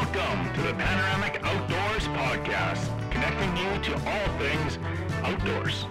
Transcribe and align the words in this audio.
Welcome 0.00 0.54
to 0.54 0.62
the 0.62 0.72
Panoramic 0.72 1.42
Outdoors 1.44 2.08
Podcast, 2.08 2.88
connecting 3.10 3.54
you 3.54 3.82
to 3.82 3.94
all 4.08 4.38
things 4.38 4.78
outdoors. 5.22 5.84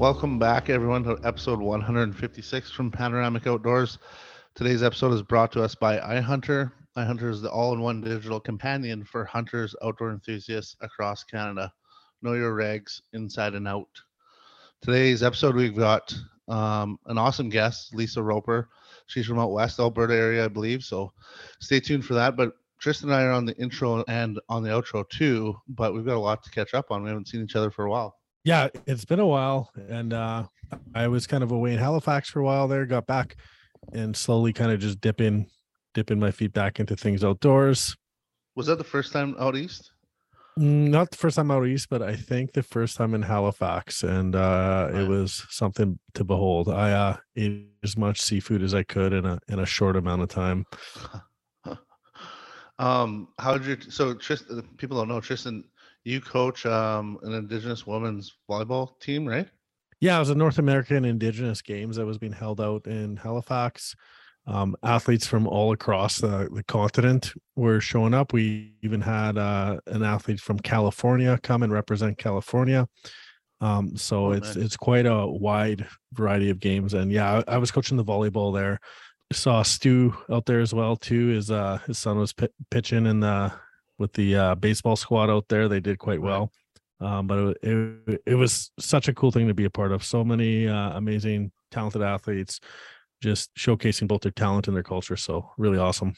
Welcome 0.00 0.38
back, 0.38 0.70
everyone, 0.70 1.04
to 1.04 1.18
episode 1.24 1.60
156 1.60 2.70
from 2.70 2.90
Panoramic 2.90 3.46
Outdoors. 3.46 3.98
Today's 4.54 4.82
episode 4.82 5.12
is 5.12 5.20
brought 5.20 5.52
to 5.52 5.62
us 5.62 5.74
by 5.74 5.98
iHunter. 5.98 6.72
iHunter 6.96 7.28
is 7.28 7.42
the 7.42 7.50
all 7.50 7.74
in 7.74 7.82
one 7.82 8.00
digital 8.00 8.40
companion 8.40 9.04
for 9.04 9.26
hunters, 9.26 9.76
outdoor 9.84 10.12
enthusiasts 10.12 10.74
across 10.80 11.22
Canada. 11.22 11.70
Know 12.22 12.32
your 12.32 12.56
regs 12.56 13.02
inside 13.12 13.52
and 13.52 13.68
out. 13.68 13.90
Today's 14.80 15.22
episode, 15.22 15.54
we've 15.54 15.76
got 15.76 16.14
um, 16.48 16.98
an 17.04 17.18
awesome 17.18 17.50
guest, 17.50 17.94
Lisa 17.94 18.22
Roper. 18.22 18.70
She's 19.06 19.26
from 19.26 19.38
out 19.38 19.52
west 19.52 19.78
Alberta 19.78 20.14
area, 20.14 20.46
I 20.46 20.48
believe. 20.48 20.82
So 20.82 21.12
stay 21.58 21.78
tuned 21.78 22.06
for 22.06 22.14
that. 22.14 22.38
But 22.38 22.54
Tristan 22.78 23.10
and 23.10 23.16
I 23.18 23.24
are 23.24 23.32
on 23.32 23.44
the 23.44 23.56
intro 23.58 24.02
and 24.08 24.40
on 24.48 24.62
the 24.62 24.70
outro 24.70 25.06
too, 25.10 25.60
but 25.68 25.92
we've 25.92 26.06
got 26.06 26.16
a 26.16 26.18
lot 26.18 26.42
to 26.44 26.50
catch 26.50 26.72
up 26.72 26.90
on. 26.90 27.02
We 27.02 27.10
haven't 27.10 27.28
seen 27.28 27.42
each 27.42 27.54
other 27.54 27.70
for 27.70 27.84
a 27.84 27.90
while. 27.90 28.16
Yeah, 28.44 28.68
it's 28.86 29.04
been 29.04 29.20
a 29.20 29.26
while, 29.26 29.70
and 29.88 30.12
uh, 30.12 30.44
I 30.94 31.08
was 31.08 31.26
kind 31.26 31.42
of 31.42 31.50
away 31.52 31.72
in 31.72 31.78
Halifax 31.78 32.30
for 32.30 32.40
a 32.40 32.44
while. 32.44 32.68
There, 32.68 32.86
got 32.86 33.06
back, 33.06 33.36
and 33.92 34.16
slowly 34.16 34.52
kind 34.52 34.72
of 34.72 34.80
just 34.80 35.00
dipping, 35.00 35.46
dipping 35.94 36.18
my 36.18 36.30
feet 36.30 36.52
back 36.52 36.80
into 36.80 36.96
things 36.96 37.22
outdoors. 37.22 37.96
Was 38.56 38.66
that 38.66 38.78
the 38.78 38.84
first 38.84 39.12
time 39.12 39.36
out 39.38 39.56
east? 39.56 39.92
Mm, 40.58 40.88
Not 40.88 41.10
the 41.10 41.16
first 41.18 41.36
time 41.36 41.50
out 41.50 41.66
east, 41.66 41.88
but 41.90 42.02
I 42.02 42.16
think 42.16 42.52
the 42.52 42.62
first 42.62 42.96
time 42.96 43.14
in 43.14 43.22
Halifax, 43.22 44.02
and 44.02 44.34
uh, 44.34 44.88
Right. 44.90 45.02
it 45.02 45.08
was 45.08 45.46
something 45.50 45.98
to 46.14 46.24
behold. 46.24 46.68
I 46.70 46.92
uh, 46.92 47.16
ate 47.36 47.68
as 47.84 47.96
much 47.96 48.22
seafood 48.22 48.62
as 48.62 48.74
I 48.74 48.82
could 48.82 49.12
in 49.12 49.26
a 49.26 49.38
in 49.48 49.58
a 49.58 49.66
short 49.66 49.96
amount 49.96 50.22
of 50.22 50.28
time. 50.28 50.64
um, 52.78 53.28
how 53.38 53.58
did 53.58 53.66
you? 53.84 53.90
So 53.90 54.14
Tristan, 54.14 54.62
people 54.78 54.96
don't 54.96 55.08
know 55.08 55.20
Tristan. 55.20 55.64
You 56.04 56.20
coach 56.20 56.64
um 56.66 57.18
an 57.22 57.32
Indigenous 57.34 57.86
women's 57.86 58.36
volleyball 58.50 58.98
team, 59.00 59.26
right? 59.26 59.48
Yeah, 60.00 60.16
it 60.16 60.20
was 60.20 60.30
a 60.30 60.34
North 60.34 60.58
American 60.58 61.04
Indigenous 61.04 61.60
Games 61.60 61.96
that 61.96 62.06
was 62.06 62.16
being 62.18 62.32
held 62.32 62.60
out 62.60 62.86
in 62.86 63.16
Halifax. 63.16 63.94
Um, 64.46 64.74
athletes 64.82 65.26
from 65.26 65.46
all 65.46 65.72
across 65.72 66.18
the, 66.18 66.48
the 66.50 66.62
continent 66.64 67.34
were 67.56 67.78
showing 67.80 68.14
up. 68.14 68.32
We 68.32 68.72
even 68.82 69.02
had 69.02 69.36
uh, 69.36 69.78
an 69.86 70.02
athlete 70.02 70.40
from 70.40 70.58
California 70.58 71.38
come 71.42 71.62
and 71.62 71.70
represent 71.72 72.16
California. 72.16 72.88
Um, 73.60 73.94
so 73.96 74.28
Oh, 74.28 74.32
it's 74.32 74.56
nice. 74.56 74.64
it's 74.64 74.76
quite 74.78 75.04
a 75.04 75.26
wide 75.26 75.86
variety 76.14 76.48
of 76.48 76.58
games. 76.58 76.94
And 76.94 77.12
yeah, 77.12 77.42
I, 77.46 77.54
I 77.56 77.58
was 77.58 77.70
coaching 77.70 77.98
the 77.98 78.04
volleyball 78.04 78.54
there. 78.54 78.80
Saw 79.32 79.62
Stu 79.62 80.16
out 80.30 80.46
there 80.46 80.60
as 80.60 80.72
well 80.72 80.96
too. 80.96 81.28
His 81.28 81.50
uh 81.50 81.78
his 81.86 81.98
son 81.98 82.18
was 82.18 82.32
pi- 82.32 82.48
pitching 82.70 83.04
in 83.04 83.20
the 83.20 83.52
with 84.00 84.12
the 84.14 84.34
uh, 84.34 84.54
baseball 84.56 84.96
squad 84.96 85.30
out 85.30 85.46
there. 85.48 85.68
They 85.68 85.80
did 85.80 85.98
quite 85.98 86.20
well 86.20 86.50
um, 87.00 87.26
but 87.26 87.38
it, 87.38 87.58
it 87.62 88.22
it 88.26 88.34
was 88.34 88.70
such 88.78 89.08
a 89.08 89.14
cool 89.14 89.30
thing 89.30 89.48
to 89.48 89.54
be 89.54 89.64
a 89.64 89.70
part 89.70 89.92
of. 89.92 90.04
So 90.04 90.22
many 90.22 90.68
uh, 90.68 90.96
amazing, 90.96 91.50
talented 91.70 92.02
athletes, 92.02 92.60
just 93.22 93.54
showcasing 93.54 94.06
both 94.06 94.20
their 94.20 94.32
talent 94.32 94.68
and 94.68 94.76
their 94.76 94.82
culture. 94.82 95.16
So 95.16 95.50
really 95.56 95.78
awesome. 95.78 96.14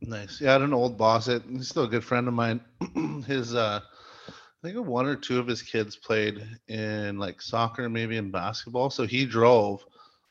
Nice. 0.00 0.40
Yeah, 0.40 0.50
I 0.50 0.52
had 0.52 0.62
an 0.62 0.72
old 0.72 0.96
boss. 0.96 1.28
It 1.28 1.42
he's 1.50 1.68
still 1.68 1.84
a 1.84 1.88
good 1.88 2.04
friend 2.04 2.28
of 2.28 2.34
mine. 2.34 2.60
his 3.26 3.54
uh 3.54 3.80
I 4.28 4.66
think 4.68 4.86
one 4.86 5.06
or 5.06 5.16
two 5.16 5.38
of 5.38 5.46
his 5.46 5.62
kids 5.62 5.96
played 5.96 6.46
in 6.68 7.18
like 7.18 7.42
soccer, 7.42 7.88
maybe 7.88 8.16
in 8.16 8.30
basketball. 8.30 8.90
So 8.90 9.06
he 9.06 9.24
drove 9.24 9.84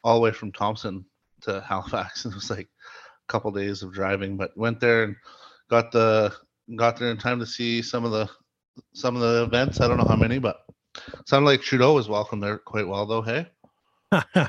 all 0.03 0.15
the 0.15 0.21
way 0.21 0.31
from 0.31 0.51
Thompson 0.51 1.03
to 1.41 1.61
Halifax. 1.67 2.23
And 2.23 2.33
it 2.33 2.35
was 2.35 2.49
like 2.49 2.69
a 2.69 3.31
couple 3.31 3.51
days 3.51 3.83
of 3.83 3.93
driving, 3.93 4.37
but 4.37 4.55
went 4.55 4.79
there 4.79 5.03
and 5.03 5.15
got 5.69 5.91
the 5.91 6.33
got 6.75 6.97
there 6.97 7.09
in 7.11 7.17
time 7.17 7.39
to 7.39 7.45
see 7.45 7.81
some 7.81 8.05
of 8.05 8.11
the 8.11 8.29
some 8.93 9.15
of 9.15 9.21
the 9.21 9.43
events. 9.43 9.81
I 9.81 9.87
don't 9.87 9.97
know 9.97 10.05
how 10.07 10.15
many, 10.15 10.39
but 10.39 10.61
sounded 11.25 11.45
like 11.47 11.61
Trudeau 11.61 11.93
was 11.93 12.09
welcome 12.09 12.39
there 12.39 12.57
quite 12.57 12.87
well 12.87 13.05
though. 13.05 13.21
Hey. 13.21 13.47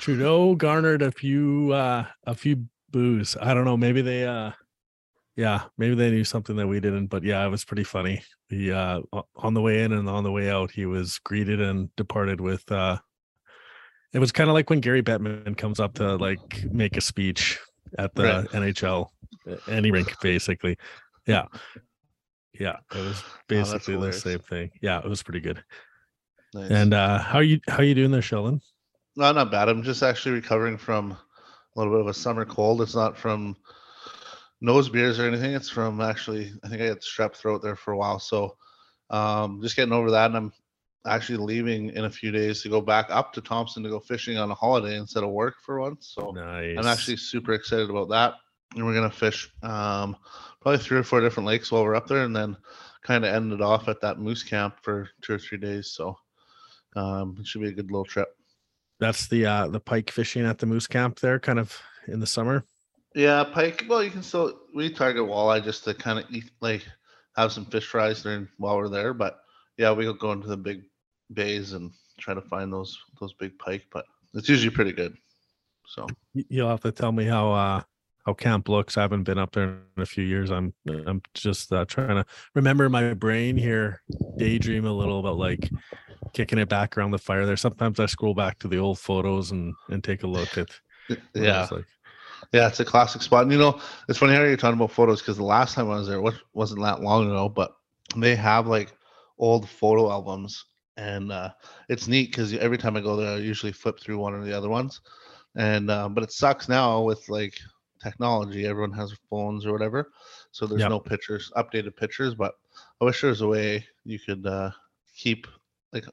Trudeau 0.00 0.54
garnered 0.54 1.02
a 1.02 1.12
few 1.12 1.72
uh, 1.72 2.06
a 2.26 2.34
few 2.34 2.64
boos. 2.90 3.36
I 3.40 3.54
don't 3.54 3.64
know. 3.64 3.76
Maybe 3.76 4.02
they 4.02 4.24
uh, 4.26 4.52
yeah, 5.36 5.64
maybe 5.78 5.94
they 5.94 6.10
knew 6.10 6.24
something 6.24 6.56
that 6.56 6.66
we 6.66 6.80
didn't. 6.80 7.06
But 7.08 7.22
yeah, 7.22 7.44
it 7.46 7.50
was 7.50 7.64
pretty 7.64 7.84
funny. 7.84 8.22
He 8.48 8.72
uh, 8.72 9.02
on 9.36 9.54
the 9.54 9.60
way 9.60 9.82
in 9.82 9.92
and 9.92 10.08
on 10.08 10.24
the 10.24 10.32
way 10.32 10.50
out, 10.50 10.70
he 10.70 10.86
was 10.86 11.18
greeted 11.18 11.60
and 11.60 11.94
departed 11.96 12.40
with. 12.40 12.70
uh 12.72 12.98
It 14.12 14.18
was 14.18 14.32
kind 14.32 14.48
of 14.50 14.54
like 14.54 14.70
when 14.70 14.80
Gary 14.80 15.02
Bettman 15.02 15.56
comes 15.56 15.78
up 15.80 15.94
to 15.94 16.16
like 16.16 16.64
make 16.70 16.96
a 16.96 17.00
speech 17.00 17.58
at 17.98 18.14
the 18.14 18.22
Right. 18.24 18.48
NHL, 18.50 19.08
any 19.68 19.90
rink 19.90 20.14
basically. 20.20 20.78
Yeah, 21.26 21.46
yeah, 22.58 22.76
it 22.94 22.98
was 22.98 23.22
Oh, 23.26 23.32
basically 23.48 23.96
the 23.96 24.12
same 24.12 24.38
thing. 24.38 24.70
Yeah, 24.80 24.98
it 24.98 25.08
was 25.08 25.22
pretty 25.22 25.40
good. 25.40 25.62
Nice. 26.54 26.70
And 26.70 26.94
uh 26.94 27.18
how 27.18 27.40
you 27.40 27.60
how 27.68 27.78
are 27.78 27.84
you 27.84 27.94
doing 27.94 28.10
there, 28.10 28.22
Sheldon? 28.22 28.60
No, 29.16 29.32
not 29.32 29.50
bad. 29.50 29.68
I'm 29.68 29.82
just 29.82 30.02
actually 30.02 30.32
recovering 30.36 30.76
from 30.76 31.12
a 31.12 31.18
little 31.78 31.92
bit 31.92 32.00
of 32.00 32.06
a 32.06 32.14
summer 32.14 32.44
cold. 32.44 32.82
It's 32.82 32.94
not 32.94 33.16
from 33.16 33.56
nose 34.60 34.88
beers 34.88 35.18
or 35.18 35.26
anything. 35.26 35.54
It's 35.54 35.70
from 35.70 36.00
actually, 36.00 36.52
I 36.64 36.68
think 36.68 36.82
I 36.82 36.86
had 36.86 37.00
strep 37.00 37.34
throat 37.34 37.62
there 37.62 37.76
for 37.76 37.92
a 37.92 37.98
while. 37.98 38.18
So 38.18 38.56
um, 39.10 39.60
just 39.62 39.76
getting 39.76 39.92
over 39.92 40.10
that. 40.10 40.26
And 40.26 40.36
I'm 40.36 40.52
actually 41.06 41.38
leaving 41.38 41.90
in 41.90 42.04
a 42.04 42.10
few 42.10 42.30
days 42.30 42.62
to 42.62 42.68
go 42.68 42.80
back 42.80 43.06
up 43.10 43.32
to 43.34 43.40
Thompson 43.40 43.82
to 43.82 43.90
go 43.90 44.00
fishing 44.00 44.38
on 44.38 44.50
a 44.50 44.54
holiday 44.54 44.96
instead 44.96 45.24
of 45.24 45.30
work 45.30 45.56
for 45.64 45.80
once. 45.80 46.12
So 46.14 46.32
Nice. 46.32 46.76
I'm 46.78 46.86
actually 46.86 47.16
super 47.16 47.52
excited 47.52 47.90
about 47.90 48.08
that. 48.10 48.34
And 48.74 48.84
we're 48.84 48.94
going 48.94 49.08
to 49.08 49.16
fish 49.16 49.50
um, 49.62 50.16
probably 50.66 50.84
three 50.84 50.98
or 50.98 51.04
four 51.04 51.20
different 51.20 51.46
lakes 51.46 51.70
while 51.70 51.84
we're 51.84 51.94
up 51.94 52.08
there 52.08 52.24
and 52.24 52.34
then 52.34 52.56
kind 53.04 53.24
of 53.24 53.32
ended 53.32 53.60
off 53.60 53.86
at 53.86 54.00
that 54.00 54.18
moose 54.18 54.42
camp 54.42 54.74
for 54.82 55.08
two 55.22 55.34
or 55.34 55.38
three 55.38 55.58
days. 55.58 55.92
So 55.92 56.18
um, 56.96 57.36
it 57.38 57.46
should 57.46 57.62
be 57.62 57.68
a 57.68 57.72
good 57.72 57.88
little 57.88 58.04
trip. 58.04 58.26
That's 58.98 59.28
the 59.28 59.46
uh 59.46 59.68
the 59.68 59.78
pike 59.78 60.10
fishing 60.10 60.44
at 60.44 60.58
the 60.58 60.66
moose 60.66 60.88
camp 60.88 61.20
there, 61.20 61.38
kind 61.38 61.60
of 61.60 61.80
in 62.08 62.18
the 62.18 62.26
summer. 62.26 62.64
Yeah, 63.14 63.44
pike. 63.44 63.84
Well, 63.88 64.02
you 64.02 64.10
can 64.10 64.24
still 64.24 64.58
we 64.74 64.90
target 64.90 65.22
walleye 65.22 65.62
just 65.62 65.84
to 65.84 65.94
kind 65.94 66.18
of 66.18 66.24
eat 66.32 66.50
like 66.60 66.84
have 67.36 67.52
some 67.52 67.66
fish 67.66 67.86
fries 67.86 68.24
during 68.24 68.48
while 68.58 68.76
we're 68.76 68.88
there. 68.88 69.14
But 69.14 69.38
yeah, 69.76 69.90
we'll 69.90 70.14
go 70.14 70.32
into 70.32 70.48
the 70.48 70.56
big 70.56 70.82
bays 71.32 71.74
and 71.74 71.92
try 72.18 72.34
to 72.34 72.42
find 72.42 72.72
those 72.72 72.98
those 73.20 73.34
big 73.34 73.56
pike. 73.60 73.84
But 73.92 74.04
it's 74.34 74.48
usually 74.48 74.74
pretty 74.74 74.92
good. 74.92 75.16
So 75.86 76.08
You'll 76.34 76.70
have 76.70 76.80
to 76.80 76.90
tell 76.90 77.12
me 77.12 77.24
how 77.24 77.52
uh 77.52 77.82
how 78.26 78.34
camp 78.34 78.68
looks. 78.68 78.98
I 78.98 79.02
haven't 79.02 79.24
been 79.24 79.38
up 79.38 79.52
there 79.52 79.64
in 79.96 80.02
a 80.02 80.06
few 80.06 80.24
years. 80.24 80.50
I'm 80.50 80.74
I'm 81.06 81.22
just 81.34 81.72
uh, 81.72 81.86
trying 81.86 82.16
to 82.16 82.26
remember 82.54 82.90
my 82.90 83.14
brain 83.14 83.56
here, 83.56 84.02
daydream 84.38 84.84
a 84.86 84.92
little 84.92 85.20
about 85.20 85.38
like 85.38 85.72
kicking 86.34 86.58
it 86.58 86.68
back 86.68 86.98
around 86.98 87.12
the 87.12 87.18
fire 87.18 87.46
there. 87.46 87.56
Sometimes 87.56 88.00
I 88.00 88.06
scroll 88.06 88.34
back 88.34 88.58
to 88.60 88.68
the 88.68 88.78
old 88.78 88.98
photos 88.98 89.52
and 89.52 89.76
and 89.90 90.04
take 90.04 90.24
a 90.24 90.28
look 90.28 90.58
at 90.58 90.70
it 91.08 91.24
yeah, 91.34 91.68
like. 91.70 91.86
yeah, 92.52 92.68
it's 92.68 92.80
a 92.80 92.84
classic 92.84 93.22
spot. 93.22 93.44
And 93.44 93.52
you 93.52 93.58
know, 93.58 93.80
it's 94.08 94.18
funny 94.18 94.34
how 94.34 94.42
you're 94.42 94.56
talking 94.56 94.78
about 94.78 94.92
photos 94.92 95.20
because 95.20 95.36
the 95.36 95.44
last 95.44 95.74
time 95.74 95.90
I 95.90 95.96
was 95.96 96.08
there 96.08 96.20
wa- 96.20 96.32
wasn't 96.54 96.82
that 96.82 97.02
long 97.02 97.26
ago, 97.26 97.48
but 97.48 97.76
they 98.16 98.36
have 98.36 98.66
like 98.66 98.92
old 99.38 99.68
photo 99.68 100.10
albums, 100.10 100.66
and 100.96 101.32
uh, 101.32 101.50
it's 101.88 102.08
neat 102.08 102.30
because 102.30 102.54
every 102.54 102.78
time 102.78 102.96
I 102.96 103.00
go 103.00 103.16
there, 103.16 103.36
I 103.36 103.38
usually 103.38 103.72
flip 103.72 104.00
through 104.00 104.18
one 104.18 104.34
or 104.34 104.44
the 104.44 104.56
other 104.56 104.68
ones. 104.68 105.00
And 105.56 105.90
uh, 105.90 106.08
but 106.08 106.24
it 106.24 106.32
sucks 106.32 106.68
now 106.68 107.02
with 107.02 107.28
like 107.28 107.54
technology. 108.02 108.66
Everyone 108.66 108.92
has 108.92 109.12
phones 109.30 109.66
or 109.66 109.72
whatever, 109.72 110.10
so 110.52 110.66
there's 110.66 110.80
Yep. 110.82 110.90
no 110.90 111.00
pictures, 111.00 111.50
updated 111.56 111.96
pictures. 111.96 112.34
But 112.34 112.54
I 113.00 113.04
wish 113.04 113.20
there 113.20 113.30
was 113.30 113.40
a 113.42 113.48
way 113.48 113.86
you 114.04 114.18
could 114.18 114.46
uh, 114.46 114.70
keep 115.16 115.46
like 115.92 116.04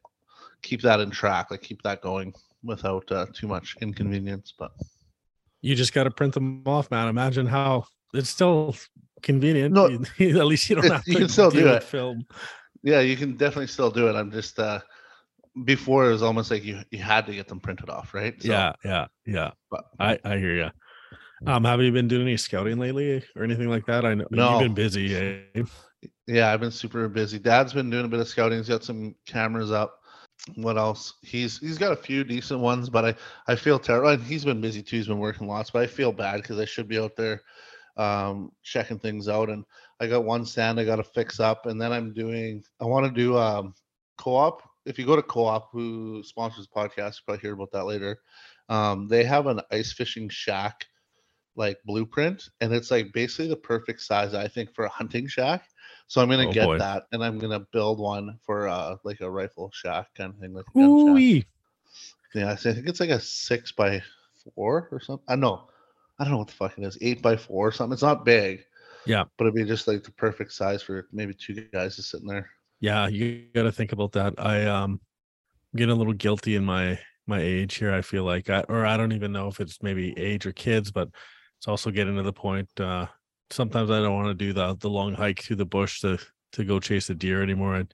keep 0.61 0.81
that 0.81 0.99
in 0.99 1.11
track, 1.11 1.51
like 1.51 1.61
keep 1.61 1.81
that 1.83 2.01
going 2.01 2.33
without 2.63 3.11
uh, 3.11 3.25
too 3.33 3.47
much 3.47 3.75
inconvenience. 3.81 4.53
But 4.57 4.71
You 5.61 5.75
just 5.75 5.93
got 5.93 6.03
to 6.05 6.11
print 6.11 6.33
them 6.33 6.63
off, 6.65 6.91
man. 6.91 7.07
Imagine 7.07 7.45
how 7.47 7.85
it's 8.13 8.29
still 8.29 8.75
convenient. 9.21 9.73
No, 9.73 9.85
at 10.19 10.45
least 10.45 10.69
you 10.69 10.75
don't 10.75 10.85
have 10.89 11.03
to 11.05 11.11
you 11.11 11.15
can 11.17 11.29
still 11.29 11.51
do 11.51 11.67
it. 11.67 11.83
film. 11.83 12.25
Yeah, 12.83 12.99
you 12.99 13.15
can 13.15 13.37
definitely 13.37 13.67
still 13.67 13.91
do 13.91 14.07
it. 14.09 14.15
I'm 14.15 14.31
just 14.31 14.59
uh 14.59 14.79
before 15.65 16.07
it 16.07 16.11
was 16.11 16.23
almost 16.23 16.51
like 16.51 16.63
you 16.63 16.79
you 16.91 16.99
had 16.99 17.25
to 17.27 17.33
get 17.33 17.47
them 17.47 17.59
printed 17.59 17.89
off, 17.89 18.13
right? 18.13 18.41
So, 18.41 18.49
yeah, 18.49 18.73
yeah, 18.83 19.07
yeah. 19.25 19.51
But 19.71 19.85
I 19.99 20.19
I 20.25 20.37
hear 20.37 20.55
you. 20.55 20.69
Um, 21.45 21.63
have 21.65 21.81
you 21.81 21.91
been 21.91 22.07
doing 22.07 22.23
any 22.23 22.37
scouting 22.37 22.77
lately 22.77 23.23
or 23.35 23.43
anything 23.43 23.69
like 23.69 23.85
that? 23.87 24.05
I 24.05 24.13
know 24.13 24.25
No. 24.31 24.51
you've 24.51 24.59
been 24.67 24.73
busy. 24.73 25.15
Eh? 25.55 25.63
yeah, 26.27 26.51
I've 26.53 26.59
been 26.61 26.71
super 26.71 27.07
busy. 27.09 27.39
Dad's 27.39 27.73
been 27.73 27.89
doing 27.89 28.05
a 28.05 28.07
bit 28.07 28.19
of 28.19 28.27
scouting. 28.27 28.57
He's 28.59 28.69
got 28.69 28.83
some 28.83 29.15
cameras 29.25 29.71
up. 29.71 29.99
what 30.55 30.77
else? 30.77 31.13
He's 31.21 31.59
he's 31.59 31.77
got 31.77 31.91
a 31.91 31.95
few 31.95 32.23
decent 32.23 32.59
ones, 32.59 32.89
but 32.89 33.05
I 33.05 33.15
I 33.47 33.55
feel 33.55 33.77
terrible. 33.79 34.09
And 34.09 34.23
He's 34.23 34.43
been 34.45 34.61
busy 34.61 34.81
too. 34.81 34.97
He's 34.97 35.07
been 35.07 35.19
working 35.19 35.47
lots, 35.47 35.69
but 35.69 35.81
I 35.83 35.87
feel 35.87 36.11
bad 36.11 36.41
because 36.41 36.59
I 36.59 36.65
should 36.65 36.87
be 36.87 36.99
out 36.99 37.15
there 37.15 37.41
um 37.97 38.51
checking 38.63 38.99
things 38.99 39.27
out. 39.29 39.49
And 39.49 39.63
I 39.99 40.07
got 40.07 40.23
one 40.25 40.45
stand 40.45 40.79
I 40.79 40.85
got 40.85 40.95
to 40.97 41.03
fix 41.03 41.39
up, 41.39 41.65
and 41.67 41.79
then 41.81 41.91
I'm 41.91 42.13
doing. 42.13 42.63
I 42.81 42.85
want 42.85 43.05
to 43.05 43.11
do 43.11 43.37
um 43.37 43.73
co-op. 44.17 44.61
If 44.85 44.97
you 44.99 45.05
go 45.05 45.15
to 45.15 45.21
co-op, 45.23 45.69
who 45.71 46.21
sponsors 46.25 46.67
the 46.67 46.73
podcast, 46.79 46.95
you'll 47.15 47.25
probably 47.25 47.41
hear 47.41 47.53
about 47.53 47.71
that 47.71 47.85
later. 47.85 48.19
Um, 48.69 49.07
they 49.07 49.23
have 49.23 49.47
an 49.47 49.61
ice 49.71 49.93
fishing 49.93 50.27
shack 50.29 50.85
like 51.55 51.77
blueprint, 51.85 52.49
and 52.61 52.73
it's 52.73 52.91
like 52.91 53.13
basically 53.13 53.47
the 53.47 53.55
perfect 53.55 54.01
size 54.01 54.33
I 54.33 54.47
think 54.47 54.73
for 54.73 54.85
a 54.85 54.89
hunting 54.89 55.27
shack. 55.27 55.67
So 56.07 56.21
I'm 56.21 56.29
gonna 56.29 56.47
Oh, 56.49 56.51
get 56.53 56.65
boy. 56.65 56.77
that, 56.79 57.03
and 57.11 57.23
I'm 57.23 57.37
gonna 57.39 57.61
build 57.71 57.99
one 57.99 58.37
for 58.45 58.67
uh 58.67 58.97
like 59.03 59.21
a 59.21 59.29
rifle 59.29 59.71
shack 59.73 60.07
kind 60.15 60.33
of 60.33 60.39
thing, 60.39 60.53
like 60.53 60.65
a 60.75 60.79
gun 60.79 60.97
shack. 60.97 61.07
Ooh-wee. 61.07 61.45
Yeah, 62.35 62.51
I 62.51 62.55
think 62.55 62.87
it's 62.87 62.99
like 62.99 63.09
a 63.11 63.19
six 63.19 63.71
by 63.71 64.01
four 64.55 64.89
or 64.91 64.99
something. 64.99 65.25
I 65.27 65.35
know, 65.35 65.69
I 66.19 66.23
don't 66.23 66.31
know 66.31 66.39
what 66.39 66.47
the 66.47 66.53
fuck 66.53 66.77
it 66.77 66.83
is, 66.83 66.97
eight 67.01 67.21
by 67.21 67.37
four 67.37 67.67
or 67.67 67.71
something. 67.71 67.93
It's 67.93 68.01
not 68.01 68.25
big. 68.25 68.63
Yeah. 69.05 69.25
but 69.37 69.45
it'd 69.45 69.55
be 69.55 69.65
just 69.65 69.87
like 69.87 70.03
the 70.03 70.11
perfect 70.11 70.53
size 70.53 70.81
for 70.81 71.07
maybe 71.11 71.33
two 71.33 71.53
guys 71.73 71.95
just 71.97 72.09
sitting 72.09 72.27
there. 72.27 72.49
Yeah, 72.79 73.07
you 73.07 73.47
got 73.53 73.63
to 73.63 73.71
think 73.71 73.91
about 73.91 74.13
that. 74.13 74.33
I 74.37 74.65
um 74.65 74.99
I'm 75.73 75.77
getting 75.77 75.93
a 75.93 75.97
little 75.97 76.13
guilty 76.13 76.55
in 76.55 76.65
my 76.65 76.99
my 77.27 77.39
age 77.39 77.75
here. 77.75 77.93
I 77.93 78.01
feel 78.01 78.23
like 78.23 78.49
I 78.49 78.61
or 78.69 78.85
I 78.85 78.97
don't 78.97 79.13
even 79.13 79.31
know 79.31 79.47
if 79.47 79.59
it's 79.59 79.81
maybe 79.83 80.17
age 80.17 80.45
or 80.45 80.51
kids, 80.53 80.91
but 80.91 81.09
it's 81.63 81.67
also 81.69 81.91
getting 81.91 82.17
to 82.17 82.23
the 82.23 82.33
point 82.33 82.67
uh 82.81 83.05
sometimes 83.49 83.89
I 83.89 84.01
don't 84.01 84.15
want 84.15 84.27
to 84.27 84.33
do 84.33 84.51
the 84.51 84.75
the 84.81 84.89
long 84.89 85.13
hike 85.13 85.41
through 85.41 85.55
the 85.55 85.65
bush 85.65 86.01
to 86.01 86.19
to 86.51 86.65
go 86.65 86.77
chase 86.81 87.09
a 87.09 87.15
deer 87.15 87.41
anymore. 87.41 87.75
I'd 87.77 87.93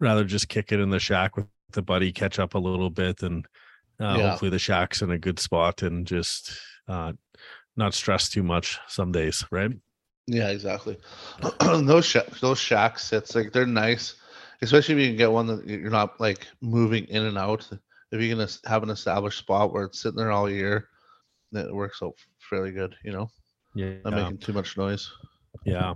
rather 0.00 0.24
just 0.24 0.48
kick 0.48 0.72
it 0.72 0.80
in 0.80 0.90
the 0.90 0.98
shack 0.98 1.36
with 1.36 1.46
the 1.70 1.80
buddy, 1.80 2.10
catch 2.10 2.40
up 2.40 2.54
a 2.54 2.58
little 2.58 2.90
bit 2.90 3.22
and 3.22 3.46
uh, 4.00 4.16
Yeah. 4.18 4.30
hopefully 4.30 4.50
the 4.50 4.58
shack's 4.58 5.00
in 5.00 5.12
a 5.12 5.18
good 5.18 5.38
spot 5.38 5.82
and 5.82 6.04
just 6.08 6.58
uh 6.88 7.12
not 7.76 7.94
stress 7.94 8.28
too 8.28 8.42
much 8.42 8.80
some 8.88 9.12
days, 9.12 9.44
right? 9.52 9.70
Yeah, 10.26 10.48
exactly. 10.48 10.98
those 11.60 12.04
sha- 12.04 12.28
those 12.40 12.58
shack 12.58 12.98
sits 12.98 13.36
like 13.36 13.52
they're 13.52 13.64
nice, 13.64 14.16
especially 14.60 14.96
if 14.96 15.00
you 15.02 15.06
can 15.10 15.16
get 15.18 15.30
one 15.30 15.46
that 15.46 15.64
you're 15.68 15.88
not 15.90 16.18
like 16.20 16.48
moving 16.60 17.04
in 17.04 17.22
and 17.26 17.38
out. 17.38 17.68
If 18.10 18.20
you're 18.20 18.34
gonna 18.34 18.50
have 18.66 18.82
an 18.82 18.90
established 18.90 19.38
spot 19.38 19.72
where 19.72 19.84
it's 19.84 20.00
sitting 20.00 20.16
there 20.18 20.32
all 20.32 20.50
year, 20.50 20.88
that 21.52 21.72
works 21.72 22.00
out 22.02 22.14
fairly 22.38 22.72
good. 22.72 22.94
You 23.04 23.12
know, 23.12 23.28
Yeah. 23.74 23.94
not 24.04 24.14
making 24.14 24.38
too 24.38 24.52
much 24.52 24.76
noise. 24.76 25.10
Yeah. 25.64 25.94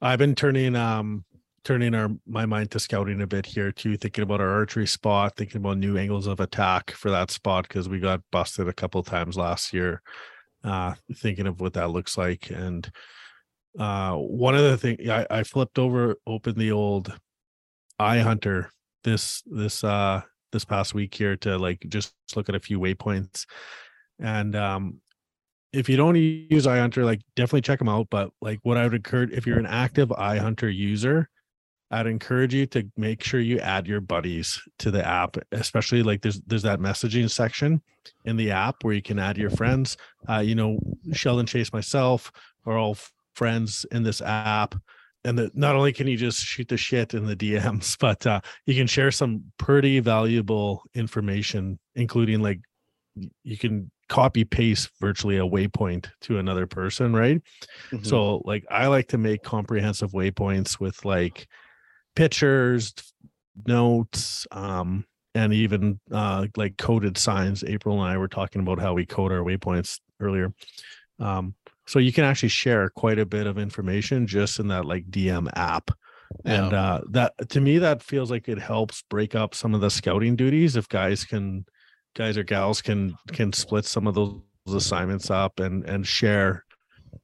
I've 0.00 0.18
been 0.18 0.34
turning 0.34 0.76
um 0.76 1.24
turning 1.64 1.94
our 1.94 2.08
my 2.26 2.44
mind 2.44 2.70
to 2.72 2.80
scouting 2.80 3.20
a 3.22 3.26
bit 3.26 3.46
here 3.46 3.70
too, 3.70 3.96
thinking 3.96 4.22
about 4.24 4.40
our 4.40 4.50
archery 4.50 4.86
spot, 4.86 5.36
thinking 5.36 5.58
about 5.58 5.78
new 5.78 5.96
angles 5.96 6.26
of 6.26 6.40
attack 6.40 6.90
for 6.90 7.10
that 7.10 7.30
spot 7.30 7.68
because 7.68 7.88
we 7.88 8.00
got 8.00 8.20
busted 8.32 8.66
a 8.68 8.72
couple 8.72 9.02
times 9.02 9.36
last 9.36 9.72
year. 9.72 10.02
Uh 10.64 10.94
thinking 11.16 11.46
of 11.46 11.60
what 11.60 11.74
that 11.74 11.90
looks 11.90 12.18
like. 12.18 12.50
And 12.50 12.90
uh 13.78 14.14
one 14.16 14.54
of 14.56 14.62
the 14.62 14.76
things 14.76 15.08
I, 15.08 15.26
I 15.30 15.42
flipped 15.44 15.78
over 15.78 16.16
open 16.26 16.58
the 16.58 16.72
old 16.72 17.12
iHunter 18.00 18.68
this 19.04 19.42
this 19.46 19.84
uh 19.84 20.22
this 20.50 20.64
past 20.64 20.92
week 20.94 21.14
here 21.14 21.36
to 21.36 21.56
like 21.58 21.84
just 21.88 22.12
look 22.36 22.48
at 22.48 22.54
a 22.54 22.60
few 22.60 22.78
waypoints. 22.78 23.46
And 24.22 24.56
um 24.56 25.00
if 25.72 25.88
you 25.88 25.96
don't 25.96 26.16
use 26.16 26.66
iHunter, 26.66 27.04
like 27.04 27.20
definitely 27.34 27.62
check 27.62 27.78
them 27.78 27.88
out. 27.88 28.08
But 28.10 28.30
like 28.40 28.60
what 28.62 28.76
I 28.76 28.84
would 28.84 28.94
encourage 28.94 29.32
if 29.32 29.46
you're 29.46 29.58
an 29.58 29.66
active 29.66 30.10
iHunter 30.10 30.74
user, 30.74 31.28
I'd 31.90 32.06
encourage 32.06 32.54
you 32.54 32.66
to 32.66 32.90
make 32.96 33.22
sure 33.22 33.40
you 33.40 33.58
add 33.58 33.86
your 33.86 34.00
buddies 34.00 34.60
to 34.78 34.90
the 34.90 35.06
app, 35.06 35.36
especially 35.52 36.02
like 36.02 36.22
there's 36.22 36.40
there's 36.46 36.62
that 36.62 36.80
messaging 36.80 37.30
section 37.30 37.82
in 38.24 38.36
the 38.36 38.50
app 38.50 38.76
where 38.82 38.94
you 38.94 39.02
can 39.02 39.18
add 39.18 39.36
your 39.36 39.50
friends. 39.50 39.96
Uh, 40.28 40.38
you 40.38 40.54
know, 40.54 40.78
Sheldon 41.12 41.46
Chase 41.46 41.72
myself 41.72 42.32
are 42.66 42.78
all 42.78 42.96
friends 43.34 43.84
in 43.92 44.02
this 44.02 44.20
app. 44.20 44.74
And 45.24 45.38
that 45.38 45.56
not 45.56 45.76
only 45.76 45.92
can 45.92 46.08
you 46.08 46.16
just 46.16 46.40
shoot 46.40 46.66
the 46.66 46.76
shit 46.76 47.14
in 47.14 47.26
the 47.26 47.36
DMs, 47.36 47.96
but 48.00 48.26
uh, 48.26 48.40
you 48.66 48.74
can 48.74 48.86
share 48.86 49.10
some 49.10 49.44
pretty 49.58 50.00
valuable 50.00 50.82
information, 50.94 51.78
including 51.94 52.40
like 52.40 52.60
you 53.44 53.56
can 53.56 53.90
copy 54.12 54.44
paste 54.44 54.90
virtually 55.00 55.38
a 55.38 55.42
waypoint 55.42 56.10
to 56.20 56.36
another 56.38 56.66
person, 56.66 57.14
right? 57.14 57.40
Mhm. 57.90 58.04
So 58.06 58.42
like 58.44 58.64
I 58.70 58.88
like 58.88 59.08
to 59.08 59.18
make 59.18 59.42
comprehensive 59.42 60.12
waypoints 60.12 60.78
with 60.78 61.02
like 61.06 61.46
pictures, 62.14 62.92
notes, 63.66 64.46
um, 64.50 65.06
and 65.34 65.54
even 65.54 65.98
uh 66.10 66.46
like 66.58 66.76
coded 66.76 67.16
signs. 67.16 67.64
April 67.64 68.02
and 68.02 68.10
I 68.12 68.18
were 68.18 68.28
talking 68.28 68.60
about 68.60 68.78
how 68.78 68.92
we 68.92 69.06
code 69.06 69.32
our 69.32 69.38
waypoints 69.38 69.98
earlier. 70.20 70.52
Um, 71.18 71.54
so 71.86 71.98
you 71.98 72.12
can 72.12 72.24
actually 72.24 72.50
share 72.50 72.90
quite 72.90 73.18
a 73.18 73.26
bit 73.26 73.46
of 73.46 73.56
information 73.58 74.26
just 74.26 74.60
in 74.60 74.68
that 74.68 74.84
like 74.84 75.10
DM 75.10 75.48
app. 75.54 75.90
And 76.44 76.72
Yeah. 76.72 76.82
uh 76.82 77.00
that 77.12 77.32
to 77.48 77.60
me 77.62 77.78
that 77.78 78.02
feels 78.02 78.30
like 78.30 78.46
it 78.48 78.58
helps 78.58 79.04
break 79.08 79.34
up 79.34 79.54
some 79.54 79.74
of 79.74 79.80
the 79.80 79.90
scouting 79.90 80.36
duties 80.36 80.76
if 80.76 80.86
guys 80.88 81.24
can 81.24 81.64
guys 82.14 82.36
or 82.36 82.42
gals 82.42 82.82
can 82.82 83.16
can 83.28 83.52
split 83.52 83.84
some 83.84 84.06
of 84.06 84.14
those 84.14 84.40
assignments 84.68 85.30
up 85.30 85.60
and 85.60 85.84
and 85.84 86.06
share 86.06 86.64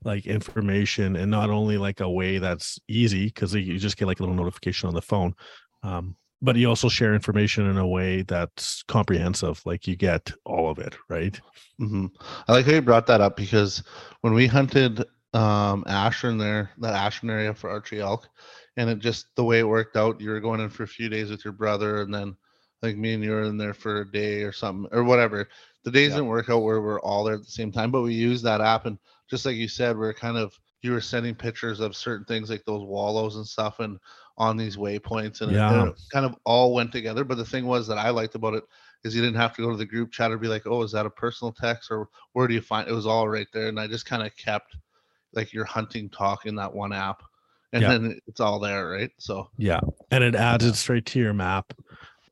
like 0.04 0.26
information 0.26 1.16
and 1.16 1.30
not 1.30 1.50
only 1.50 1.78
like 1.78 2.00
a 2.00 2.10
way 2.10 2.38
that's 2.38 2.78
easy 2.88 3.26
because 3.26 3.54
you 3.54 3.78
just 3.78 3.96
get 3.96 4.06
like 4.06 4.20
a 4.20 4.22
little 4.22 4.36
notification 4.36 4.88
on 4.88 4.94
the 4.94 5.02
phone 5.02 5.34
um 5.82 6.16
but 6.40 6.54
you 6.54 6.68
also 6.68 6.88
share 6.88 7.14
information 7.14 7.68
in 7.68 7.78
a 7.78 7.86
way 7.86 8.22
that's 8.22 8.82
comprehensive 8.84 9.60
like 9.66 9.88
you 9.88 9.96
get 9.96 10.30
all 10.44 10.70
of 10.70 10.78
it 10.78 10.96
right? 11.08 11.40
Hmm 11.78 12.06
I 12.46 12.52
like 12.52 12.66
how 12.66 12.72
you 12.72 12.82
brought 12.82 13.06
that 13.06 13.20
up 13.20 13.36
because 13.36 13.82
when 14.20 14.34
we 14.34 14.46
hunted 14.46 15.04
um 15.34 15.84
Ashern 15.86 16.38
there, 16.38 16.70
that 16.78 16.94
Ashern 16.94 17.30
area 17.30 17.52
for 17.54 17.70
archery 17.70 18.00
elk, 18.00 18.28
and 18.76 18.88
it 18.88 18.98
just 18.98 19.26
the 19.36 19.44
way 19.44 19.58
it 19.58 19.68
worked 19.68 19.96
out, 19.96 20.20
you 20.20 20.30
were 20.30 20.40
going 20.40 20.60
in 20.60 20.70
for 20.70 20.84
a 20.84 20.88
few 20.88 21.08
days 21.08 21.30
with 21.30 21.44
your 21.44 21.52
brother, 21.52 22.00
and 22.02 22.12
then 22.12 22.36
like 22.82 22.96
me 22.96 23.14
and 23.14 23.24
you 23.24 23.30
were 23.30 23.42
in 23.42 23.56
there 23.58 23.74
for 23.74 24.00
a 24.00 24.10
day 24.10 24.42
or 24.42 24.52
something 24.52 24.88
or 24.92 25.04
whatever. 25.04 25.48
The 25.84 25.90
days 25.90 26.10
Yeah. 26.10 26.16
didn't 26.16 26.28
work 26.28 26.50
out 26.50 26.62
where 26.62 26.80
we're 26.80 27.00
all 27.00 27.24
there 27.24 27.34
at 27.34 27.44
the 27.44 27.50
same 27.50 27.72
time, 27.72 27.90
but 27.90 28.02
we 28.02 28.14
used 28.14 28.44
that 28.44 28.60
app 28.60 28.86
and 28.86 28.98
just 29.28 29.44
like 29.46 29.56
you 29.56 29.68
said, 29.68 29.96
we're 29.96 30.14
kind 30.14 30.36
of 30.36 30.58
you 30.82 30.92
were 30.92 31.00
sending 31.00 31.34
pictures 31.34 31.80
of 31.80 31.96
certain 31.96 32.24
things 32.26 32.50
like 32.50 32.64
those 32.64 32.84
wallows 32.84 33.34
and 33.34 33.46
stuff 33.46 33.80
and 33.80 33.98
on 34.36 34.56
these 34.56 34.76
waypoints 34.76 35.40
and 35.40 35.50
it- 35.50 35.56
Yeah. 35.56 35.86
it 35.86 35.94
kind 36.12 36.24
of 36.24 36.36
all 36.44 36.72
went 36.72 36.92
together. 36.92 37.24
But 37.24 37.36
the 37.36 37.44
thing 37.44 37.66
was 37.66 37.88
that 37.88 37.98
I 37.98 38.10
liked 38.10 38.36
about 38.36 38.54
it 38.54 38.62
is 39.02 39.14
you 39.14 39.22
didn't 39.22 39.40
have 39.40 39.54
to 39.56 39.62
go 39.62 39.70
to 39.70 39.76
the 39.76 39.84
group 39.84 40.12
chat 40.12 40.30
or 40.30 40.38
be 40.38 40.46
like, 40.46 40.66
oh, 40.66 40.82
is 40.82 40.92
that 40.92 41.06
a 41.06 41.10
personal 41.10 41.52
text 41.52 41.90
or 41.90 42.08
where 42.32 42.46
do 42.46 42.54
you 42.54 42.60
find 42.60 42.88
it 42.88 42.92
was 42.92 43.06
all 43.06 43.28
right 43.28 43.48
there. 43.52 43.66
And 43.68 43.80
I 43.80 43.88
just 43.88 44.06
kind 44.06 44.22
of 44.22 44.34
kept 44.36 44.76
like 45.32 45.52
your 45.52 45.64
hunting 45.64 46.08
talk 46.10 46.46
in 46.46 46.54
that 46.54 46.72
one 46.72 46.92
app. 46.92 47.22
And 47.72 47.82
Yeah. 47.82 47.88
then 47.88 48.20
it's 48.28 48.40
all 48.40 48.60
there, 48.60 48.88
right? 48.88 49.10
So 49.18 49.50
yeah 49.58 49.80
and 50.12 50.22
it 50.22 50.36
adds 50.36 50.64
it 50.64 50.76
straight 50.76 51.06
to 51.06 51.18
your 51.18 51.34
map 51.34 51.74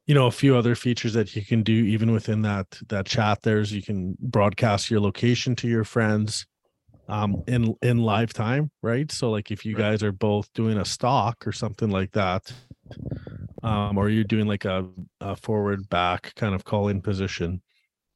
you 0.06 0.14
know 0.14 0.26
a 0.26 0.30
few 0.30 0.56
other 0.56 0.74
features 0.74 1.12
that 1.14 1.34
you 1.34 1.44
can 1.44 1.62
do 1.62 1.72
even 1.72 2.12
within 2.12 2.42
that 2.42 2.66
that 2.88 3.06
chat 3.06 3.42
there's 3.42 3.72
you 3.72 3.82
can 3.82 4.16
broadcast 4.20 4.90
your 4.90 5.00
location 5.00 5.54
to 5.56 5.68
your 5.68 5.84
friends 5.84 6.46
um 7.08 7.42
in 7.46 7.74
in 7.82 7.98
live 7.98 8.32
time 8.32 8.70
right 8.82 9.10
so 9.12 9.30
like 9.30 9.50
if 9.50 9.64
you 9.64 9.74
Right. 9.74 9.82
guys 9.82 10.02
are 10.02 10.12
both 10.12 10.52
doing 10.54 10.78
a 10.78 10.84
stock 10.84 11.46
or 11.46 11.52
something 11.52 11.90
like 11.90 12.12
that 12.12 12.52
um 13.62 13.96
or 13.98 14.08
you're 14.08 14.24
doing 14.24 14.46
like 14.46 14.64
a, 14.64 14.86
a 15.20 15.36
forward 15.36 15.88
back 15.88 16.32
kind 16.36 16.54
of 16.54 16.64
call 16.64 16.88
in 16.88 17.00
position 17.00 17.62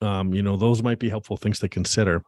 um 0.00 0.32
you 0.34 0.42
know 0.42 0.56
those 0.56 0.82
might 0.82 0.98
be 0.98 1.08
helpful 1.08 1.36
things 1.36 1.58
to 1.58 1.68
consider 1.68 2.22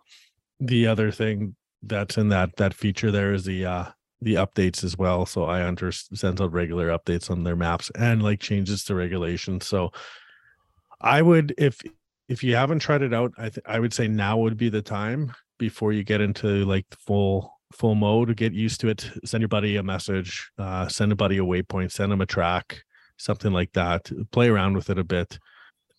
the 0.61 0.87
other 0.87 1.11
thing 1.11 1.55
that's 1.83 2.17
in 2.17 2.29
that 2.29 2.51
that 2.57 2.75
feature 2.75 3.11
there 3.11 3.33
is 3.33 3.45
the 3.45 3.65
uh 3.67 3.85
the 4.23 4.35
updates 4.35 4.85
as 4.85 4.97
well. 4.97 5.27
So 5.27 5.43
iHunter 5.43 5.89
s- 5.89 6.09
sends 6.15 6.41
out 6.41 6.53
regular 6.53 6.89
updates 6.89 7.31
on 7.31 7.45
their 7.45 7.57
maps 7.57 7.91
and 7.99 8.23
like 8.23 8.41
changes 8.41 8.85
to 8.85 8.95
regulations. 8.95 9.67
So 9.67 9.91
I 11.01 11.23
would 11.23 11.55
if 11.59 11.81
if 12.29 12.43
you 12.45 12.55
haven't 12.55 12.79
tried 12.79 13.03
it 13.03 13.13
out, 13.13 13.33
I 13.37 13.49
th- 13.51 13.67
I 13.67 13.81
would 13.81 13.93
say 13.93 14.09
now 14.09 14.39
would 14.39 14.57
be 14.57 14.69
the 14.69 14.83
time 14.83 15.33
before 15.59 15.93
you 15.93 16.05
get 16.05 16.21
into 16.21 16.65
like 16.65 16.89
the 16.91 16.97
full 16.97 17.53
full 17.73 17.95
mode. 17.95 18.37
Get 18.37 18.53
used 18.53 18.81
to 18.83 18.89
it. 18.89 19.11
Send 19.25 19.43
your 19.43 19.49
buddy 19.49 19.77
a 19.77 19.83
message. 19.83 20.51
Uh, 20.59 20.89
send 20.89 21.13
a 21.13 21.17
buddy 21.17 21.39
a 21.39 21.43
waypoint. 21.43 21.93
Send 21.93 22.13
them 22.13 22.21
a 22.21 22.27
track. 22.27 22.83
Something 23.19 23.53
like 23.53 23.73
that. 23.73 24.11
Play 24.31 24.49
around 24.49 24.75
with 24.77 24.91
it 24.91 24.99
a 24.99 25.05
bit. 25.05 25.39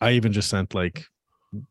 I 0.01 0.11
even 0.11 0.31
just 0.33 0.49
sent 0.49 0.73
like 0.73 1.05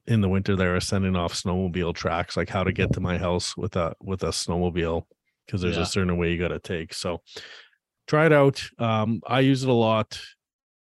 in 0.07 0.21
the 0.21 0.29
winter 0.29 0.55
there, 0.55 0.79
sending 0.81 1.17
off 1.17 1.35
snowmobile 1.35 1.95
tracks, 1.95 2.37
like 2.37 2.49
how 2.49 2.63
to 2.63 2.73
get 2.73 2.93
to 2.93 3.01
my 3.01 3.19
house 3.19 3.57
with 3.57 3.77
a 3.77 3.95
with 4.01 4.23
a 4.23 4.29
snowmobile 4.29 5.05
because 5.53 5.61
there's 5.61 5.77
Yeah. 5.77 5.83
a 5.83 5.87
certain 5.87 6.17
way 6.17 6.33
you 6.33 6.39
got 6.39 6.49
to 6.49 6.59
take. 6.59 6.95
So 6.95 7.21
try 8.07 8.25
it 8.25 8.33
out. 8.33 8.63
Um, 8.79 9.21
I 9.27 9.41
use 9.41 9.63
it 9.63 9.69
a 9.69 9.73
lot. 9.75 10.19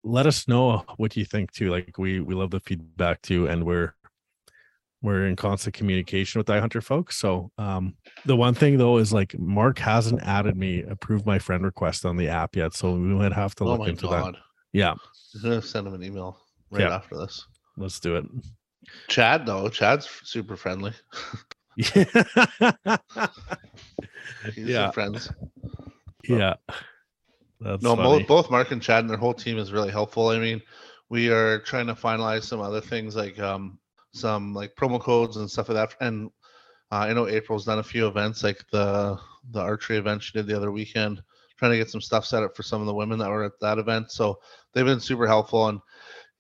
Let 0.04 0.28
us 0.28 0.48
know 0.48 0.86
what 0.98 1.18
you 1.18 1.26
think 1.26 1.52
too. 1.52 1.72
Like 1.72 1.98
we 1.98 2.20
we 2.20 2.36
love 2.36 2.52
the 2.52 2.60
feedback 2.60 3.22
too, 3.24 3.48
and 3.48 3.66
we're 3.66 3.96
we're 5.02 5.26
in 5.26 5.36
constant 5.36 5.74
communication 5.76 6.40
with 6.40 6.48
iHunter 6.48 6.84
folks. 6.84 7.18
So 7.18 7.52
um, 7.58 7.96
the 8.26 8.36
one 8.36 8.54
thing 8.54 8.78
though 8.78 8.98
is 9.00 9.12
like 9.12 9.38
Mark 9.40 9.80
hasn't 9.80 10.22
added 10.22 10.56
me 10.56 10.84
approved 10.84 11.26
my 11.26 11.40
friend 11.40 11.64
request 11.64 12.06
on 12.06 12.16
the 12.16 12.28
app 12.28 12.56
yet, 12.56 12.74
so 12.76 12.92
we 12.94 13.00
might 13.00 13.34
have 13.34 13.56
to 13.56 13.64
oh 13.64 13.76
look 13.76 13.88
into 13.88 14.08
that. 14.08 14.36
Yeah, 14.72 14.92
I'm 14.92 15.42
gonna 15.42 15.62
send 15.64 15.88
him 15.88 15.94
an 15.96 16.04
email 16.04 16.38
right 16.70 16.82
Yeah. 16.82 16.96
after 16.96 17.18
this. 17.18 17.46
let's 17.76 18.00
do 18.00 18.18
it. 18.18 18.26
Chad 19.08 19.46
though, 19.48 19.68
Chad's 19.70 20.08
super 20.26 20.56
friendly. 20.56 20.94
Yeah. 21.78 22.06
Yeah. 24.56 24.66
yeah. 24.66 24.92
friends. 24.92 25.32
yeah. 26.28 26.56
That's 27.62 27.82
No, 27.82 27.96
funny. 27.96 28.24
both 28.24 28.52
Mark 28.52 28.72
and 28.72 28.82
Chad 28.82 29.00
and 29.02 29.10
their 29.10 29.18
whole 29.18 29.34
team 29.34 29.58
is 29.58 29.72
really 29.72 29.92
helpful. 29.92 30.28
I 30.30 30.40
mean, 30.40 30.62
we 31.10 31.30
are 31.30 31.60
trying 31.60 31.88
to 31.88 31.94
finalize 31.96 32.44
some 32.44 32.60
other 32.60 32.82
things 32.82 33.16
like 33.16 33.40
um 33.40 33.80
some 34.14 34.54
like 34.54 34.76
promo 34.76 35.00
codes 35.00 35.38
and 35.38 35.50
stuff 35.50 35.70
like 35.70 35.76
that. 35.78 35.96
And 36.06 36.30
uh, 36.92 36.96
I 37.08 37.14
know 37.14 37.28
April's 37.28 37.66
done 37.66 37.80
a 37.80 37.84
few 37.84 38.08
events 38.08 38.44
like 38.44 38.64
the 38.72 39.18
the 39.52 39.62
archery 39.62 39.98
event 39.98 40.24
she 40.24 40.34
did 40.34 40.48
the 40.48 40.56
other 40.56 40.72
weekend, 40.72 41.22
trying 41.58 41.72
to 41.72 41.78
get 41.78 41.90
some 41.90 42.02
stuff 42.02 42.26
set 42.26 42.44
up 42.44 42.56
for 42.56 42.64
some 42.64 42.82
of 42.82 42.88
the 42.88 42.94
women 42.94 43.20
that 43.20 43.30
were 43.30 43.44
at 43.46 43.60
that 43.62 43.78
event. 43.80 44.12
So 44.12 44.40
they've 44.74 44.86
been 44.86 45.00
super 45.00 45.28
helpful. 45.28 45.68
And 45.68 45.80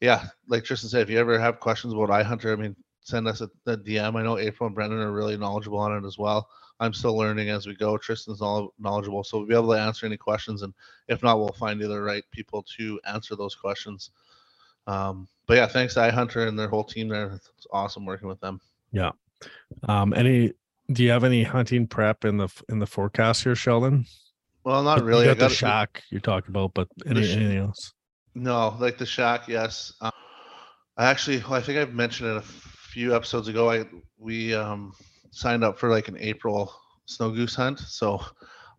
yeah, 0.02 0.26
like 0.48 0.64
Tristan 0.64 0.90
said, 0.90 1.02
if 1.04 1.10
you 1.10 1.20
ever 1.20 1.40
have 1.40 1.60
questions 1.60 1.94
about 1.94 2.10
iHunter, 2.10 2.52
I 2.54 2.62
mean, 2.62 2.76
send 3.04 3.28
us 3.28 3.42
a, 3.42 3.50
a 3.66 3.78
DM. 3.78 4.16
I 4.16 4.24
know 4.24 4.38
April 4.38 4.68
and 4.68 4.76
Brennan 4.76 5.00
are 5.00 5.12
really 5.12 5.38
knowledgeable 5.38 5.80
on 5.80 5.96
it 6.04 6.08
as 6.08 6.18
well. 6.18 6.50
I'm 6.80 6.94
still 6.94 7.16
learning 7.16 7.50
as 7.50 7.68
we 7.68 7.76
go. 7.76 7.98
Tristan's 7.98 8.42
knowl- 8.42 8.74
knowledgeable, 8.80 9.24
so 9.24 9.38
we'll 9.38 9.48
be 9.48 9.54
able 9.54 9.74
to 9.74 9.80
answer 9.80 10.06
any 10.06 10.18
questions. 10.18 10.64
And 10.64 10.74
if 11.08 11.22
not, 11.22 11.38
we'll 11.38 11.54
find 11.54 11.80
you 11.80 11.88
the 11.88 12.02
right 12.02 12.24
people 12.32 12.66
to 12.78 13.00
answer 13.08 13.36
those 13.36 13.56
questions. 13.56 14.10
Um, 14.88 15.28
but 15.48 15.56
yeah, 15.58 15.68
thanks 15.68 15.94
to 15.94 16.02
iHunter 16.02 16.48
and 16.48 16.58
their 16.58 16.68
whole 16.68 16.84
team 16.84 17.08
there. 17.08 17.32
It's 17.36 17.68
awesome 17.72 18.06
working 18.06 18.28
with 18.28 18.40
them. 18.40 18.60
Yeah. 18.92 19.12
Um, 19.88 20.14
any? 20.14 20.54
Do 20.92 21.04
you 21.04 21.12
have 21.12 21.24
any 21.24 21.44
hunting 21.44 21.88
prep 21.88 22.26
in 22.26 22.38
the 22.38 22.50
in 22.70 22.80
the 22.80 22.86
forecast 22.86 23.44
here, 23.44 23.56
Sheldon? 23.56 24.06
Well, 24.64 24.84
not 24.84 25.00
You 25.00 25.06
really. 25.06 25.24
I 25.24 25.28
got 25.28 25.38
the 25.38 25.46
got 25.46 25.52
shack 25.52 26.04
you're 26.10 26.22
talking 26.22 26.50
about, 26.50 26.74
but 26.74 26.88
any, 27.06 27.24
sh- 27.24 27.36
anything 27.36 27.58
else? 27.58 27.94
No, 28.36 28.76
like 28.80 28.98
the 28.98 29.06
shack, 29.06 29.48
yes. 29.48 29.94
Um, 30.02 30.12
I 30.98 31.06
actually, 31.06 31.40
well, 31.40 31.54
I 31.54 31.62
think 31.62 31.80
I've 31.80 31.94
mentioned 31.94 32.30
it 32.30 32.38
a 32.38 32.42
few 32.94 33.16
episodes 33.16 33.48
ago. 33.48 33.72
I 33.72 33.86
we 34.20 34.54
um, 34.54 34.94
signed 35.32 35.64
up 35.64 35.80
for 35.80 35.90
like 35.90 36.08
an 36.10 36.18
April 36.20 36.72
snow 37.06 37.32
goose 37.32 37.56
hunt, 37.56 37.80
so 37.80 38.22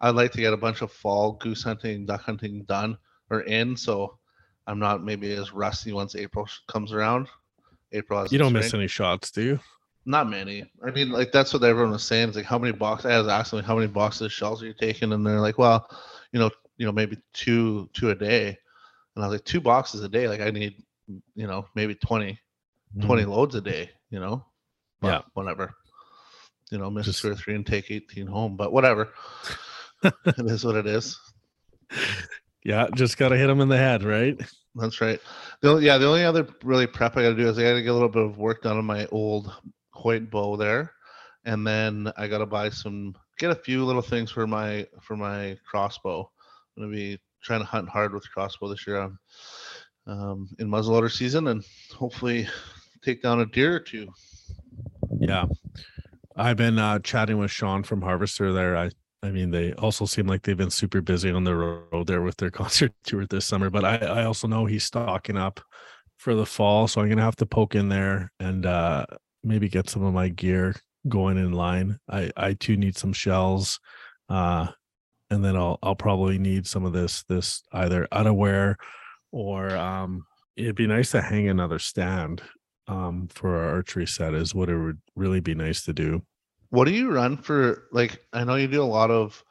I'd 0.00 0.14
like 0.14 0.30
to 0.32 0.38
get 0.38 0.52
a 0.52 0.56
bunch 0.56 0.82
of 0.82 0.92
fall 0.92 1.32
goose 1.32 1.64
hunting, 1.64 2.06
duck 2.06 2.22
hunting 2.22 2.62
done 2.64 2.96
or 3.30 3.40
in, 3.40 3.76
so 3.76 4.16
I'm 4.68 4.78
not 4.78 5.02
maybe 5.02 5.32
as 5.32 5.52
rusty 5.52 5.92
once 5.92 6.14
April 6.14 6.48
comes 6.68 6.92
around. 6.92 7.26
April 7.90 8.20
has 8.20 8.30
You 8.30 8.38
don't 8.38 8.52
miss 8.52 8.72
any 8.72 8.86
shots, 8.86 9.32
do 9.32 9.42
you? 9.42 9.60
Not 10.06 10.30
many. 10.30 10.70
I 10.86 10.92
mean, 10.92 11.10
like 11.10 11.32
that's 11.32 11.52
what 11.52 11.64
everyone 11.64 11.92
was 11.92 12.04
saying. 12.04 12.28
It's 12.28 12.36
like 12.36 12.46
how 12.46 12.58
many 12.58 12.72
boxes. 12.72 13.10
I 13.10 13.18
was 13.18 13.28
asking 13.28 13.58
like 13.58 13.66
how 13.66 13.74
many 13.74 13.88
boxes 13.88 14.22
of 14.22 14.32
shells 14.32 14.62
are 14.62 14.66
you 14.66 14.74
taking, 14.74 15.12
and 15.12 15.26
they're 15.26 15.40
like, 15.40 15.58
well, 15.58 15.88
you 16.30 16.38
know, 16.38 16.50
you 16.76 16.86
know, 16.86 16.92
maybe 16.92 17.18
two, 17.32 17.90
two 17.94 18.10
a 18.10 18.14
day. 18.14 18.56
And 19.16 19.24
I 19.24 19.28
was 19.28 19.38
like, 19.38 19.44
two 19.44 19.60
boxes 19.60 20.02
a 20.04 20.08
day. 20.08 20.28
Like 20.28 20.40
I 20.40 20.50
need, 20.50 20.74
you 21.34 21.48
know, 21.48 21.66
maybe 21.74 21.96
20, 22.94 23.06
20 23.06 23.24
loads 23.24 23.54
a 23.54 23.60
day. 23.60 23.90
You 24.10 24.20
know, 24.20 24.44
But 25.00 25.08
Mm. 25.08 25.12
Yeah. 25.12 25.22
whatever. 25.34 25.74
You 26.70 26.78
know, 26.78 26.90
miss 26.90 27.06
Just- 27.06 27.20
two 27.22 27.30
or 27.32 27.34
three 27.34 27.54
and 27.54 27.66
take 27.66 27.90
eighteen 27.90 28.26
home, 28.26 28.56
but 28.56 28.72
whatever. 28.72 29.12
it 30.02 30.46
is 30.50 30.64
what 30.64 30.76
it 30.76 30.86
is. 30.86 31.18
Yeah, 32.64 32.88
just 32.94 33.18
gotta 33.18 33.36
hit 33.36 33.46
them 33.48 33.60
in 33.60 33.68
the 33.68 33.76
head, 33.76 34.02
right? 34.02 34.40
That's 34.74 35.00
right. 35.00 35.20
The 35.60 35.70
only, 35.70 35.84
yeah, 35.86 35.98
the 35.98 36.06
only 36.08 36.24
other 36.24 36.48
really 36.62 36.86
prep 36.86 37.16
I 37.16 37.22
got 37.22 37.30
to 37.30 37.36
do 37.36 37.46
is 37.48 37.58
I 37.58 37.62
got 37.62 37.74
to 37.74 37.82
get 37.82 37.90
a 37.90 37.92
little 37.92 38.08
bit 38.08 38.24
of 38.24 38.38
work 38.38 38.62
done 38.62 38.76
on 38.78 38.84
my 38.84 39.06
old 39.12 39.52
Hoyt 39.92 40.30
bow 40.30 40.56
there, 40.56 40.90
and 41.44 41.64
then 41.66 42.10
I 42.16 42.26
got 42.26 42.38
to 42.38 42.46
buy 42.46 42.70
some, 42.70 43.14
get 43.38 43.50
a 43.50 43.54
few 43.54 43.84
little 43.84 44.02
things 44.02 44.30
for 44.32 44.46
my 44.46 44.86
for 45.02 45.16
my 45.16 45.56
crossbow. 45.68 46.28
I'm 46.76 46.82
gonna 46.84 46.92
be 46.96 47.20
trying 47.42 47.60
to 47.60 47.66
hunt 47.66 47.88
hard 47.88 48.12
with 48.14 48.28
crossbow 48.32 48.68
this 48.68 48.86
year. 48.86 48.98
um, 49.02 49.18
um, 50.06 50.48
in 50.58 50.68
muzzleloader 50.68 51.10
season, 51.12 51.46
and 51.48 51.64
hopefully 51.94 52.48
take 53.04 53.22
down 53.22 53.40
a 53.40 53.46
deer 53.46 53.76
or 53.76 53.80
two. 53.80 54.08
Yeah. 55.20 55.46
I've 56.36 56.56
been 56.56 56.78
uh, 56.78 56.98
chatting 56.98 57.38
with 57.38 57.50
Sean 57.50 57.82
from 57.82 58.02
Harvester 58.02 58.52
there. 58.52 58.76
I 58.76 58.90
I 59.24 59.30
mean, 59.30 59.50
they 59.50 59.72
also 59.74 60.04
seem 60.04 60.26
like 60.26 60.42
they've 60.42 60.54
been 60.54 60.70
super 60.70 61.00
busy 61.00 61.30
on 61.30 61.44
the 61.44 61.56
road 61.56 62.06
there 62.06 62.20
with 62.20 62.36
their 62.36 62.50
concert 62.62 62.92
tour 63.04 63.26
this 63.26 63.46
summer. 63.46 63.70
But 63.70 63.84
I, 63.84 63.96
I 63.96 64.24
also 64.24 64.46
know 64.46 64.66
he's 64.66 64.84
stocking 64.84 65.38
up 65.38 65.60
for 66.18 66.34
the 66.34 66.44
fall. 66.44 66.86
So 66.88 67.00
I'm 67.00 67.08
gonna 67.08 67.22
have 67.22 67.36
to 67.36 67.46
poke 67.46 67.74
in 67.74 67.88
there 67.88 68.30
and 68.38 68.66
uh 68.66 69.06
maybe 69.42 69.68
get 69.68 69.88
some 69.88 70.02
of 70.04 70.12
my 70.12 70.28
gear 70.28 70.74
going 71.08 71.38
in 71.38 71.52
line. 71.52 71.98
I, 72.08 72.30
I 72.36 72.52
too 72.54 72.76
need 72.76 72.98
some 72.98 73.12
shells. 73.12 73.80
Uh 74.28 74.68
and 75.30 75.42
then 75.42 75.56
I'll 75.56 75.78
I'll 75.82 75.96
probably 75.96 76.38
need 76.38 76.66
some 76.66 76.84
of 76.84 76.92
this 76.92 77.24
this 77.24 77.62
either 77.72 78.06
outerwear 78.12 78.76
or 79.32 79.74
um 79.76 80.26
it'd 80.56 80.76
be 80.76 80.86
nice 80.86 81.12
to 81.12 81.22
hang 81.22 81.48
another 81.48 81.78
stand 81.78 82.42
um 82.88 83.28
for 83.28 83.56
our 83.56 83.74
archery 83.76 84.06
set 84.06 84.34
is 84.34 84.54
what 84.54 84.68
it 84.68 84.76
would 84.78 85.00
really 85.16 85.40
be 85.40 85.54
nice 85.54 85.84
to 85.84 85.92
do. 85.92 86.22
What 86.70 86.86
do 86.86 86.92
you 86.92 87.10
run 87.12 87.36
for? 87.36 87.86
Like, 87.92 88.24
I 88.32 88.44
know 88.44 88.56
you 88.56 88.66
do 88.66 88.82
a 88.82 88.84
lot 88.84 89.10
of 89.10 89.42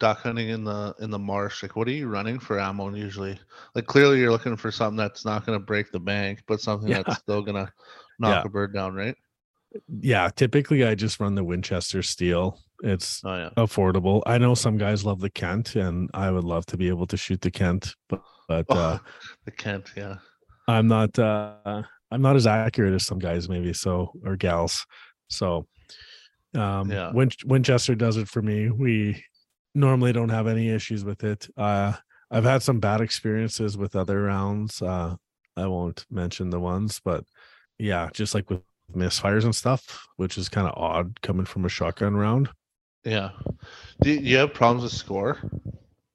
duck 0.00 0.20
hunting 0.20 0.48
in 0.50 0.62
the 0.64 0.94
in 1.00 1.10
the 1.10 1.18
marsh. 1.18 1.62
Like, 1.62 1.74
what 1.76 1.88
are 1.88 1.92
you 1.92 2.06
running 2.08 2.38
for 2.38 2.58
ammo 2.60 2.94
usually? 2.94 3.38
Like, 3.74 3.86
clearly 3.86 4.20
you're 4.20 4.30
looking 4.30 4.56
for 4.56 4.70
something 4.70 4.96
that's 4.96 5.24
not 5.24 5.44
going 5.44 5.58
to 5.58 5.64
break 5.64 5.90
the 5.90 6.00
bank, 6.00 6.42
but 6.46 6.60
something 6.60 6.88
Yeah. 6.88 7.02
that's 7.02 7.18
still 7.18 7.42
going 7.42 7.56
to 7.66 7.72
knock 8.20 8.44
Yeah. 8.44 8.46
a 8.46 8.48
bird 8.48 8.72
down, 8.72 8.94
right? 8.94 9.16
Yeah, 10.00 10.30
typically 10.34 10.84
I 10.84 10.94
just 10.94 11.20
run 11.20 11.34
the 11.34 11.44
Winchester 11.44 12.02
steel. 12.02 12.58
It's 12.82 13.22
Oh 13.24 13.34
yeah. 13.36 13.50
affordable. 13.56 14.22
I 14.24 14.38
know 14.38 14.54
some 14.54 14.78
guys 14.78 15.04
love 15.04 15.20
the 15.20 15.30
Kent 15.30 15.74
and 15.76 16.08
I 16.14 16.30
would 16.30 16.44
love 16.44 16.64
to 16.66 16.76
be 16.76 16.88
able 16.88 17.06
to 17.08 17.16
shoot 17.16 17.40
the 17.40 17.50
Kent, 17.50 17.94
but 18.08 18.22
but 18.46 18.70
uh 18.74 18.98
Oh, 18.98 19.00
the 19.44 19.50
Kent, 19.50 19.90
yeah. 19.96 20.16
I'm 20.68 20.86
not 20.86 21.18
uh 21.18 21.82
I'm 22.10 22.22
not 22.22 22.36
as 22.36 22.46
accurate 22.46 22.94
as 22.94 23.04
some 23.06 23.18
guys 23.18 23.48
maybe 23.48 23.72
so 23.72 24.12
or 24.24 24.36
gals. 24.36 24.86
So 25.28 25.66
um 26.54 26.90
Yeah. 26.90 27.10
Win- 27.12 27.30
Winchester 27.44 27.94
does 27.94 28.16
it 28.16 28.28
for 28.28 28.42
me. 28.42 28.70
We 28.70 29.22
normally 29.74 30.12
don't 30.12 30.30
have 30.30 30.46
any 30.46 30.70
issues 30.70 31.04
with 31.04 31.24
it. 31.24 31.48
Uh 31.56 31.92
I've 32.30 32.44
had 32.44 32.62
some 32.62 32.80
bad 32.80 33.00
experiences 33.00 33.76
with 33.76 33.96
other 33.96 34.22
rounds. 34.22 34.80
Uh 34.82 35.16
I 35.56 35.66
won't 35.66 36.06
mention 36.10 36.50
the 36.50 36.60
ones, 36.60 37.00
but 37.04 37.24
yeah, 37.78 38.08
just 38.12 38.34
like 38.34 38.48
with 38.48 38.62
misfires 38.94 39.44
and 39.44 39.54
stuff, 39.54 40.06
which 40.16 40.38
is 40.38 40.48
kind 40.48 40.66
of 40.66 40.74
odd 40.76 41.20
coming 41.20 41.44
from 41.46 41.64
a 41.64 41.68
shotgun 41.68 42.16
round. 42.16 42.48
Yeah. 43.04 43.30
Do 44.02 44.10
you, 44.10 44.20
you 44.20 44.36
have 44.38 44.54
problems 44.54 44.82
with 44.84 44.92
score? 44.92 45.38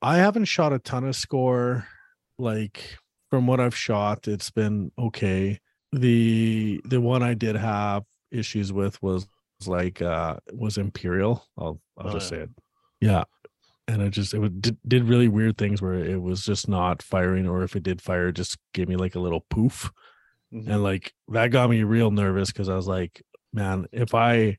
I 0.02 0.18
haven't 0.18 0.46
shot 0.46 0.74
a 0.74 0.80
ton 0.80 1.04
of 1.06 1.16
score. 1.16 1.88
Like 2.40 2.98
from 3.30 3.48
what 3.48 3.60
I've 3.60 3.76
shot, 3.76 4.28
it's 4.28 4.50
been 4.52 4.92
okay. 4.98 5.60
The 5.94 6.82
the 6.86 7.00
one 7.00 7.22
I 7.24 7.34
did 7.36 7.56
have 7.56 8.04
issues 8.32 8.74
with 8.74 9.02
was 9.02 9.28
like 9.66 10.02
uh 10.02 10.38
was 10.52 10.78
Imperial. 10.78 11.46
I'll 11.58 11.80
I'll 11.98 12.10
Oh, 12.10 12.14
just 12.14 12.32
yeah. 12.32 12.38
say 12.38 12.44
it. 12.44 12.50
Yeah. 13.00 13.24
And 13.88 14.02
it 14.02 14.12
just 14.12 14.34
it 14.34 14.40
would, 14.40 14.62
did, 14.62 14.78
did 14.88 15.04
really 15.04 15.28
weird 15.28 15.58
things 15.58 15.82
where 15.82 15.94
it 15.94 16.22
was 16.22 16.44
just 16.46 16.68
not 16.70 17.02
firing, 17.02 17.48
or 17.48 17.64
if 17.64 17.76
it 17.76 17.84
did 17.84 18.02
fire, 18.02 18.30
it 18.30 18.34
just 18.34 18.58
gave 18.74 18.88
me 18.88 18.96
like 18.96 19.16
a 19.16 19.20
little 19.20 19.46
poof. 19.50 19.92
Mhm. 20.54 20.68
And 20.70 20.84
like 20.84 21.14
that 21.30 21.50
got 21.52 21.70
me 21.70 21.84
real 21.84 22.10
nervous 22.12 22.52
because 22.52 22.70
I 22.70 22.76
was 22.76 22.88
like, 22.88 23.22
man, 23.54 23.88
if 23.92 24.14
I 24.16 24.58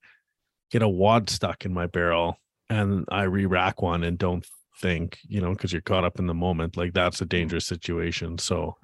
get 0.70 0.82
a 0.82 0.88
wad 0.88 1.30
stuck 1.30 1.64
in 1.64 1.72
my 1.72 1.86
barrel 1.86 2.38
and 2.68 3.06
I 3.10 3.22
re 3.24 3.46
rack 3.46 3.80
one 3.82 4.04
and 4.04 4.18
don't 4.18 4.46
think, 4.80 5.18
you 5.26 5.40
know, 5.40 5.50
because 5.52 5.72
you're 5.72 5.82
caught 5.82 6.04
up 6.04 6.18
in 6.18 6.26
the 6.26 6.34
moment, 6.34 6.76
like 6.76 6.92
that's 6.92 7.20
a 7.20 7.26
dangerous 7.26 7.66
situation. 7.66 8.38
So 8.38 8.76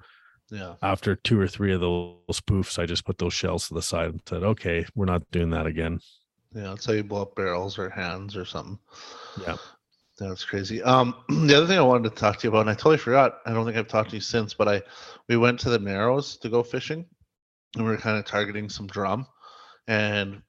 Yeah. 0.51 0.75
after 0.81 1.15
two 1.15 1.39
or 1.39 1.47
three 1.47 1.73
of 1.73 1.79
those 1.79 2.41
poofs, 2.41 2.77
I 2.77 2.85
just 2.85 3.05
put 3.05 3.17
those 3.17 3.33
shells 3.33 3.67
to 3.67 3.73
the 3.73 3.81
side 3.81 4.09
and 4.09 4.21
said, 4.27 4.43
okay, 4.43 4.85
we're 4.95 5.05
not 5.05 5.29
doing 5.31 5.49
that 5.51 5.65
again. 5.65 5.99
Yeah. 6.53 6.63
That's 6.63 6.85
how 6.85 6.93
you 6.93 7.03
blow 7.03 7.21
up 7.21 7.35
barrels 7.35 7.79
or 7.79 7.89
hands 7.89 8.35
or 8.35 8.43
something. 8.45 8.77
Yeah. 9.41 9.55
That's 10.19 10.43
crazy. 10.43 10.83
Um, 10.83 11.15
the 11.29 11.55
other 11.57 11.67
thing 11.67 11.79
I 11.79 11.83
wanted 11.83 12.09
to 12.09 12.15
talk 12.15 12.37
to 12.37 12.43
you 12.47 12.49
about, 12.49 12.61
and 12.61 12.69
I 12.69 12.73
totally 12.73 12.97
forgot. 12.97 13.39
I 13.45 13.53
don't 13.53 13.65
think 13.65 13.77
I've 13.77 13.87
talked 13.87 14.11
to 14.11 14.17
you 14.17 14.21
since, 14.21 14.53
but 14.53 14.67
I 14.67 14.81
we 15.27 15.37
went 15.37 15.59
to 15.61 15.69
the 15.69 15.79
Narrows 15.79 16.37
to 16.37 16.49
go 16.49 16.63
fishing, 16.63 17.05
and 17.75 17.85
we 17.85 17.91
were 17.91 17.97
kind 17.97 18.17
of 18.17 18.25
targeting 18.25 18.69
some 18.69 18.87
drum, 18.87 19.25
and 19.87 20.41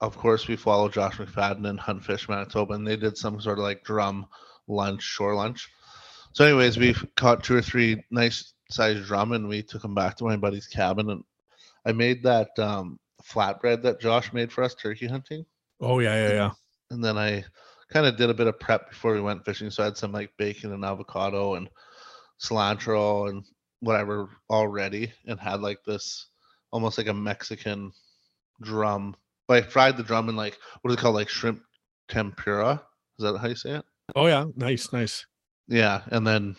of 0.00 0.16
course 0.16 0.48
we 0.48 0.56
follow 0.56 0.88
Josh 0.88 1.16
McFadden 1.16 1.68
and 1.68 1.80
Hunt 1.80 2.04
Fish 2.04 2.28
Manitoba, 2.28 2.74
and 2.74 2.86
they 2.86 2.96
did 2.96 3.16
some 3.16 3.40
sort 3.40 3.58
of 3.58 3.64
like 3.64 3.84
drum 3.84 4.26
lunch, 4.68 5.02
shore 5.02 5.34
lunch. 5.34 5.70
So, 6.32 6.44
anyways, 6.44 6.76
we 6.76 6.94
caught 7.16 7.44
two 7.44 7.56
or 7.56 7.62
three 7.62 8.02
nice 8.10 8.53
sized 8.70 9.04
drum, 9.06 9.32
and 9.32 9.48
we 9.48 9.62
took 9.62 9.82
them 9.82 9.94
back 9.94 10.16
to 10.16 10.24
my 10.24 10.36
buddy's 10.36 10.66
cabin, 10.66 11.10
and 11.10 11.22
I 11.84 11.92
made 11.92 12.22
that 12.22 12.50
um, 12.58 12.98
flatbread 13.22 13.82
that 13.82 14.00
Josh 14.00 14.32
made 14.32 14.52
for 14.52 14.64
us 14.64 14.74
turkey 14.74 15.06
hunting 15.06 15.44
Oh, 15.80 15.98
yeah, 15.98 16.28
yeah, 16.28 16.34
yeah. 16.34 16.50
and 16.90 17.04
then 17.04 17.18
I 17.18 17.44
kind 17.92 18.06
of 18.06 18.16
did 18.16 18.30
a 18.30 18.34
bit 18.34 18.46
of 18.46 18.58
prep 18.60 18.88
before 18.90 19.12
we 19.12 19.20
went 19.20 19.44
fishing. 19.44 19.70
So 19.70 19.82
I 19.82 19.86
had 19.86 19.96
some 19.96 20.12
like 20.12 20.30
bacon 20.38 20.72
and 20.72 20.84
avocado 20.84 21.54
and 21.54 21.68
cilantro 22.40 23.28
and 23.28 23.44
whatever 23.80 24.28
already, 24.50 25.12
and 25.26 25.38
had 25.38 25.60
like 25.60 25.78
this 25.86 26.28
almost 26.70 26.96
like 26.98 27.08
a 27.08 27.14
Mexican 27.14 27.92
drum. 28.62 29.14
But 29.46 29.64
I 29.64 29.66
fried 29.66 29.96
the 29.96 30.02
drum 30.02 30.28
in 30.28 30.36
like 30.36 30.58
what 30.80 30.90
is 30.90 30.96
it 30.96 31.00
called, 31.00 31.16
like 31.16 31.28
shrimp 31.28 31.62
tempura? 32.08 32.82
Is 33.18 33.24
that 33.24 33.38
how 33.38 33.48
you 33.48 33.54
say 33.56 33.72
it? 33.72 33.84
Oh, 34.16 34.26
yeah. 34.26 34.46
Nice, 34.56 34.92
nice. 34.92 35.26
Yeah, 35.68 36.02
and 36.08 36.26
then 36.26 36.56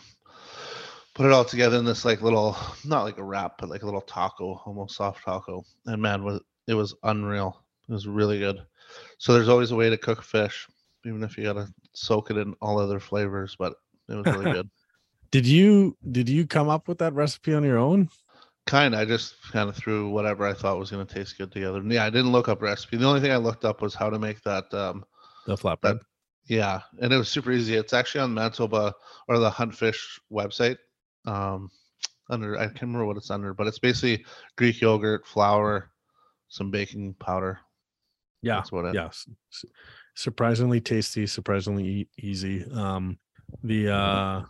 put 1.16 1.26
it 1.26 1.32
all 1.32 1.46
together 1.46 1.78
in 1.78 1.86
this 1.86 2.06
like 2.06 2.22
little, 2.22 2.56
not 2.86 3.04
like 3.04 3.18
a 3.18 3.24
wrap, 3.24 3.58
but 3.58 3.70
like 3.70 3.82
a 3.82 3.86
little 3.86 4.02
taco, 4.02 4.62
almost 4.66 4.96
soft 4.96 5.24
taco. 5.26 5.64
And 5.88 6.02
man, 6.02 6.24
was 6.24 6.42
it 6.68 6.76
was 6.76 6.94
unreal. 7.04 7.64
It 7.90 7.94
was 7.94 8.08
really 8.08 8.38
good. 8.40 8.62
So 9.18 9.34
there's 9.34 9.50
always 9.50 9.72
a 9.72 9.76
way 9.76 9.90
to 9.90 9.98
cook 9.98 10.22
fish, 10.22 10.68
even 11.06 11.24
if 11.24 11.38
you 11.38 11.44
gotta 11.44 11.68
soak 11.94 12.30
it 12.32 12.38
in 12.38 12.54
all 12.62 12.80
other 12.80 13.00
flavors. 13.00 13.56
But 13.58 13.74
it 14.10 14.16
was 14.16 14.26
really 14.26 14.52
good. 14.54 14.70
Did 15.32 15.48
you 15.48 15.98
did 16.12 16.30
you 16.30 16.46
come 16.46 16.70
up 16.70 16.88
with 16.88 17.00
that 17.00 17.14
recipe 17.14 17.54
on 17.54 17.64
your 17.64 17.78
own? 17.78 18.10
Kind. 18.68 18.94
Of. 18.94 19.00
I 19.00 19.06
just 19.06 19.36
kind 19.52 19.70
of 19.70 19.76
threw 19.76 20.10
whatever 20.10 20.46
I 20.46 20.54
thought 20.54 20.80
was 20.80 20.92
gonna 20.92 21.06
taste 21.06 21.38
good 21.38 21.52
together. 21.52 21.82
Yeah, 21.86 22.06
I 22.06 22.10
didn't 22.10 22.32
look 22.32 22.50
up 22.50 22.62
recipe. 22.62 22.98
The 22.98 23.06
only 23.06 23.22
thing 23.22 23.32
I 23.32 23.38
looked 23.38 23.64
up 23.66 23.82
was 23.82 23.96
how 23.96 24.10
to 24.10 24.20
make 24.20 24.42
that. 24.44 24.74
Um, 24.74 25.06
The 25.46 25.56
flatbread. 25.56 26.00
yeah, 26.48 26.82
and 27.00 27.14
it 27.14 27.18
was 27.18 27.30
super 27.30 27.52
easy. 27.52 27.76
It's 27.76 27.94
actually 27.94 28.22
on 28.22 28.34
Manitoba 28.34 28.94
or 29.28 29.40
the 29.40 29.52
Huntfish 29.52 30.20
website. 30.32 30.78
Um, 31.26 31.70
under 32.30 32.58
I 32.58 32.66
can't 32.68 32.82
remember 32.82 33.06
what 33.06 33.18
it's 33.18 33.30
under, 33.30 33.54
but 33.54 33.68
it's 33.68 33.80
basically 33.80 34.26
Greek 34.58 34.82
yogurt, 34.82 35.26
flour, 35.28 35.92
some 36.48 36.72
baking 36.72 37.14
powder. 37.16 37.60
yeah. 38.42 38.56
That's 38.56 38.72
what 38.72 38.86
it. 38.86 38.96
yeah 38.96 39.08
s- 39.08 39.28
s- 39.52 39.66
surprisingly 40.16 40.80
tasty 40.82 41.28
surprisingly 41.28 41.86
e- 41.86 42.10
easy 42.20 42.64
um 42.72 43.18
the 43.64 43.90
uh 43.90 44.42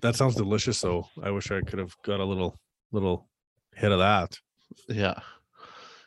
that 0.00 0.16
sounds 0.16 0.34
delicious 0.34 0.80
though 0.80 1.06
i 1.22 1.30
wish 1.30 1.50
i 1.52 1.60
could 1.60 1.78
have 1.78 1.94
got 2.02 2.18
a 2.20 2.24
little 2.24 2.58
little 2.90 3.28
hit 3.74 3.92
of 3.92 3.98
that 4.00 4.38
Yeah. 4.88 5.18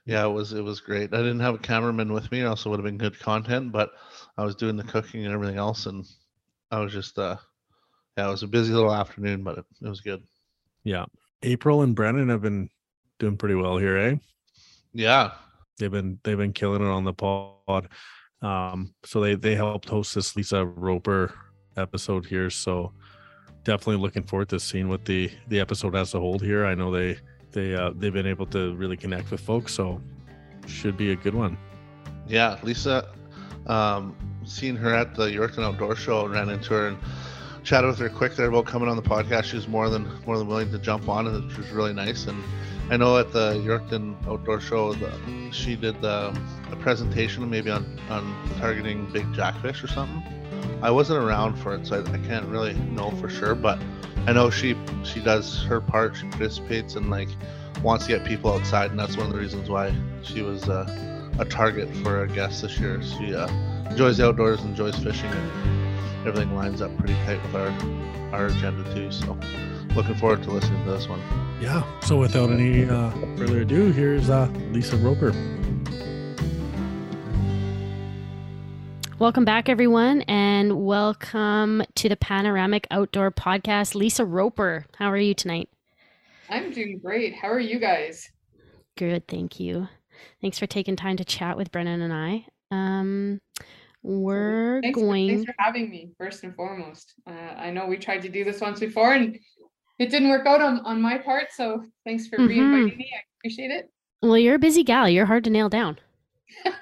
Yeah, 0.05 0.25
it 0.25 0.29
was 0.33 0.53
it 0.53 0.61
was 0.63 0.81
great. 0.81 1.13
I 1.13 1.17
didn't 1.17 1.39
have 1.39 1.55
a 1.55 1.59
cameraman 1.59 2.13
with 2.13 2.31
me, 2.31 2.43
also 2.43 2.69
would 2.69 2.79
have 2.79 2.85
been 2.85 2.97
good 2.97 3.17
content, 3.19 3.71
but 3.71 3.89
I 4.37 4.43
was 4.43 4.55
doing 4.55 4.75
the 4.77 4.83
cooking 4.83 5.25
and 5.25 5.33
everything 5.33 5.57
else 5.57 5.87
and 5.87 6.05
I 6.71 6.79
was 6.79 6.93
just 6.93 7.17
uh 7.17 7.37
yeah, 8.17 8.27
it 8.27 8.31
was 8.31 8.43
a 8.43 8.47
busy 8.47 8.73
little 8.73 8.93
afternoon, 8.93 9.43
but 9.43 9.57
it, 9.59 9.65
it 9.81 9.89
was 9.89 10.01
good. 10.01 10.23
yeah. 10.83 11.05
April 11.43 11.81
and 11.83 11.95
brennan 11.95 12.29
have 12.29 12.41
been 12.41 12.69
doing 13.19 13.37
pretty 13.37 13.55
well 13.55 13.77
here 13.77 13.97
eh? 13.97 14.15
Yeah. 14.93 15.31
they've 15.77 15.91
been 15.91 16.19
they've 16.23 16.37
been 16.37 16.53
killing 16.53 16.81
it 16.81 16.87
on 16.87 17.03
the 17.03 17.13
pod. 17.13 17.89
Um 18.41 18.93
so 19.05 19.19
they 19.21 19.35
they 19.35 19.55
helped 19.55 19.89
host 19.89 20.15
this 20.15 20.35
lisa 20.35 20.65
roper 20.65 21.33
episode 21.77 22.25
here 22.25 22.49
so 22.49 22.93
definitely 23.63 23.97
looking 24.01 24.23
forward 24.23 24.49
to 24.49 24.59
seeing 24.59 24.87
what 24.89 25.05
the 25.05 25.29
the 25.49 25.59
episode 25.59 25.93
has 25.93 26.11
to 26.11 26.19
hold 26.19 26.41
here. 26.41 26.65
I 26.65 26.73
know 26.73 26.89
they 26.91 27.17
they 27.51 27.75
uh 27.75 27.91
they've 27.95 28.13
been 28.13 28.25
able 28.27 28.45
to 28.47 28.73
really 28.75 28.97
connect 28.97 29.29
with 29.29 29.41
folks 29.41 29.73
so 29.73 30.01
should 30.65 30.97
be 30.97 31.11
a 31.11 31.15
good 31.15 31.35
one. 31.35 31.57
Yeah, 32.27 32.57
Lisa, 32.63 33.09
um, 33.67 34.15
seeing 34.45 34.75
her 34.77 34.95
at 34.95 35.13
the 35.13 35.25
Yorkton 35.27 35.63
Outdoor 35.63 35.95
Show, 35.95 36.27
ran 36.27 36.49
into 36.49 36.73
her 36.73 36.87
and 36.87 36.97
chatted 37.65 37.89
with 37.89 37.97
her 37.97 38.09
quick 38.09 38.35
there 38.35 38.47
about 38.47 38.65
coming 38.65 38.87
on 38.87 38.95
the 38.95 39.01
podcast. 39.01 39.45
She 39.45 39.55
was 39.55 39.67
more 39.67 39.89
than 39.89 40.07
more 40.25 40.37
than 40.37 40.47
willing 40.47 40.71
to 40.71 40.77
jump 40.77 41.09
on, 41.09 41.27
and 41.27 41.45
which 41.45 41.57
was 41.57 41.69
really 41.71 41.93
nice. 41.93 42.27
And 42.27 42.41
I 42.89 42.97
know 42.97 43.17
at 43.17 43.31
the 43.33 43.53
Yorkton 43.55 44.15
Outdoor 44.27 44.61
Show, 44.61 44.93
the, 44.93 45.11
she 45.51 45.75
did 45.75 45.99
the, 46.01 46.37
a 46.71 46.75
presentation 46.75 47.49
maybe 47.49 47.71
on 47.71 47.99
on 48.09 48.23
targeting 48.59 49.11
big 49.11 49.33
jackfish 49.33 49.83
or 49.83 49.87
something. 49.87 50.23
I 50.81 50.91
wasn't 50.91 51.23
around 51.23 51.55
for 51.55 51.73
it, 51.73 51.87
so 51.87 51.97
I, 51.97 52.13
I 52.13 52.19
can't 52.19 52.45
really 52.45 52.73
know 52.73 53.09
for 53.11 53.29
sure, 53.29 53.55
but 53.55 53.81
I 54.27 54.33
know 54.33 54.49
she 54.49 54.77
she 55.03 55.19
does 55.19 55.63
her 55.63 55.81
part. 55.81 56.15
She 56.15 56.27
participates 56.27 56.95
and 56.95 57.09
like 57.09 57.29
wants 57.81 58.05
to 58.05 58.13
get 58.13 58.25
people 58.25 58.53
outside, 58.53 58.91
and 58.91 58.99
that's 58.99 59.17
one 59.17 59.25
of 59.25 59.33
the 59.33 59.39
reasons 59.39 59.69
why 59.69 59.93
she 60.21 60.41
was. 60.41 60.69
Uh, 60.69 61.11
a 61.37 61.43
target 61.43 61.93
for 61.97 62.23
a 62.23 62.27
guest 62.29 62.61
this 62.61 62.79
year. 62.79 63.01
She 63.01 63.35
uh, 63.35 63.47
enjoys 63.89 64.15
the 64.15 64.25
outdoors, 64.25 64.61
enjoys 64.61 64.97
fishing, 64.97 65.29
everything 66.27 66.55
lines 66.55 66.81
up 66.81 66.95
pretty 66.97 67.13
tight 67.25 67.41
with 67.43 67.55
our 67.55 67.69
our 68.33 68.47
agenda 68.47 68.83
too. 68.93 69.11
So, 69.11 69.37
looking 69.95 70.15
forward 70.15 70.43
to 70.43 70.51
listening 70.51 70.83
to 70.85 70.91
this 70.91 71.07
one. 71.07 71.21
yeah 71.61 71.83
so 72.01 72.17
without 72.17 72.49
any 72.49 72.83
uh 72.83 73.09
further 73.37 73.61
ado 73.61 73.91
here's 73.93 74.29
uh 74.29 74.45
lisa 74.71 74.97
roper 74.97 75.31
Welcome 79.17 79.45
back, 79.45 79.69
everyone, 79.69 80.23
and 80.23 80.85
welcome 80.85 81.81
to 81.95 82.09
the 82.09 82.17
Panoramic 82.17 82.85
Outdoor 82.91 83.31
Podcast. 83.31 83.95
Lisa 83.95 84.25
Roper, 84.25 84.85
how 84.97 85.09
are 85.09 85.15
you 85.17 85.33
tonight? 85.33 85.69
I'm 86.49 86.71
doing 86.71 86.99
great. 87.01 87.33
How 87.33 87.47
are 87.47 87.59
you 87.59 87.79
guys? 87.79 88.29
Good, 88.97 89.25
thank 89.29 89.57
you. 89.57 89.87
Thanks 90.41 90.59
for 90.59 90.67
taking 90.67 90.97
time 90.97 91.15
to 91.15 91.23
chat 91.23 91.55
with 91.55 91.71
Brennan 91.71 92.01
and 92.01 92.11
I. 92.11 92.45
Um, 92.71 93.39
we're 94.05 94.81
Thanks, 94.81 94.99
going. 94.99 95.27
for, 95.29 95.33
thanks 95.35 95.51
for 95.51 95.55
having 95.57 95.89
me, 95.89 96.11
first 96.19 96.43
and 96.43 96.55
foremost. 96.55 97.13
Uh, 97.27 97.31
I 97.57 97.71
know 97.71 97.87
we 97.87 97.97
tried 97.97 98.21
to 98.21 98.29
do 98.29 98.43
this 98.43 98.61
once 98.61 98.79
before 98.79 99.13
and 99.13 99.37
it 99.97 100.11
didn't 100.11 100.29
work 100.29 100.45
out 100.45 100.61
on, 100.61 100.79
on 100.81 101.01
my 101.01 101.17
part. 101.17 101.47
So 101.51 101.83
thanks 102.05 102.27
for 102.27 102.37
Mhm. 102.37 102.47
re-inviting 102.49 102.97
me. 102.97 103.11
I 103.15 103.21
appreciate 103.39 103.71
it. 103.71 103.89
Well, 104.21 104.37
you're 104.37 104.55
a 104.55 104.59
busy 104.59 104.83
gal. 104.83 105.09
You're 105.09 105.25
hard 105.25 105.43
to 105.45 105.49
nail 105.49 105.69
down. 105.69 105.97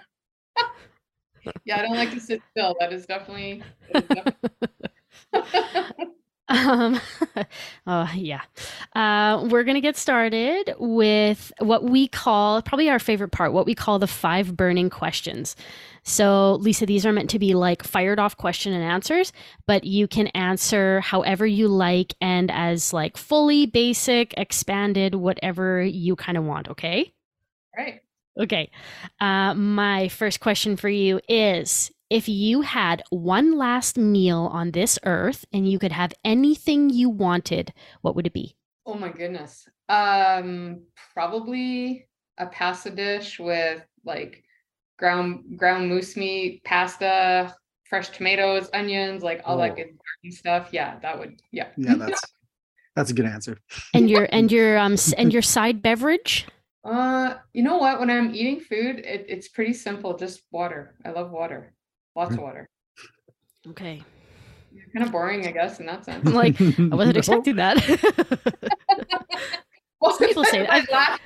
Yeah, 1.66 1.80
I 1.80 1.82
don't 1.82 1.98
like 1.98 2.12
to 2.12 2.22
sit 2.22 2.42
still. 2.52 2.74
That 2.80 2.94
is 2.94 3.06
definitely. 3.06 3.62
that 3.92 4.04
is 4.04 4.10
definitely- 5.34 6.08
Um, 6.49 6.99
oh 7.88 8.12
yeah. 8.15 8.41
Uh, 8.93 9.47
we're 9.49 9.63
gonna 9.63 9.82
get 9.82 9.95
started 9.95 10.75
with 10.77 11.53
what 11.60 11.84
we 11.84 12.08
call 12.08 12.62
probably 12.62 12.89
our 12.89 12.99
favorite 12.99 13.32
part, 13.32 13.53
what 13.53 13.65
we 13.65 13.73
call 13.73 13.97
the 13.97 14.08
five 14.08 14.56
burning 14.56 14.89
questions. 14.89 15.56
So, 16.03 16.56
Lisa, 16.56 16.86
these 16.86 17.06
are 17.06 17.13
meant 17.13 17.29
to 17.29 17.39
be 17.39 17.53
like 17.53 17.82
fired 17.84 18.19
off 18.19 18.36
question 18.36 18.73
and 18.73 18.84
answers, 18.84 19.32
but 19.67 19.86
you 19.86 20.06
can 20.08 20.27
answer 20.27 20.99
however 20.99 21.45
you 21.45 21.69
like 21.69 22.13
and 22.19 22.51
as 22.51 22.91
like 22.91 23.15
fully 23.15 23.65
basic, 23.65 24.34
expanded, 24.38 25.15
whatever 25.15 25.82
you 25.82 26.17
kind 26.17 26.38
of 26.38 26.43
want. 26.43 26.67
Okay. 26.67 27.13
right. 27.77 28.01
Okay. 28.38 28.69
Uh, 29.21 29.53
my 29.53 30.10
first 30.10 30.39
question 30.39 30.75
for 30.75 30.89
you 30.89 31.21
is 31.29 31.91
if 32.13 32.30
you 32.30 32.62
had 32.62 33.02
one 33.10 33.58
last 33.58 33.97
meal 33.97 34.47
on 34.54 34.69
this 34.69 34.99
earth 35.04 35.45
and 35.52 35.67
you 35.67 35.80
could 35.80 35.91
have 35.91 36.13
anything 36.23 36.91
you 36.91 37.10
wanted, 37.10 37.73
what 38.02 38.15
would 38.15 38.28
it 38.28 38.34
be? 38.34 38.56
Oh 38.86 38.93
my 38.93 39.10
goodness. 39.10 39.67
Um, 39.89 40.84
probably 41.15 42.08
a 42.38 42.45
pasta 42.45 42.91
dish 42.91 43.39
with 43.39 43.84
like 44.06 44.43
ground 44.99 45.58
ground 45.58 45.89
moose 45.89 46.15
meat, 46.15 46.63
pasta, 46.63 47.56
fresh 47.89 48.10
tomatoes, 48.10 48.69
onions, 48.76 49.23
like 49.23 49.41
all 49.43 49.58
Oh. 49.58 49.62
that 49.63 49.76
good 49.76 49.97
stuff. 50.32 50.69
Yeah, 50.71 50.99
that 50.99 51.17
would. 51.17 51.41
Yeah. 51.52 51.69
Yeah, 51.78 51.95
that's 51.95 52.21
that's 52.95 53.10
a 53.10 53.15
good 53.15 53.26
answer. 53.26 53.58
And 53.95 54.08
your 54.08 54.28
and 54.32 54.52
your 54.52 54.78
um 54.86 54.97
and 55.17 55.34
your 55.34 55.41
side 55.41 55.82
beverage? 55.82 56.45
Uh, 56.84 57.38
you 57.54 57.63
know 57.63 57.78
what? 57.78 57.99
When 57.99 58.12
I'm 58.12 58.36
eating 58.36 58.60
food, 58.60 58.99
it, 58.99 59.26
it's 59.28 59.47
pretty 59.47 59.73
simple. 59.73 60.15
Just 60.15 60.41
water. 60.52 60.93
I 61.04 61.10
love 61.10 61.32
water. 61.32 61.73
Lots 62.15 62.34
of 62.34 62.39
water. 62.39 62.69
Okay. 63.69 64.02
Kind 64.93 65.06
of 65.06 65.12
boring, 65.12 65.47
I 65.47 65.52
guess, 65.52 65.80
in 65.80 65.86
that 65.88 66.06
sense. 66.06 66.28
I'm 66.28 66.34
like, 66.34 66.60
I 66.62 66.95
wasn't 66.95 67.17
expecting 67.21 67.56
that. 67.56 67.78
well, 70.02 70.17
people 70.17 70.43
if 70.43 70.49
say 70.49 70.62
it's 70.62 70.69
that. 70.69 70.69
my 70.69 70.86
last- 70.91 71.21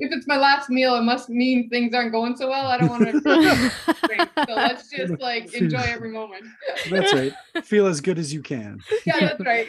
if 0.00 0.12
it's 0.12 0.28
my 0.28 0.36
last 0.36 0.70
meal, 0.70 0.94
it 0.96 1.02
must 1.02 1.28
mean 1.28 1.68
things 1.70 1.92
aren't 1.92 2.12
going 2.12 2.36
so 2.36 2.48
well. 2.48 2.66
I 2.68 2.78
don't 2.78 2.88
want 2.88 3.04
to. 3.06 3.20
drink. 4.06 4.30
So 4.46 4.54
let's 4.54 4.88
just 4.90 5.20
like 5.20 5.52
enjoy 5.54 5.78
every 5.80 6.10
moment. 6.10 6.44
That's 6.88 7.12
right. 7.12 7.32
Feel 7.64 7.86
as 7.86 8.00
good 8.00 8.16
as 8.16 8.32
you 8.32 8.40
can. 8.42 8.78
yeah, 9.04 9.18
that's 9.36 9.40
right. 9.40 9.68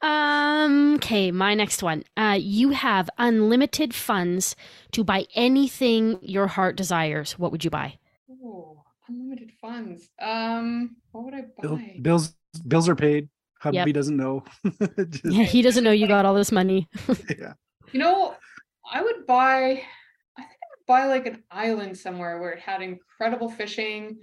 um 0.00 0.94
okay, 0.96 1.32
my 1.32 1.54
next 1.54 1.82
one. 1.82 2.04
Uh 2.16 2.36
you 2.40 2.70
have 2.70 3.10
unlimited 3.18 3.92
funds 3.94 4.54
to 4.92 5.02
buy 5.02 5.26
anything 5.34 6.20
your 6.22 6.46
heart 6.46 6.76
desires. 6.76 7.32
What 7.36 7.50
would 7.50 7.64
you 7.64 7.70
buy? 7.70 7.98
Unlimited 9.08 9.52
funds. 9.60 10.08
Um, 10.20 10.96
what 11.12 11.24
would 11.24 11.34
I 11.34 11.44
Bill, 11.60 11.76
buy? 11.76 11.98
bills 12.00 12.34
bills 12.66 12.88
are 12.88 12.96
paid. 12.96 13.28
Hubby 13.60 13.92
doesn't 13.92 14.16
know. 14.16 14.44
Just- 15.10 15.24
Yeah, 15.24 15.44
he 15.44 15.62
doesn't 15.62 15.82
know 15.82 15.90
you 15.90 16.06
got 16.06 16.24
all 16.24 16.34
this 16.34 16.52
money. 16.52 16.88
yeah. 17.38 17.54
You 17.92 17.98
know, 18.00 18.34
I 18.92 19.02
would 19.02 19.26
buy. 19.26 19.82
I 20.36 20.42
think 20.42 20.60
I 20.62 20.68
would 20.70 20.86
buy 20.86 21.06
like 21.06 21.26
an 21.26 21.42
island 21.50 21.98
somewhere 21.98 22.40
where 22.40 22.50
it 22.50 22.60
had 22.60 22.82
incredible 22.82 23.50
fishing. 23.50 24.18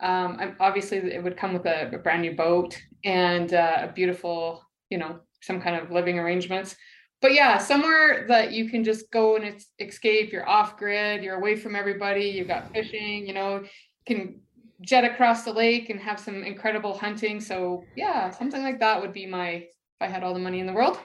Um, 0.00 0.36
I'm 0.40 0.56
obviously 0.60 0.98
it 0.98 1.22
would 1.22 1.36
come 1.36 1.54
with 1.54 1.66
a, 1.66 1.90
a 1.94 1.98
brand 1.98 2.22
new 2.22 2.34
boat 2.36 2.78
and 3.04 3.52
uh, 3.54 3.78
a 3.88 3.92
beautiful, 3.92 4.62
you 4.90 4.98
know, 4.98 5.20
some 5.40 5.60
kind 5.60 5.76
of 5.76 5.90
living 5.90 6.18
arrangements. 6.18 6.76
But 7.22 7.32
yeah, 7.32 7.56
somewhere 7.56 8.26
that 8.28 8.52
you 8.52 8.68
can 8.68 8.84
just 8.84 9.10
go 9.10 9.36
and 9.36 9.44
it's 9.46 9.70
escape. 9.78 10.30
You're 10.30 10.46
off 10.46 10.76
grid. 10.76 11.22
You're 11.22 11.36
away 11.36 11.56
from 11.56 11.74
everybody. 11.74 12.26
You've 12.26 12.48
got 12.48 12.70
fishing. 12.72 13.26
You 13.26 13.32
know, 13.32 13.60
you 13.60 13.68
can 14.06 14.40
jet 14.80 15.04
across 15.04 15.44
the 15.44 15.52
lake 15.52 15.90
and 15.90 16.00
have 16.00 16.20
some 16.20 16.42
incredible 16.42 16.96
hunting. 16.98 17.40
So 17.40 17.84
yeah, 17.96 18.30
something 18.30 18.62
like 18.62 18.80
that 18.80 19.00
would 19.00 19.12
be 19.12 19.26
my 19.26 19.48
if 19.50 19.68
I 20.00 20.06
had 20.06 20.22
all 20.22 20.34
the 20.34 20.40
money 20.40 20.60
in 20.60 20.66
the 20.66 20.72
world. 20.72 20.98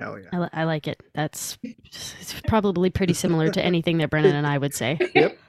Hell 0.00 0.18
yeah. 0.18 0.28
I, 0.32 0.38
li- 0.38 0.48
I 0.52 0.64
like 0.64 0.88
it. 0.88 1.00
That's 1.14 1.58
it's 1.62 2.40
probably 2.48 2.90
pretty 2.90 3.12
similar 3.14 3.50
to 3.50 3.62
anything 3.62 3.98
that 3.98 4.10
Brennan 4.10 4.34
and 4.34 4.46
I 4.46 4.58
would 4.58 4.74
say. 4.74 4.98
Yep. 5.14 5.38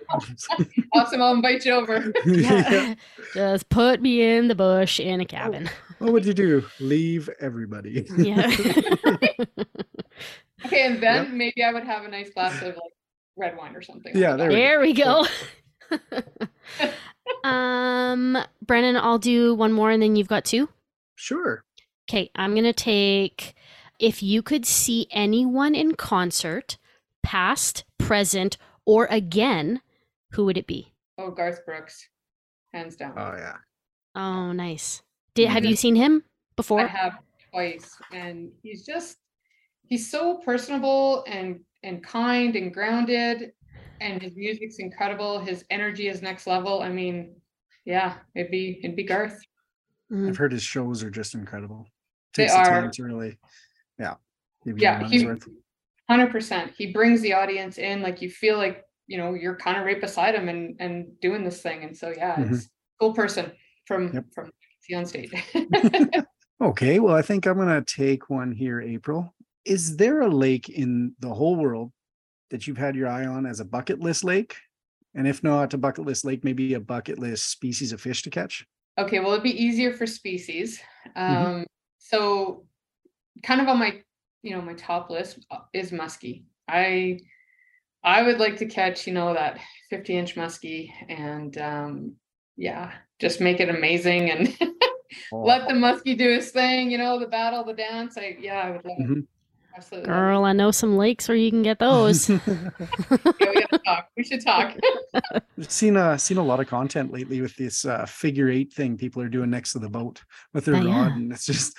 Awesome. 0.94 1.22
I'll 1.24 1.34
invite 1.34 1.66
you 1.66 1.72
over. 1.74 2.14
yeah. 2.26 2.94
Just 3.34 3.68
put 3.70 4.00
me 4.00 4.22
in 4.22 4.48
the 4.48 4.54
bush 4.54 5.00
in 5.00 5.22
a 5.22 5.26
cabin. 5.26 5.68
Oh, 5.68 6.06
what 6.06 6.14
would 6.14 6.26
you 6.26 6.36
do? 6.36 6.64
Leave 6.80 7.30
everybody. 7.40 8.06
yeah. 8.18 8.52
Okay, 10.66 10.86
and 10.86 11.02
then 11.02 11.38
maybe 11.38 11.64
I 11.64 11.74
would 11.74 11.84
have 11.84 12.04
a 12.06 12.10
nice 12.10 12.30
glass 12.30 12.62
of 12.62 12.76
like 12.76 12.94
red 13.38 13.58
wine 13.58 13.76
or 13.76 13.82
something. 13.82 14.16
Yeah, 14.16 14.36
like 14.36 14.50
there 14.50 14.80
we 14.80 14.94
that. 14.94 15.04
go. 15.04 15.24
there 15.24 15.32
we 15.32 15.34
go. 15.34 15.54
um, 17.44 18.38
Brennan, 18.62 18.98
I'll 18.98 19.20
do 19.20 19.56
one 19.56 19.74
more, 19.74 19.92
and 19.92 20.02
then 20.02 20.16
you've 20.16 20.28
got 20.28 20.46
two. 20.46 20.70
Sure. 21.16 21.64
Okay, 22.10 22.30
I'm 22.36 22.56
gonna 22.56 22.74
take. 22.74 23.56
If 24.00 24.22
you 24.22 24.42
could 24.42 24.66
see 24.66 25.08
anyone 25.12 25.76
in 25.76 25.96
concert, 25.96 26.78
past, 27.22 27.86
present, 27.98 28.58
or 28.86 29.08
again, 29.10 29.82
who 30.32 30.46
would 30.46 30.58
it 30.58 30.68
be? 30.68 30.94
Oh, 31.18 31.32
Garth 31.32 31.66
Brooks, 31.66 32.10
hands 32.74 32.96
down. 32.96 33.14
Oh 33.18 33.36
yeah. 33.38 33.58
Oh, 34.16 34.52
nice. 34.52 35.02
Did 35.36 35.50
have 35.50 35.66
you 35.66 35.76
seen 35.76 35.96
him 35.96 36.24
before? 36.56 36.82
I 36.82 36.88
have 36.88 37.20
twice, 37.52 37.98
and 38.12 38.52
he's 38.62 38.86
just 38.86 39.18
he's 39.88 40.10
so 40.10 40.38
personable 40.38 41.24
and 41.28 41.60
and 41.84 42.04
kind 42.04 42.56
and 42.56 42.74
grounded, 42.74 43.54
and 44.04 44.22
his 44.22 44.36
music's 44.36 44.78
incredible. 44.80 45.40
His 45.40 45.64
energy 45.70 46.08
is 46.08 46.22
next 46.22 46.46
level. 46.46 46.82
I 46.82 46.90
mean, 46.90 47.36
yeah, 47.86 48.16
it'd 48.36 48.52
be 48.52 48.80
it'd 48.84 48.96
be 48.96 49.04
Garth. 49.04 49.40
Mm. 50.12 50.30
I've 50.30 50.38
heard 50.38 50.52
his 50.52 50.62
shows 50.64 51.04
are 51.04 51.10
just 51.10 51.34
incredible. 51.34 51.88
They 52.36 52.44
Takes 52.44 52.54
the 52.56 52.64
time 52.64 52.86
are. 52.86 52.92
to 52.92 53.04
really, 53.04 53.38
yeah. 54.00 54.16
give 54.66 54.78
Yeah, 54.80 55.08
he 55.08 55.26
worth. 55.26 55.48
hundred 56.10 56.32
percent. 56.32 56.74
He 56.78 56.92
brings 56.92 57.22
the 57.22 57.34
audience 57.34 57.78
in, 57.78 58.02
like 58.02 58.22
you 58.22 58.30
feel 58.30 58.58
like 58.58 58.84
you 59.08 59.18
know 59.18 59.34
you're 59.34 59.56
kind 59.56 59.78
of 59.78 59.86
right 59.86 60.00
beside 60.02 60.36
him 60.36 60.50
and 60.50 60.76
and 60.80 61.20
doing 61.22 61.44
this 61.44 61.62
thing. 61.62 61.84
And 61.84 61.98
so 61.98 62.14
yeah, 62.16 62.36
Mhm. 62.36 62.54
it's 62.54 62.70
cool 63.00 63.14
person 63.14 63.52
from 63.86 64.14
Yep. 64.14 64.26
from 64.36 64.52
see 64.82 64.94
on 64.96 65.06
stage. 65.06 65.32
Okay, 66.62 67.00
well, 67.00 67.16
I 67.16 67.22
think 67.22 67.46
I'm 67.46 67.58
gonna 67.58 67.84
take 67.84 68.30
one 68.30 68.52
here, 68.52 68.80
April. 68.82 69.34
Is 69.66 69.98
there 69.98 70.22
a 70.22 70.30
lake 70.30 70.70
in 70.70 71.14
the 71.20 71.34
whole 71.34 71.56
world 71.56 71.92
that 72.54 72.68
you've 72.68 72.78
had 72.78 72.96
your 72.96 73.10
eye 73.10 73.26
on 73.26 73.48
as 73.48 73.60
a 73.60 73.66
bucket 73.66 74.00
list 74.00 74.24
lake? 74.24 74.56
And 75.16 75.28
if 75.28 75.44
not 75.44 75.74
a 75.74 75.78
bucket 75.78 76.06
list 76.06 76.24
lake, 76.24 76.44
maybe 76.44 76.76
a 76.76 76.80
bucket 76.80 77.18
list 77.18 77.50
species 77.50 77.92
of 77.92 78.00
fish 78.00 78.22
to 78.22 78.30
catch? 78.30 78.64
Okay, 79.00 79.20
well, 79.20 79.32
it'd 79.32 79.44
be 79.44 79.64
easier 79.64 79.92
for 79.92 80.06
species. 80.06 80.80
Mm-hmm. 81.18 81.46
Um, 81.46 81.66
so 81.98 82.66
kind 83.42 83.60
of 83.60 83.68
on 83.68 83.80
my, 83.80 84.02
you 84.44 84.56
know, 84.56 84.62
my 84.62 84.76
top 84.76 85.10
list 85.10 85.46
uh, 85.50 85.58
is 85.74 85.92
muskie. 85.92 86.44
I 86.68 87.22
I 88.04 88.22
would 88.22 88.38
like 88.38 88.58
to 88.58 88.68
catch, 88.68 89.08
you 89.08 89.14
know, 89.14 89.34
that 89.34 89.60
50 89.90 90.16
inch 90.16 90.36
muskie 90.36 90.92
and 91.10 91.58
um 91.58 92.16
yeah, 92.56 92.92
just 93.20 93.42
make 93.42 93.60
it 93.60 93.70
amazing 93.70 94.30
and 94.30 94.48
let 95.32 95.68
the 95.68 95.74
muskie 95.74 96.18
do 96.18 96.30
his 96.30 96.52
thing, 96.52 96.92
you 96.92 97.00
know, 97.00 97.18
the 97.20 97.28
battle, 97.28 97.64
the 97.64 97.74
dance. 97.74 98.16
I 98.16 98.38
yeah, 98.40 98.60
I 98.60 98.72
would 98.72 98.86
love 98.86 98.98
it. 99.00 99.26
Absolutely. 99.76 100.08
Girl, 100.10 100.46
I 100.46 100.54
know 100.54 100.72
some 100.72 100.98
lakes 100.98 101.28
where 101.28 101.38
you 101.38 101.50
can 101.50 101.64
get 101.64 101.80
those. 101.80 102.30
Yeah, 102.30 102.38
we 103.40 103.62
gotta 103.62 103.80
talk. 103.86 104.08
We 104.16 104.24
should 104.24 104.42
talk. 104.42 104.76
I've 105.34 105.72
seen 105.72 105.98
uh 105.98 106.18
seen 106.18 106.38
a 106.38 106.44
lot 106.44 106.60
of 106.60 106.68
content 106.68 107.12
lately 107.12 107.42
with 107.42 107.56
this 107.56 107.86
uh 107.86 108.06
figure 108.06 108.50
eight 108.50 108.72
thing 108.74 108.98
people 108.98 109.22
are 109.22 109.30
doing 109.30 109.50
next 109.50 109.74
to 109.74 109.80
the 109.80 109.90
boat 109.90 110.22
with 110.54 110.66
their 110.66 110.76
Oh, 110.76 110.86
rod 110.86 110.88
yeah. 110.88 111.16
and 111.16 111.32
it's 111.32 111.46
just 111.46 111.78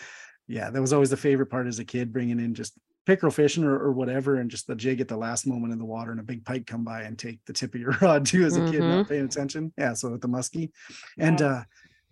yeah 0.48 0.70
that 0.70 0.80
was 0.80 0.92
always 0.92 1.10
the 1.10 1.16
favorite 1.16 1.46
part 1.46 1.66
as 1.66 1.78
a 1.78 1.84
kid 1.84 2.12
bringing 2.12 2.38
in 2.40 2.54
just 2.54 2.74
pickerel 3.06 3.30
fishing 3.32 3.64
or, 3.64 3.78
or 3.78 3.92
whatever 3.92 4.36
and 4.36 4.50
just 4.50 4.66
the 4.66 4.74
jig 4.74 5.00
at 5.00 5.08
the 5.08 5.16
last 5.16 5.46
moment 5.46 5.72
in 5.72 5.78
the 5.78 5.84
water 5.84 6.10
and 6.10 6.20
a 6.20 6.24
big 6.24 6.44
pike 6.44 6.66
come 6.66 6.84
by 6.84 7.02
and 7.02 7.18
take 7.18 7.38
the 7.46 7.52
tip 7.52 7.74
of 7.74 7.80
your 7.80 7.96
rod 8.02 8.24
too 8.26 8.44
as 8.44 8.56
a 8.56 8.64
kid 8.70 8.80
not 8.80 9.08
paying 9.08 9.24
attention 9.24 9.72
yeah 9.78 9.92
so 9.94 10.10
with 10.10 10.20
the 10.20 10.28
muskie 10.28 10.70
and 11.18 11.40
Yeah. 11.40 11.46
uh 11.46 11.62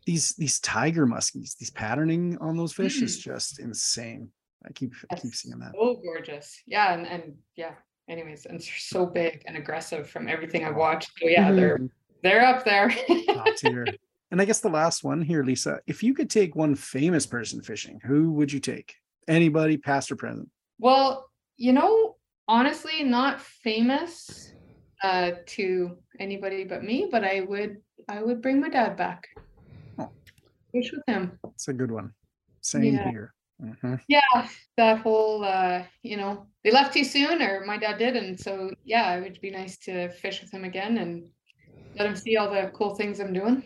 these 0.07 0.35
these 0.35 0.59
tiger 0.61 1.07
muskies 1.07 1.57
these 1.57 1.71
patterning 1.71 2.37
on 2.41 2.57
those 2.57 2.73
fish 2.73 3.01
is 3.03 3.19
Mm. 3.19 3.23
just 3.23 3.59
insane 3.61 4.31
I 4.67 4.73
keep 4.73 4.93
I 5.11 5.15
keep 5.17 5.35
seeing 5.35 5.59
that 5.59 5.73
So 5.75 6.01
gorgeous. 6.03 6.63
Yeah, 6.67 6.95
and, 6.95 7.07
and 7.07 7.35
yeah. 7.57 7.75
Anyways, 8.09 8.47
and 8.47 8.59
they're 8.61 8.67
so 8.79 9.07
big 9.07 9.43
and 9.47 9.57
aggressive 9.57 10.09
from 10.11 10.29
everything 10.29 10.65
I've 10.65 10.77
watched. 10.77 11.11
So 11.21 11.29
yeah, 11.29 11.53
they're 11.53 11.81
they're 12.23 12.45
up 12.45 12.65
there. 12.65 12.93
And 14.31 14.41
I 14.41 14.47
guess 14.47 14.61
the 14.61 14.71
last 14.71 15.05
one 15.05 15.21
here, 15.21 15.45
Lisa, 15.45 15.81
if 15.87 16.03
you 16.03 16.15
could 16.15 16.31
take 16.31 16.57
one 16.57 16.75
famous 16.75 17.27
person 17.27 17.61
fishing, 17.61 18.01
who 18.03 18.33
would 18.33 18.51
you 18.51 18.61
take? 18.61 18.95
Anybody, 19.29 19.77
past 19.77 20.11
or 20.11 20.17
present? 20.17 20.49
well, 20.79 21.29
you 21.59 21.73
know, 21.75 22.17
honestly, 22.49 23.03
not 23.05 23.41
famous 23.41 24.53
uh 25.03 25.33
to 25.47 25.99
anybody 26.19 26.65
but 26.65 26.83
me, 26.83 27.09
but 27.11 27.25
I 27.25 27.41
would 27.43 27.77
I 28.09 28.23
would 28.23 28.41
bring 28.41 28.59
my 28.61 28.69
dad 28.71 28.97
back. 28.97 29.29
Oh. 29.99 30.11
Fish 30.73 30.93
with 30.93 31.03
him. 31.07 31.39
It's 31.55 31.69
a 31.69 31.73
good 31.73 31.91
one. 31.91 32.13
Same 32.63 32.85
Yeah. 32.95 33.11
here. 33.11 33.35
Mhm. 33.63 34.01
Yeah, 34.09 34.49
that 34.77 34.99
whole 34.99 35.45
uh, 35.45 35.85
you 36.03 36.17
know, 36.17 36.47
they 36.65 36.71
left 36.71 36.93
too 36.93 37.05
soon 37.05 37.41
or 37.43 37.65
my 37.65 37.79
dad 37.79 37.99
did. 37.99 38.17
And 38.17 38.39
so 38.39 38.71
yeah, 38.85 39.15
it 39.15 39.23
would 39.23 39.41
be 39.41 39.51
nice 39.51 39.79
to 39.79 40.09
fish 40.11 40.41
with 40.43 40.51
him 40.53 40.65
again 40.65 40.99
and 40.99 41.29
let 41.97 42.07
him 42.07 42.17
see 42.17 42.37
all 42.37 42.51
the 42.51 42.71
cool 42.75 42.95
things 42.95 43.21
I'm 43.21 43.33
doing. 43.33 43.63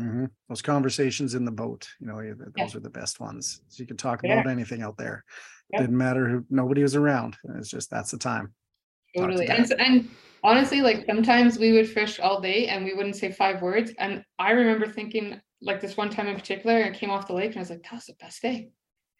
Mm-hmm. 0.00 0.26
Those 0.48 0.62
conversations 0.62 1.34
in 1.34 1.44
the 1.44 1.50
boat, 1.52 1.88
you 2.00 2.06
know, 2.06 2.20
yeah, 2.20 2.34
th- 2.34 2.48
Yeah. 2.56 2.64
those 2.64 2.74
are 2.74 2.80
the 2.80 2.90
best 2.90 3.20
ones. 3.20 3.62
So 3.68 3.82
you 3.82 3.86
could 3.86 3.98
talk 3.98 4.20
Yeah. 4.22 4.34
about 4.40 4.50
anything 4.50 4.82
out 4.82 4.98
there. 4.98 5.24
Yep. 5.72 5.80
Didn't 5.80 5.96
matter 5.96 6.28
who, 6.28 6.44
nobody 6.50 6.82
was 6.82 6.96
around. 6.96 7.36
It's 7.56 7.70
just 7.70 7.90
that's 7.90 8.10
the 8.10 8.18
time. 8.18 8.52
Talk 9.16 9.30
to 9.30 9.36
Totally. 9.36 9.46
And, 9.46 9.72
and 9.78 10.08
honestly, 10.42 10.80
like 10.82 11.06
sometimes 11.06 11.58
we 11.58 11.72
would 11.72 11.88
fish 11.88 12.20
all 12.20 12.40
day 12.40 12.66
and 12.66 12.84
we 12.84 12.94
wouldn't 12.94 13.16
say 13.16 13.30
five 13.32 13.62
words. 13.62 13.92
And 13.98 14.24
I 14.38 14.50
remember 14.50 14.86
thinking, 14.86 15.40
like 15.62 15.80
this 15.80 15.96
one 15.96 16.10
time 16.10 16.26
in 16.26 16.34
particular, 16.36 16.84
I 16.84 16.90
came 16.90 17.10
off 17.10 17.26
the 17.26 17.32
lake 17.34 17.50
and 17.50 17.56
I 17.56 17.60
was 17.60 17.70
like, 17.70 17.82
that 17.84 17.92
was 17.94 18.06
the 18.06 18.14
best 18.20 18.42
day. 18.42 18.70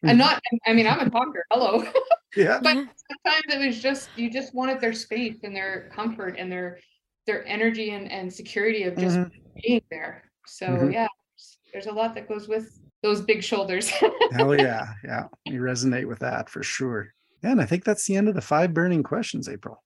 And 0.02 0.18
not, 0.18 0.42
I 0.66 0.72
mean, 0.72 0.86
I'm 0.86 1.00
a 1.00 1.10
talker. 1.10 1.44
Hello. 1.50 1.84
Yeah. 2.36 2.58
but 2.62 2.74
sometimes 2.74 3.44
it 3.48 3.66
was 3.66 3.80
just, 3.80 4.10
you 4.14 4.30
just 4.30 4.54
wanted 4.54 4.78
their 4.78 4.92
space 4.92 5.36
and 5.42 5.56
their 5.56 5.88
comfort 5.90 6.34
and 6.38 6.52
their, 6.52 6.78
their 7.26 7.46
energy 7.46 7.92
and, 7.92 8.12
and 8.12 8.30
security 8.30 8.82
of 8.82 8.94
just 8.98 9.16
Mhm. 9.16 9.30
being 9.62 9.80
there. 9.90 10.22
So 10.46 10.66
Mhm. 10.66 10.92
yeah, 10.92 11.06
there's- 11.06 11.58
there's 11.72 11.86
a 11.86 11.92
lot 11.92 12.14
that 12.14 12.28
goes 12.28 12.46
with 12.46 12.78
those 13.02 13.22
big 13.22 13.42
shoulders. 13.42 13.88
Hell 14.32 14.54
yeah. 14.54 14.92
Yeah. 15.02 15.28
You 15.46 15.62
resonate 15.62 16.06
with 16.06 16.18
that 16.18 16.50
for 16.50 16.62
sure. 16.62 17.14
Yeah, 17.42 17.52
and 17.52 17.60
I 17.62 17.64
think 17.64 17.84
that's 17.84 18.04
the 18.04 18.16
end 18.16 18.28
of 18.28 18.34
the 18.34 18.42
five 18.42 18.74
burning 18.74 19.02
questions, 19.02 19.48
April. 19.48 19.82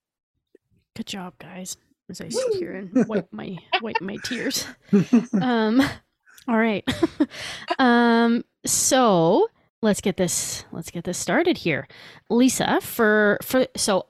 Good 0.97 1.05
job, 1.07 1.35
guys. 1.39 1.77
As 2.09 2.19
I 2.19 2.27
sit 2.27 2.55
here 2.55 2.73
and 2.73 3.07
wipe 3.07 3.31
my 3.31 3.57
wipe 3.81 4.01
my 4.01 4.17
tears. 4.25 4.67
Um, 5.41 5.81
all 6.49 6.57
right. 6.57 6.83
um, 7.79 8.43
so 8.65 9.47
let's 9.81 10.01
get 10.01 10.17
this 10.17 10.65
let's 10.71 10.91
get 10.91 11.03
this 11.03 11.17
started 11.17 11.59
here. 11.59 11.87
Lisa, 12.29 12.79
for 12.81 13.37
for 13.41 13.67
so 13.75 14.05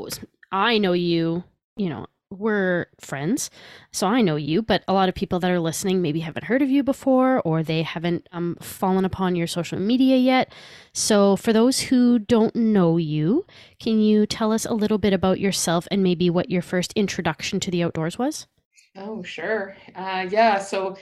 I 0.51 0.77
know 0.77 0.93
you, 0.93 1.43
you 1.77 1.89
know, 1.89 2.07
we're 2.29 2.87
friends, 2.99 3.49
so 3.91 4.07
I 4.07 4.21
know 4.21 4.37
you, 4.37 4.61
but 4.61 4.83
a 4.87 4.93
lot 4.93 5.09
of 5.09 5.15
people 5.15 5.39
that 5.39 5.51
are 5.51 5.59
listening 5.59 6.01
maybe 6.01 6.21
haven't 6.21 6.45
heard 6.45 6.61
of 6.61 6.69
you 6.69 6.81
before 6.83 7.41
or 7.41 7.61
they 7.63 7.83
haven't 7.83 8.27
um 8.31 8.57
fallen 8.61 9.05
upon 9.05 9.35
your 9.35 9.47
social 9.47 9.79
media 9.79 10.17
yet. 10.17 10.53
So 10.93 11.35
for 11.35 11.53
those 11.53 11.79
who 11.79 12.19
don't 12.19 12.55
know 12.55 12.97
you, 12.97 13.45
can 13.79 13.99
you 13.99 14.25
tell 14.25 14.51
us 14.51 14.65
a 14.65 14.73
little 14.73 14.97
bit 14.97 15.13
about 15.13 15.39
yourself 15.39 15.87
and 15.91 16.03
maybe 16.03 16.29
what 16.29 16.49
your 16.49 16.61
first 16.61 16.93
introduction 16.93 17.59
to 17.61 17.71
the 17.71 17.83
outdoors 17.83 18.17
was? 18.17 18.47
Oh, 18.95 19.23
sure. 19.23 19.75
Uh, 19.95 20.27
yeah. 20.29 20.59
So 20.59 20.97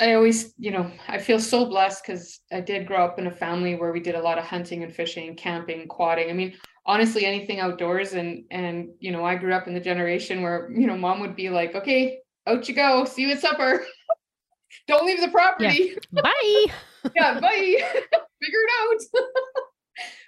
I 0.00 0.14
always, 0.14 0.54
you 0.58 0.70
know, 0.70 0.90
I 1.08 1.18
feel 1.18 1.40
so 1.40 1.66
blessed 1.66 2.04
because 2.06 2.40
I 2.52 2.60
did 2.60 2.86
grow 2.86 3.04
up 3.04 3.18
in 3.18 3.26
a 3.26 3.34
family 3.34 3.74
where 3.74 3.92
we 3.92 4.00
did 4.00 4.14
a 4.14 4.22
lot 4.22 4.38
of 4.38 4.44
hunting 4.44 4.82
and 4.82 4.94
fishing, 4.94 5.34
camping, 5.36 5.88
quadding. 5.88 6.30
I 6.30 6.32
mean, 6.32 6.54
honestly, 6.86 7.24
anything 7.24 7.60
outdoors. 7.60 8.14
And 8.14 8.44
and 8.50 8.90
you 9.00 9.12
know, 9.12 9.24
I 9.24 9.36
grew 9.36 9.54
up 9.54 9.68
in 9.68 9.74
the 9.74 9.80
generation 9.80 10.42
where 10.42 10.70
you 10.74 10.86
know, 10.86 10.96
mom 10.96 11.20
would 11.20 11.36
be 11.36 11.50
like, 11.50 11.74
"Okay, 11.74 12.20
out 12.46 12.68
you 12.68 12.74
go. 12.74 13.04
See 13.04 13.22
you 13.22 13.30
at 13.30 13.40
supper. 13.40 13.84
Don't 14.88 15.06
leave 15.06 15.20
the 15.20 15.28
property." 15.28 15.96
Bye. 16.12 16.66
yeah, 17.14 17.38
bye. 17.40 17.76
Figure 18.42 18.60
it 18.60 18.70
out. 18.80 19.22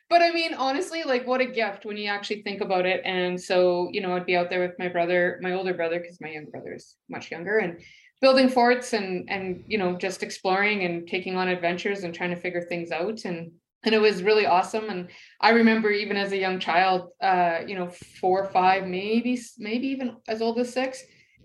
but 0.09 0.23
I 0.23 0.31
mean, 0.33 0.55
honestly, 0.55 1.05
like 1.05 1.27
what 1.27 1.41
a 1.41 1.47
gift 1.47 1.85
when 1.85 1.97
you 1.97 2.09
actually 2.09 2.43
think 2.43 2.61
about 2.61 2.87
it. 2.87 3.03
And 3.05 3.41
so, 3.41 3.89
you 3.93 4.01
know, 4.01 4.15
I'd 4.15 4.27
be 4.27 4.37
out 4.37 4.51
there 4.51 4.61
with 4.61 4.79
my 4.79 4.89
brother, 4.89 5.39
my 5.43 5.53
older 5.53 5.75
brother, 5.75 6.01
because 6.01 6.21
my 6.21 6.31
younger 6.31 6.51
brother 6.51 6.75
is 6.75 6.97
much 7.09 7.31
younger, 7.31 7.59
and 7.59 7.81
building 8.21 8.49
forts 8.49 8.93
and 8.93 9.29
and 9.31 9.65
you 9.67 9.79
know, 9.79 9.97
just 9.97 10.23
exploring 10.23 10.85
and 10.85 11.09
taking 11.09 11.37
on 11.37 11.49
adventures 11.49 12.05
and 12.05 12.15
trying 12.15 12.31
to 12.31 12.37
figure 12.41 12.63
things 12.63 12.91
out. 12.91 13.25
And 13.25 13.53
and 13.83 13.95
it 13.95 13.99
was 14.01 14.23
really 14.23 14.47
awesome. 14.47 14.91
And 14.91 15.09
I 15.41 15.51
remember 15.51 15.91
even 15.91 16.17
as 16.17 16.33
a 16.33 16.37
young 16.39 16.59
child, 16.59 17.09
uh, 17.23 17.61
you 17.67 17.75
know, 17.75 17.89
four 18.21 18.43
or 18.45 18.51
five, 18.51 18.87
maybe, 18.87 19.41
maybe 19.59 19.87
even 19.89 20.17
as 20.29 20.43
old 20.43 20.59
as 20.59 20.73
six. 20.73 21.03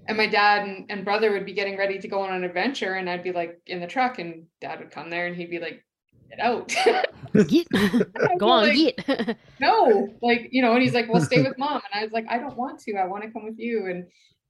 And 0.08 0.18
my 0.18 0.28
dad 0.28 0.68
and, 0.68 0.86
and 0.90 1.06
brother 1.06 1.32
would 1.32 1.46
be 1.46 1.54
getting 1.54 1.78
ready 1.78 1.98
to 1.98 2.08
go 2.08 2.20
on 2.22 2.34
an 2.34 2.44
adventure, 2.44 2.94
and 2.96 3.10
I'd 3.10 3.24
be 3.24 3.32
like 3.32 3.60
in 3.66 3.80
the 3.80 3.88
truck, 3.88 4.20
and 4.20 4.46
dad 4.62 4.80
would 4.80 4.92
come 4.92 5.10
there 5.10 5.26
and 5.28 5.36
he'd 5.36 5.50
be 5.50 5.60
like, 5.60 5.84
get 6.30 6.40
out. 6.40 6.74
Get. 7.48 7.68
Go 8.38 8.48
on, 8.50 8.68
Like, 8.70 8.96
get. 9.08 9.38
no, 9.60 10.08
like, 10.22 10.48
you 10.52 10.62
know, 10.62 10.74
and 10.74 10.82
he's 10.82 10.94
like, 10.94 11.12
well, 11.12 11.22
stay 11.22 11.42
with 11.48 11.58
mom. 11.58 11.82
And 11.92 12.00
I 12.00 12.04
was 12.04 12.14
like, 12.14 12.26
I 12.30 12.38
don't 12.38 12.56
want 12.56 12.80
to. 12.82 12.96
I 12.96 13.06
want 13.08 13.24
to 13.24 13.32
come 13.32 13.44
with 13.44 13.60
you. 13.60 13.88
And 13.88 14.06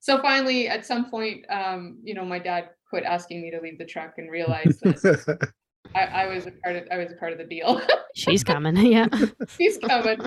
so 0.05 0.21
finally, 0.21 0.67
at 0.67 0.85
some 0.85 1.09
point, 1.09 1.45
um, 1.49 1.97
you 2.03 2.13
know, 2.13 2.23
my 2.23 2.37
dad 2.37 2.69
quit 2.87 3.03
asking 3.05 3.41
me 3.41 3.49
to 3.49 3.59
leave 3.59 3.79
the 3.79 3.85
truck 3.85 4.19
and 4.19 4.29
realized 4.29 4.79
that 4.81 5.51
I, 5.95 6.01
I 6.03 6.27
was 6.27 6.45
a 6.45 6.51
part 6.51 6.75
of 6.75 6.83
I 6.91 6.97
was 6.97 7.11
a 7.11 7.15
part 7.15 7.31
of 7.31 7.39
the 7.39 7.43
deal. 7.43 7.81
She's 8.13 8.43
coming. 8.51 8.77
Yeah. 8.85 9.07
She's 9.57 9.79
coming. 9.79 10.19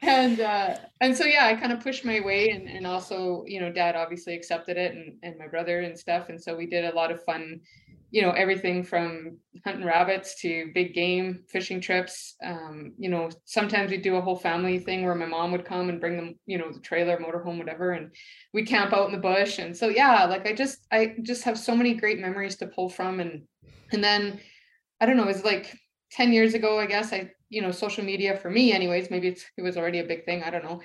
And 0.00 0.38
uh 0.38 0.76
and 1.00 1.16
so 1.16 1.24
yeah, 1.24 1.46
I 1.46 1.56
kind 1.56 1.72
of 1.72 1.80
pushed 1.80 2.04
my 2.04 2.20
way 2.20 2.50
and 2.50 2.68
and 2.68 2.86
also, 2.86 3.42
you 3.48 3.60
know, 3.60 3.72
dad 3.72 3.96
obviously 3.96 4.36
accepted 4.36 4.76
it 4.76 4.94
and 4.94 5.14
and 5.24 5.36
my 5.36 5.48
brother 5.48 5.80
and 5.80 5.98
stuff. 5.98 6.28
And 6.28 6.40
so 6.40 6.56
we 6.56 6.66
did 6.66 6.84
a 6.84 6.94
lot 6.94 7.10
of 7.10 7.20
fun, 7.24 7.62
you 8.16 8.22
know, 8.22 8.30
everything 8.30 8.82
from 8.82 9.36
hunting 9.62 9.84
rabbits 9.84 10.40
to 10.40 10.70
big 10.72 10.94
game 10.94 11.44
fishing 11.50 11.82
trips. 11.82 12.34
Um, 12.42 12.94
you 12.96 13.10
know, 13.10 13.28
sometimes 13.44 13.90
we 13.90 13.98
do 13.98 14.16
a 14.16 14.22
whole 14.22 14.38
family 14.38 14.78
thing 14.78 15.04
where 15.04 15.14
my 15.14 15.26
mom 15.26 15.52
would 15.52 15.66
come 15.66 15.90
and 15.90 16.00
bring 16.00 16.16
them, 16.16 16.34
you 16.46 16.56
know, 16.56 16.72
the 16.72 16.80
trailer, 16.80 17.18
motorhome, 17.18 17.58
whatever, 17.58 17.92
and 17.92 18.10
we 18.54 18.62
camp 18.62 18.94
out 18.94 19.04
in 19.04 19.12
the 19.12 19.18
bush. 19.18 19.58
And 19.58 19.76
so 19.76 19.88
yeah, 19.88 20.24
like 20.24 20.46
I 20.46 20.54
just 20.54 20.78
I 20.90 21.16
just 21.20 21.44
have 21.44 21.58
so 21.58 21.76
many 21.76 21.92
great 21.92 22.18
memories 22.18 22.56
to 22.56 22.68
pull 22.68 22.88
from 22.88 23.20
and 23.20 23.42
and 23.92 24.02
then 24.02 24.40
I 24.98 25.04
don't 25.04 25.18
know, 25.18 25.24
it 25.24 25.34
was 25.34 25.44
like 25.44 25.76
10 26.12 26.32
years 26.32 26.54
ago, 26.54 26.80
I 26.80 26.86
guess 26.86 27.12
I, 27.12 27.32
you 27.50 27.60
know, 27.60 27.70
social 27.70 28.02
media 28.02 28.38
for 28.38 28.48
me 28.48 28.72
anyways, 28.72 29.10
maybe 29.10 29.28
it 29.28 29.62
was 29.62 29.76
already 29.76 29.98
a 29.98 30.04
big 30.04 30.24
thing. 30.24 30.42
I 30.42 30.48
don't 30.48 30.64
know. 30.64 30.80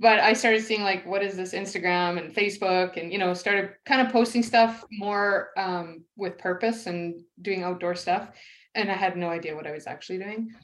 But 0.00 0.20
I 0.20 0.32
started 0.32 0.62
seeing 0.62 0.82
like, 0.82 1.04
what 1.06 1.22
is 1.22 1.36
this 1.36 1.52
Instagram 1.52 2.18
and 2.18 2.32
Facebook 2.34 2.96
and, 2.96 3.12
you 3.12 3.18
know, 3.18 3.34
started 3.34 3.70
kind 3.84 4.00
of 4.00 4.12
posting 4.12 4.44
stuff 4.44 4.84
more 4.92 5.50
um, 5.56 6.04
with 6.16 6.38
purpose 6.38 6.86
and 6.86 7.20
doing 7.42 7.64
outdoor 7.64 7.96
stuff. 7.96 8.30
And 8.76 8.90
I 8.90 8.94
had 8.94 9.16
no 9.16 9.28
idea 9.28 9.56
what 9.56 9.66
I 9.66 9.72
was 9.72 9.88
actually 9.88 10.18
doing. 10.18 10.54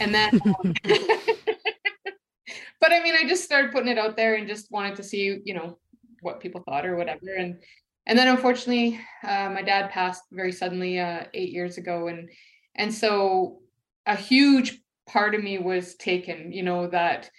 And 0.00 0.12
then, 0.12 0.30
but 2.80 2.92
I 2.92 3.00
mean, 3.02 3.14
I 3.14 3.28
just 3.28 3.44
started 3.44 3.70
putting 3.70 3.88
it 3.88 3.98
out 3.98 4.16
there 4.16 4.34
and 4.34 4.48
just 4.48 4.72
wanted 4.72 4.96
to 4.96 5.04
see, 5.04 5.40
you 5.44 5.54
know, 5.54 5.78
what 6.20 6.40
people 6.40 6.62
thought 6.62 6.84
or 6.84 6.96
whatever. 6.96 7.32
And, 7.36 7.62
and 8.06 8.18
then 8.18 8.26
unfortunately, 8.26 8.98
uh, 9.22 9.50
my 9.50 9.62
dad 9.62 9.90
passed 9.90 10.24
very 10.32 10.52
suddenly 10.52 10.98
uh, 10.98 11.24
eight 11.32 11.50
years 11.50 11.78
ago. 11.78 12.08
And, 12.08 12.28
and 12.74 12.92
so 12.92 13.60
a 14.06 14.16
huge 14.16 14.80
part 15.08 15.34
of 15.34 15.42
me 15.42 15.58
was 15.58 15.94
taken, 15.94 16.52
you 16.52 16.62
know, 16.62 16.88
that 16.88 17.30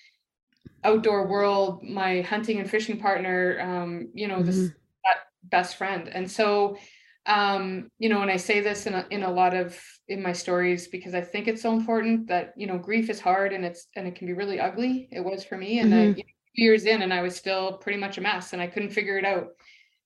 outdoor 0.84 1.28
world, 1.28 1.84
my 1.84 2.22
hunting 2.22 2.60
and 2.60 2.70
fishing 2.70 2.98
partner, 3.00 3.60
um, 3.62 4.10
you 4.14 4.28
know, 4.28 4.42
this 4.44 4.72
Mhm. 4.72 4.76
that 5.04 5.18
best 5.44 5.78
friend. 5.78 6.08
And 6.08 6.30
so, 6.30 6.78
um, 7.26 7.90
you 8.00 8.10
know, 8.10 8.22
and 8.22 8.32
I 8.32 8.38
say 8.38 8.62
this 8.62 8.88
in 8.88 8.94
a, 8.96 9.06
in 9.12 9.24
a 9.24 9.32
lot 9.32 9.54
of 9.54 9.80
in 10.08 10.22
my 10.24 10.34
stories 10.34 10.88
because 10.88 11.14
I 11.14 11.22
think 11.22 11.48
it's 11.48 11.62
so 11.62 11.74
important 11.74 12.28
that 12.28 12.54
you 12.58 12.68
know 12.68 12.78
grief 12.80 13.10
is 13.10 13.20
hard 13.20 13.54
and 13.54 13.64
it's 13.66 13.88
and 13.96 14.08
it 14.08 14.16
can 14.16 14.28
be 14.28 14.34
really 14.34 14.60
ugly. 14.60 15.08
It 15.12 15.22
was 15.22 15.44
for 15.44 15.58
me, 15.58 15.80
and 15.80 15.94
I, 15.94 16.06
Mhm. 16.06 16.18
you 16.18 16.24
know, 16.24 16.34
two 16.56 16.64
years 16.64 16.86
in, 16.86 17.02
and 17.04 17.14
I 17.14 17.22
was 17.22 17.36
still 17.36 17.78
pretty 17.78 18.00
much 18.00 18.18
a 18.18 18.22
mess, 18.22 18.54
and 18.54 18.62
I 18.62 18.68
couldn't 18.68 18.92
figure 18.92 19.18
it 19.18 19.26
out. 19.26 19.50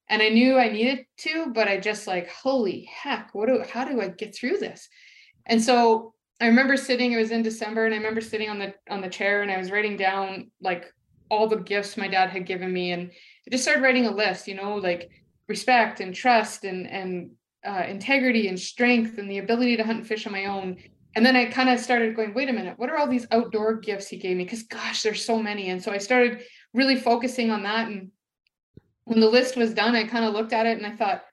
And 0.10 0.22
I 0.22 0.30
knew 0.30 0.58
I 0.58 0.70
needed 0.70 1.06
to, 1.20 1.52
but 1.54 1.68
I 1.68 1.80
just 1.80 2.06
like, 2.08 2.30
holy 2.30 2.90
heck, 2.94 3.34
what 3.34 3.48
do 3.48 3.64
how 3.68 3.86
do 3.86 4.02
I 4.02 4.10
get 4.10 4.36
through 4.36 4.58
this? 4.58 4.90
And 5.46 5.64
so 5.64 6.15
I 6.42 6.48
remember 6.48 6.76
sitting, 6.76 7.14
it 7.14 7.18
was 7.18 7.32
in 7.32 7.44
December, 7.44 7.86
and 7.86 7.94
I 7.94 7.98
remember 7.98 8.22
sitting 8.22 8.50
on 8.50 8.60
the 8.60 8.74
on 8.90 9.02
the 9.02 9.10
chair 9.10 9.42
and 9.42 9.52
I 9.52 9.58
was 9.58 9.72
writing 9.72 9.96
down 9.96 10.52
like 10.62 10.86
all 11.30 11.48
the 11.48 11.58
gifts 11.58 11.98
my 11.98 12.08
dad 12.08 12.30
had 12.30 12.46
given 12.46 12.72
me. 12.72 12.92
And 12.92 13.10
I 13.10 13.50
just 13.52 13.64
started 13.64 13.82
writing 13.82 14.06
a 14.06 14.12
list, 14.12 14.48
you 14.48 14.56
know, 14.56 14.76
like 14.76 15.10
respect 15.48 16.02
and 16.02 16.14
trust 16.14 16.66
and 16.66 16.88
and 16.90 17.32
uh, 17.66 17.84
integrity 17.88 18.48
and 18.48 18.60
strength 18.60 19.18
and 19.18 19.30
the 19.30 19.40
ability 19.40 19.78
to 19.78 19.84
hunt 19.84 20.00
and 20.00 20.08
fish 20.08 20.26
on 20.28 20.34
my 20.34 20.46
own. 20.46 20.78
And 21.16 21.26
then 21.26 21.36
I 21.38 21.46
kind 21.46 21.70
of 21.70 21.80
started 21.80 22.16
going, 22.16 22.34
wait 22.34 22.50
a 22.50 22.54
minute, 22.54 22.78
what 22.78 22.90
are 22.90 22.98
all 22.98 23.08
these 23.08 23.26
outdoor 23.32 23.76
gifts 23.76 24.10
he 24.10 24.18
gave 24.18 24.36
me? 24.36 24.44
Because 24.44 24.64
gosh, 24.64 25.02
there's 25.04 25.24
so 25.24 25.42
many. 25.42 25.70
And 25.70 25.82
so 25.82 25.92
I 25.92 25.98
started 25.98 26.44
really 26.74 26.98
focusing 26.98 27.50
on 27.50 27.64
that. 27.64 27.88
And 27.88 28.12
when 29.06 29.22
the 29.22 29.30
list 29.30 29.56
was 29.56 29.74
done, 29.74 29.96
I 29.96 30.04
kind 30.04 30.26
of 30.26 30.34
looked 30.34 30.52
at 30.52 30.66
it 30.66 30.78
and 30.78 30.86
I 30.86 30.92
thought, 30.92 31.24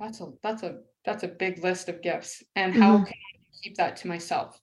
that's 0.00 0.20
a 0.22 0.32
that's 0.42 0.62
a 0.62 0.78
that's 1.04 1.22
a 1.24 1.28
big 1.28 1.62
list 1.62 1.88
of 1.90 2.00
gifts. 2.00 2.42
And 2.56 2.72
how 2.74 2.98
Mhm. 2.98 3.06
can 3.06 3.14
keep 3.62 3.76
that 3.76 3.96
to 3.98 4.08
myself? 4.08 4.60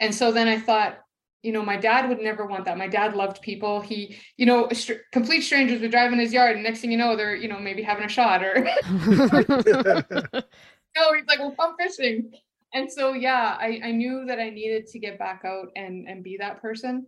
And 0.00 0.14
so 0.14 0.32
then 0.32 0.48
I 0.48 0.58
thought, 0.58 0.98
you 1.42 1.52
know, 1.52 1.62
my 1.62 1.76
dad 1.76 2.08
would 2.08 2.20
never 2.20 2.46
want 2.46 2.64
that. 2.66 2.78
My 2.78 2.88
dad 2.88 3.14
loved 3.14 3.42
people. 3.42 3.80
He, 3.80 4.16
you 4.36 4.46
know, 4.46 4.68
str- 4.72 5.02
complete 5.12 5.42
strangers 5.42 5.80
would 5.80 5.90
drive 5.90 6.12
in 6.12 6.18
his 6.18 6.32
yard, 6.32 6.54
and 6.54 6.64
next 6.64 6.80
thing 6.80 6.92
you 6.92 6.98
know, 6.98 7.16
they're, 7.16 7.34
you 7.34 7.48
know, 7.48 7.58
maybe 7.58 7.82
having 7.82 8.04
a 8.04 8.08
shot 8.08 8.44
or 8.44 8.54
no, 10.96 11.14
he's 11.14 11.26
like, 11.26 11.38
well, 11.38 11.54
come 11.58 11.74
fishing. 11.78 12.32
And 12.74 12.90
so, 12.90 13.12
yeah, 13.12 13.56
I, 13.60 13.80
I 13.84 13.90
knew 13.90 14.24
that 14.26 14.38
I 14.38 14.50
needed 14.50 14.86
to 14.88 14.98
get 14.98 15.18
back 15.18 15.42
out 15.44 15.68
and, 15.76 16.08
and 16.08 16.24
be 16.24 16.36
that 16.38 16.62
person. 16.62 17.06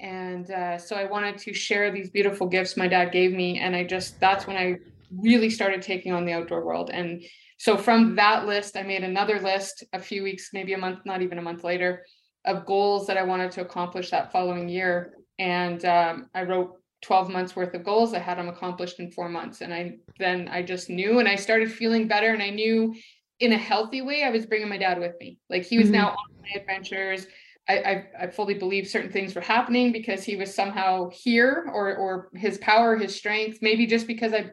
And 0.00 0.50
uh, 0.50 0.76
so 0.78 0.96
I 0.96 1.04
wanted 1.04 1.38
to 1.38 1.54
share 1.54 1.92
these 1.92 2.10
beautiful 2.10 2.48
gifts 2.48 2.76
my 2.76 2.88
dad 2.88 3.12
gave 3.12 3.32
me. 3.32 3.60
And 3.60 3.76
I 3.76 3.84
just, 3.84 4.18
that's 4.18 4.46
when 4.46 4.56
I 4.56 4.78
really 5.20 5.50
started 5.50 5.82
taking 5.82 6.12
on 6.12 6.24
the 6.24 6.32
outdoor 6.32 6.64
world. 6.64 6.90
And 6.92 7.22
so 7.58 7.76
from 7.76 8.16
that 8.16 8.46
list, 8.46 8.76
I 8.76 8.82
made 8.82 9.04
another 9.04 9.40
list 9.40 9.84
a 9.92 9.98
few 9.98 10.22
weeks, 10.22 10.50
maybe 10.52 10.72
a 10.72 10.78
month, 10.78 11.00
not 11.04 11.22
even 11.22 11.38
a 11.38 11.42
month 11.42 11.64
later, 11.64 12.04
of 12.44 12.66
goals 12.66 13.06
that 13.06 13.16
I 13.16 13.22
wanted 13.22 13.52
to 13.52 13.62
accomplish 13.62 14.10
that 14.10 14.32
following 14.32 14.68
year. 14.68 15.14
And 15.38 15.84
um, 15.84 16.28
I 16.34 16.42
wrote 16.42 16.74
12 17.02 17.30
months 17.30 17.54
worth 17.56 17.74
of 17.74 17.84
goals. 17.84 18.14
I 18.14 18.18
had 18.18 18.38
them 18.38 18.48
accomplished 18.48 18.98
in 19.00 19.10
four 19.12 19.28
months. 19.28 19.60
And 19.60 19.72
I 19.72 19.96
then 20.18 20.48
I 20.48 20.62
just 20.62 20.90
knew 20.90 21.18
and 21.18 21.28
I 21.28 21.36
started 21.36 21.70
feeling 21.72 22.08
better. 22.08 22.32
And 22.32 22.42
I 22.42 22.50
knew 22.50 22.94
in 23.40 23.52
a 23.52 23.58
healthy 23.58 24.00
way, 24.02 24.24
I 24.24 24.30
was 24.30 24.46
bringing 24.46 24.68
my 24.68 24.78
dad 24.78 24.98
with 24.98 25.12
me. 25.20 25.38
Like 25.50 25.64
he 25.64 25.78
was 25.78 25.88
Mhm. 25.88 25.92
now 25.92 26.08
on 26.10 26.16
my 26.42 26.60
adventures. 26.60 27.26
I, 27.68 27.78
I 27.78 28.06
I 28.24 28.26
fully 28.28 28.54
believe 28.54 28.86
certain 28.88 29.10
things 29.10 29.34
were 29.34 29.40
happening 29.40 29.90
because 29.90 30.22
he 30.22 30.36
was 30.36 30.54
somehow 30.54 31.10
here 31.10 31.66
or 31.72 31.94
or 31.96 32.30
his 32.34 32.58
power, 32.58 32.96
his 32.96 33.16
strength, 33.16 33.58
maybe 33.62 33.86
just 33.86 34.06
because 34.06 34.34
I 34.34 34.50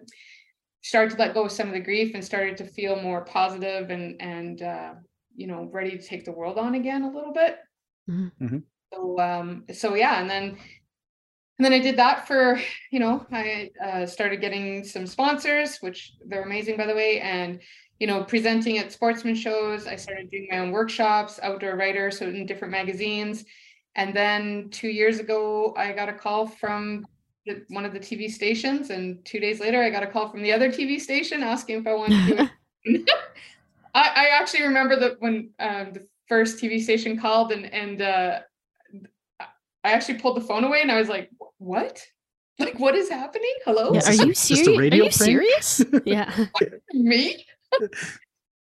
started 0.82 1.12
to 1.12 1.18
let 1.18 1.34
go 1.34 1.46
of 1.46 1.52
some 1.52 1.68
of 1.68 1.74
the 1.74 1.80
grief 1.80 2.14
and 2.16 2.24
started 2.24 2.58
to 2.58 2.66
feel 2.66 3.02
more 3.02 3.24
positive 3.24 3.90
and 3.90 4.22
and 4.22 4.62
uh, 4.62 4.94
you 5.36 5.48
know 5.48 5.70
ready 5.72 5.98
to 5.98 6.04
take 6.04 6.26
the 6.26 6.32
world 6.32 6.58
on 6.58 6.76
again 6.76 7.04
a 7.04 7.12
little 7.12 7.34
bit. 7.34 7.60
Mhm. 8.10 8.32
Mhm. 8.42 8.64
So 8.94 9.20
um 9.20 9.66
so 9.74 9.96
yeah, 9.96 10.20
and 10.20 10.30
then 10.30 10.58
and 11.58 11.66
then 11.66 11.74
I 11.74 11.80
did 11.80 11.98
that 11.98 12.28
for 12.28 12.60
you 12.92 13.00
know 13.00 13.26
I 13.32 13.70
uh, 13.84 14.06
started 14.06 14.42
getting 14.42 14.84
some 14.84 15.06
sponsors, 15.08 15.78
which 15.78 16.14
they're 16.26 16.44
amazing 16.44 16.78
by 16.78 16.88
the 16.88 16.96
way, 16.96 17.20
and 17.22 17.62
you 18.00 18.08
know 18.08 18.24
presenting 18.24 18.80
at 18.80 18.92
sportsman 18.92 19.36
shows. 19.36 19.86
I 19.88 19.96
started 19.96 20.30
doing 20.32 20.48
my 20.50 20.58
own 20.60 20.72
workshops, 20.72 21.40
outdoor 21.44 21.76
writer, 21.76 22.10
so 22.12 22.28
in 22.28 22.46
different 22.46 22.72
magazines. 22.72 23.46
And 23.96 24.16
then 24.16 24.70
two 24.72 24.88
years 24.88 25.20
ago, 25.20 25.74
I 25.78 25.92
got 25.92 26.08
a 26.10 26.14
call 26.14 26.48
from 26.48 27.06
the, 27.46 27.64
one 27.70 27.86
of 27.86 27.94
the 27.94 28.00
TV 28.00 28.30
stations, 28.30 28.90
and 28.90 29.24
two 29.26 29.40
days 29.40 29.60
later, 29.60 29.82
I 29.82 29.90
got 29.90 30.04
a 30.04 30.08
call 30.08 30.30
from 30.30 30.44
the 30.44 30.52
other 30.52 30.72
TV 30.72 31.00
station 31.00 31.42
asking 31.44 31.80
if 31.80 31.88
I 31.88 31.94
wanted 31.94 32.28
to 32.28 32.36
do 32.36 32.50
it. 32.86 33.10
I, 33.96 34.02
I 34.16 34.28
actually 34.40 34.64
remember 34.64 34.96
that 35.00 35.20
when 35.20 35.50
um, 35.60 35.94
the 35.94 36.08
first 36.28 36.62
TV 36.62 36.82
station 36.82 37.20
called, 37.20 37.52
and 37.52 37.66
and 37.74 38.02
uh, 38.02 38.40
I 39.84 39.92
actually 39.92 40.20
pulled 40.20 40.38
the 40.38 40.42
phone 40.42 40.64
away, 40.64 40.82
and 40.82 40.92
I 40.92 40.98
was 40.98 41.10
like, 41.10 41.30
"What? 41.58 42.02
Like, 42.60 42.80
what 42.80 42.96
is 42.96 43.10
happening? 43.10 43.54
Hello?" 43.66 43.94
Yeah, 43.94 44.02
are 44.06 44.12
Is 44.12 44.20
this 44.20 44.20
a- 44.20 44.26
you 44.26 44.34
just 44.34 44.48
serious? 44.48 44.80
Are 44.80 44.96
you 44.96 45.02
prank? 45.02 45.14
serious? 45.14 45.86
Yeah. 46.06 46.46
me 46.94 47.46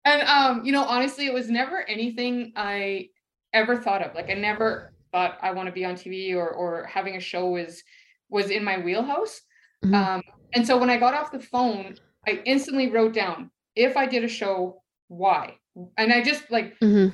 and 0.06 0.22
um 0.24 0.63
you 0.65 0.72
know 0.72 0.84
honestly 0.84 1.26
it 1.26 1.34
was 1.34 1.50
never 1.50 1.82
anything 1.89 2.54
i 2.56 3.08
ever 3.54 3.76
thought 3.76 4.02
of 4.02 4.13
like 4.15 4.30
i 4.30 4.34
never 4.34 4.94
thought 5.12 5.38
i 5.42 5.52
want 5.52 5.68
to 5.68 5.74
be 5.74 5.84
on 5.84 5.96
tv 5.96 6.36
or 6.36 6.50
or 6.50 6.86
having 6.86 7.15
a 7.15 7.20
show 7.20 7.50
was 7.50 7.84
was 8.30 8.50
in 8.50 8.63
my 8.63 8.78
wheelhouse 8.80 9.42
Mhm. 9.84 9.94
um 9.96 10.22
and 10.54 10.65
so 10.68 10.78
when 10.78 10.89
i 10.89 10.98
got 10.98 11.13
off 11.13 11.32
the 11.32 11.39
phone 11.39 11.96
i 12.28 12.42
instantly 12.46 12.89
wrote 12.89 13.13
down 13.13 13.50
if 13.76 13.96
i 13.98 14.06
did 14.06 14.24
a 14.24 14.28
show 14.28 14.82
why 15.08 15.56
and 15.98 16.12
i 16.13 16.22
just 16.22 16.50
like 16.52 16.78
Mhm. 16.80 17.13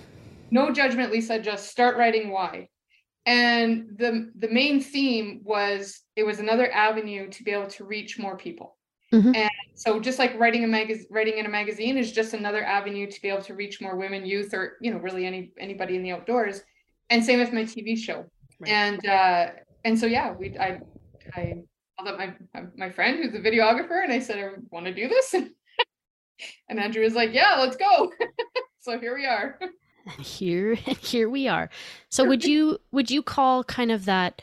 no 0.51 0.71
judgment 0.71 1.11
lisa 1.11 1.39
just 1.39 1.69
start 1.69 1.97
writing 1.97 2.29
why 2.29 2.67
and 3.25 3.87
the 3.97 4.31
the 4.39 4.47
main 4.49 4.79
theme 4.81 5.41
was 5.43 6.01
it 6.15 6.23
was 6.23 6.39
another 6.39 6.71
avenue 6.71 7.29
to 7.29 7.43
be 7.43 7.51
able 7.51 7.67
to 7.67 7.83
reach 7.85 8.17
more 8.19 8.37
people 8.37 8.77
Mhm. 9.13 9.35
and 9.35 9.49
so 9.75 9.99
just 9.99 10.19
like 10.19 10.33
writing 10.39 10.63
a 10.63 10.67
magazine 10.67 11.07
writing 11.11 11.37
in 11.37 11.45
a 11.45 11.49
magazine 11.49 11.97
is 11.97 12.11
just 12.11 12.33
another 12.33 12.63
avenue 12.63 13.05
to 13.09 13.21
be 13.21 13.29
able 13.29 13.41
to 13.43 13.53
reach 13.55 13.81
more 13.81 13.95
women 13.95 14.25
youth 14.25 14.53
or 14.53 14.77
you 14.81 14.91
know 14.91 14.97
really 14.97 15.25
any 15.25 15.51
anybody 15.59 15.95
in 15.95 16.03
the 16.03 16.11
outdoors 16.11 16.63
and 17.09 17.23
same 17.23 17.39
with 17.39 17.53
my 17.53 17.63
tv 17.63 17.97
show 17.97 18.25
Right. 18.59 18.71
and 18.71 19.05
uh 19.05 19.51
and 19.83 19.99
so 19.99 20.05
yeah 20.07 20.31
we 20.31 20.57
i 20.57 20.79
i 21.35 21.53
called 21.97 22.09
up 22.09 22.17
my 22.17 22.63
my 22.75 22.89
friend 22.89 23.23
who's 23.23 23.33
a 23.33 23.39
videographer 23.39 24.03
and 24.03 24.11
i 24.11 24.19
said 24.19 24.37
i 24.37 24.49
want 24.69 24.85
to 24.85 24.93
do 24.93 25.07
this 25.07 25.33
and 26.69 26.79
andrew 26.79 27.03
was 27.03 27.15
like 27.15 27.33
yeah 27.33 27.55
let's 27.59 27.75
go 27.77 28.11
so 28.79 28.99
here 28.99 29.15
we 29.15 29.25
are 29.25 29.59
here 30.19 30.75
here 30.75 31.29
we 31.29 31.47
are 31.47 31.69
so 32.09 32.23
would 32.25 32.43
you 32.43 32.77
would 32.91 33.09
you 33.09 33.23
call 33.23 33.63
kind 33.63 33.91
of 33.91 34.05
that 34.05 34.41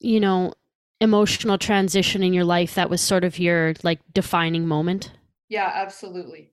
you 0.00 0.20
know 0.20 0.52
emotional 1.00 1.58
transition 1.58 2.22
in 2.22 2.32
your 2.32 2.44
life 2.44 2.74
that 2.74 2.90
was 2.90 3.00
sort 3.00 3.24
of 3.24 3.38
your 3.38 3.74
like 3.82 4.00
defining 4.12 4.66
moment 4.66 5.12
Yeah, 5.48 5.70
absolutely. 5.72 6.52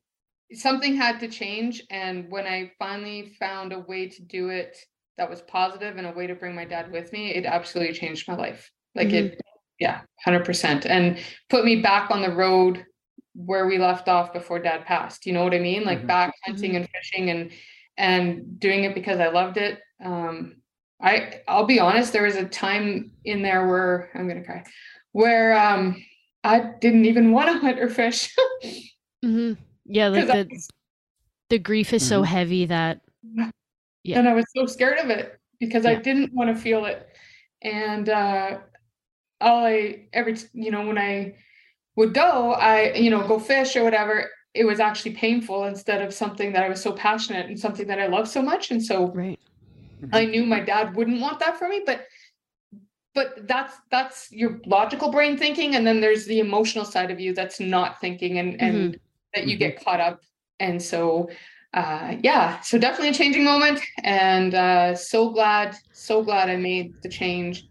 Something 0.54 0.96
had 0.96 1.20
to 1.20 1.28
change. 1.28 1.82
And 1.90 2.30
when 2.30 2.46
I 2.46 2.72
finally 2.78 3.36
found 3.40 3.74
a 3.74 3.80
way 3.80 4.08
to 4.08 4.22
do 4.22 4.50
it 4.50 4.78
that 5.18 5.30
was 5.30 5.42
positive 5.42 5.98
and 5.98 6.08
a 6.08 6.12
way 6.12 6.28
to 6.28 6.36
bring 6.36 6.56
my 6.56 6.66
dad 6.66 6.92
with 6.92 7.12
me, 7.12 7.34
it 7.34 7.46
absolutely 7.46 7.94
changed 7.94 8.28
my 8.28 8.36
life. 8.36 8.72
Like 8.96 9.12
it, 9.12 9.42
yeah, 9.80 10.02
100%. 10.26 10.86
And 10.86 11.20
put 11.50 11.66
me 11.66 11.82
back 11.82 12.10
on 12.12 12.22
the 12.22 12.32
road 12.32 12.86
where 13.34 13.68
we 13.68 13.78
left 13.78 14.08
off 14.08 14.32
before 14.32 14.60
dad 14.60 14.86
passed. 14.86 15.26
You 15.26 15.34
know 15.34 15.44
what 15.44 15.54
I 15.54 15.60
mean? 15.60 15.84
Like 15.84 16.04
Mhm. 16.04 16.08
back 16.08 16.34
hunting 16.46 16.76
and 16.78 16.88
fishing 16.90 17.30
and 17.30 17.52
and 17.98 18.60
doing 18.60 18.84
it 18.86 18.94
because 18.96 19.20
I 19.20 19.28
loved 19.30 19.58
it. 19.58 19.80
Um, 20.04 20.62
I 21.02 21.42
I'll 21.48 21.66
be 21.66 21.80
honest, 21.80 22.14
there 22.14 22.24
was 22.24 22.36
a 22.38 22.46
time 22.46 23.12
in 23.26 23.42
there 23.42 23.68
where 23.68 24.10
I'm 24.16 24.28
gonna 24.28 24.44
cry, 24.44 24.64
where 25.12 25.54
um, 25.58 26.02
I 26.44 26.72
didn't 26.80 27.06
even 27.06 27.32
want 27.32 27.48
to 27.50 27.60
hunt 27.60 27.80
or 27.80 27.90
fish. 27.90 28.34
hmm 29.24 29.54
Yeah, 29.86 30.08
like 30.08 30.28
'Cause 30.28 30.30
I 30.30 30.44
the 30.44 30.68
the 31.50 31.60
grief 31.60 31.94
is 31.94 32.08
so 32.08 32.22
Mhm. 32.22 32.26
heavy 32.28 32.66
that 32.68 33.02
Yeah. 34.04 34.20
and 34.20 34.30
I 34.30 34.34
was 34.34 34.46
so 34.56 34.66
scared 34.66 35.00
of 35.00 35.10
it 35.10 35.38
because 35.60 35.86
I 35.86 35.96
didn't 35.96 36.34
want 36.34 36.56
to 36.56 36.62
feel 36.62 36.86
it. 36.86 37.08
And 37.62 38.08
uh 38.10 38.60
all 39.42 39.66
I 39.66 40.08
every 40.14 40.38
you 40.54 40.72
know 40.72 40.86
when 40.88 40.98
I 40.98 41.36
would 41.96 42.14
go, 42.14 42.54
I 42.54 42.94
you 42.94 43.10
know 43.10 43.28
go 43.28 43.40
fish 43.40 43.76
or 43.76 43.84
whatever, 43.84 44.30
it 44.54 44.66
was 44.66 44.80
actually 44.80 45.14
painful 45.14 45.66
instead 45.66 46.02
of 46.02 46.14
something 46.14 46.54
that 46.54 46.64
I 46.64 46.70
was 46.70 46.82
so 46.82 46.94
passionate 46.94 47.48
and 47.48 47.60
something 47.60 47.88
that 47.88 48.00
I 48.00 48.08
love 48.08 48.28
so 48.28 48.42
much. 48.42 48.72
And 48.72 48.84
so 48.84 49.08
right. 49.08 49.40
I 50.14 50.26
knew 50.26 50.46
my 50.46 50.62
dad 50.62 50.96
wouldn't 50.96 51.22
want 51.22 51.40
that 51.40 51.58
for 51.58 51.68
me, 51.68 51.84
but 51.86 52.06
but 53.14 53.48
that's 53.48 53.76
that's 53.92 54.32
your 54.32 54.60
logical 54.66 55.12
brain 55.12 55.38
thinking. 55.38 55.76
And 55.76 55.86
then 55.86 56.02
there's 56.02 56.26
the 56.26 56.40
emotional 56.40 56.86
side 56.86 57.12
of 57.12 57.20
you 57.20 57.34
that's 57.34 57.60
not 57.60 58.00
thinking 58.02 58.40
and 58.40 58.62
and 58.62 59.00
that 59.34 59.48
you 59.48 59.58
get 59.58 59.84
caught 59.84 60.00
up. 60.00 60.22
And 60.60 60.82
so 60.82 61.30
uh 61.74 62.16
yeah 62.24 62.62
so 62.62 62.78
definitely 62.78 63.10
a 63.10 63.14
changing 63.14 63.44
moment. 63.44 63.82
And 64.04 64.54
uh 64.54 64.96
so 64.96 65.30
glad 65.30 65.76
so 65.92 66.24
glad 66.24 66.50
i 66.50 66.56
made 66.56 66.94
the 67.04 67.10
change 67.10 67.68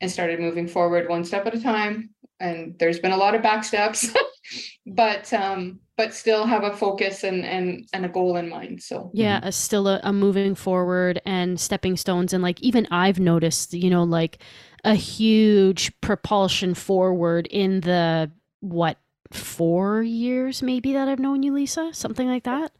and 0.00 0.10
started 0.10 0.40
moving 0.40 0.68
forward 0.68 1.08
one 1.08 1.24
step 1.24 1.46
at 1.46 1.54
a 1.54 1.60
time 1.62 2.10
and 2.40 2.76
there's 2.78 2.98
been 2.98 3.12
a 3.12 3.16
lot 3.16 3.34
of 3.34 3.42
back 3.42 3.64
steps 3.64 4.08
but 4.86 5.32
um 5.32 5.80
but 5.96 6.12
still 6.12 6.44
have 6.46 6.64
a 6.64 6.76
focus 6.76 7.24
and 7.24 7.44
and 7.44 7.88
and 7.92 8.04
a 8.04 8.08
goal 8.08 8.36
in 8.36 8.48
mind 8.48 8.82
so 8.82 9.10
Yeah, 9.12 9.40
a 9.42 9.52
still 9.52 9.86
a, 9.88 10.00
a 10.02 10.12
moving 10.12 10.54
forward 10.56 11.20
and 11.24 11.58
stepping 11.60 11.96
stones. 11.96 12.32
And 12.32 12.42
like, 12.42 12.60
even 12.60 12.86
I've 12.90 13.20
noticed, 13.20 13.72
you 13.74 13.88
know, 13.90 14.02
like 14.02 14.38
a 14.84 14.94
huge 14.94 15.92
propulsion 16.00 16.74
forward 16.74 17.46
in 17.48 17.80
the 17.80 18.30
what, 18.60 18.98
four 19.32 20.02
years 20.02 20.62
maybe 20.62 20.92
that 20.92 21.08
I've 21.08 21.18
known 21.20 21.42
you, 21.42 21.52
Lisa? 21.52 21.90
Something 21.92 22.28
like 22.28 22.44
that. 22.44 22.72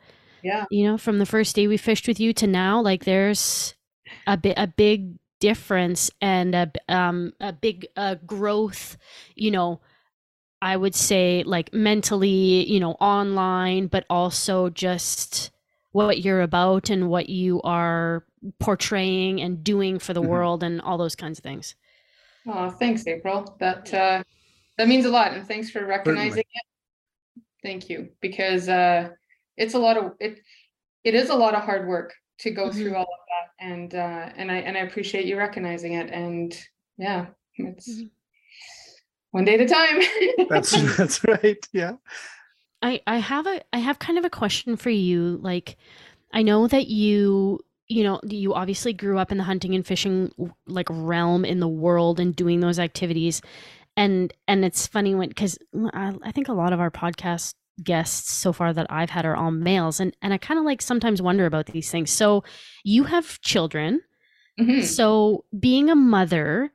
yeah 0.42 0.66
You 0.70 0.85
know, 0.85 0.98
from 0.98 1.18
the 1.18 1.27
first 1.27 1.57
day 1.57 1.66
we 1.66 1.77
fished 1.77 2.09
with 2.09 2.20
you 2.20 2.33
to 2.35 2.46
now, 2.46 2.81
like, 2.81 3.05
there's 3.05 3.74
a 4.27 4.37
bit, 4.37 4.55
a 4.59 4.66
big 4.66 5.14
difference 5.49 6.11
and 6.21 6.55
a, 6.55 6.67
b- 6.67 6.81
um, 6.89 7.33
a 7.41 7.53
big 7.53 7.87
uh, 7.97 8.17
growth, 8.27 8.97
you 9.37 9.51
know. 9.51 9.81
I 10.63 10.77
would 10.77 10.95
say 10.95 11.43
like 11.45 11.75
mentally, 11.75 12.65
you 12.73 12.81
know, 12.81 12.93
online, 12.93 13.89
but 13.89 14.07
also 14.09 14.71
just 14.71 15.51
what 15.93 16.23
you're 16.25 16.41
about 16.41 16.89
and 16.89 17.11
what 17.11 17.29
you 17.29 17.61
are 17.63 18.25
portraying 18.59 19.43
and 19.43 19.63
doing 19.63 19.99
for 19.99 20.15
the 20.15 20.23
Mhm. 20.23 20.29
world 20.33 20.63
and 20.63 20.81
all 20.81 20.97
those 20.97 21.17
kinds 21.17 21.39
of 21.39 21.43
things. 21.45 21.75
Oh, 22.47 22.71
thanks, 22.71 23.07
April. 23.07 23.57
That 23.61 23.93
uh, 23.93 24.23
that 24.79 24.89
means 24.89 25.05
a 25.05 25.11
lot, 25.11 25.35
and 25.35 25.47
thanks 25.47 25.69
for 25.71 25.85
recognizing 25.85 26.49
it. 26.59 26.65
Thank 27.63 27.91
you, 27.91 28.09
because 28.21 28.69
uh, 28.69 29.11
it's 29.57 29.75
a 29.75 29.79
lot 29.79 29.97
of 29.99 30.13
it. 30.19 30.41
It 31.05 31.15
is 31.15 31.29
a 31.29 31.35
lot 31.37 31.55
of 31.55 31.63
hard 31.65 31.87
work 31.87 32.15
to 32.38 32.51
go 32.51 32.70
through 32.73 32.94
all 32.94 33.03
of 33.03 33.09
that, 33.09 33.64
and 33.64 33.94
uh, 33.94 34.31
and 34.37 34.51
I 34.51 34.57
and 34.57 34.77
I 34.77 34.81
appreciate 34.81 35.27
you 35.27 35.37
recognizing 35.38 35.94
it. 35.94 36.11
And 36.11 36.57
yeah, 36.99 37.27
it's 37.57 37.88
Mhm. 37.88 38.11
one 39.31 39.44
day 39.44 39.55
at 39.55 39.61
a 39.61 39.66
time. 39.66 40.47
That's 40.49 40.97
that's 40.97 41.25
right. 41.25 41.66
Yeah. 41.73 41.92
I 42.83 43.01
I 43.07 43.18
have 43.18 43.47
a 43.47 43.62
I 43.73 43.79
have 43.79 43.99
kind 43.99 44.18
of 44.18 44.25
a 44.25 44.31
question 44.31 44.77
for 44.77 44.90
you. 44.90 45.38
Like, 45.42 45.77
I 46.33 46.42
know 46.42 46.66
that 46.68 46.88
you 46.88 47.61
you 47.88 48.03
know 48.05 48.20
you 48.25 48.55
obviously 48.55 48.92
grew 48.92 49.18
up 49.18 49.31
in 49.33 49.38
the 49.38 49.44
hunting 49.44 49.75
and 49.75 49.87
fishing 49.87 50.31
like 50.66 50.88
realm 50.90 51.44
in 51.44 51.61
the 51.61 51.68
world 51.68 52.20
and 52.20 52.35
doing 52.35 52.61
those 52.61 52.79
activities, 52.79 53.40
and 53.97 54.33
and 54.49 54.64
it's 54.64 54.87
funny 54.87 55.14
when 55.14 55.29
because 55.29 55.59
I, 55.92 56.14
I 56.23 56.33
think 56.33 56.49
a 56.49 56.53
lot 56.53 56.73
of 56.73 56.81
our 56.81 56.90
podcast 56.90 57.55
guests 57.83 58.31
so 58.31 58.53
far 58.53 58.73
that 58.73 58.87
I've 58.91 59.11
had 59.11 59.27
are 59.27 59.37
all 59.37 59.51
males, 59.51 60.01
and 60.01 60.17
and 60.23 60.33
I 60.33 60.39
kind 60.39 60.59
of 60.59 60.65
like 60.65 60.83
sometimes 60.83 61.21
wonder 61.23 61.47
about 61.47 61.67
these 61.67 61.91
things. 61.91 62.11
So 62.11 62.45
you 62.85 63.05
have 63.05 63.41
children. 63.41 64.03
Mhm. 64.61 64.85
So, 64.85 65.45
being 65.59 65.91
a 65.91 65.97
mother, 65.97 66.73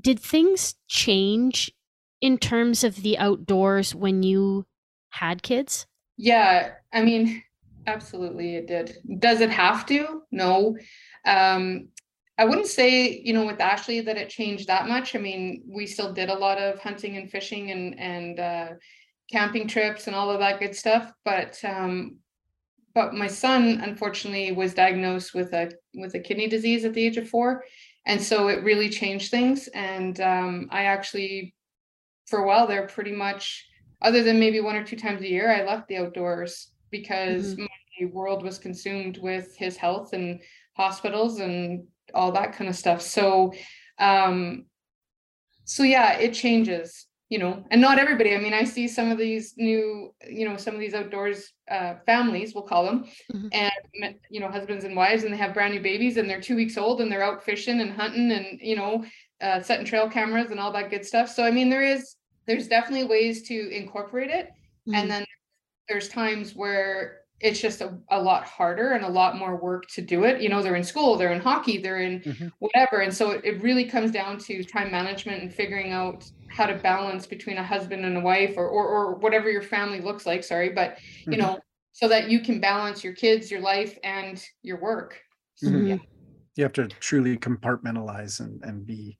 did 0.00 0.20
things 0.20 0.74
change 0.88 1.72
in 2.20 2.38
terms 2.38 2.84
of 2.84 2.96
the 3.02 3.18
outdoors 3.18 3.94
when 3.94 4.22
you 4.22 4.66
had 5.10 5.42
kids? 5.42 5.86
Yeah, 6.18 6.72
I 6.92 7.02
mean, 7.02 7.42
absolutely 7.86 8.56
it 8.56 8.66
did. 8.66 8.96
Does 9.18 9.40
it 9.40 9.50
have 9.50 9.86
to? 9.86 10.22
No. 10.30 10.76
Um, 11.26 11.88
I 12.38 12.44
wouldn't 12.44 12.66
say, 12.66 13.20
you 13.24 13.32
know, 13.32 13.46
with 13.46 13.60
Ashley 13.60 14.00
that 14.00 14.16
it 14.16 14.28
changed 14.28 14.66
that 14.68 14.88
much. 14.88 15.14
I 15.14 15.18
mean, 15.18 15.62
we 15.66 15.86
still 15.86 16.12
did 16.12 16.28
a 16.28 16.34
lot 16.34 16.58
of 16.58 16.78
hunting 16.78 17.16
and 17.16 17.30
fishing 17.30 17.70
and 17.70 17.98
and 17.98 18.40
uh, 18.40 18.68
camping 19.32 19.66
trips 19.66 20.06
and 20.06 20.14
all 20.14 20.30
of 20.30 20.38
that 20.40 20.60
good 20.60 20.76
stuff. 20.76 21.12
But 21.24 21.58
um, 21.64 22.18
but 22.94 23.14
my 23.14 23.26
son 23.26 23.80
unfortunately 23.82 24.52
was 24.52 24.74
diagnosed 24.74 25.34
with 25.34 25.52
a 25.54 25.72
with 25.94 26.14
a 26.14 26.20
kidney 26.20 26.48
disease 26.48 26.84
at 26.84 26.94
the 26.94 27.04
age 27.04 27.16
of 27.16 27.28
four, 27.28 27.64
and 28.06 28.22
so 28.22 28.48
it 28.48 28.62
really 28.62 28.90
changed 28.90 29.30
things. 29.30 29.68
And 29.68 30.20
um, 30.20 30.68
I 30.70 30.84
actually, 30.84 31.54
for 32.26 32.40
a 32.40 32.46
while 32.46 32.66
there, 32.66 32.86
pretty 32.86 33.12
much 33.12 33.66
other 34.02 34.22
than 34.22 34.38
maybe 34.38 34.60
one 34.60 34.76
or 34.76 34.84
two 34.84 34.96
times 34.96 35.22
a 35.22 35.30
year, 35.30 35.50
I 35.50 35.64
left 35.64 35.88
the 35.88 35.96
outdoors 35.96 36.72
because 36.90 37.56
my 37.56 37.66
world 38.12 38.42
was 38.42 38.58
consumed 38.58 39.18
with 39.18 39.56
his 39.56 39.76
health 39.76 40.12
and 40.12 40.40
hospitals 40.74 41.38
and 41.38 41.86
all 42.14 42.32
that 42.32 42.52
kind 42.52 42.68
of 42.68 42.76
stuff. 42.76 43.00
So, 43.00 43.52
um, 43.98 44.66
so 45.64 45.84
yeah, 45.84 46.18
it 46.18 46.34
changes, 46.34 47.06
you 47.32 47.38
know, 47.38 47.64
and 47.70 47.80
not 47.80 47.98
everybody. 47.98 48.34
I 48.34 48.38
mean, 48.38 48.52
I 48.52 48.62
see 48.64 48.86
some 48.86 49.10
of 49.10 49.16
these 49.16 49.54
new, 49.56 50.14
you 50.28 50.46
know, 50.46 50.58
some 50.58 50.74
of 50.74 50.80
these 50.80 50.92
outdoors 50.92 51.54
uh, 51.70 51.94
families, 52.04 52.54
we'll 52.54 52.64
call 52.64 52.84
them, 52.84 53.06
Mhm. 53.32 53.48
and 53.52 54.14
you 54.28 54.38
know, 54.38 54.48
husbands 54.48 54.84
and 54.84 54.94
wives, 54.94 55.24
and 55.24 55.32
they 55.32 55.38
have 55.38 55.54
brand 55.54 55.72
new 55.72 55.80
babies, 55.80 56.18
and 56.18 56.28
they're 56.28 56.42
two 56.42 56.56
weeks 56.56 56.76
old, 56.76 57.00
and 57.00 57.10
they're 57.10 57.22
out 57.22 57.42
fishing 57.42 57.80
and 57.80 57.90
hunting, 57.90 58.30
and 58.32 58.60
you 58.60 58.76
know, 58.76 59.02
uh, 59.40 59.62
setting 59.62 59.86
trail 59.86 60.10
cameras 60.10 60.50
and 60.50 60.60
all 60.60 60.72
that 60.72 60.90
good 60.90 61.06
stuff. 61.06 61.30
So, 61.30 61.42
I 61.42 61.50
mean, 61.50 61.70
there 61.70 61.82
is, 61.82 62.16
there's 62.46 62.68
definitely 62.68 63.08
ways 63.08 63.48
to 63.48 63.56
incorporate 63.74 64.30
it 64.30 64.50
Mhm. 64.86 64.96
and 64.96 65.10
then 65.10 65.24
there's 65.88 66.10
times 66.10 66.54
where 66.54 67.21
it's 67.42 67.60
just 67.60 67.80
a, 67.80 67.98
a 68.10 68.20
lot 68.22 68.44
harder 68.44 68.92
and 68.92 69.04
a 69.04 69.08
lot 69.08 69.36
more 69.36 69.56
work 69.60 69.86
to 69.88 70.02
do 70.02 70.24
it 70.24 70.40
you 70.40 70.48
know 70.48 70.62
they're 70.62 70.76
in 70.76 70.84
school 70.84 71.16
they're 71.16 71.32
in 71.32 71.40
hockey 71.40 71.78
they're 71.78 72.00
in 72.00 72.24
Mhm. 72.24 72.52
whatever 72.60 73.00
and 73.00 73.14
so 73.14 73.30
it, 73.32 73.44
it 73.44 73.62
really 73.62 73.84
comes 73.84 74.10
down 74.10 74.38
to 74.38 74.64
time 74.64 74.90
management 74.90 75.42
and 75.42 75.52
figuring 75.54 75.92
out 75.92 76.24
how 76.48 76.66
to 76.66 76.78
balance 76.78 77.26
between 77.26 77.56
a 77.58 77.64
husband 77.64 78.04
and 78.04 78.16
a 78.16 78.20
wife 78.20 78.54
or 78.56 78.68
or, 78.68 78.86
or 78.86 79.14
whatever 79.16 79.50
your 79.50 79.62
family 79.62 80.00
looks 80.00 80.26
like 80.26 80.44
sorry 80.44 80.70
but 80.70 80.98
you 81.30 81.36
Mhm. 81.36 81.38
know 81.38 81.58
so 81.92 82.08
that 82.08 82.30
you 82.30 82.40
can 82.40 82.60
balance 82.60 83.04
your 83.04 83.14
kids 83.14 83.50
your 83.50 83.60
life 83.60 83.98
and 84.04 84.44
your 84.62 84.80
work 84.80 85.20
So, 85.54 85.76
Mhm. 85.76 85.86
yeah. 85.86 85.96
You 86.56 86.64
have 86.64 86.72
to 86.74 86.88
truly 86.88 87.38
compartmentalize 87.38 88.40
and 88.40 88.62
and 88.64 88.86
be 88.86 89.18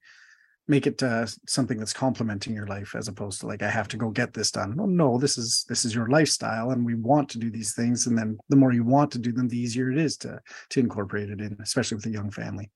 make 0.68 0.86
it 0.86 1.02
uh, 1.02 1.26
something 1.46 1.78
that's 1.78 1.92
complementing 1.92 2.54
your 2.54 2.66
life 2.66 2.94
as 2.94 3.08
opposed 3.08 3.40
to 3.40 3.46
like 3.46 3.62
I 3.62 3.70
have 3.70 3.88
to 3.88 3.96
go 3.96 4.10
get 4.10 4.32
this 4.32 4.50
done. 4.50 4.76
Well, 4.76 4.86
no, 4.86 5.18
this 5.18 5.36
is 5.36 5.64
this 5.68 5.84
is 5.84 5.94
your 5.94 6.08
lifestyle, 6.08 6.70
and 6.70 6.86
we 6.86 6.94
want 6.94 7.28
to 7.30 7.38
do 7.38 7.50
these 7.50 7.74
things. 7.74 8.06
And 8.06 8.16
then 8.16 8.38
the 8.48 8.56
more 8.56 8.72
you 8.72 8.84
want 8.84 9.10
to 9.12 9.18
do 9.18 9.32
them, 9.32 9.48
the 9.48 9.58
easier 9.58 9.90
it 9.90 9.98
is 9.98 10.16
to 10.18 10.40
to 10.70 10.80
incorporate 10.80 11.30
it 11.30 11.40
in, 11.40 11.56
especially 11.60 11.96
with 11.96 12.06
a 12.06 12.10
young 12.10 12.30
family. 12.30 12.70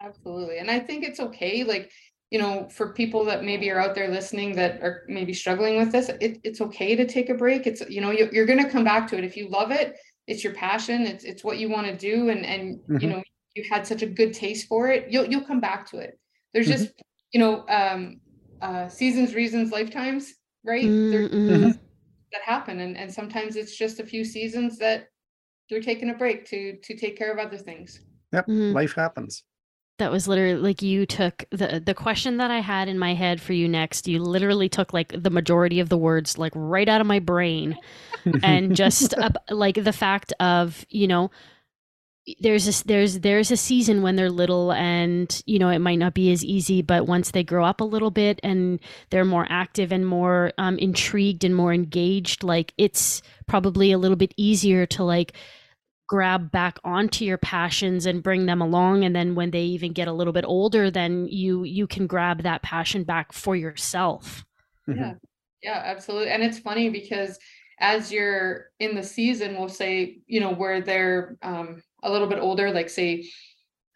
Absolutely. 0.00 0.58
And 0.58 0.70
I 0.70 0.80
think 0.80 1.04
it's 1.04 1.20
okay, 1.20 1.62
like, 1.62 1.90
you 2.30 2.38
know, 2.40 2.68
for 2.68 2.92
people 2.92 3.24
that 3.26 3.44
maybe 3.44 3.70
are 3.70 3.78
out 3.78 3.94
there 3.94 4.08
listening 4.08 4.56
that 4.56 4.82
are 4.82 5.04
maybe 5.06 5.32
struggling 5.32 5.76
with 5.76 5.92
this, 5.92 6.08
it, 6.08 6.40
it's 6.42 6.60
okay 6.60 6.96
to 6.96 7.06
take 7.06 7.30
a 7.30 7.34
break. 7.34 7.68
It's, 7.68 7.88
you 7.88 8.00
know, 8.00 8.10
you, 8.10 8.28
you're 8.32 8.46
going 8.46 8.62
to 8.62 8.68
come 8.68 8.82
back 8.82 9.06
to 9.08 9.16
it. 9.18 9.22
If 9.22 9.36
you 9.36 9.48
love 9.48 9.70
it, 9.70 9.94
it's 10.26 10.42
your 10.42 10.54
passion, 10.54 11.02
it's, 11.02 11.22
it's 11.22 11.44
what 11.44 11.58
you 11.58 11.70
want 11.70 11.86
to 11.86 11.96
do. 11.96 12.30
And, 12.30 12.44
and, 12.44 12.80
you 12.88 13.08
Mhm. 13.08 13.10
know, 13.10 13.22
you 13.54 13.64
had 13.70 13.86
such 13.86 14.02
a 14.02 14.06
good 14.06 14.32
taste 14.34 14.66
for 14.66 14.90
it, 14.90 15.06
you'll, 15.08 15.26
you'll 15.26 15.44
come 15.44 15.60
back 15.60 15.88
to 15.90 15.98
it. 15.98 16.18
There's 16.52 16.66
Mhm. 16.66 16.78
just, 16.78 17.02
you 17.32 17.40
know, 17.40 17.66
um, 17.68 18.20
uh, 18.60 18.88
seasons, 18.88 19.34
reasons, 19.34 19.72
lifetimes, 19.72 20.34
right? 20.64 20.84
Mm, 20.84 21.28
mhm. 21.30 21.78
that 22.32 22.42
happen. 22.42 22.80
And, 22.80 22.96
and 22.96 23.12
sometimes 23.12 23.56
it's 23.56 23.76
just 23.76 24.00
a 24.00 24.06
few 24.06 24.24
seasons 24.24 24.78
that 24.78 25.08
you're 25.68 25.82
taking 25.82 26.10
a 26.10 26.14
break 26.14 26.46
to, 26.46 26.76
to 26.76 26.96
take 26.96 27.16
care 27.16 27.32
of 27.32 27.38
other 27.38 27.58
things. 27.58 28.00
Yep, 28.32 28.46
Mhm. 28.48 28.74
life 28.74 28.94
happens. 28.94 29.44
That 29.98 30.10
was 30.10 30.26
literally 30.26 30.56
like 30.56 30.82
you 30.82 31.06
took 31.06 31.44
the 31.50 31.80
the 31.84 31.94
question 31.94 32.38
that 32.38 32.50
I 32.50 32.58
had 32.60 32.88
in 32.88 32.98
my 32.98 33.14
head 33.14 33.40
for 33.40 33.52
you 33.52 33.68
next. 33.68 34.08
You 34.08 34.20
literally 34.20 34.68
took 34.68 34.92
like 34.92 35.12
the 35.16 35.30
majority 35.30 35.78
of 35.80 35.90
the 35.90 35.98
words 35.98 36.38
like 36.38 36.52
right 36.56 36.88
out 36.88 37.00
of 37.00 37.06
my 37.06 37.18
brain 37.20 37.76
and 38.42 38.74
just 38.74 39.14
ab- 39.20 39.38
like 39.50 39.76
the 39.84 39.92
fact 39.92 40.32
of 40.40 40.84
you 40.88 41.06
know 41.06 41.30
there's 42.40 42.66
this 42.66 42.82
there's 42.82 43.20
there's 43.20 43.50
a 43.50 43.56
season 43.56 44.02
when 44.02 44.14
they're 44.14 44.30
little 44.30 44.72
and 44.72 45.42
you 45.46 45.58
know 45.58 45.68
it 45.68 45.80
might 45.80 45.98
not 45.98 46.14
be 46.14 46.30
as 46.30 46.44
easy 46.44 46.80
but 46.80 47.06
once 47.06 47.32
they 47.32 47.42
grow 47.42 47.64
up 47.64 47.80
a 47.80 47.84
little 47.84 48.12
bit 48.12 48.38
and 48.44 48.78
they're 49.10 49.24
more 49.24 49.46
active 49.50 49.90
and 49.90 50.06
more 50.06 50.52
um, 50.58 50.78
intrigued 50.78 51.42
and 51.42 51.54
more 51.56 51.72
engaged 51.72 52.44
like 52.44 52.72
it's 52.78 53.22
probably 53.46 53.90
a 53.90 53.98
little 53.98 54.16
bit 54.16 54.32
easier 54.36 54.86
to 54.86 55.02
like 55.02 55.32
grab 56.08 56.50
back 56.52 56.78
onto 56.84 57.24
your 57.24 57.38
passions 57.38 58.06
and 58.06 58.22
bring 58.22 58.46
them 58.46 58.60
along 58.60 59.04
and 59.04 59.16
then 59.16 59.34
when 59.34 59.50
they 59.50 59.62
even 59.62 59.92
get 59.92 60.06
a 60.08 60.12
little 60.12 60.32
bit 60.32 60.44
older 60.46 60.90
then 60.90 61.26
you 61.26 61.64
you 61.64 61.86
can 61.86 62.06
grab 62.06 62.42
that 62.42 62.62
passion 62.62 63.02
back 63.02 63.32
for 63.32 63.56
yourself 63.56 64.44
Mhm. 64.88 64.96
Yeah. 64.96 65.14
Yeah, 65.62 65.82
absolutely. 65.84 66.30
And 66.30 66.42
it's 66.42 66.58
funny 66.58 66.90
because 66.90 67.38
as 67.78 68.10
you're 68.12 68.70
in 68.80 68.96
the 68.96 69.02
season, 69.02 69.56
we'll 69.56 69.68
say, 69.68 70.18
you 70.26 70.40
know, 70.40 70.52
where 70.52 70.80
they're 70.80 71.36
um 71.42 71.82
a 72.02 72.10
little 72.10 72.28
bit 72.28 72.38
older, 72.38 72.70
like 72.70 72.90
say, 72.90 73.28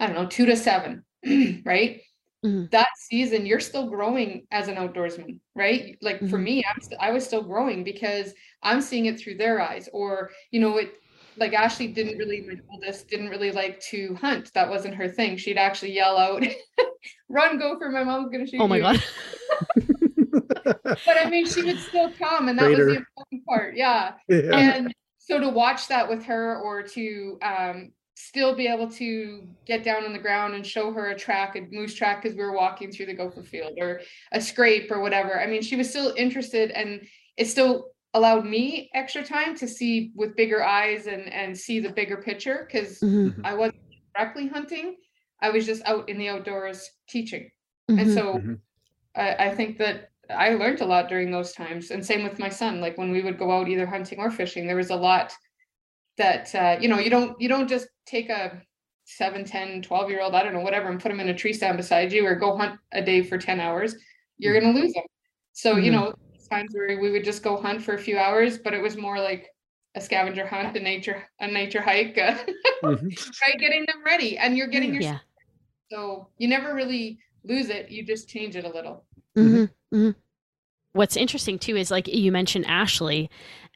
I 0.00 0.06
don't 0.06 0.16
know, 0.16 0.26
two 0.26 0.46
to 0.46 0.56
seven, 0.56 1.04
right? 1.64 2.00
Mhm. 2.44 2.70
That 2.70 2.88
season, 2.98 3.46
you're 3.46 3.60
still 3.60 3.88
growing 3.88 4.46
as 4.50 4.68
an 4.68 4.76
outdoorsman, 4.76 5.40
right? 5.54 5.96
Like 6.02 6.20
for 6.28 6.38
Mhm. 6.38 6.42
me, 6.42 6.64
I'm 6.64 6.80
st- 6.82 7.00
I 7.00 7.10
was 7.10 7.24
still 7.24 7.42
growing 7.42 7.82
because 7.84 8.34
I'm 8.62 8.80
seeing 8.80 9.06
it 9.06 9.18
through 9.18 9.36
their 9.36 9.60
eyes, 9.60 9.88
or 9.92 10.30
you 10.50 10.60
know, 10.60 10.76
it 10.78 10.92
like 11.38 11.52
Ashley 11.52 11.88
didn't 11.88 12.16
really, 12.18 12.42
my 12.46 12.54
oldest 12.72 13.08
didn't 13.08 13.28
really 13.28 13.52
like 13.52 13.78
to 13.90 14.14
hunt. 14.20 14.52
That 14.54 14.70
wasn't 14.70 14.94
her 14.94 15.08
thing. 15.08 15.36
She'd 15.36 15.58
actually 15.58 15.92
yell 15.92 16.16
out, 16.18 16.42
"Run, 17.28 17.58
go 17.58 17.78
for 17.78 17.90
my 17.90 18.04
mom's 18.04 18.30
gonna 18.30 18.46
shoot 18.46 18.60
oh 18.60 18.68
my 18.68 18.76
you." 18.76 18.82
god 18.82 19.02
but 19.76 21.16
I 21.18 21.28
mean, 21.30 21.46
she 21.46 21.62
would 21.64 21.80
still 21.80 22.10
come, 22.22 22.48
and 22.48 22.58
that 22.58 22.70
was 22.70 22.78
the 22.86 22.96
important 22.96 23.46
part. 23.46 23.76
Yeah. 23.76 24.14
Yeah. 24.28 24.56
And 24.56 24.94
so 25.26 25.40
to 25.40 25.48
watch 25.48 25.88
that 25.88 26.08
with 26.08 26.22
her, 26.24 26.60
or 26.60 26.82
to 26.82 27.38
um, 27.42 27.90
still 28.14 28.54
be 28.54 28.68
able 28.68 28.88
to 28.88 29.48
get 29.66 29.82
down 29.82 30.04
on 30.04 30.12
the 30.12 30.20
ground 30.20 30.54
and 30.54 30.64
show 30.64 30.92
her 30.92 31.08
a 31.08 31.18
track, 31.18 31.56
a 31.56 31.62
moose 31.72 31.94
track, 31.94 32.22
because 32.22 32.36
we 32.36 32.44
were 32.44 32.54
walking 32.54 32.92
through 32.92 33.06
the 33.06 33.14
gopher 33.14 33.42
field, 33.42 33.72
or 33.78 34.00
a 34.30 34.40
scrape, 34.40 34.88
or 34.90 35.00
whatever. 35.00 35.40
I 35.40 35.48
mean, 35.48 35.62
she 35.62 35.74
was 35.74 35.90
still 35.90 36.14
interested, 36.16 36.70
and 36.70 37.00
it 37.36 37.46
still 37.46 37.90
allowed 38.14 38.46
me 38.46 38.88
extra 38.94 39.24
time 39.24 39.56
to 39.56 39.66
see 39.66 40.12
with 40.14 40.36
bigger 40.36 40.62
eyes 40.64 41.08
and 41.08 41.30
and 41.32 41.58
see 41.58 41.80
the 41.80 41.90
bigger 41.90 42.18
picture 42.18 42.66
because 42.66 43.00
Mhm, 43.00 43.40
I 43.44 43.54
wasn't 43.54 43.82
directly 44.14 44.46
hunting. 44.46 44.96
I 45.42 45.50
was 45.50 45.66
just 45.66 45.82
out 45.84 46.08
in 46.08 46.18
the 46.18 46.28
outdoors 46.28 46.88
teaching. 47.08 47.50
And 47.88 47.98
mhm. 47.98 48.14
so 48.14 48.38
Mhm. 48.38 48.60
I, 49.16 49.46
I 49.48 49.54
think 49.54 49.78
that 49.78 50.10
I 50.30 50.50
learned 50.54 50.80
a 50.80 50.86
lot 50.86 51.08
during 51.08 51.30
those 51.30 51.52
times. 51.52 51.90
And 51.90 52.04
same 52.04 52.22
with 52.24 52.38
my 52.38 52.48
son. 52.48 52.80
Like 52.80 52.98
when 52.98 53.10
we 53.10 53.22
would 53.22 53.38
go 53.38 53.50
out 53.52 53.68
either 53.68 53.86
hunting 53.86 54.18
or 54.18 54.30
fishing, 54.30 54.66
there 54.66 54.76
was 54.76 54.90
a 54.90 54.96
lot 54.96 55.32
that 56.18 56.54
uh, 56.54 56.78
you 56.80 56.88
know, 56.88 56.98
you 56.98 57.10
don't 57.10 57.40
you 57.40 57.48
don't 57.48 57.68
just 57.68 57.88
take 58.06 58.28
a 58.30 58.62
7, 59.04 59.44
10, 59.44 59.82
12 59.82 60.10
year 60.10 60.22
old, 60.22 60.34
I 60.34 60.42
don't 60.42 60.52
know, 60.54 60.60
whatever, 60.60 60.88
and 60.88 61.00
put 61.00 61.10
them 61.10 61.20
in 61.20 61.28
a 61.28 61.34
tree 61.34 61.52
stand 61.52 61.76
beside 61.76 62.12
you 62.12 62.26
or 62.26 62.34
go 62.34 62.56
hunt 62.56 62.78
a 62.92 63.02
day 63.02 63.22
for 63.22 63.38
10 63.38 63.60
hours, 63.60 63.94
you're 64.38 64.58
gonna 64.58 64.72
lose 64.72 64.92
them. 64.94 65.04
So, 65.52 65.76
you 65.76 65.90
Mhm. 65.90 65.92
know, 65.92 66.14
times 66.50 66.74
where 66.74 67.00
we 67.00 67.10
would 67.10 67.24
just 67.24 67.42
go 67.42 67.60
hunt 67.60 67.82
for 67.82 67.94
a 67.94 67.98
few 67.98 68.18
hours, 68.18 68.58
but 68.58 68.74
it 68.74 68.82
was 68.82 68.96
more 68.96 69.18
like 69.20 69.48
a 69.94 70.00
scavenger 70.00 70.46
hunt, 70.46 70.76
a 70.76 70.80
nature, 70.80 71.24
a 71.40 71.46
nature 71.46 71.80
hike, 71.82 72.18
uh, 72.18 72.36
Mhm. 72.82 73.10
right? 73.42 73.58
Getting 73.58 73.86
them 73.86 74.02
ready. 74.04 74.38
And 74.38 74.56
you're 74.56 74.68
getting 74.68 74.92
your 74.94 75.02
yeah 75.02 75.18
so 75.90 76.28
you 76.38 76.48
never 76.48 76.74
really 76.74 77.18
lose 77.44 77.68
it, 77.68 77.90
you 77.90 78.04
just 78.04 78.28
change 78.28 78.56
it 78.56 78.64
a 78.64 78.68
little. 78.68 79.06
Mhm. 79.36 79.70
hmm 79.92 79.96
hmm 79.96 80.10
What's 80.92 81.16
interesting 81.16 81.58
too 81.58 81.76
is 81.76 81.90
like 81.90 82.08
you 82.08 82.32
mentioned 82.32 82.66
Ashley, 82.66 83.30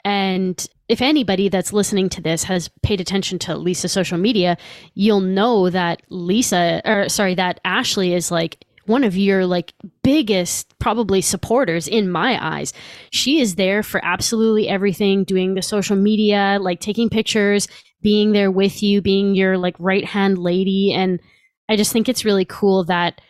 and 0.04 0.66
if 0.88 1.02
anybody 1.02 1.48
that's 1.50 1.72
listening 1.72 2.08
to 2.10 2.22
this 2.22 2.44
has 2.44 2.70
paid 2.82 3.00
attention 3.00 3.38
to 3.40 3.56
Lisa's 3.56 3.92
social 3.92 4.18
media, 4.18 4.56
you'll 4.94 5.20
know 5.20 5.68
that 5.70 6.02
Lisa, 6.08 6.80
or 6.86 7.08
sorry, 7.10 7.34
that 7.34 7.60
Ashley 7.64 8.14
is 8.14 8.30
like 8.30 8.64
one 8.86 9.04
of 9.04 9.16
your 9.16 9.44
like 9.46 9.74
biggest 10.02 10.78
probably 10.78 11.20
supporters 11.20 11.86
in 11.86 12.10
my 12.10 12.38
eyes. 12.42 12.72
She 13.10 13.40
is 13.40 13.56
there 13.56 13.82
for 13.82 14.04
absolutely 14.04 14.66
everything, 14.68 15.24
doing 15.24 15.54
the 15.54 15.62
social 15.62 15.96
media, 15.96 16.58
like 16.60 16.80
taking 16.80 17.10
pictures, 17.10 17.68
being 18.02 18.32
there 18.32 18.50
with 18.50 18.82
you, 18.82 19.02
being 19.02 19.34
your 19.34 19.58
like 19.58 19.76
right 19.78 20.06
hand 20.06 20.38
lady, 20.38 20.92
and 20.94 21.20
I 21.68 21.76
just 21.76 21.92
think 21.92 22.08
it's 22.08 22.24
really 22.24 22.46
cool 22.46 22.84
that 22.84 23.20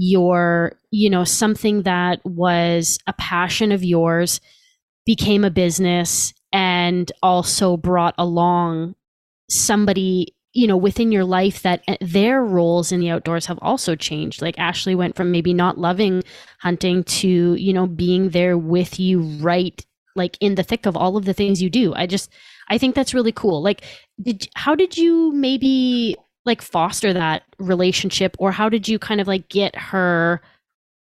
your 0.00 0.72
you 0.90 1.10
know 1.10 1.24
something 1.24 1.82
that 1.82 2.24
was 2.24 2.98
a 3.06 3.12
passion 3.12 3.70
of 3.70 3.84
yours 3.84 4.40
became 5.04 5.44
a 5.44 5.50
business 5.50 6.32
and 6.54 7.12
also 7.22 7.76
brought 7.76 8.14
along 8.16 8.94
somebody 9.50 10.34
you 10.54 10.66
know 10.66 10.76
within 10.76 11.12
your 11.12 11.24
life 11.24 11.60
that 11.62 11.82
uh, 11.86 11.96
their 12.00 12.42
roles 12.42 12.92
in 12.92 13.00
the 13.00 13.10
outdoors 13.10 13.44
have 13.44 13.58
also 13.60 13.94
changed. 13.94 14.40
Like 14.40 14.58
ashley 14.58 14.94
went 14.94 15.16
from 15.16 15.30
maybe 15.30 15.52
not 15.52 15.76
loving 15.76 16.22
hunting 16.60 17.04
to 17.04 17.54
you 17.54 17.72
know 17.74 17.86
being 17.86 18.30
there 18.30 18.56
with 18.56 18.98
you 18.98 19.20
right 19.20 19.84
like 20.16 20.38
in 20.40 20.54
the 20.54 20.62
thick 20.62 20.86
of 20.86 20.96
all 20.96 21.18
of 21.18 21.26
the 21.26 21.34
things 21.34 21.60
you 21.60 21.68
do. 21.68 21.92
I 21.94 22.06
just 22.06 22.30
i 22.70 22.78
think 22.78 22.94
that's 22.94 23.12
really 23.12 23.32
cool. 23.32 23.62
Like 23.62 23.84
did 24.22 24.48
how 24.56 24.74
did 24.74 24.96
you 24.96 25.30
maybe 25.34 26.16
like 26.50 26.60
foster 26.62 27.12
that 27.12 27.44
relationship 27.58 28.36
or 28.38 28.50
how 28.50 28.68
did 28.68 28.88
you 28.88 28.98
kind 28.98 29.20
of 29.20 29.28
like 29.28 29.48
get 29.48 29.74
her 29.76 30.42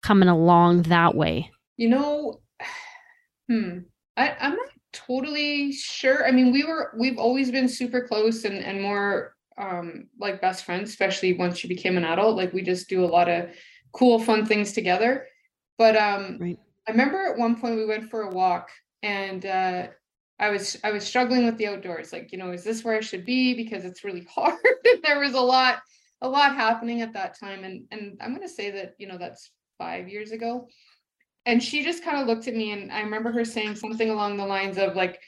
coming 0.02 0.28
along 0.28 0.82
that 0.82 1.14
way 1.14 1.50
You 1.76 1.90
know, 1.90 2.40
hmm, 3.48 3.80
I, 4.16 4.34
I'm 4.40 4.56
not 4.56 4.70
totally 4.92 5.72
sure. 5.72 6.26
I 6.26 6.30
mean, 6.32 6.52
we 6.52 6.64
were 6.64 6.92
we've 6.98 7.18
always 7.18 7.50
been 7.50 7.68
super 7.68 8.00
close 8.00 8.44
and 8.44 8.56
and 8.64 8.80
more 8.80 9.34
um 9.58 10.08
like 10.18 10.40
best 10.40 10.64
friends, 10.64 10.88
especially 10.90 11.34
once 11.34 11.58
she 11.58 11.68
became 11.68 11.96
an 11.96 12.04
adult. 12.04 12.36
Like 12.36 12.52
we 12.52 12.62
just 12.62 12.88
do 12.88 13.04
a 13.04 13.12
lot 13.16 13.28
of 13.28 13.50
cool, 13.92 14.18
fun 14.18 14.46
things 14.46 14.72
together. 14.72 15.26
But 15.76 15.96
um 15.96 16.38
Right. 16.40 16.58
I 16.88 16.92
remember 16.92 17.18
at 17.26 17.38
one 17.38 17.60
point 17.60 17.76
we 17.76 17.84
went 17.84 18.10
for 18.10 18.22
a 18.22 18.30
walk 18.30 18.70
and 19.02 19.44
uh 19.44 19.88
I 20.38 20.50
was 20.50 20.76
I 20.84 20.90
was 20.90 21.04
struggling 21.04 21.46
with 21.46 21.56
the 21.56 21.68
outdoors. 21.68 22.12
Like, 22.12 22.32
you 22.32 22.38
know, 22.38 22.50
is 22.52 22.64
this 22.64 22.84
where 22.84 22.96
I 22.96 23.00
should 23.00 23.24
be? 23.24 23.54
Because 23.54 23.84
it's 23.84 24.04
really 24.04 24.26
hard. 24.34 24.58
and 24.84 25.02
there 25.02 25.20
was 25.20 25.34
a 25.34 25.40
lot, 25.40 25.80
a 26.20 26.28
lot 26.28 26.54
happening 26.54 27.00
at 27.00 27.12
that 27.14 27.38
time. 27.38 27.64
And 27.64 27.84
and 27.90 28.18
I'm 28.20 28.34
gonna 28.34 28.48
say 28.48 28.70
that, 28.72 28.94
you 28.98 29.06
know, 29.06 29.18
that's 29.18 29.50
five 29.78 30.08
years 30.08 30.32
ago 30.32 30.68
and 31.46 31.62
she 31.62 31.84
just 31.84 32.04
kind 32.04 32.18
of 32.18 32.26
looked 32.26 32.48
at 32.48 32.54
me 32.54 32.72
and 32.72 32.92
i 32.92 33.00
remember 33.00 33.32
her 33.32 33.44
saying 33.44 33.74
something 33.74 34.10
along 34.10 34.36
the 34.36 34.44
lines 34.44 34.76
of 34.76 34.94
like 34.94 35.20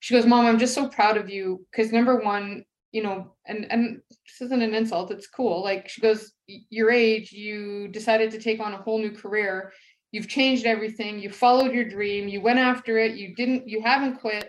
she 0.00 0.14
goes 0.14 0.26
mom 0.26 0.46
i'm 0.46 0.58
just 0.58 0.74
so 0.74 0.88
proud 0.88 1.16
of 1.16 1.28
you 1.28 1.66
because 1.70 1.90
number 1.90 2.16
one 2.20 2.64
you 2.92 3.02
know 3.02 3.34
and 3.46 3.66
and 3.72 4.00
this 4.08 4.40
isn't 4.46 4.62
an 4.62 4.74
insult 4.74 5.10
it's 5.10 5.26
cool 5.26 5.62
like 5.62 5.88
she 5.88 6.00
goes 6.00 6.32
your 6.46 6.90
age 6.90 7.32
you 7.32 7.88
decided 7.88 8.30
to 8.30 8.38
take 8.38 8.60
on 8.60 8.74
a 8.74 8.82
whole 8.82 8.98
new 8.98 9.10
career 9.10 9.72
you've 10.14 10.28
changed 10.28 10.64
everything 10.64 11.18
you 11.18 11.28
followed 11.28 11.72
your 11.72 11.88
dream 11.88 12.28
you 12.28 12.40
went 12.40 12.60
after 12.60 12.98
it 12.98 13.16
you 13.16 13.34
didn't 13.34 13.68
you 13.68 13.82
haven't 13.82 14.20
quit. 14.20 14.48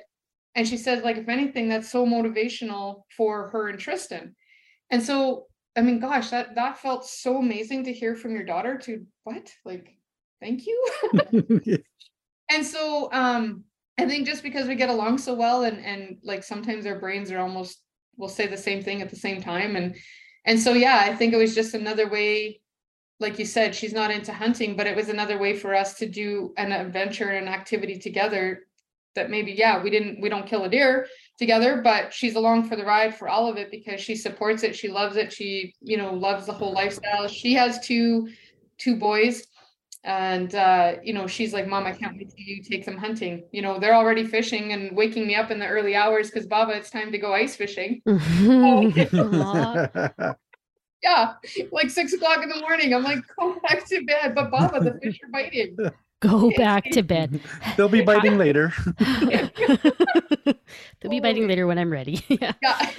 And 0.53 0.65
she 0.65 0.77
said 0.77 1.03
like 1.03 1.17
if 1.17 1.27
anything 1.27 1.67
that's 1.67 1.91
so 1.91 2.05
motivational 2.05 3.01
for 3.17 3.49
her 3.49 3.67
and 3.69 3.79
tristan. 3.79 4.35
And 4.91 5.01
so 5.01 5.47
i 5.75 5.81
mean 5.81 5.99
gosh 5.99 6.29
that 6.29 6.53
that 6.53 6.77
felt 6.77 7.03
so 7.07 7.37
amazing 7.37 7.85
to 7.85 7.93
hear 7.93 8.15
from 8.15 8.33
your 8.35 8.45
daughter 8.45 8.77
to 8.85 9.05
what? 9.23 9.51
Like 9.65 9.87
thank 10.39 10.67
you? 10.67 10.77
And 12.53 12.63
so 12.63 13.09
um 13.11 13.63
i 13.97 14.05
think 14.05 14.27
just 14.27 14.43
because 14.43 14.67
we 14.67 14.75
get 14.75 14.95
along 14.95 15.17
so 15.17 15.33
well 15.33 15.63
and 15.63 15.83
and 15.83 16.17
like 16.23 16.43
sometimes 16.43 16.85
our 16.85 16.99
brains 16.99 17.31
are 17.31 17.39
almost 17.39 17.81
will 18.17 18.29
say 18.29 18.45
the 18.45 18.65
same 18.67 18.83
thing 18.83 19.01
at 19.01 19.09
the 19.09 19.23
same 19.27 19.41
time. 19.41 19.75
And 19.75 19.95
and 20.45 20.59
so 20.59 20.73
yeah 20.73 20.99
i 21.09 21.15
think 21.15 21.33
it 21.33 21.37
was 21.45 21.55
just 21.55 21.73
another 21.73 22.07
way 22.07 22.61
like 23.19 23.39
you 23.39 23.45
said 23.45 23.73
she's 23.73 23.93
not 23.93 24.11
into 24.11 24.33
hunting 24.33 24.75
but 24.75 24.87
it 24.87 24.95
was 24.95 25.09
another 25.09 25.37
way 25.37 25.55
for 25.55 25.73
us 25.73 25.95
to 25.95 26.07
do 26.07 26.53
an 26.57 26.71
adventure 26.71 27.29
and 27.29 27.47
an 27.47 27.53
activity 27.53 27.97
together 27.97 28.61
that 29.15 29.29
maybe 29.29 29.51
yeah 29.51 29.81
we 29.81 29.89
didn't 29.89 30.21
we 30.21 30.29
don't 30.29 30.45
kill 30.45 30.65
a 30.65 30.69
deer 30.69 31.07
together 31.39 31.81
but 31.81 32.13
she's 32.13 32.35
along 32.35 32.67
for 32.67 32.75
the 32.75 32.83
ride 32.83 33.15
for 33.15 33.27
all 33.27 33.49
of 33.49 33.57
it 33.57 33.71
because 33.71 33.99
she 33.99 34.15
supports 34.15 34.63
it 34.63 34.75
she 34.75 34.87
loves 34.87 35.15
it 35.15 35.33
she 35.33 35.73
you 35.81 35.97
know 35.97 36.13
loves 36.13 36.45
the 36.45 36.53
whole 36.53 36.73
lifestyle. 36.73 37.27
She 37.27 37.53
has 37.53 37.79
two 37.79 38.27
two 38.77 38.95
boys 38.95 39.47
and 40.03 40.53
uh 40.53 40.95
you 41.03 41.13
know 41.13 41.25
she's 41.25 41.51
like 41.51 41.67
mom 41.67 41.87
i 41.87 41.91
can't 41.91 42.15
wait 42.15 42.29
till 42.29 42.45
you 42.45 42.61
take 42.61 42.85
them 42.85 42.97
hunting. 42.97 43.45
You 43.51 43.61
know 43.61 43.79
they're 43.79 43.95
already 43.95 44.25
fishing 44.25 44.73
and 44.73 44.95
waking 44.95 45.25
me 45.25 45.35
up 45.35 45.49
in 45.49 45.59
the 45.59 45.67
early 45.67 45.95
hours 45.95 46.29
because 46.29 46.45
baba 46.45 46.73
it's 46.73 46.89
time 46.89 47.11
to 47.11 47.17
go 47.17 47.33
ice 47.33 47.55
fishing. 47.55 48.01
Aw. 48.05 50.35
Yeah 51.05 51.33
like 51.71 51.89
six 51.89 52.13
o'clock 52.13 52.41
in 52.43 52.49
the 52.49 52.59
morning. 52.59 52.93
I'm 52.93 53.03
like 53.03 53.23
go 53.39 53.59
back 53.67 53.85
to 53.87 54.03
bed. 54.05 54.35
But 54.35 54.51
baba 54.51 54.79
the 54.79 54.99
fish 54.99 55.19
are 55.23 55.29
biting. 55.29 55.77
Go 56.21 56.51
back 56.57 56.89
to 56.91 57.03
bed. 57.03 57.39
They'll 57.77 57.89
be 57.89 58.01
biting 58.01 58.37
later. 58.37 58.73
they'll 60.99 61.11
be 61.11 61.19
biting 61.19 61.47
later 61.47 61.67
when 61.67 61.77
i'm 61.77 61.91
ready. 61.91 62.23
Yeah. 62.29 62.53
Yeah. 62.61 62.91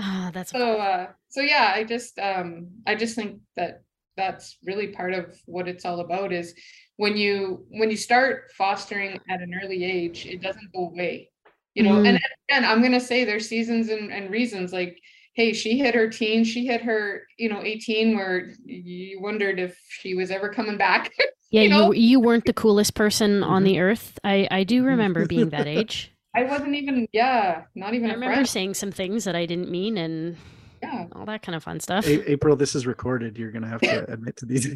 Ah, 0.00 0.30
that's 0.32 0.50
so 0.50 0.78
uh 0.78 1.06
so 1.28 1.40
yeah 1.40 1.72
i 1.74 1.84
just 1.84 2.18
um 2.18 2.68
i 2.86 2.94
just 2.94 3.14
think 3.14 3.40
that 3.56 3.82
that's 4.16 4.58
really 4.64 4.88
part 4.88 5.12
of 5.14 5.38
what 5.46 5.68
it's 5.68 5.84
all 5.84 6.00
about 6.00 6.32
is 6.32 6.54
when 6.96 7.16
you 7.16 7.64
when 7.70 7.90
you 7.90 7.96
start 7.96 8.50
fostering 8.56 9.18
at 9.30 9.40
an 9.40 9.54
early 9.62 9.84
age 9.84 10.26
it 10.26 10.42
doesn't 10.42 10.72
go 10.74 10.88
away. 10.88 11.30
You 11.74 11.82
know 11.82 11.96
and, 11.98 12.06
and 12.06 12.20
again 12.48 12.64
i'm 12.64 12.80
going 12.80 12.92
to 12.92 13.00
say 13.00 13.24
there's 13.24 13.48
seasons 13.48 13.88
and, 13.88 14.12
and 14.12 14.30
reasons. 14.30 14.72
Like 14.72 14.98
hey 15.36 15.52
she 15.52 15.78
hit 15.78 15.94
her 15.94 16.08
teen 16.08 16.42
she 16.44 16.66
hit 16.66 16.80
her 16.82 17.22
you 17.38 17.48
know 17.48 17.62
18 17.62 18.16
where 18.16 18.52
you 18.64 19.20
wondered 19.20 19.60
if 19.60 19.78
she 19.88 20.14
was 20.14 20.30
ever 20.30 20.48
coming 20.48 20.76
back 20.78 21.12
yeah 21.50 21.60
you 21.62 21.68
you 21.68 21.70
know? 21.70 21.92
you 21.92 22.18
weren't 22.20 22.44
the 22.46 22.52
coolest 22.52 22.94
person 22.94 23.42
on 23.44 23.62
the 23.62 23.78
earth 23.78 24.18
i 24.24 24.48
i 24.50 24.64
do 24.64 24.82
remember 24.82 25.26
being 25.26 25.50
that 25.50 25.66
age 25.78 26.12
I 26.34 26.42
wasn't 26.42 26.74
even, 26.74 27.08
yeah, 27.14 27.62
not 27.74 27.94
even 27.94 28.10
I 28.10 28.12
a 28.12 28.16
remember 28.16 28.34
friend. 28.34 28.46
saying 28.46 28.74
some 28.74 28.92
things 28.92 29.24
that 29.24 29.34
I 29.34 29.46
didn't 29.46 29.70
mean 29.70 29.96
and 29.96 30.36
Yeah. 30.82 31.06
all 31.12 31.24
that 31.24 31.40
kind 31.40 31.56
of 31.56 31.62
fun 31.64 31.80
stuff. 31.80 32.06
A- 32.06 32.30
April, 32.30 32.56
this 32.56 32.74
is 32.74 32.86
recorded. 32.86 33.38
You're 33.38 33.50
gonna 33.52 33.68
have 33.68 33.80
to 33.80 34.04
admit 34.12 34.36
to 34.36 34.44
these. 34.44 34.66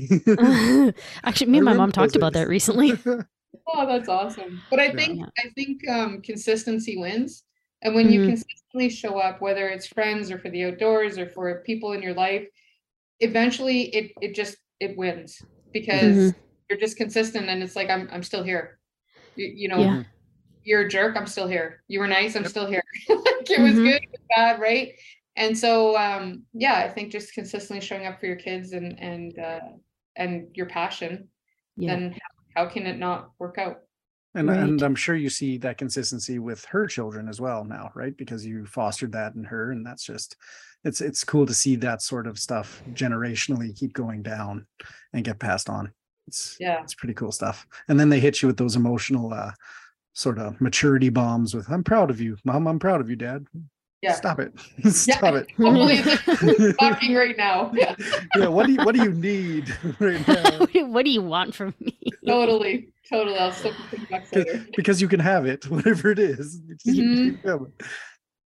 Actually, 1.22 1.50
me 1.50 1.58
and 1.58 1.66
my 1.66 1.74
mom 1.74 1.92
talked 1.92 2.16
about 2.16 2.32
that 2.32 2.48
recently. 2.48 2.98
Oh, 3.04 3.86
that's 3.86 4.08
awesome. 4.08 4.62
But 4.70 4.80
I 4.80 4.90
think 4.94 5.18
Yeah. 5.18 5.26
I 5.38 5.50
think 5.54 5.86
um 5.86 6.22
consistency 6.22 6.96
wins. 6.96 7.44
And 7.82 7.94
when 7.94 8.10
you 8.10 8.20
Mhm. 8.20 8.26
consistently 8.26 8.90
show 8.90 9.18
up, 9.18 9.40
whether 9.40 9.68
it's 9.68 9.86
friends 9.86 10.30
or 10.30 10.38
for 10.38 10.50
the 10.50 10.64
outdoors 10.64 11.18
or 11.18 11.28
for 11.30 11.62
people 11.62 11.92
in 11.92 12.02
your 12.02 12.14
life, 12.14 12.46
eventually 13.20 13.94
it 13.94 14.12
it 14.20 14.34
just 14.34 14.56
it 14.80 14.96
wins 14.96 15.40
because 15.72 16.16
Mhm. 16.16 16.34
you're 16.68 16.78
just 16.78 16.96
consistent 16.96 17.48
and 17.48 17.62
it's 17.62 17.76
like 17.76 17.90
I'm 17.90 18.08
I'm 18.12 18.22
still 18.22 18.42
here. 18.42 18.78
You, 19.36 19.46
you 19.54 19.68
know, 19.68 19.80
Yeah. 19.82 20.02
you're 20.64 20.82
a 20.82 20.88
jerk, 20.88 21.16
I'm 21.16 21.26
still 21.26 21.48
here. 21.48 21.82
You 21.88 22.00
were 22.00 22.08
nice, 22.08 22.36
I'm 22.36 22.44
still 22.44 22.66
here. 22.66 22.82
like 23.08 23.50
it 23.50 23.62
was 23.62 23.74
Mhm. 23.74 23.84
good, 23.84 23.94
it 24.02 24.10
was 24.12 24.20
bad, 24.36 24.60
right? 24.60 24.94
And 25.36 25.56
so 25.56 25.96
um 25.96 26.44
yeah, 26.52 26.76
I 26.78 26.88
think 26.88 27.12
just 27.12 27.32
consistently 27.34 27.80
showing 27.80 28.06
up 28.06 28.20
for 28.20 28.26
your 28.26 28.36
kids 28.36 28.72
and 28.72 28.98
and 29.00 29.38
uh 29.38 29.60
and 30.16 30.54
your 30.54 30.66
passion, 30.66 31.28
Yeah. 31.76 31.94
then 31.96 32.12
how, 32.12 32.64
how 32.64 32.68
can 32.70 32.86
it 32.86 32.98
not 32.98 33.32
work 33.38 33.56
out? 33.58 33.82
And 34.34 34.48
Right. 34.48 34.58
and 34.58 34.82
I'm 34.82 34.94
sure 34.94 35.16
you 35.16 35.28
see 35.30 35.58
that 35.58 35.78
consistency 35.78 36.38
with 36.38 36.64
her 36.66 36.86
children 36.86 37.28
as 37.28 37.40
well 37.40 37.64
now, 37.64 37.90
right? 37.94 38.16
Because 38.16 38.46
you 38.46 38.64
fostered 38.66 39.12
that 39.12 39.34
in 39.34 39.44
her, 39.44 39.72
and 39.72 39.84
that's 39.84 40.04
just 40.04 40.36
it's 40.84 41.00
it's 41.00 41.24
cool 41.24 41.46
to 41.46 41.54
see 41.54 41.76
that 41.76 42.00
sort 42.02 42.26
of 42.28 42.38
stuff 42.38 42.82
generationally 42.92 43.76
keep 43.76 43.92
going 43.92 44.22
down 44.22 44.66
and 45.12 45.24
get 45.24 45.40
passed 45.40 45.68
on. 45.68 45.92
It's 46.28 46.60
Yeah. 46.60 46.82
it's 46.84 46.94
pretty 46.94 47.14
cool 47.14 47.32
stuff. 47.32 47.66
And 47.88 47.98
then 47.98 48.08
they 48.08 48.20
hit 48.20 48.40
you 48.42 48.46
with 48.48 48.56
those 48.56 48.76
emotional 48.76 49.32
uh 49.34 49.52
sort 50.14 50.38
of 50.38 50.60
maturity 50.60 51.08
bombs 51.10 51.54
with 51.54 51.68
I'm 51.70 51.84
proud 51.84 52.10
of 52.10 52.20
you, 52.20 52.36
mom, 52.44 52.68
I'm 52.68 52.78
proud 52.80 53.00
of 53.00 53.10
you, 53.10 53.16
dad. 53.16 53.46
Yeah. 54.02 54.12
Stop 54.12 54.40
it. 54.40 54.52
Stop 54.92 55.34
it. 55.34 55.50
Hopefully 55.58 56.72
talking 56.80 57.14
right 57.14 57.36
now. 57.36 57.70
Yeah, 57.74 57.94
yeah, 58.34 58.48
what 58.48 58.66
do 58.66 58.72
you 58.72 58.78
what 58.80 58.94
do 58.94 59.02
you 59.02 59.12
need 59.12 59.76
right 60.00 60.26
now? 60.26 60.66
what 60.86 61.04
do 61.04 61.10
you 61.10 61.22
want 61.22 61.54
from 61.54 61.74
me? 61.80 61.98
totally. 62.26 62.92
Totally. 63.08 63.36
I'll 63.38 63.52
still 63.52 63.72
put 63.72 64.08
bucks 64.08 64.30
later. 64.32 64.64
Because 64.76 65.02
you 65.02 65.08
can 65.08 65.20
have 65.20 65.44
it, 65.46 65.68
whatever 65.70 66.10
it 66.12 66.18
is. 66.18 66.60
You 66.66 66.76
just 66.76 66.98
Mhm. 66.98 67.24
keep 67.24 67.42
coming. 67.42 67.72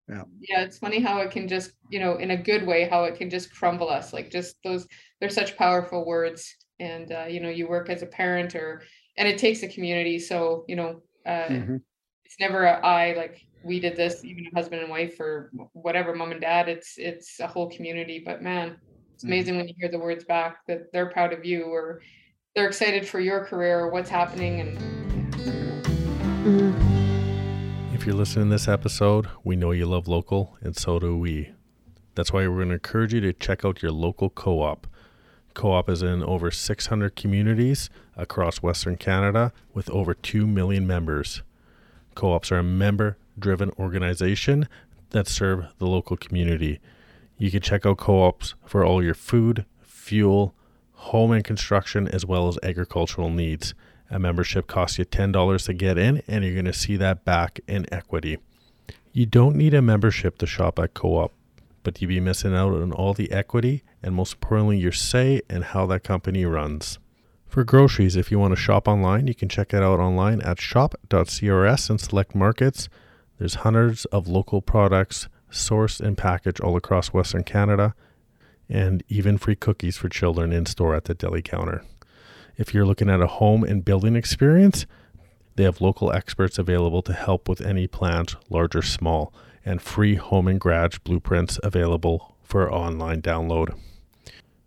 Yeah, 0.07 0.61
it's 0.61 0.77
funny 0.77 0.99
how 0.99 1.19
it 1.21 1.31
can 1.31 1.47
just, 1.47 1.71
you 1.89 1.99
know, 1.99 2.17
in 2.17 2.31
a 2.31 2.37
good 2.37 2.65
way, 2.65 2.87
how 2.87 3.03
it 3.05 3.15
can 3.15 3.29
just 3.29 3.53
crumble 3.55 3.89
us. 3.89 4.11
Like 4.13 4.29
just 4.31 4.57
those, 4.63 4.87
they're 5.19 5.29
such 5.29 5.55
powerful 5.57 6.05
words. 6.05 6.55
And 6.79 7.11
uh, 7.11 7.25
you 7.29 7.39
know, 7.39 7.49
you 7.49 7.67
work 7.67 7.89
as 7.89 8.01
a 8.01 8.07
parent 8.07 8.55
or 8.55 8.81
and 9.17 9.27
it 9.27 9.37
takes 9.37 9.63
a 9.63 9.67
community. 9.67 10.17
So, 10.19 10.65
you 10.67 10.75
know, 10.75 11.01
uh 11.25 11.49
Mhm. 11.49 11.81
it's 12.25 12.39
never 12.39 12.63
a 12.65 12.79
I 12.85 13.13
like 13.13 13.41
we 13.63 13.79
did 13.79 13.95
this, 13.95 14.23
even 14.23 14.47
a 14.47 14.55
husband 14.55 14.81
and 14.81 14.89
wife 14.89 15.19
or 15.19 15.51
whatever, 15.73 16.15
mom 16.15 16.31
and 16.31 16.41
dad. 16.41 16.67
It's 16.67 16.97
it's 16.97 17.39
a 17.39 17.47
whole 17.47 17.69
community. 17.69 18.21
But 18.23 18.41
man, 18.41 18.77
it's 19.13 19.23
Mhm. 19.23 19.27
amazing 19.27 19.57
when 19.57 19.67
you 19.67 19.75
hear 19.77 19.89
the 19.89 19.99
words 19.99 20.23
back 20.23 20.65
that 20.67 20.91
they're 20.91 21.09
proud 21.09 21.33
of 21.33 21.45
you 21.45 21.65
or 21.65 22.01
they're 22.55 22.67
excited 22.67 23.07
for 23.07 23.19
your 23.19 23.45
career 23.45 23.79
or 23.79 23.89
what's 23.91 24.09
happening 24.09 24.61
and 24.61 24.77
Mhm. 26.43 26.73
If 27.93 28.07
you're 28.07 28.15
listening 28.15 28.45
to 28.47 28.51
this 28.55 28.67
episode, 28.67 29.27
we 29.43 29.55
know 29.55 29.69
you 29.71 29.85
love 29.85 30.07
local, 30.07 30.57
and 30.61 30.75
so 30.75 30.97
do 30.97 31.15
we. 31.15 31.51
That's 32.15 32.33
why 32.33 32.47
we're 32.47 32.55
going 32.55 32.69
to 32.69 32.73
encourage 32.73 33.13
you 33.13 33.21
to 33.21 33.31
check 33.31 33.63
out 33.63 33.83
your 33.83 33.91
local 33.91 34.29
co 34.31 34.61
op. 34.61 34.87
Co 35.53 35.71
op 35.71 35.87
is 35.87 36.01
in 36.01 36.23
over 36.23 36.49
600 36.49 37.15
communities 37.15 37.91
across 38.17 38.63
Western 38.63 38.97
Canada 38.97 39.53
with 39.73 39.87
over 39.91 40.15
2 40.15 40.47
million 40.47 40.87
members. 40.87 41.43
Co 42.15 42.31
ops 42.33 42.51
are 42.51 42.57
a 42.57 42.63
member 42.63 43.17
driven 43.41 43.71
organization 43.77 44.69
that 45.09 45.27
serve 45.27 45.65
the 45.77 45.87
local 45.87 46.15
community. 46.15 46.79
You 47.37 47.51
can 47.51 47.61
check 47.61 47.85
out 47.85 47.97
co 47.97 48.23
ops 48.23 48.55
for 48.65 48.85
all 48.85 49.03
your 49.03 49.13
food, 49.13 49.65
fuel, 49.81 50.55
home 50.93 51.31
and 51.31 51.43
construction, 51.43 52.07
as 52.07 52.25
well 52.25 52.47
as 52.47 52.59
agricultural 52.63 53.29
needs. 53.29 53.73
A 54.09 54.19
membership 54.19 54.67
costs 54.67 54.99
you 54.99 55.05
$10 55.05 55.65
to 55.65 55.73
get 55.73 55.97
in, 55.97 56.21
and 56.27 56.43
you're 56.43 56.53
going 56.53 56.65
to 56.65 56.73
see 56.73 56.97
that 56.97 57.25
back 57.25 57.59
in 57.67 57.91
equity. 57.91 58.37
You 59.13 59.25
don't 59.25 59.55
need 59.55 59.73
a 59.73 59.81
membership 59.81 60.37
to 60.37 60.45
shop 60.45 60.79
at 60.79 60.93
Co 60.93 61.17
op, 61.17 61.33
but 61.83 62.01
you'd 62.01 62.07
be 62.07 62.19
missing 62.19 62.55
out 62.55 62.73
on 62.73 62.91
all 62.91 63.13
the 63.13 63.31
equity 63.31 63.83
and, 64.03 64.15
most 64.15 64.33
importantly, 64.33 64.77
your 64.77 64.91
say 64.91 65.41
in 65.49 65.63
how 65.63 65.85
that 65.87 66.03
company 66.03 66.45
runs. 66.45 66.99
For 67.47 67.65
groceries, 67.65 68.15
if 68.15 68.31
you 68.31 68.39
want 68.39 68.53
to 68.53 68.61
shop 68.61 68.87
online, 68.87 69.27
you 69.27 69.35
can 69.35 69.49
check 69.49 69.73
it 69.73 69.83
out 69.83 69.99
online 69.99 70.39
at 70.41 70.61
shop.crs 70.61 71.89
and 71.89 71.99
select 71.99 72.33
markets. 72.33 72.87
There's 73.41 73.55
hundreds 73.55 74.05
of 74.05 74.27
local 74.27 74.61
products 74.61 75.27
sourced 75.51 75.99
and 75.99 76.15
packaged 76.15 76.61
all 76.61 76.77
across 76.77 77.07
Western 77.07 77.43
Canada, 77.43 77.95
and 78.69 79.03
even 79.09 79.39
free 79.39 79.55
cookies 79.55 79.97
for 79.97 80.09
children 80.09 80.53
in 80.53 80.67
store 80.67 80.93
at 80.93 81.05
the 81.05 81.15
deli 81.15 81.41
counter. 81.41 81.83
If 82.55 82.71
you're 82.71 82.85
looking 82.85 83.09
at 83.09 83.19
a 83.19 83.25
home 83.25 83.63
and 83.63 83.83
building 83.83 84.15
experience, 84.15 84.85
they 85.55 85.63
have 85.63 85.81
local 85.81 86.13
experts 86.13 86.59
available 86.59 87.01
to 87.01 87.13
help 87.13 87.49
with 87.49 87.61
any 87.61 87.87
plans, 87.87 88.35
large 88.51 88.75
or 88.75 88.83
small, 88.83 89.33
and 89.65 89.81
free 89.81 90.17
home 90.17 90.47
and 90.47 90.61
garage 90.61 90.99
blueprints 90.99 91.59
available 91.63 92.35
for 92.43 92.71
online 92.71 93.23
download. 93.23 93.75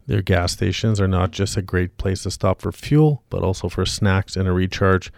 Their 0.09 0.21
gas 0.21 0.51
stations 0.51 1.01
are 1.01 1.07
not 1.07 1.31
just 1.31 1.57
a 1.57 1.63
great 1.63 1.97
place 1.97 2.25
to 2.25 2.31
stop 2.33 2.61
for 2.61 2.73
fuel, 2.73 3.23
but 3.31 3.45
also 3.45 3.69
for 3.69 3.87
snacks 3.87 4.35
and 4.35 4.49
a 4.49 4.53
recharge. 4.53 5.13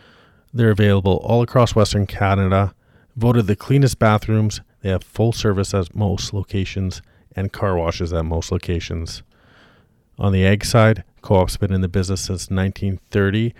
They're 0.53 0.69
available 0.69 1.23
all 1.25 1.41
across 1.41 1.75
Western 1.75 2.07
Canada. 2.07 2.75
Voted 3.17 3.47
the 3.47 3.57
cleanest 3.57 3.99
bathrooms, 3.99 4.61
they 4.83 4.91
have 4.91 5.03
full 5.03 5.33
service 5.33 5.73
at 5.73 5.95
most 5.95 6.35
locations 6.35 7.01
and 7.35 7.53
car 7.53 7.77
washes 7.77 8.13
at 8.13 8.25
most 8.25 8.53
locations. 8.53 9.23
On 10.19 10.33
the 10.33 10.47
ag 10.47 10.65
side, 10.65 11.03
Co-op's 11.23 11.57
been 11.57 11.73
in 11.73 11.81
the 11.81 11.89
business 11.89 12.21
since 12.21 12.51
1930 12.51 13.55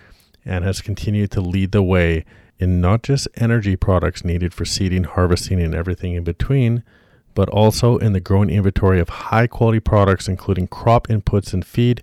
and 0.45 0.63
has 0.63 0.81
continued 0.81 1.31
to 1.33 1.41
lead 1.41 1.73
the 1.73 1.83
way 1.83 2.25
in 2.59 2.81
not 2.81 3.03
just 3.03 3.29
energy 3.37 3.77
products 3.77 4.25
needed 4.25 4.55
for 4.55 4.65
seeding, 4.65 5.05
harvesting, 5.05 5.61
and 5.61 5.75
everything 5.75 6.15
in 6.15 6.25
between, 6.25 6.83
but 7.35 7.49
also 7.49 7.99
in 7.99 8.13
the 8.13 8.21
growing 8.21 8.51
inventory 8.51 9.01
of 9.01 9.09
high 9.09 9.47
quality 9.47 9.81
products, 9.81 10.29
including 10.29 10.67
crop 10.67 11.09
inputs 11.09 11.53
and 11.53 11.67
feed, 11.67 12.03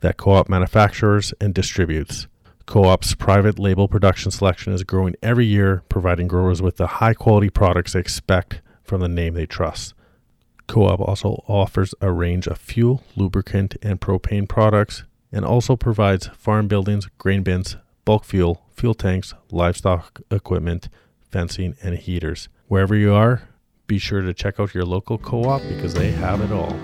that 0.00 0.16
Co 0.16 0.32
op 0.32 0.48
manufactures 0.48 1.32
and 1.40 1.54
distributes. 1.54 2.26
Co 2.66 2.84
op's 2.84 3.14
private 3.14 3.60
label 3.60 3.86
production 3.86 4.32
selection 4.32 4.72
is 4.72 4.82
growing 4.82 5.14
every 5.22 5.46
year, 5.46 5.84
providing 5.88 6.26
growers 6.26 6.60
with 6.60 6.76
the 6.78 6.88
high 6.98 7.14
quality 7.14 7.48
products 7.48 7.92
they 7.92 8.00
expect 8.00 8.60
from 8.82 9.00
the 9.00 9.08
name 9.08 9.34
they 9.34 9.46
trust. 9.46 9.94
Co 10.66 10.86
op 10.86 11.00
also 11.00 11.44
offers 11.46 11.94
a 12.00 12.10
range 12.10 12.48
of 12.48 12.58
fuel, 12.58 13.04
lubricant, 13.14 13.76
and 13.82 14.00
propane 14.00 14.48
products, 14.48 15.04
and 15.30 15.44
also 15.44 15.76
provides 15.76 16.26
farm 16.36 16.66
buildings, 16.66 17.06
grain 17.18 17.44
bins, 17.44 17.76
bulk 18.04 18.24
fuel, 18.24 18.64
fuel 18.72 18.94
tanks, 18.94 19.32
livestock 19.52 20.20
equipment, 20.32 20.88
fencing, 21.30 21.76
and 21.84 21.96
heaters. 21.96 22.48
Wherever 22.66 22.96
you 22.96 23.14
are, 23.14 23.42
be 23.86 23.98
sure 23.98 24.22
to 24.22 24.34
check 24.34 24.58
out 24.58 24.74
your 24.74 24.84
local 24.84 25.18
co 25.18 25.44
op 25.44 25.62
because 25.68 25.94
they 25.94 26.10
have 26.10 26.40
it 26.40 26.50
all. 26.50 26.76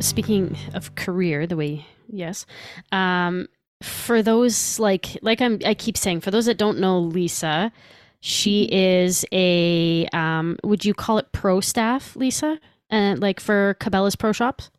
Speaking 0.00 0.56
of 0.72 0.94
career, 0.94 1.46
the 1.46 1.56
way 1.56 1.84
yes, 2.08 2.46
um, 2.92 3.46
for 3.82 4.22
those 4.22 4.78
like 4.78 5.16
like 5.22 5.40
I'm 5.40 5.58
I 5.64 5.74
keep 5.74 5.96
saying 5.96 6.20
for 6.20 6.30
those 6.30 6.46
that 6.46 6.58
don't 6.58 6.78
know 6.78 6.98
Lisa, 6.98 7.72
she 8.20 8.68
is 8.72 9.24
a 9.32 10.06
um, 10.12 10.58
would 10.64 10.84
you 10.84 10.94
call 10.94 11.18
it 11.18 11.30
pro 11.32 11.60
staff, 11.60 12.16
Lisa? 12.16 12.58
And 12.90 13.20
like 13.20 13.38
for 13.38 13.76
Cabela's 13.80 14.16
Pro 14.16 14.32
Shops. 14.32 14.70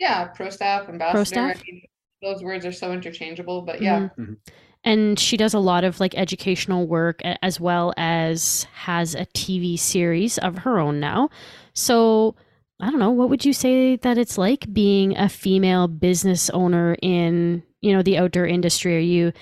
yeah, 0.00 0.24
pro 0.26 0.50
staff, 0.50 0.88
ambassador. 0.88 1.24
staff? 1.24 1.56
I 1.58 1.62
mean, 1.70 1.82
those 2.22 2.42
words 2.42 2.66
are 2.66 2.72
so 2.72 2.92
interchangeable, 2.92 3.62
but 3.62 3.80
yeah. 3.80 4.08
Mhm. 4.18 4.36
And 4.84 5.18
she 5.18 5.36
does 5.36 5.54
a 5.54 5.58
lot 5.58 5.84
of 5.84 6.00
like 6.00 6.16
educational 6.16 6.86
work 6.86 7.20
as 7.42 7.58
well 7.60 7.92
as 7.96 8.66
has 8.74 9.14
a 9.14 9.26
TV 9.26 9.76
series 9.78 10.38
of 10.38 10.58
her 10.58 10.78
own 10.78 11.00
now. 11.00 11.30
So, 11.74 12.34
I 12.80 12.90
don't 12.90 13.00
know, 13.00 13.10
what 13.10 13.28
would 13.28 13.44
you 13.44 13.52
say 13.52 13.96
that 13.96 14.18
it's 14.18 14.38
like 14.38 14.72
being 14.72 15.16
a 15.16 15.28
female 15.28 15.88
business 15.88 16.48
owner 16.50 16.96
in, 17.02 17.62
you 17.80 17.92
know, 17.92 18.02
the 18.02 18.18
outdoor 18.18 18.46
industry? 18.46 18.96
Are 18.96 19.00
you 19.00 19.32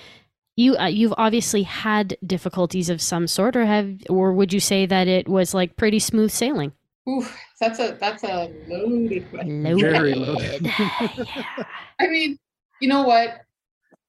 you 0.55 0.75
uh, 0.77 0.87
you've 0.87 1.13
obviously 1.17 1.63
had 1.63 2.17
difficulties 2.25 2.89
of 2.89 3.01
some 3.01 3.27
sort 3.27 3.55
or 3.55 3.65
have 3.65 3.93
or 4.09 4.33
would 4.33 4.51
you 4.53 4.59
say 4.59 4.85
that 4.87 5.07
it 5.07 5.27
was 5.29 5.53
like 5.53 5.75
pretty 5.75 5.99
smooth 5.99 6.31
sailing? 6.31 6.71
Ooh, 7.07 7.25
that's 7.59 7.79
a 7.79 7.95
that's 7.99 8.23
a 8.23 8.51
loaded 8.67 9.29
question. 9.29 9.63
Very 9.77 10.15
Loaded. 10.15 10.63
loaded. 10.63 10.65
yeah. 10.79 11.63
I 11.99 12.07
mean, 12.07 12.37
you 12.81 12.87
know 12.89 13.03
what? 13.03 13.41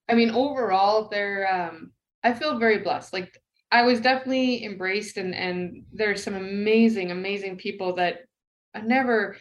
I 0.09 0.15
mean, 0.15 0.31
overall, 0.31 1.09
they're 1.11 1.47
um 1.53 1.93
I 2.25 2.33
feel 2.33 2.59
very 2.59 2.79
blessed. 2.79 3.13
Like 3.13 3.37
I 3.71 3.83
was 3.83 4.01
definitely 4.01 4.65
embraced 4.65 5.19
and 5.19 5.35
and 5.35 5.85
there's 5.93 6.23
some 6.23 6.35
amazing, 6.35 7.11
amazing 7.11 7.57
people 7.59 7.95
that 7.97 8.21
I 8.79 8.83
never 8.83 9.37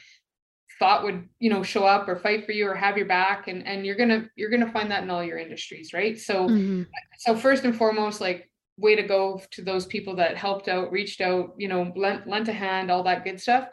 thought 0.80 1.04
would, 1.04 1.28
you 1.40 1.50
know, 1.50 1.64
show 1.64 1.86
up 1.86 2.08
or 2.08 2.16
fight 2.16 2.46
for 2.46 2.52
you 2.52 2.68
or 2.68 2.76
have 2.76 2.98
your 2.98 3.08
back. 3.08 3.48
And 3.48 3.66
and 3.66 3.86
you're 3.86 3.96
gonna 3.96 4.30
you're 4.36 4.50
gonna 4.50 4.72
find 4.72 4.92
that 4.92 5.04
in 5.04 5.10
all 5.10 5.24
your 5.24 5.38
industries, 5.38 5.94
right? 5.94 6.20
So 6.20 6.50
Mhm. 6.50 6.86
so 7.20 7.36
first 7.36 7.64
and 7.66 7.76
foremost, 7.76 8.22
like 8.22 8.50
way 8.78 8.96
to 8.96 9.04
go 9.04 9.42
to 9.52 9.64
those 9.64 9.86
people 9.88 10.16
that 10.18 10.38
helped 10.38 10.68
out, 10.68 10.92
reached 10.92 11.22
out, 11.22 11.56
you 11.58 11.68
know, 11.68 11.92
lent 11.96 12.28
lent 12.28 12.48
a 12.48 12.54
hand, 12.54 12.92
all 12.92 13.04
that 13.04 13.24
good 13.24 13.40
stuff. 13.42 13.70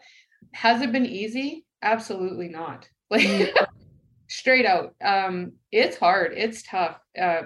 Has 0.55 0.83
it 0.83 0.93
been 0.93 1.07
easy? 1.07 1.67
Absolutely 1.83 2.49
not. 2.49 2.89
Like 3.11 3.55
straight 4.29 4.65
out. 4.67 4.95
Um, 5.05 5.53
it's 5.71 5.99
hard, 5.99 6.33
it's 6.35 6.63
tough. 6.63 6.99
Uh, 7.21 7.43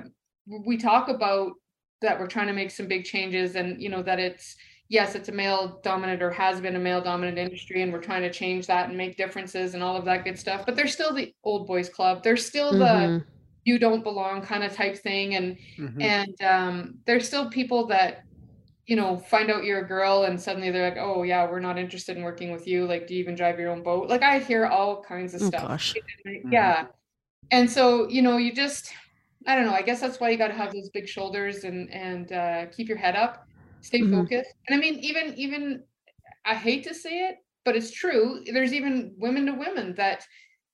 we 0.47 0.79
talk 0.79 1.09
about 1.09 1.53
that 2.01 2.19
we're 2.19 2.29
trying 2.29 2.47
to 2.47 2.53
make 2.53 2.71
some 2.71 2.87
big 2.87 3.05
changes 3.05 3.57
and 3.57 3.83
you 3.83 3.89
know 3.89 4.03
that 4.03 4.21
it's 4.21 4.57
yes, 4.89 5.15
it's 5.15 5.29
a 5.29 5.33
male 5.33 5.81
dominant 5.83 6.23
or 6.23 6.31
has 6.31 6.61
been 6.61 6.77
a 6.77 6.79
male 6.79 7.01
dominant 7.03 7.39
industry, 7.39 7.83
and 7.83 7.93
we're 7.93 8.01
trying 8.03 8.23
to 8.23 8.33
change 8.33 8.67
that 8.67 8.89
and 8.89 8.97
make 8.99 9.17
differences 9.17 9.75
and 9.75 9.83
all 9.83 9.97
of 9.97 10.05
that 10.07 10.25
good 10.25 10.39
stuff. 10.39 10.65
But 10.67 10.77
there's 10.77 10.93
still 10.93 11.15
the 11.15 11.33
old 11.45 11.67
boys 11.67 11.89
club. 11.89 12.23
There's 12.23 12.45
still 12.47 12.77
the 12.77 12.85
Mhm. 12.85 13.25
you 13.65 13.79
don't 13.79 14.03
belong 14.03 14.43
kind 14.43 14.65
of 14.65 14.73
type 14.73 14.97
thing, 14.99 15.35
and 15.35 15.59
Mhm. 15.79 16.03
and 16.03 16.43
um, 16.43 16.99
there's 17.07 17.27
still 17.27 17.51
people 17.51 17.87
that 17.89 18.25
you 18.87 18.97
know 18.97 19.19
find 19.19 19.51
out 19.51 19.65
you're 19.65 19.85
a 19.85 19.89
girl 19.89 20.25
and 20.25 20.41
suddenly 20.41 20.71
they're 20.71 20.89
like, 20.89 20.99
oh 20.99 21.23
yeah, 21.23 21.49
we're 21.51 21.61
not 21.61 21.79
interested 21.79 22.17
in 22.17 22.23
working 22.23 22.51
with 22.53 22.67
you. 22.67 22.87
Like, 22.87 23.07
do 23.07 23.15
you 23.15 23.21
even 23.21 23.35
drive 23.35 23.59
your 23.59 23.71
own 23.71 23.83
boat? 23.83 24.09
Like, 24.09 24.23
I 24.23 24.39
hear 24.39 24.67
all 24.67 25.03
kinds 25.03 25.35
of 25.35 25.43
Oh, 25.43 25.49
stuff. 25.49 25.69
gosh. 25.69 25.95
Yeah, 26.51 26.87
and 27.51 27.71
so 27.71 28.09
you 28.09 28.23
know, 28.23 28.37
you 28.39 28.53
just 28.55 28.93
I 29.47 29.55
don't 29.57 29.67
know. 29.67 29.75
I 29.75 29.83
guess 29.83 30.01
that's 30.01 30.21
why 30.21 30.31
you 30.31 30.39
got 30.39 30.49
to 30.49 30.55
have 30.55 30.73
those 30.73 30.91
big 30.91 31.09
shoulders 31.09 31.65
and 31.65 31.93
and 31.93 32.33
uh, 32.33 32.67
keep 32.67 32.89
your 32.89 32.99
head 32.99 33.17
up, 33.17 33.47
stay 33.81 34.03
Mhm. 34.03 34.11
focused. 34.11 34.51
And 34.69 34.77
I 34.79 34.81
mean, 34.81 34.99
even 35.01 35.35
even 35.37 35.85
I 36.45 36.55
hate 36.55 36.85
to 36.85 36.95
say 36.95 37.29
it, 37.29 37.37
but 37.65 37.77
it's 37.77 37.93
true. 37.93 38.43
There's 38.47 38.73
even 38.75 39.15
women 39.19 39.47
to 39.47 39.55
women 39.55 39.95
that 39.97 40.27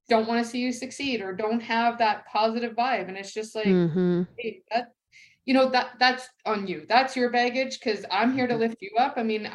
don't 0.08 0.28
want 0.28 0.44
to 0.44 0.50
see 0.50 0.60
you 0.60 0.72
succeed 0.72 1.22
or 1.22 1.34
don't 1.34 1.60
have 1.60 1.98
that 1.98 2.26
positive 2.26 2.74
vibe, 2.76 3.08
and 3.08 3.16
it's 3.18 3.34
just 3.34 3.54
like 3.54 3.66
Mhm. 3.66 4.26
hey, 4.38 4.62
that 4.72 4.88
you 5.46 5.54
know 5.54 5.70
that 5.70 5.98
that's 6.00 6.28
on 6.46 6.66
you. 6.68 6.86
That's 6.88 7.16
your 7.16 7.30
baggage 7.30 7.80
because 7.80 8.04
I'm 8.10 8.34
here 8.34 8.46
to 8.48 8.56
Mhm. 8.56 8.58
lift 8.58 8.78
you 8.82 8.90
up. 8.98 9.14
I 9.18 9.22
mean, 9.24 9.50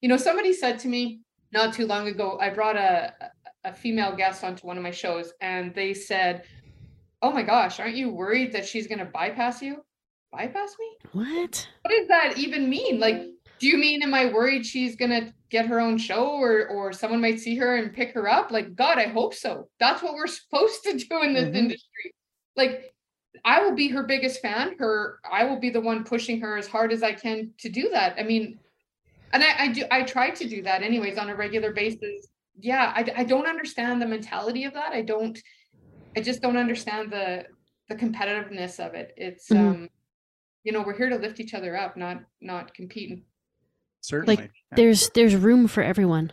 you 0.00 0.08
know, 0.08 0.16
somebody 0.16 0.52
said 0.52 0.78
to 0.80 0.88
me 0.88 1.22
not 1.52 1.74
too 1.74 1.86
long 1.86 2.08
ago. 2.08 2.38
I 2.40 2.50
brought 2.50 2.76
a- 2.76 3.32
a 3.64 3.72
female 3.74 4.14
guest 4.16 4.44
onto 4.44 4.66
one 4.66 4.76
of 4.76 4.82
my 4.82 4.90
shows, 4.90 5.32
and 5.40 5.74
they 5.74 5.94
said, 5.94 6.46
"Oh 7.22 7.32
my 7.32 7.42
gosh, 7.42 7.80
aren't 7.80 7.96
you 7.96 8.10
worried 8.10 8.52
that 8.52 8.66
she's 8.66 8.86
going 8.86 9.00
to 9.00 9.04
bypass 9.06 9.62
you? 9.62 9.84
Bypass 10.38 10.76
me? 10.78 10.86
What? 11.12 11.68
What 11.82 11.90
does 11.90 12.08
that 12.08 12.38
even 12.38 12.68
mean? 12.68 12.98
Like, 12.98 13.22
do 13.60 13.66
you 13.68 13.78
mean 13.78 14.02
am 14.02 14.14
I 14.14 14.26
worried 14.26 14.66
she's 14.66 14.96
going 14.96 15.10
to 15.12 15.32
get 15.50 15.66
her 15.66 15.80
own 15.80 15.96
show, 15.98 16.26
or 16.26 16.66
or 16.68 16.92
someone 16.92 17.20
might 17.20 17.38
see 17.40 17.56
her 17.56 17.76
and 17.76 17.92
pick 17.94 18.12
her 18.14 18.28
up? 18.28 18.50
Like, 18.50 18.74
God, 18.74 18.98
I 18.98 19.06
hope 19.06 19.34
so. 19.34 19.68
That's 19.78 20.02
what 20.02 20.14
we're 20.14 20.26
supposed 20.40 20.82
to 20.84 20.96
do 20.98 21.22
in 21.22 21.34
this 21.34 21.48
Mhm. 21.50 21.54
industry. 21.56 22.14
Like, 22.56 22.92
I 23.44 23.62
will 23.62 23.74
be 23.74 23.88
her 23.88 24.02
biggest 24.02 24.40
fan. 24.40 24.76
Her, 24.78 25.20
I 25.30 25.44
will 25.44 25.60
be 25.60 25.70
the 25.70 25.80
one 25.80 26.04
pushing 26.04 26.40
her 26.40 26.56
as 26.56 26.66
hard 26.66 26.92
as 26.92 27.02
I 27.02 27.12
can 27.12 27.52
to 27.58 27.68
do 27.68 27.90
that. 27.90 28.16
I 28.18 28.22
mean, 28.24 28.58
and 29.32 29.42
I, 29.44 29.64
I 29.64 29.68
do, 29.72 29.84
I 29.90 30.02
try 30.02 30.30
to 30.30 30.48
do 30.48 30.62
that 30.62 30.82
anyways 30.82 31.18
on 31.18 31.28
a 31.30 31.34
regular 31.36 31.72
basis. 31.72 32.28
Yeah, 32.58 32.92
I, 32.94 33.12
I 33.16 33.24
don't 33.24 33.46
understand 33.48 34.00
the 34.00 34.06
mentality 34.06 34.64
of 34.64 34.72
that. 34.74 34.92
I 34.92 35.02
don't, 35.02 35.38
I 36.16 36.20
just 36.20 36.42
don't 36.42 36.56
understand 36.56 37.12
the 37.12 37.44
the 37.90 37.94
competitiveness 37.96 38.80
of 38.84 38.94
it. 38.94 39.12
It's 39.18 39.50
Mhm. 39.50 39.58
um, 39.58 39.88
you 40.64 40.72
know, 40.72 40.82
we're 40.82 40.96
here 40.96 41.10
to 41.10 41.16
lift 41.16 41.38
each 41.40 41.54
other 41.54 41.76
up, 41.76 41.96
not 41.96 42.22
not 42.40 42.74
compete. 42.74 43.24
Certainly. 44.00 44.36
yeah. 44.36 44.46
There's 44.76 45.10
there's 45.10 45.36
room 45.36 45.66
for 45.68 45.82
everyone. 45.82 46.32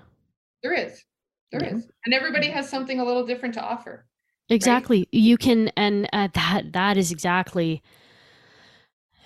There 0.64 0.74
is, 0.74 1.04
there 1.52 1.64
is, 1.64 1.84
Yeah. 1.84 1.92
and 2.06 2.14
everybody 2.14 2.48
has 2.50 2.70
something 2.70 3.00
a 3.00 3.06
little 3.06 3.26
different 3.26 3.54
to 3.56 3.62
offer. 3.62 4.06
Exactly. 4.50 5.08
You 5.12 5.38
can, 5.38 5.70
and 5.78 6.10
uh, 6.12 6.28
that 6.34 6.74
that 6.74 6.98
is 6.98 7.12
exactly. 7.12 7.82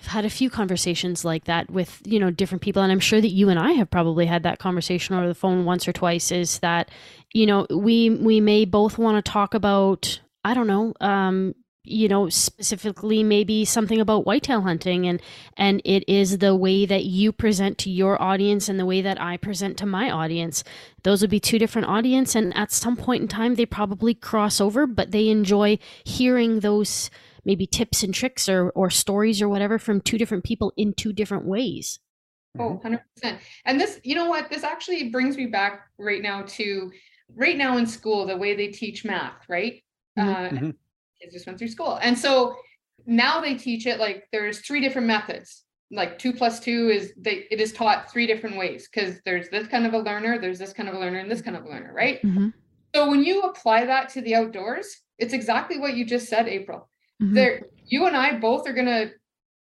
I've 0.00 0.06
had 0.08 0.24
a 0.24 0.30
few 0.30 0.50
conversations 0.50 1.24
like 1.24 1.44
that 1.44 1.68
with 1.70 2.00
you 2.04 2.20
know 2.20 2.30
different 2.30 2.62
people, 2.62 2.82
and 2.82 2.92
I'm 2.92 3.00
sure 3.00 3.20
that 3.20 3.30
you 3.30 3.48
and 3.48 3.58
I 3.58 3.72
have 3.72 3.90
probably 3.90 4.26
had 4.26 4.44
that 4.44 4.58
conversation 4.60 5.16
over 5.16 5.26
the 5.26 5.34
phone 5.34 5.64
once 5.64 5.88
or 5.88 5.92
twice. 5.92 6.30
Is 6.30 6.60
that 6.60 6.90
you 7.34 7.46
know 7.46 7.66
we 7.70 8.10
we 8.10 8.40
may 8.40 8.64
both 8.64 8.98
want 8.98 9.22
to 9.24 9.28
talk 9.32 9.54
about 9.54 10.20
I 10.44 10.54
don't 10.54 10.68
know 10.68 10.94
um 11.00 11.54
you 11.86 12.08
know 12.08 12.28
specifically 12.28 13.22
maybe 13.22 13.64
something 13.64 14.00
about 14.00 14.26
whitetail 14.26 14.62
hunting 14.62 15.06
and 15.06 15.22
and 15.56 15.80
it 15.84 16.04
is 16.08 16.38
the 16.38 16.54
way 16.54 16.84
that 16.84 17.04
you 17.04 17.32
present 17.32 17.78
to 17.78 17.90
your 17.90 18.20
audience 18.20 18.68
and 18.68 18.78
the 18.78 18.86
way 18.86 19.00
that 19.00 19.20
I 19.20 19.36
present 19.36 19.76
to 19.78 19.86
my 19.86 20.10
audience 20.10 20.64
those 21.04 21.20
would 21.20 21.30
be 21.30 21.40
two 21.40 21.58
different 21.58 21.88
audience 21.88 22.34
and 22.34 22.56
at 22.56 22.72
some 22.72 22.96
point 22.96 23.22
in 23.22 23.28
time 23.28 23.54
they 23.54 23.66
probably 23.66 24.14
cross 24.14 24.60
over 24.60 24.86
but 24.86 25.12
they 25.12 25.28
enjoy 25.28 25.78
hearing 26.04 26.60
those 26.60 27.10
maybe 27.44 27.66
tips 27.66 28.02
and 28.02 28.12
tricks 28.12 28.48
or 28.48 28.70
or 28.70 28.90
stories 28.90 29.40
or 29.40 29.48
whatever 29.48 29.78
from 29.78 30.00
two 30.00 30.18
different 30.18 30.44
people 30.44 30.72
in 30.76 30.92
two 30.92 31.12
different 31.12 31.46
ways 31.46 32.00
Oh, 32.58 32.80
100%. 32.82 33.38
And 33.66 33.80
this, 33.80 34.00
you 34.02 34.14
know 34.14 34.30
what? 34.30 34.50
This 34.50 34.64
actually 34.64 35.10
brings 35.10 35.36
me 35.36 35.46
back 35.46 35.88
right 35.98 36.22
now 36.22 36.42
to 36.42 36.90
right 37.34 37.56
now 37.56 37.76
in 37.76 37.86
school, 37.86 38.26
the 38.26 38.36
way 38.36 38.54
they 38.54 38.68
teach 38.68 39.04
math, 39.04 39.44
right? 39.48 39.82
Mhm. 40.18 40.22
Uh, 40.22 40.48
Mhm. 40.50 40.74
Kids 41.20 41.32
just 41.34 41.46
went 41.46 41.58
through 41.58 41.68
school. 41.68 41.98
And 42.02 42.18
so 42.18 42.56
now 43.06 43.40
they 43.40 43.54
teach 43.54 43.86
it 43.86 43.98
like 43.98 44.24
there's 44.32 44.60
three 44.60 44.80
different 44.80 45.06
methods. 45.06 45.64
Like 45.90 46.18
two 46.18 46.32
plus 46.32 46.58
two 46.58 46.88
is 46.88 47.12
they 47.16 47.46
it 47.50 47.60
is 47.60 47.72
taught 47.72 48.10
three 48.10 48.26
different 48.26 48.56
ways 48.56 48.88
because 48.88 49.20
there's 49.24 49.48
this 49.50 49.68
kind 49.68 49.86
of 49.86 49.94
a 49.94 49.98
learner, 49.98 50.38
there's 50.38 50.58
this 50.58 50.72
kind 50.72 50.88
of 50.88 50.96
a 50.96 50.98
learner, 50.98 51.18
and 51.18 51.30
this 51.30 51.42
kind 51.42 51.56
of 51.56 51.64
a 51.64 51.68
learner, 51.68 51.92
right? 51.94 52.20
Mhm. 52.22 52.52
So 52.94 53.08
when 53.08 53.22
you 53.22 53.42
apply 53.42 53.84
that 53.86 54.08
to 54.10 54.20
the 54.20 54.34
outdoors, 54.34 55.02
it's 55.18 55.32
exactly 55.32 55.78
what 55.78 55.94
you 55.94 56.04
just 56.04 56.28
said, 56.28 56.48
April 56.48 56.88
Mhm. 57.22 57.34
there 57.34 57.62
you 57.86 58.06
and 58.06 58.16
I 58.16 58.36
both 58.38 58.68
are 58.68 58.72
gonna 58.72 59.12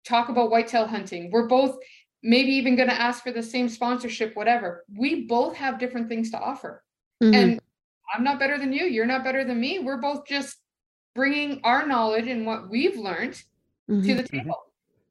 talk 0.06 0.30
about 0.30 0.52
whitetail 0.52 0.86
hunting. 0.86 1.32
We're 1.32 1.48
both 1.48 1.78
maybe 2.22 2.52
even 2.52 2.76
gonna 2.76 2.94
ask 2.94 3.24
for 3.24 3.32
the 3.32 3.42
same 3.42 3.68
sponsorship, 3.68 4.36
whatever. 4.36 4.86
We 4.96 5.26
both 5.26 5.56
have 5.56 5.80
different 5.80 6.08
things 6.08 6.30
to 6.32 6.40
offer. 6.40 6.84
Mhm. 7.24 7.34
And 7.34 7.62
I'm 8.14 8.24
not 8.24 8.38
better 8.38 8.60
than 8.60 8.74
you, 8.74 8.86
you're 8.86 9.08
not 9.08 9.24
better 9.24 9.44
than 9.44 9.60
me. 9.60 9.80
We're 9.80 9.98
both 9.98 10.28
just 10.28 10.61
bringing 11.16 11.60
our 11.64 11.86
knowledge 11.86 12.28
and 12.28 12.46
what 12.46 12.70
we've 12.70 12.98
learned 12.98 13.34
to 13.88 13.94
Mhm. 13.94 14.18
the 14.18 14.24
Mhm. 14.24 14.30
table. 14.32 14.58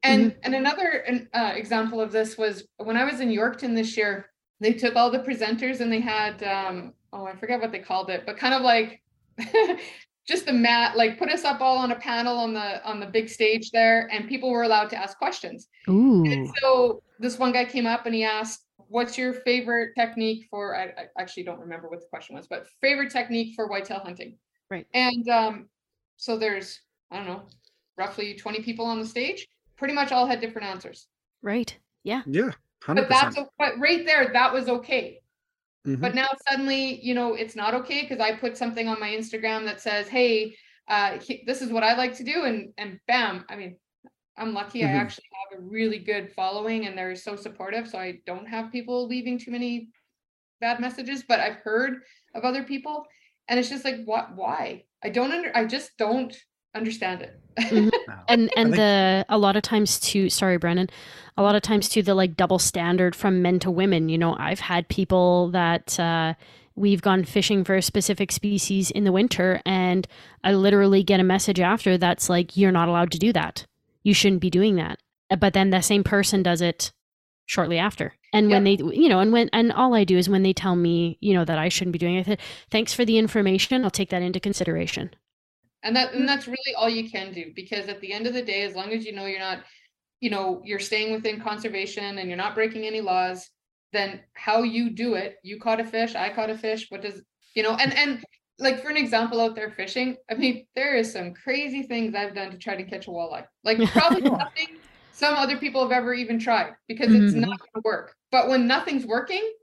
And 0.03 0.35
and 0.43 0.55
another 0.55 1.05
uh, 1.33 1.53
example 1.55 2.01
of 2.01 2.11
this 2.11 2.37
was 2.37 2.67
when 2.77 2.97
I 2.97 3.03
was 3.03 3.19
in 3.19 3.29
Yorkton 3.29 3.75
this 3.75 3.95
year. 3.95 4.31
They 4.59 4.73
took 4.73 4.95
all 4.95 5.11
the 5.11 5.19
presenters 5.19 5.79
and 5.79 5.91
they 5.91 5.99
had 5.99 6.41
um, 6.43 6.93
oh 7.13 7.25
I 7.25 7.35
forget 7.35 7.61
what 7.61 7.71
they 7.71 7.79
called 7.79 8.09
it, 8.09 8.25
but 8.25 8.37
kind 8.37 8.53
of 8.55 8.61
like 8.63 9.01
just 10.27 10.45
the 10.45 10.53
mat, 10.53 10.97
like 10.97 11.19
put 11.19 11.29
us 11.29 11.43
up 11.43 11.61
all 11.61 11.77
on 11.77 11.91
a 11.91 11.95
panel 11.95 12.37
on 12.37 12.53
the 12.53 12.83
on 12.83 12.99
the 12.99 13.05
big 13.05 13.29
stage 13.29 13.69
there, 13.71 14.07
and 14.11 14.27
people 14.27 14.49
were 14.49 14.63
allowed 14.63 14.89
to 14.89 14.97
ask 14.97 15.17
questions. 15.19 15.67
Ooh. 15.87 16.25
And 16.25 16.49
so 16.61 17.03
this 17.19 17.37
one 17.37 17.51
guy 17.51 17.65
came 17.65 17.85
up 17.85 18.07
and 18.07 18.15
he 18.15 18.23
asked, 18.23 18.65
"What's 18.87 19.17
your 19.19 19.33
favorite 19.33 19.93
technique 19.95 20.47
for?" 20.49 20.75
I, 20.75 20.85
I 20.85 21.05
actually 21.19 21.43
don't 21.43 21.59
remember 21.59 21.89
what 21.89 21.99
the 21.99 22.07
question 22.07 22.35
was, 22.35 22.47
but 22.47 22.67
favorite 22.81 23.11
technique 23.11 23.53
for 23.55 23.67
whitetail 23.67 23.99
hunting. 23.99 24.37
Right. 24.71 24.87
And 24.95 25.27
um, 25.29 25.69
so 26.21 26.37
there's 26.37 26.79
I 27.09 27.17
don't 27.17 27.25
know, 27.27 27.47
roughly 27.97 28.35
20 28.35 28.61
people 28.61 28.85
on 28.85 28.99
the 28.99 29.05
stage. 29.05 29.47
Pretty 29.75 29.93
much 29.93 30.11
all 30.11 30.27
had 30.27 30.39
different 30.39 30.67
answers. 30.67 31.07
Right. 31.41 31.75
Yeah. 32.03 32.21
Yeah. 32.27 32.51
Hundred 32.83 33.01
But 33.01 33.09
that's 33.09 33.35
but 33.57 33.79
right 33.79 34.05
there, 34.05 34.31
that 34.31 34.53
was 34.53 34.69
okay. 34.69 35.19
Mhm. 35.87 35.99
But 35.99 36.13
now 36.15 36.27
suddenly, 36.47 37.01
you 37.03 37.15
know, 37.15 37.33
it's 37.33 37.55
not 37.55 37.73
okay 37.73 38.03
because 38.03 38.19
I 38.19 38.35
put 38.37 38.55
something 38.55 38.87
on 38.87 38.99
my 38.99 39.09
Instagram 39.09 39.65
that 39.65 39.81
says, 39.81 40.07
"Hey, 40.07 40.55
uh, 40.87 41.17
he- 41.19 41.43
this 41.47 41.61
is 41.63 41.71
what 41.71 41.83
I 41.83 41.95
like 41.95 42.13
to 42.17 42.23
do," 42.23 42.45
and 42.45 42.71
and 42.77 42.99
bam, 43.07 43.45
I 43.49 43.55
mean, 43.55 43.77
I'm 44.37 44.53
lucky. 44.53 44.83
I 44.83 44.89
Mhm. 44.89 45.01
actually 45.01 45.29
have 45.39 45.59
a 45.59 45.61
really 45.63 45.99
good 45.99 46.31
following, 46.33 46.85
and 46.85 46.95
they're 46.97 47.15
so 47.15 47.35
supportive. 47.35 47.87
So 47.87 47.97
I 47.99 48.21
don't 48.27 48.45
have 48.47 48.71
people 48.71 49.07
leaving 49.07 49.39
too 49.39 49.51
many 49.51 49.89
bad 50.59 50.79
messages. 50.79 51.23
But 51.23 51.39
I've 51.39 51.57
heard 51.57 52.03
of 52.35 52.45
other 52.45 52.63
people, 52.63 53.07
and 53.47 53.59
it's 53.59 53.69
just 53.69 53.85
like, 53.85 54.03
what? 54.05 54.35
Why? 54.35 54.85
I 55.03 55.09
don't 55.09 55.31
under. 55.31 55.55
I 55.55 55.65
just 55.65 55.91
don't 55.97 56.35
understand 56.75 57.21
it. 57.21 57.37
Wow. 58.07 58.23
and 58.29 58.49
and 58.55 58.69
think- 58.69 58.75
the 58.77 59.25
a 59.27 59.37
lot 59.37 59.55
of 59.57 59.61
times 59.61 59.99
too 59.99 60.29
sorry 60.29 60.57
brennan 60.57 60.89
a 61.37 61.43
lot 61.43 61.53
of 61.55 61.61
times 61.61 61.89
too 61.89 62.01
the 62.01 62.15
like 62.15 62.37
double 62.37 62.59
standard 62.59 63.13
from 63.13 63.41
men 63.41 63.59
to 63.59 63.69
women 63.69 64.07
you 64.07 64.17
know 64.17 64.35
i've 64.39 64.61
had 64.61 64.87
people 64.87 65.49
that 65.51 65.99
uh 65.99 66.33
we've 66.75 67.01
gone 67.01 67.25
fishing 67.25 67.65
for 67.65 67.75
a 67.75 67.81
specific 67.81 68.31
species 68.31 68.89
in 68.89 69.03
the 69.03 69.11
winter 69.11 69.61
and 69.65 70.07
i 70.45 70.53
literally 70.53 71.03
get 71.03 71.19
a 71.19 71.23
message 71.23 71.59
after 71.59 71.97
that's 71.97 72.29
like 72.29 72.55
you're 72.55 72.71
not 72.71 72.87
allowed 72.87 73.11
to 73.11 73.19
do 73.19 73.33
that 73.33 73.65
you 74.03 74.13
shouldn't 74.13 74.41
be 74.41 74.49
doing 74.49 74.75
that 74.77 74.97
but 75.37 75.53
then 75.53 75.69
the 75.71 75.81
same 75.81 76.03
person 76.05 76.41
does 76.41 76.61
it 76.61 76.91
shortly 77.51 77.77
after. 77.77 78.13
And 78.31 78.49
when 78.49 78.63
they 78.63 78.77
you 78.77 79.09
know 79.09 79.19
and 79.19 79.33
when 79.33 79.49
and 79.51 79.73
all 79.73 79.93
i 79.93 80.05
do 80.05 80.17
is 80.17 80.29
when 80.29 80.41
they 80.41 80.53
tell 80.53 80.77
me 80.77 81.17
you 81.19 81.33
know 81.33 81.43
that 81.43 81.59
i 81.59 81.67
shouldn't 81.67 81.91
be 81.91 81.99
doing 81.99 82.15
it 82.15 82.21
I 82.21 82.31
say, 82.31 82.37
thanks 82.69 82.93
for 82.93 83.03
the 83.03 83.17
information. 83.17 83.83
I'll 83.83 83.91
take 83.91 84.09
that 84.11 84.21
into 84.21 84.39
consideration. 84.39 85.13
And 85.83 85.93
that 85.97 86.13
and 86.13 86.29
that's 86.29 86.47
really 86.47 86.73
all 86.77 86.87
you 86.87 87.09
can 87.09 87.33
do 87.33 87.51
because 87.53 87.89
at 87.89 87.99
the 87.99 88.13
end 88.13 88.25
of 88.25 88.33
the 88.33 88.41
day 88.41 88.61
as 88.63 88.73
long 88.73 88.93
as 88.93 89.03
you 89.05 89.11
know 89.13 89.25
you're 89.25 89.39
not 89.39 89.63
you 90.21 90.29
know 90.29 90.61
you're 90.63 90.79
staying 90.79 91.11
within 91.11 91.41
conservation 91.41 92.19
and 92.19 92.29
you're 92.29 92.37
not 92.37 92.55
breaking 92.55 92.85
any 92.85 93.01
laws 93.01 93.49
then 93.91 94.21
how 94.33 94.63
you 94.63 94.89
do 94.89 95.15
it 95.15 95.35
you 95.43 95.59
caught 95.59 95.81
a 95.81 95.83
fish 95.83 96.15
i 96.15 96.29
caught 96.29 96.49
a 96.49 96.57
fish 96.57 96.85
what 96.89 97.01
does 97.01 97.21
you 97.55 97.63
know 97.63 97.73
and 97.73 97.93
and 97.97 98.23
like 98.59 98.81
for 98.81 98.89
an 98.89 98.95
example 98.95 99.41
out 99.41 99.55
there 99.55 99.71
fishing 99.71 100.15
i 100.29 100.35
mean 100.35 100.65
there 100.75 100.95
is 100.95 101.11
some 101.11 101.33
crazy 101.33 101.83
things 101.83 102.13
i've 102.15 102.35
done 102.35 102.51
to 102.51 102.57
try 102.57 102.75
to 102.75 102.83
catch 102.83 103.07
a 103.07 103.09
walleye. 103.09 103.45
Like 103.65 103.77
probably 103.91 104.21
Sure. 104.21 104.37
nothing 104.37 104.77
some 105.21 105.35
other 105.35 105.57
people 105.57 105.83
have 105.83 105.91
ever 105.91 106.15
even 106.15 106.39
tried 106.39 106.73
because 106.87 107.13
it's 107.13 107.31
Mhm. 107.31 107.41
not 107.41 107.59
going 107.59 107.69
to 107.75 107.81
work. 107.85 108.15
But 108.31 108.49
when 108.49 108.65
nothing's 108.65 109.05
working, 109.05 109.53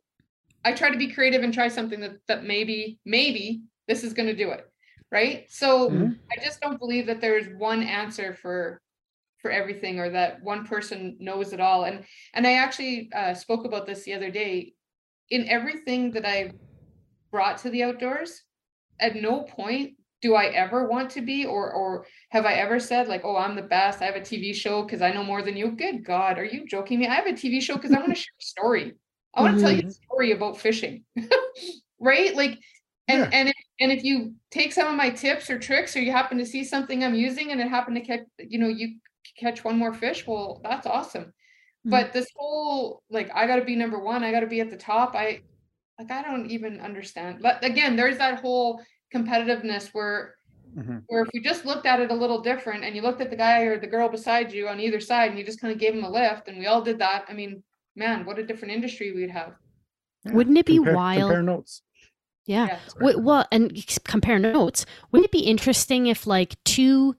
I 0.65 0.73
try 0.73 0.91
to 0.91 0.97
be 0.97 1.13
creative 1.13 1.43
and 1.43 1.53
try 1.53 1.67
something 1.67 1.99
that 2.01 2.19
that 2.29 2.45
maybe 2.45 3.01
maybe 3.05 3.63
this 3.89 4.05
is 4.05 4.15
going 4.15 4.29
to 4.29 4.37
do 4.37 4.51
it, 4.53 4.65
right? 5.11 5.47
So 5.51 5.91
Mhm. 5.91 6.17
I 6.31 6.45
just 6.45 6.61
don't 6.61 6.79
believe 6.79 7.07
that 7.07 7.21
there's 7.21 7.49
one 7.49 7.83
answer 7.83 8.35
for 8.35 8.81
for 9.43 9.51
everything 9.51 9.99
or 9.99 10.11
that 10.11 10.43
one 10.43 10.65
person 10.65 11.17
knows 11.19 11.53
it 11.53 11.61
all. 11.61 11.85
And 11.85 12.05
and 12.35 12.47
I 12.47 12.53
actually 12.53 13.11
uh, 13.13 13.35
spoke 13.35 13.65
about 13.65 13.85
this 13.85 14.05
the 14.05 14.15
other 14.15 14.31
day. 14.31 14.75
In 15.31 15.49
everything 15.49 16.13
that 16.13 16.25
I 16.25 16.53
brought 17.33 17.59
to 17.59 17.71
the 17.71 17.83
outdoors, 17.83 18.43
at 19.01 19.17
no 19.17 19.43
point 19.43 19.98
do 20.21 20.35
I 20.35 20.47
ever 20.47 20.89
want 20.89 21.11
to 21.11 21.21
be 21.21 21.45
or 21.45 21.71
or 21.73 22.07
have 22.31 22.45
I 22.45 22.55
ever 22.55 22.81
said 22.81 23.09
like, 23.09 23.23
oh, 23.25 23.37
I'm 23.37 23.55
the 23.57 23.63
best. 23.63 24.03
I 24.03 24.07
have 24.07 24.17
a 24.17 24.21
TV 24.21 24.55
show 24.55 24.83
because 24.83 25.03
I 25.03 25.13
know 25.13 25.23
more 25.25 25.43
than 25.43 25.57
you. 25.57 25.71
Good 25.73 26.05
God, 26.05 26.39
are 26.39 26.45
you 26.45 26.67
joking 26.67 26.99
me? 27.01 27.07
I 27.07 27.15
have 27.15 27.27
a 27.27 27.33
TV 27.33 27.61
show 27.63 27.77
because 27.77 27.93
I 27.93 27.99
want 27.99 28.11
to 28.11 28.15
share 28.21 28.35
a 28.39 28.43
story. 28.43 28.95
I 29.35 29.43
want 29.43 29.57
to 29.57 29.63
tell 29.63 29.73
you 29.73 29.87
a 29.87 29.91
story 29.91 30.33
about 30.33 30.59
fishing. 30.59 31.05
right? 32.01 32.35
Like 32.35 32.59
and 33.07 33.21
Yeah. 33.21 33.31
and 33.33 33.49
if, 33.49 33.55
and 33.81 33.93
if 33.93 34.05
you 34.05 34.35
take 34.51 34.73
some 34.73 34.89
of 34.89 34.95
my 34.97 35.11
tips 35.11 35.51
or 35.51 35.59
tricks 35.59 35.97
or 35.97 36.01
you 36.01 36.13
happen 36.13 36.39
to 36.39 36.47
see 36.47 36.65
something 36.65 37.05
I'm 37.05 37.15
using 37.15 37.53
and 37.53 37.61
it 37.61 37.69
happened 37.69 37.97
to 37.97 38.03
catch, 38.03 38.21
you 38.39 38.59
know, 38.59 38.69
you 38.69 38.97
catch 39.39 39.65
one 39.65 39.79
more 39.79 39.95
fish, 39.95 40.27
well, 40.27 40.61
that's 40.65 40.87
awesome. 40.87 41.33
Mhm. 41.87 41.91
But 41.91 42.13
this 42.13 42.27
whole 42.37 43.03
like 43.09 43.31
I 43.35 43.47
got 43.47 43.57
to 43.57 43.65
be 43.65 43.77
number 43.77 43.99
1, 43.99 44.25
I 44.25 44.33
got 44.33 44.41
to 44.41 44.47
be 44.47 44.61
at 44.61 44.71
the 44.71 44.77
top. 44.77 45.15
I 45.15 45.41
like 45.99 46.11
I 46.11 46.23
don't 46.23 46.51
even 46.51 46.81
understand. 46.81 47.39
But 47.41 47.65
again, 47.65 47.97
there's 47.97 48.19
that 48.19 48.41
whole 48.41 48.83
competitiveness 49.15 49.89
where 49.95 50.35
Mhm. 50.77 51.03
where 51.07 51.23
if 51.23 51.29
you 51.33 51.41
just 51.43 51.65
looked 51.65 51.87
at 51.87 51.99
it 52.01 52.11
a 52.11 52.15
little 52.15 52.41
different 52.43 52.85
and 52.85 52.95
you 52.95 53.01
looked 53.03 53.21
at 53.23 53.31
the 53.31 53.37
guy 53.37 53.63
or 53.63 53.79
the 53.79 53.87
girl 53.87 54.09
beside 54.09 54.53
you 54.53 54.69
on 54.69 54.79
either 54.81 55.01
side 55.01 55.31
and 55.31 55.39
you 55.39 55.45
just 55.45 55.61
kind 55.61 55.73
of 55.73 55.79
gave 55.81 55.95
them 55.95 56.05
a 56.05 56.11
lift 56.11 56.47
and 56.49 56.59
we 56.59 56.67
all 56.67 56.83
did 56.83 56.99
that, 56.99 57.25
I 57.29 57.33
mean, 57.33 57.63
man, 57.97 58.27
what 58.27 58.39
a 58.39 58.45
different 58.47 58.75
industry 58.75 59.13
we'd 59.13 59.31
have. 59.31 59.55
Wouldn't 60.27 60.59
it 60.59 60.67
be 60.67 60.77
Compare- 60.77 60.95
wild? 60.95 61.21
Compare 61.23 61.43
notes. 61.43 61.83
Yeah. 62.45 62.67
Yeah. 62.67 62.79
Wait, 63.01 63.21
well, 63.21 63.47
and 63.51 63.73
compare 64.05 64.39
notes. 64.39 64.85
Wouldn't 65.11 65.27
it 65.27 65.33
be 65.33 65.41
interesting 65.47 66.07
if 66.07 66.27
like 66.27 66.63
two 66.65 67.17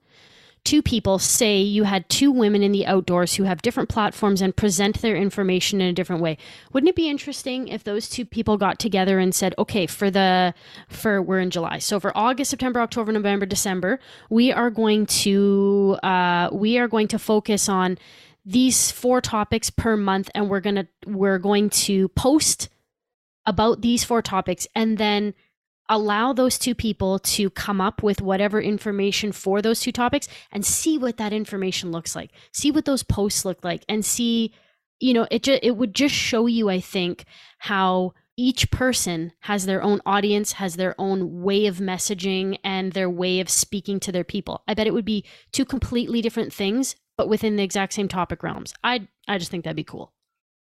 two 0.64 0.82
people 0.82 1.18
say 1.18 1.58
you 1.60 1.84
had 1.84 2.08
two 2.08 2.30
women 2.30 2.62
in 2.62 2.72
the 2.72 2.86
outdoors 2.86 3.34
who 3.34 3.44
have 3.44 3.62
different 3.62 3.88
platforms 3.88 4.40
and 4.42 4.54
present 4.54 5.00
their 5.00 5.16
information 5.16 5.80
in 5.80 5.88
a 5.88 5.92
different 5.92 6.22
way? 6.22 6.36
Wouldn't 6.72 6.88
it 6.88 6.96
be 6.96 7.08
interesting 7.08 7.68
if 7.68 7.84
those 7.84 8.08
two 8.08 8.24
people 8.24 8.56
got 8.56 8.78
together 8.78 9.18
and 9.18 9.34
said, 9.34 9.54
"Okay, 9.58 9.86
for 9.86 10.10
the 10.10 10.54
for 10.88 11.22
we're 11.22 11.40
in 11.40 11.50
July. 11.50 11.78
So 11.78 12.00
for 12.00 12.16
August, 12.16 12.50
September, 12.50 12.80
October, 12.80 13.12
November, 13.12 13.46
December, 13.46 14.00
we 14.28 14.52
are 14.52 14.70
going 14.70 15.06
to 15.06 15.98
uh 16.02 16.48
we 16.52 16.78
are 16.78 16.88
going 16.88 17.08
to 17.08 17.18
focus 17.18 17.68
on 17.68 17.98
these 18.44 18.90
four 18.90 19.20
topics 19.20 19.70
per 19.70 19.96
month 19.96 20.30
and 20.34 20.48
we're 20.48 20.60
going 20.60 20.76
to 20.76 20.86
we're 21.06 21.38
going 21.38 21.70
to 21.70 22.08
post 22.08 22.68
about 23.46 23.80
these 23.82 24.04
four 24.04 24.22
topics 24.22 24.66
and 24.74 24.98
then 24.98 25.34
allow 25.90 26.32
those 26.32 26.56
two 26.58 26.74
people 26.74 27.18
to 27.18 27.50
come 27.50 27.80
up 27.80 28.02
with 28.02 28.22
whatever 28.22 28.60
information 28.60 29.32
for 29.32 29.60
those 29.60 29.80
two 29.80 29.92
topics 29.92 30.28
and 30.52 30.64
see 30.64 30.96
what 30.96 31.18
that 31.18 31.32
information 31.32 31.90
looks 31.92 32.16
like 32.16 32.30
see 32.52 32.70
what 32.70 32.86
those 32.86 33.02
posts 33.02 33.44
look 33.44 33.62
like 33.62 33.84
and 33.88 34.04
see 34.04 34.54
you 35.00 35.12
know 35.12 35.26
it 35.30 35.46
it 35.46 35.76
would 35.76 35.94
just 35.94 36.14
show 36.14 36.46
you 36.46 36.70
i 36.70 36.80
think 36.80 37.24
how 37.58 38.14
each 38.36 38.70
person 38.70 39.32
has 39.40 39.66
their 39.66 39.82
own 39.82 40.00
audience 40.06 40.52
has 40.52 40.76
their 40.76 40.94
own 40.98 41.42
way 41.42 41.66
of 41.66 41.76
messaging 41.76 42.58
and 42.64 42.92
their 42.92 43.10
way 43.10 43.40
of 43.40 43.50
speaking 43.50 44.00
to 44.00 44.12
their 44.12 44.24
people 44.24 44.62
i 44.68 44.72
bet 44.72 44.86
it 44.86 44.94
would 44.94 45.04
be 45.04 45.24
two 45.52 45.64
completely 45.64 46.22
different 46.22 46.52
things 46.52 46.96
but 47.18 47.28
within 47.28 47.56
the 47.56 47.62
exact 47.64 47.92
same 47.92 48.08
topic 48.08 48.42
realms 48.42 48.72
i 48.84 49.06
i 49.28 49.36
just 49.36 49.50
think 49.50 49.64
that'd 49.64 49.76
be 49.76 49.84
cool 49.84 50.12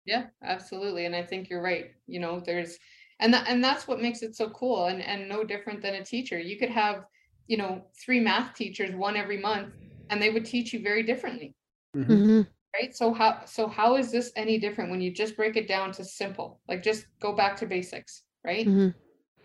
Yeah, 0.06 0.26
absolutely. 0.42 1.06
And 1.06 1.16
I 1.16 1.22
think 1.22 1.48
you're 1.48 1.62
right. 1.62 1.92
You 2.06 2.20
know, 2.20 2.38
there's 2.44 2.78
and 3.24 3.34
that 3.34 3.48
and 3.48 3.64
that's 3.64 3.88
what 3.88 4.00
makes 4.02 4.22
it 4.22 4.36
so 4.36 4.50
cool 4.50 4.86
and 4.86 5.02
and 5.02 5.28
no 5.28 5.44
different 5.44 5.82
than 5.82 5.96
a 5.96 6.04
teacher. 6.04 6.38
You 6.38 6.58
could 6.58 6.70
have, 6.70 7.06
you 7.48 7.56
know, 7.56 7.86
three 8.04 8.20
math 8.20 8.54
teachers, 8.54 8.94
one 8.94 9.16
every 9.16 9.38
month, 9.40 9.74
and 10.10 10.22
they 10.22 10.30
would 10.30 10.46
teach 10.46 10.72
you 10.74 10.82
very 10.82 11.02
differently. 11.04 11.54
Mhm. 11.96 12.06
hmm 12.06 12.42
Right. 12.74 12.94
So 12.96 13.14
how 13.14 13.44
so 13.46 13.68
how 13.68 13.96
is 13.96 14.12
this 14.12 14.32
any 14.36 14.58
different 14.58 14.90
when 14.90 15.00
you 15.00 15.12
just 15.12 15.36
break 15.36 15.56
it 15.56 15.68
down 15.68 15.92
to 15.92 16.04
simple? 16.04 16.60
Like 16.68 16.82
just 16.82 17.06
go 17.20 17.34
back 17.34 17.56
to 17.58 17.66
basics, 17.66 18.24
right? 18.44 18.66
hmm 18.70 18.90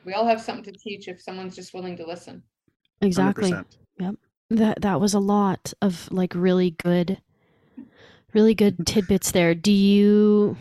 We 0.06 0.14
all 0.14 0.28
have 0.28 0.42
something 0.42 0.66
to 0.74 0.80
teach 0.80 1.08
if 1.08 1.22
someone's 1.22 1.56
just 1.56 1.74
willing 1.74 1.98
to 1.98 2.06
listen. 2.08 2.44
exactly 3.02 3.52
100%. 3.52 4.18
that 4.50 4.82
that 4.82 5.00
was 5.02 5.14
a 5.14 5.20
lot 5.20 5.74
of 5.82 6.12
like 6.12 6.34
really 6.36 6.72
good 6.72 7.22
really 8.34 8.54
good 8.54 8.86
tidbits 8.86 9.32
there 9.32 9.56
do 9.56 9.72
you 9.72 10.58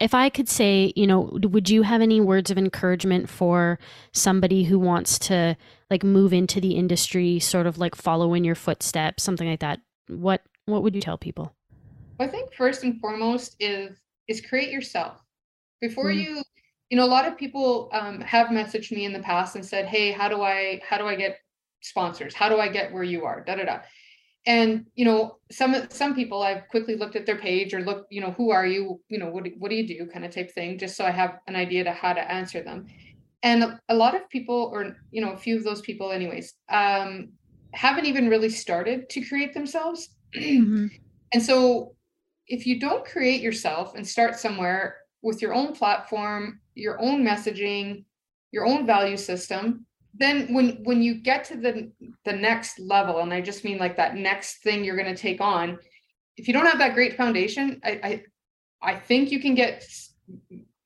if 0.00 0.14
i 0.14 0.28
could 0.28 0.48
say 0.48 0.92
you 0.96 1.06
know 1.06 1.30
would 1.42 1.70
you 1.70 1.82
have 1.82 2.00
any 2.00 2.20
words 2.20 2.50
of 2.50 2.58
encouragement 2.58 3.28
for 3.28 3.78
somebody 4.12 4.64
who 4.64 4.78
wants 4.78 5.18
to 5.18 5.56
like 5.90 6.04
move 6.04 6.32
into 6.32 6.60
the 6.60 6.76
industry 6.76 7.38
sort 7.38 7.66
of 7.66 7.78
like 7.78 7.94
follow 7.94 8.34
in 8.34 8.44
your 8.44 8.54
footsteps 8.54 9.22
something 9.22 9.48
like 9.48 9.60
that 9.60 9.80
what 10.08 10.42
what 10.66 10.82
would 10.82 10.94
you 10.94 11.00
tell 11.00 11.18
people 11.18 11.56
I 12.18 12.26
think 12.26 12.52
first 12.54 12.82
and 12.82 13.00
foremost 13.00 13.56
is 13.60 13.98
is 14.28 14.40
create 14.40 14.70
yourself. 14.70 15.22
Before 15.80 16.10
Mhm. 16.10 16.24
you, 16.24 16.42
you 16.90 16.96
know, 16.96 17.04
a 17.04 17.06
lot 17.06 17.26
of 17.26 17.36
people 17.36 17.90
um, 17.92 18.20
have 18.22 18.48
messaged 18.48 18.90
me 18.90 19.04
in 19.04 19.12
the 19.12 19.20
past 19.20 19.54
and 19.54 19.64
said, 19.64 19.86
"Hey, 19.86 20.12
how 20.12 20.28
do 20.28 20.42
I 20.42 20.80
how 20.88 20.98
do 20.98 21.06
I 21.06 21.14
get 21.14 21.38
sponsors? 21.82 22.34
How 22.34 22.48
do 22.48 22.58
I 22.58 22.68
get 22.68 22.92
where 22.92 23.04
you 23.04 23.24
are?" 23.24 23.44
Da 23.44 23.56
da 23.56 23.64
da. 23.64 23.80
And 24.46 24.86
you 24.94 25.04
know, 25.04 25.38
some 25.50 25.74
some 25.90 26.14
people 26.14 26.42
I've 26.42 26.68
quickly 26.68 26.96
looked 26.96 27.16
at 27.16 27.26
their 27.26 27.38
page 27.38 27.74
or 27.74 27.80
look, 27.82 28.06
you 28.10 28.20
know, 28.20 28.30
who 28.32 28.50
are 28.50 28.66
you? 28.66 29.00
You 29.08 29.18
know, 29.18 29.28
what 29.28 29.44
do- 29.44 29.54
what 29.58 29.70
do 29.70 29.76
you 29.76 29.86
do? 29.86 30.06
Kind 30.06 30.24
of 30.24 30.30
type 30.32 30.52
thing, 30.52 30.78
just 30.78 30.96
so 30.96 31.04
I 31.04 31.10
have 31.10 31.40
an 31.48 31.56
idea 31.56 31.84
to 31.84 31.92
how 31.92 32.12
to 32.12 32.32
answer 32.32 32.62
them. 32.62 32.86
And 33.42 33.78
a- 33.88 33.94
lot 33.94 34.14
of 34.14 34.28
people, 34.30 34.70
or 34.72 34.96
you 35.10 35.20
know, 35.20 35.32
a 35.32 35.36
few 35.36 35.56
of 35.56 35.64
those 35.64 35.80
people, 35.80 36.12
anyways, 36.12 36.54
um, 36.68 37.32
haven't 37.72 38.06
even 38.06 38.28
really 38.28 38.48
started 38.48 39.08
to 39.10 39.20
create 39.22 39.52
themselves. 39.54 40.10
And 41.32 41.42
so 41.42 41.96
if 42.46 42.66
you 42.66 42.78
don't 42.78 43.04
create 43.04 43.40
yourself 43.42 43.94
and 43.96 44.06
start 44.06 44.36
somewhere 44.36 44.98
with 45.22 45.42
your 45.42 45.52
own 45.52 45.72
platform, 45.74 46.60
your 46.74 47.00
own 47.00 47.24
messaging, 47.24 48.04
your 48.52 48.64
own 48.64 48.86
value 48.86 49.16
system, 49.16 49.84
then 50.18 50.52
when 50.54 50.82
when 50.84 51.02
you 51.02 51.14
get 51.14 51.44
to 51.44 51.56
the 51.56 51.90
the 52.24 52.32
next 52.32 52.78
level, 52.78 53.20
and 53.20 53.32
I 53.32 53.40
just 53.40 53.64
mean 53.64 53.78
like 53.78 53.96
that 53.96 54.16
next 54.16 54.62
thing 54.62 54.84
you're 54.84 54.96
going 54.96 55.14
to 55.14 55.20
take 55.20 55.40
on, 55.40 55.78
if 56.36 56.46
you 56.48 56.54
don't 56.54 56.66
have 56.66 56.78
that 56.78 56.94
great 56.94 57.16
foundation, 57.16 57.80
I 57.84 57.90
I, 58.82 58.92
I 58.92 58.94
think 58.96 59.30
you 59.30 59.40
can 59.40 59.54
get 59.54 59.84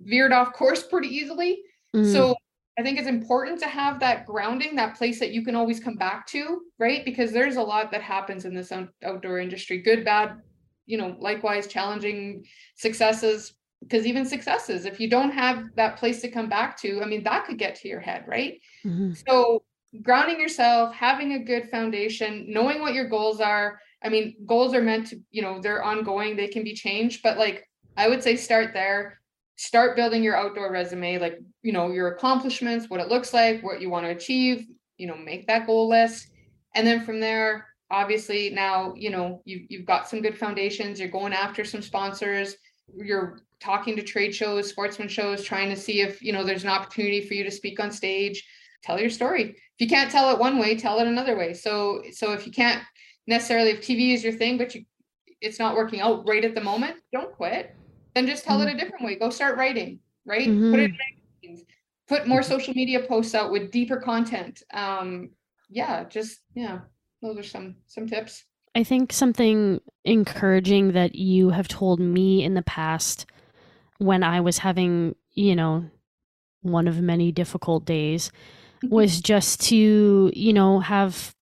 veered 0.00 0.32
off 0.32 0.52
course 0.60 0.82
pretty 0.86 1.08
easily. 1.08 1.62
Mm, 1.94 2.12
So 2.12 2.36
I 2.78 2.82
think 2.82 2.98
it's 2.98 3.08
important 3.08 3.60
to 3.60 3.66
have 3.66 4.00
that 4.00 4.26
grounding, 4.26 4.76
that 4.76 4.96
place 4.96 5.18
that 5.20 5.32
you 5.32 5.44
can 5.44 5.54
always 5.54 5.80
come 5.80 5.96
back 5.96 6.26
to, 6.28 6.62
right? 6.78 7.04
Because 7.04 7.30
there's 7.30 7.56
a 7.56 7.62
lot 7.62 7.90
that 7.90 8.00
happens 8.00 8.44
in 8.44 8.54
this 8.54 8.72
outdoor 9.04 9.38
industry, 9.38 9.82
good, 9.82 10.04
bad, 10.04 10.40
you 10.86 10.96
know, 10.96 11.16
likewise 11.18 11.66
challenging 11.66 12.44
successes. 12.76 13.52
Because 13.80 14.06
even 14.06 14.24
successes, 14.26 14.84
if 14.84 15.00
you 15.00 15.08
don't 15.08 15.30
have 15.32 15.64
that 15.76 15.96
place 15.96 16.20
to 16.22 16.30
come 16.30 16.48
back 16.48 16.76
to, 16.80 17.02
I 17.02 17.06
mean, 17.06 17.24
that 17.24 17.46
could 17.46 17.58
get 17.58 17.76
to 17.76 17.88
your 17.88 18.00
head, 18.00 18.24
right? 18.26 18.60
mhm, 18.84 19.16
So 19.28 19.62
grounding 20.02 20.40
yourself, 20.40 20.94
having 20.94 21.32
a 21.32 21.44
good 21.44 21.70
foundation, 21.70 22.46
knowing 22.48 22.80
what 22.80 22.94
your 22.94 23.08
goals 23.08 23.40
are. 23.40 23.80
I 24.02 24.08
mean, 24.08 24.36
goals 24.46 24.74
are 24.74 24.82
meant 24.82 25.08
to, 25.08 25.20
you 25.30 25.42
know, 25.42 25.60
they're 25.60 25.82
ongoing, 25.82 26.36
they 26.36 26.48
can 26.48 26.64
be 26.64 26.74
changed, 26.74 27.22
but 27.22 27.38
like 27.38 27.68
I 27.96 28.08
would 28.08 28.22
say 28.22 28.36
start 28.36 28.72
there. 28.72 29.18
Start 29.56 29.94
building 29.94 30.22
your 30.22 30.36
outdoor 30.36 30.72
resume, 30.72 31.18
like, 31.18 31.38
you 31.62 31.72
know, 31.72 31.90
your 31.90 32.08
accomplishments, 32.14 32.88
what 32.88 33.00
it 33.00 33.08
looks 33.08 33.34
like, 33.34 33.62
what 33.62 33.80
you 33.82 33.90
want 33.90 34.06
to 34.06 34.10
achieve, 34.10 34.66
you 34.96 35.06
know, 35.06 35.16
make 35.16 35.46
that 35.48 35.66
goal 35.66 35.86
list. 35.88 36.28
And 36.74 36.86
then 36.86 37.04
from 37.04 37.20
there, 37.20 37.66
obviously 37.90 38.50
now, 38.50 38.94
you 38.96 39.10
know, 39.10 39.42
you 39.44 39.66
you've 39.68 39.84
got 39.84 40.08
some 40.08 40.22
good 40.22 40.38
foundations, 40.38 40.98
you're 40.98 41.10
going 41.10 41.34
after 41.34 41.64
some 41.64 41.82
sponsors, 41.82 42.56
you're 42.96 43.40
talking 43.60 43.96
to 43.96 44.02
trade 44.02 44.34
shows, 44.34 44.68
sportsman 44.68 45.08
shows, 45.08 45.44
trying 45.44 45.70
to 45.70 45.76
see 45.76 46.00
if, 46.00 46.22
you 46.22 46.32
know, 46.32 46.44
there's 46.44 46.64
an 46.64 46.70
opportunity 46.70 47.20
for 47.26 47.34
you 47.34 47.44
to 47.44 47.50
speak 47.50 47.80
on 47.80 47.92
stage 47.92 48.44
tell 48.82 49.00
your 49.00 49.10
story. 49.10 49.50
If 49.50 49.56
you 49.78 49.88
can't 49.88 50.10
tell 50.10 50.32
it 50.32 50.38
one 50.38 50.58
way, 50.58 50.76
tell 50.76 50.98
it 51.00 51.06
another 51.06 51.36
way. 51.36 51.54
So 51.54 52.02
so 52.12 52.32
if 52.32 52.46
you 52.46 52.52
can't 52.52 52.82
necessarily 53.26 53.70
if 53.70 53.80
TV 53.80 54.14
is 54.14 54.24
your 54.24 54.32
thing, 54.32 54.58
but 54.58 54.74
you 54.74 54.84
it's 55.40 55.58
not 55.58 55.74
working 55.74 56.00
out 56.00 56.28
right 56.28 56.44
at 56.44 56.54
the 56.54 56.60
moment, 56.60 56.96
don't 57.12 57.32
quit. 57.32 57.74
Then 58.14 58.26
just 58.26 58.44
tell 58.44 58.60
it 58.60 58.66
mm-hmm. 58.66 58.76
a 58.76 58.80
different 58.80 59.04
way. 59.04 59.16
Go 59.16 59.30
start 59.30 59.56
writing, 59.56 60.00
right? 60.26 60.44
Put 60.44 60.48
it 60.48 60.52
in 60.52 60.90
mm-hmm. 60.90 60.96
magazines. 61.42 61.66
put 62.08 62.26
more 62.26 62.40
mm-hmm. 62.40 62.52
social 62.52 62.74
media 62.74 63.00
posts 63.00 63.34
out 63.34 63.50
with 63.50 63.70
deeper 63.70 63.96
content. 63.96 64.62
Um 64.72 65.30
yeah, 65.68 66.04
just 66.04 66.40
yeah, 66.54 66.80
those 67.22 67.38
are 67.38 67.42
some 67.42 67.76
some 67.86 68.08
tips. 68.08 68.44
I 68.74 68.84
think 68.84 69.12
something 69.12 69.80
encouraging 70.04 70.92
that 70.92 71.16
you 71.16 71.50
have 71.50 71.66
told 71.66 71.98
me 71.98 72.44
in 72.44 72.54
the 72.54 72.62
past 72.62 73.26
when 74.00 74.22
I 74.22 74.40
was 74.40 74.58
having, 74.58 75.14
you 75.34 75.54
know, 75.54 75.84
one 76.62 76.88
of 76.88 77.00
many 77.00 77.32
difficult 77.32 77.84
days 77.84 78.32
mm-hmm. 78.82 78.94
was 78.94 79.20
just 79.20 79.60
to, 79.68 80.30
you 80.34 80.52
know, 80.54 80.80
have 80.80 81.34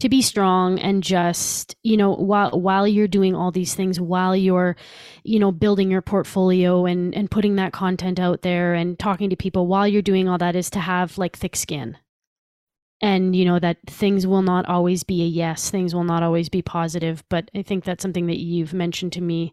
to 0.00 0.08
be 0.08 0.22
strong 0.22 0.78
and 0.80 1.02
just 1.02 1.76
you 1.82 1.96
know 1.96 2.14
while 2.14 2.50
while 2.50 2.86
you're 2.86 3.06
doing 3.06 3.34
all 3.34 3.52
these 3.52 3.74
things 3.74 4.00
while 4.00 4.34
you're 4.34 4.76
you 5.22 5.38
know 5.38 5.52
building 5.52 5.88
your 5.88 6.02
portfolio 6.02 6.84
and 6.84 7.14
and 7.14 7.30
putting 7.30 7.54
that 7.54 7.72
content 7.72 8.18
out 8.18 8.42
there 8.42 8.74
and 8.74 8.98
talking 8.98 9.30
to 9.30 9.36
people 9.36 9.68
while 9.68 9.86
you're 9.86 10.02
doing 10.02 10.28
all 10.28 10.36
that 10.36 10.56
is 10.56 10.68
to 10.68 10.80
have 10.80 11.16
like 11.16 11.36
thick 11.36 11.54
skin. 11.54 11.96
And 13.00 13.36
you 13.36 13.44
know 13.44 13.58
that 13.58 13.78
things 13.86 14.26
will 14.26 14.42
not 14.42 14.66
always 14.66 15.04
be 15.04 15.22
a 15.22 15.26
yes 15.26 15.70
things 15.70 15.94
will 15.94 16.04
not 16.04 16.22
always 16.22 16.48
be 16.48 16.62
positive 16.62 17.22
but 17.28 17.50
i 17.54 17.60
think 17.60 17.84
that's 17.84 18.02
something 18.02 18.28
that 18.28 18.38
you've 18.38 18.72
mentioned 18.72 19.12
to 19.12 19.20
me 19.20 19.52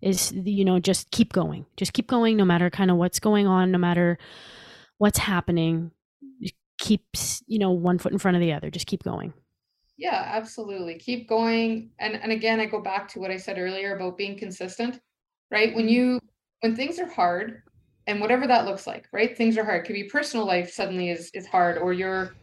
is 0.00 0.32
you 0.32 0.64
know 0.64 0.78
just 0.78 1.10
keep 1.10 1.32
going 1.32 1.66
just 1.76 1.92
keep 1.92 2.06
going 2.06 2.36
no 2.36 2.44
matter 2.44 2.70
kind 2.70 2.90
of 2.90 2.96
what's 2.96 3.18
going 3.18 3.46
on 3.46 3.70
no 3.70 3.78
matter 3.78 4.18
what's 4.98 5.18
happening 5.18 5.90
keeps 6.78 7.42
you 7.46 7.58
know 7.58 7.70
one 7.70 7.98
foot 7.98 8.12
in 8.12 8.18
front 8.18 8.36
of 8.36 8.40
the 8.40 8.52
other 8.52 8.70
just 8.70 8.86
keep 8.86 9.02
going 9.02 9.32
Yeah, 9.96 10.22
absolutely. 10.26 10.96
Keep 10.98 11.28
going. 11.28 11.90
And 11.98 12.14
and 12.14 12.32
again, 12.32 12.60
I 12.60 12.66
go 12.66 12.80
back 12.80 13.08
to 13.08 13.18
what 13.18 13.30
I 13.30 13.38
said 13.38 13.58
earlier 13.58 13.96
about 13.96 14.18
being 14.18 14.38
consistent, 14.38 15.00
right? 15.50 15.74
When 15.74 15.86
mm-hmm. 15.86 15.94
you 15.94 16.20
when 16.60 16.76
things 16.76 16.98
are 16.98 17.08
hard 17.08 17.62
and 18.06 18.20
whatever 18.20 18.46
that 18.46 18.66
looks 18.66 18.86
like, 18.86 19.08
right? 19.12 19.36
Things 19.36 19.56
are 19.56 19.64
hard. 19.64 19.82
it 19.82 19.86
Could 19.86 19.94
be 19.94 20.04
personal 20.04 20.46
life 20.46 20.70
suddenly 20.70 21.10
is 21.10 21.30
is 21.32 21.46
hard 21.46 21.78
or 21.78 21.92
your 21.92 22.34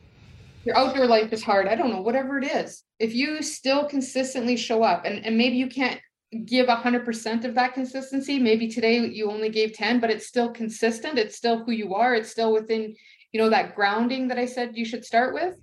your 0.65 0.77
outdoor 0.77 1.05
life 1.05 1.31
is 1.31 1.43
hard. 1.43 1.67
I 1.67 1.75
don't 1.75 1.91
know, 1.91 2.01
whatever 2.01 2.39
it 2.39 2.45
is. 2.45 2.83
If 2.97 3.13
you 3.13 3.41
still 3.43 3.85
consistently 3.85 4.55
show 4.55 4.81
up 4.81 5.05
and, 5.05 5.25
and 5.25 5.37
maybe 5.37 5.57
you 5.57 5.67
can't 5.67 5.99
give 6.33 6.67
hundred 6.67 7.05
percent 7.05 7.45
of 7.45 7.55
that 7.55 7.73
consistency, 7.73 8.39
maybe 8.39 8.67
today 8.67 9.05
you 9.05 9.29
only 9.29 9.49
gave 9.49 9.73
10, 9.73 9.99
but 9.99 10.09
it's 10.09 10.27
still 10.27 10.51
consistent. 10.51 11.17
It's 11.17 11.35
still 11.35 11.63
who 11.63 11.71
you 11.71 11.95
are. 11.95 12.15
It's 12.15 12.29
still 12.29 12.53
within, 12.53 12.95
you 13.31 13.41
know, 13.41 13.49
that 13.49 13.75
grounding 13.75 14.27
that 14.29 14.37
I 14.37 14.45
said 14.45 14.77
you 14.77 14.85
should 14.85 15.05
start 15.05 15.33
with 15.33 15.55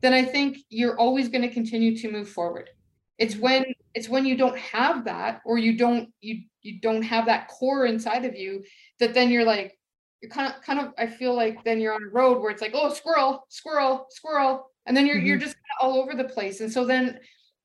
then 0.00 0.14
I 0.14 0.24
think 0.24 0.58
you're 0.68 0.98
always 0.98 1.28
going 1.28 1.42
to 1.42 1.48
continue 1.48 1.96
to 1.98 2.10
move 2.10 2.28
forward. 2.28 2.70
It's 3.18 3.36
when 3.36 3.64
it's 3.94 4.08
when 4.08 4.24
you 4.24 4.36
don't 4.36 4.56
have 4.58 5.04
that 5.06 5.40
or 5.44 5.58
you 5.58 5.76
don't 5.76 6.10
you 6.20 6.42
you 6.62 6.80
don't 6.80 7.02
have 7.02 7.26
that 7.26 7.48
core 7.48 7.86
inside 7.86 8.24
of 8.24 8.36
you 8.36 8.62
that 9.00 9.12
then 9.12 9.30
you're 9.30 9.44
like 9.44 9.76
you're 10.20 10.30
kind 10.30 10.52
of 10.52 10.62
kind 10.62 10.78
of 10.78 10.92
I 10.96 11.08
feel 11.08 11.34
like 11.34 11.64
then 11.64 11.80
you're 11.80 11.94
on 11.94 12.04
a 12.04 12.12
road 12.12 12.40
where 12.40 12.52
it's 12.52 12.62
like 12.62 12.74
oh 12.74 12.92
squirrel 12.92 13.44
squirrel 13.48 14.06
squirrel 14.10 14.70
and 14.86 14.96
then 14.96 15.04
you're 15.04 15.18
you're 15.18 15.36
mm-hmm. 15.36 15.46
just 15.46 15.56
all 15.80 15.98
over 15.98 16.14
the 16.14 16.24
place 16.24 16.60
and 16.60 16.70
so 16.70 16.84
then 16.84 17.18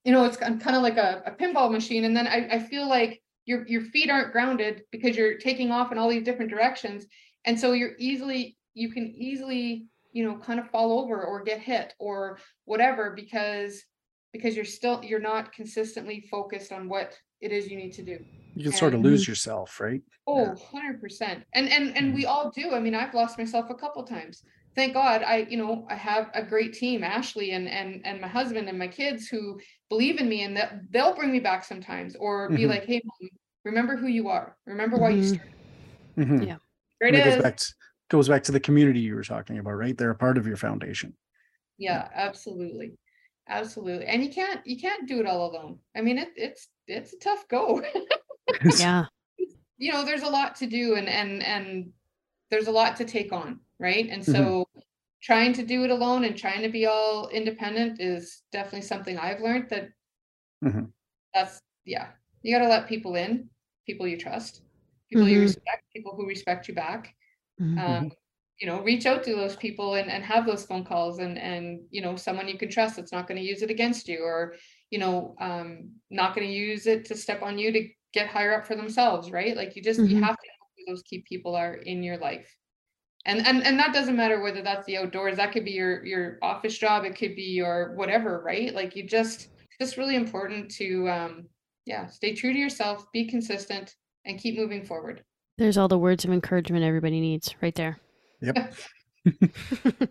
you 0.03 0.11
know 0.11 0.25
it's 0.25 0.37
kind 0.37 0.75
of 0.75 0.81
like 0.81 0.97
a, 0.97 1.23
a 1.25 1.31
pinball 1.31 1.71
machine 1.71 2.03
and 2.03 2.15
then 2.15 2.27
I, 2.27 2.55
I 2.55 2.59
feel 2.59 2.87
like 2.87 3.21
your 3.45 3.67
your 3.67 3.81
feet 3.81 4.09
aren't 4.09 4.31
grounded 4.31 4.83
because 4.91 5.15
you're 5.15 5.37
taking 5.37 5.71
off 5.71 5.91
in 5.91 5.97
all 5.97 6.09
these 6.09 6.23
different 6.23 6.51
directions 6.51 7.05
and 7.45 7.59
so 7.59 7.73
you're 7.73 7.93
easily 7.97 8.57
you 8.73 8.91
can 8.91 9.13
easily 9.17 9.87
you 10.11 10.23
know 10.23 10.37
kind 10.37 10.59
of 10.59 10.69
fall 10.69 10.99
over 10.99 11.23
or 11.23 11.43
get 11.43 11.59
hit 11.59 11.93
or 11.99 12.37
whatever 12.65 13.11
because 13.11 13.83
because 14.31 14.55
you're 14.55 14.65
still 14.65 15.01
you're 15.03 15.19
not 15.19 15.51
consistently 15.53 16.25
focused 16.31 16.71
on 16.71 16.89
what 16.89 17.13
it 17.41 17.51
is 17.51 17.69
you 17.69 17.75
need 17.75 17.91
to 17.91 18.01
do. 18.01 18.17
You 18.55 18.63
can 18.63 18.71
sort 18.71 18.93
of 18.93 19.01
lose 19.01 19.27
yourself, 19.27 19.79
right? 19.79 20.01
oh 20.25 20.55
100% 20.73 21.43
and 21.53 21.69
and 21.69 21.97
and 21.97 22.13
we 22.13 22.23
mm-hmm. 22.23 22.29
all 22.29 22.49
do. 22.49 22.71
I 22.71 22.79
mean 22.79 22.95
i've 22.95 23.13
lost 23.13 23.37
myself 23.37 23.69
a 23.69 23.75
couple 23.75 24.03
times 24.03 24.43
thank 24.75 24.93
god 24.93 25.23
i 25.23 25.45
you 25.49 25.57
know 25.57 25.85
i 25.89 25.95
have 25.95 26.29
a 26.33 26.41
great 26.43 26.73
team 26.73 27.03
ashley 27.03 27.51
and 27.51 27.67
and 27.67 28.01
and 28.05 28.19
my 28.19 28.27
husband 28.27 28.67
and 28.67 28.77
my 28.77 28.87
kids 28.87 29.27
who 29.27 29.59
believe 29.89 30.19
in 30.19 30.27
me 30.29 30.43
and 30.43 30.55
that 30.57 30.79
they'll 30.89 31.15
bring 31.15 31.31
me 31.31 31.39
back 31.39 31.63
sometimes 31.63 32.15
or 32.15 32.49
be 32.49 32.63
Mhm. 32.63 32.69
like 32.69 32.85
hey 32.85 33.01
mom, 33.05 33.29
remember 33.65 33.95
who 33.95 34.07
you 34.07 34.29
are 34.29 34.57
remember 34.65 34.97
why 34.97 35.09
you 35.09 35.21
Mhm. 35.21 35.35
started 35.35 35.55
Mhm. 36.17 36.47
Yeah. 36.47 36.57
there 36.99 37.09
it 37.09 37.15
it 37.15 37.23
goes 37.23 37.37
back 37.37 37.57
to, 37.57 37.73
goes 38.09 38.29
back 38.29 38.43
to 38.43 38.51
the 38.51 38.59
community 38.59 38.99
you 38.99 39.15
were 39.15 39.23
talking 39.23 39.57
about, 39.57 39.73
right? 39.73 39.97
They're 39.97 40.11
a 40.11 40.15
part 40.15 40.37
of 40.37 40.45
your 40.45 40.57
foundation. 40.57 41.15
Yeah, 41.77 42.07
absolutely. 42.13 42.97
Absolutely. 43.49 44.05
And 44.05 44.23
you 44.23 44.29
can't 44.29 44.65
you 44.65 44.79
can't 44.79 45.07
do 45.07 45.19
it 45.19 45.25
all 45.25 45.49
alone. 45.51 45.79
I 45.95 46.01
mean 46.01 46.17
it 46.17 46.29
it's 46.35 46.69
it's 46.87 47.13
a 47.13 47.19
tough 47.19 47.47
go. 47.47 47.81
yeah 48.77 49.05
you 49.77 49.91
know, 49.91 50.05
there's 50.05 50.23
a 50.23 50.29
lot 50.29 50.55
to 50.57 50.67
do 50.67 50.95
and 50.95 51.09
and 51.09 51.43
and 51.43 51.91
there's 52.49 52.67
a 52.67 52.71
lot 52.71 52.95
to 52.97 53.05
take 53.05 53.33
on, 53.33 53.59
right? 53.83 54.09
And 54.09 54.25
Mhm. 54.27 54.55
so 54.55 54.65
trying 55.23 55.53
to 55.55 55.65
do 55.65 55.85
it 55.85 55.91
alone 55.91 56.25
and 56.25 56.37
trying 56.37 56.63
to 56.63 56.69
be 56.69 56.87
all 56.87 57.29
independent 57.29 58.01
is 58.01 58.43
definitely 58.53 58.83
something 58.83 59.17
I've 59.19 59.41
learned 59.41 59.69
that 59.71 59.89
Mhm. 60.61 60.93
that's 61.33 61.61
yeah. 61.85 62.09
You 62.41 62.55
got 62.55 62.63
to 62.63 62.69
let 62.69 62.87
people 62.87 63.15
in, 63.15 63.49
people 63.85 64.07
you 64.07 64.17
trust, 64.17 64.61
people 65.09 65.27
you 65.29 65.39
Mhm. 65.39 65.41
respect, 65.41 65.83
people 65.93 66.15
who 66.15 66.27
respect 66.27 66.67
you 66.67 66.73
back 66.75 67.15
Mhm. 67.59 67.77
um, 67.77 68.11
you 68.59 68.67
know 68.67 68.81
reach 68.83 69.05
out 69.07 69.23
to 69.23 69.35
those 69.35 69.55
people 69.57 69.95
and, 69.95 70.11
and 70.11 70.23
have 70.23 70.45
those 70.45 70.65
phone 70.65 70.85
calls 70.85 71.19
and 71.19 71.37
and 71.39 71.81
you 71.91 72.01
know 72.01 72.15
someone 72.17 72.47
you 72.47 72.57
can 72.57 72.69
trust 72.69 72.97
that's 72.97 73.11
not 73.13 73.27
going 73.27 73.39
to 73.41 73.47
use 73.47 73.61
it 73.63 73.71
against 73.71 74.07
you 74.07 74.23
or 74.23 74.55
you 74.91 74.99
know 74.99 75.35
um 75.41 75.91
not 76.11 76.35
going 76.35 76.47
to 76.47 76.53
use 76.53 76.87
it 76.87 77.05
to 77.05 77.15
step 77.15 77.41
on 77.43 77.57
you 77.59 77.71
to 77.71 77.89
get 78.13 78.27
higher 78.27 78.53
up 78.59 78.65
for 78.67 78.75
themselves 78.75 79.31
right 79.31 79.57
like 79.57 79.75
you 79.75 79.83
just 79.83 80.07
you 80.07 80.15
Mhm. 80.15 80.23
have 80.23 80.37
to 80.37 80.47
know 80.47 80.67
who 80.77 80.93
those 80.93 81.03
key 81.03 81.23
people 81.27 81.55
are 81.55 81.75
in 81.75 82.03
your 82.03 82.17
life 82.17 82.55
and 83.25 83.45
and 83.45 83.63
and 83.63 83.79
that 83.79 83.93
doesn't 83.93 84.15
matter 84.15 84.41
whether 84.41 84.61
that's 84.61 84.85
the 84.85 84.97
outdoors 84.97 85.37
that 85.37 85.51
could 85.51 85.65
be 85.65 85.71
your 85.71 86.05
your 86.05 86.37
office 86.41 86.77
job 86.77 87.05
it 87.05 87.15
could 87.15 87.35
be 87.35 87.43
your 87.43 87.93
whatever 87.95 88.41
right? 88.45 88.73
Like 88.73 88.95
you 88.95 89.07
just 89.07 89.49
just 89.79 89.97
really 89.97 90.15
important 90.15 90.69
to 90.71 91.09
um 91.09 91.45
yeah 91.85 92.07
stay 92.07 92.33
true 92.33 92.53
to 92.53 92.59
yourself 92.59 93.11
be 93.11 93.25
consistent 93.25 93.95
and 94.25 94.39
keep 94.39 94.57
moving 94.57 94.85
forward. 94.85 95.23
There's 95.57 95.77
all 95.77 95.87
the 95.87 95.97
words 95.97 96.25
of 96.25 96.31
encouragement 96.31 96.83
everybody 96.83 97.19
needs 97.19 97.55
right 97.61 97.75
there. 97.75 97.99
Yep. 98.41 98.73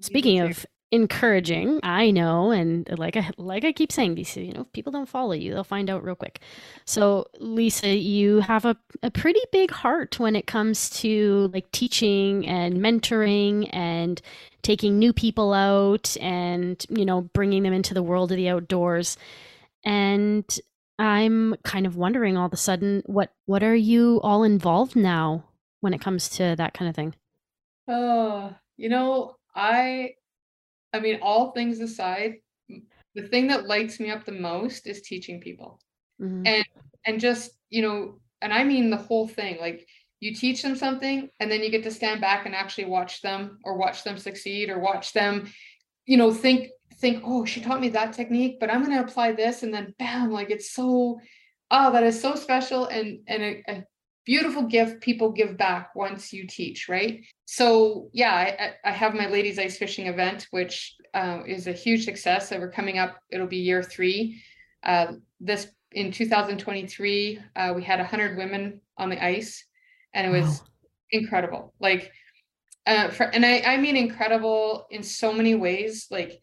Speaking 0.00 0.40
of 0.48 0.66
encouraging, 0.92 1.78
I 1.82 2.10
know, 2.10 2.50
and 2.50 2.88
like 2.98 3.16
I 3.16 3.30
like 3.36 3.64
I 3.64 3.72
keep 3.72 3.92
saying, 3.92 4.14
these 4.16 4.36
you 4.36 4.52
know, 4.52 4.64
people 4.72 4.92
don't 4.92 5.08
follow 5.08 5.32
you, 5.32 5.54
they'll 5.54 5.64
find 5.64 5.88
out 5.88 6.02
real 6.04 6.16
quick. 6.16 6.40
So, 6.84 7.26
Lisa, 7.38 7.88
you 7.88 8.40
have 8.40 8.64
a, 8.64 8.76
a 9.02 9.10
pretty 9.10 9.40
big 9.52 9.70
heart 9.70 10.18
when 10.18 10.34
it 10.34 10.46
comes 10.46 10.90
to 11.00 11.50
like 11.54 11.70
teaching 11.72 12.46
and 12.46 12.78
mentoring 12.78 13.68
and 13.72 14.20
taking 14.62 14.98
new 14.98 15.12
people 15.12 15.52
out 15.52 16.16
and 16.20 16.84
you 16.88 17.04
know 17.04 17.22
bringing 17.22 17.62
them 17.62 17.72
into 17.72 17.94
the 17.94 18.02
world 18.02 18.32
of 18.32 18.36
the 18.36 18.48
outdoors. 18.48 19.16
And 19.84 20.44
I'm 20.98 21.54
kind 21.64 21.86
of 21.86 21.96
wondering 21.96 22.36
all 22.36 22.46
of 22.46 22.52
a 22.52 22.58
sudden, 22.58 23.02
what 23.06 23.32
what 23.46 23.62
are 23.62 23.76
you 23.76 24.20
all 24.22 24.42
involved 24.42 24.96
now 24.96 25.44
when 25.80 25.94
it 25.94 26.00
comes 26.00 26.28
to 26.30 26.56
that 26.56 26.74
kind 26.74 26.88
of 26.88 26.96
thing? 26.96 27.14
Oh, 27.88 28.54
you 28.76 28.88
know, 28.88 29.36
I 29.54 30.14
I 30.92 31.00
mean, 31.00 31.20
all 31.22 31.52
things 31.52 31.80
aside, 31.80 32.36
the 33.14 33.28
thing 33.28 33.48
that 33.48 33.66
lights 33.66 34.00
me 34.00 34.10
up 34.10 34.24
the 34.24 34.32
most 34.32 34.86
is 34.86 35.02
teaching 35.02 35.40
people. 35.40 35.80
Mhm. 36.20 36.46
And 36.46 36.64
and 37.06 37.20
just, 37.20 37.52
you 37.70 37.82
know, 37.82 38.20
and 38.42 38.52
I 38.52 38.64
mean 38.64 38.90
the 38.90 38.96
whole 38.96 39.26
thing. 39.26 39.58
Like 39.60 39.86
you 40.20 40.34
teach 40.34 40.62
them 40.62 40.76
something 40.76 41.30
and 41.40 41.50
then 41.50 41.62
you 41.62 41.70
get 41.70 41.82
to 41.84 41.90
stand 41.90 42.20
back 42.20 42.46
and 42.46 42.54
actually 42.54 42.84
watch 42.84 43.22
them 43.22 43.58
or 43.64 43.76
watch 43.76 44.04
them 44.04 44.18
succeed 44.18 44.68
or 44.68 44.78
watch 44.78 45.12
them, 45.12 45.50
you 46.06 46.16
know, 46.16 46.32
think 46.32 46.68
think, 46.96 47.22
"Oh, 47.24 47.44
she 47.46 47.60
taught 47.62 47.80
me 47.80 47.88
that 47.90 48.12
technique, 48.12 48.58
but 48.60 48.70
I'm 48.70 48.84
going 48.84 48.96
to 48.96 49.04
apply 49.04 49.32
this." 49.32 49.62
And 49.62 49.72
then 49.72 49.94
bam, 49.98 50.30
like 50.30 50.50
it's 50.50 50.72
so 50.72 51.18
oh, 51.70 51.92
that 51.92 52.02
is 52.02 52.20
so 52.20 52.34
special 52.34 52.86
and 52.86 53.20
and 53.26 53.42
a, 53.42 53.62
a 53.68 53.84
beautiful 54.24 54.62
gift 54.62 55.00
people 55.00 55.32
give 55.32 55.56
back 55.56 55.94
once 55.94 56.32
you 56.32 56.46
teach, 56.46 56.88
right? 56.88 57.24
So 57.46 58.10
yeah, 58.12 58.34
I, 58.34 58.88
I 58.88 58.92
have 58.92 59.14
my 59.14 59.26
ladies 59.26 59.58
ice 59.58 59.76
fishing 59.78 60.06
event, 60.06 60.46
which 60.50 60.94
uh, 61.14 61.40
is 61.46 61.66
a 61.66 61.72
huge 61.72 62.04
success. 62.04 62.48
So 62.48 62.58
we're 62.58 62.70
coming 62.70 62.98
up; 62.98 63.18
it'll 63.30 63.46
be 63.46 63.56
year 63.58 63.82
three. 63.82 64.42
Uh, 64.82 65.12
this 65.40 65.68
in 65.92 66.12
2023, 66.12 67.40
uh, 67.56 67.72
we 67.74 67.82
had 67.82 67.98
100 67.98 68.36
women 68.36 68.80
on 68.96 69.10
the 69.10 69.22
ice, 69.24 69.64
and 70.14 70.26
it 70.26 70.30
was 70.30 70.60
Wow. 70.60 70.66
incredible. 71.10 71.74
Like, 71.80 72.12
uh, 72.86 73.08
for, 73.10 73.24
and 73.24 73.44
I 73.44 73.60
I 73.66 73.76
mean 73.78 73.96
incredible 73.96 74.86
in 74.90 75.02
so 75.02 75.32
many 75.32 75.54
ways. 75.54 76.06
Like 76.10 76.40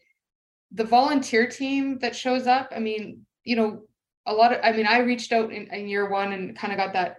the 0.72 0.84
volunteer 0.84 1.46
team 1.46 1.98
that 2.00 2.14
shows 2.14 2.46
up. 2.46 2.72
I 2.74 2.80
mean, 2.80 3.24
you 3.44 3.56
know, 3.56 3.82
a 4.26 4.32
lot 4.32 4.52
of. 4.52 4.60
I 4.62 4.72
mean, 4.72 4.86
I 4.86 4.98
reached 4.98 5.32
out 5.32 5.52
in, 5.52 5.72
in 5.72 5.88
year 5.88 6.10
one 6.10 6.32
and 6.32 6.56
kind 6.56 6.72
of 6.72 6.78
got 6.78 6.92
that 6.92 7.16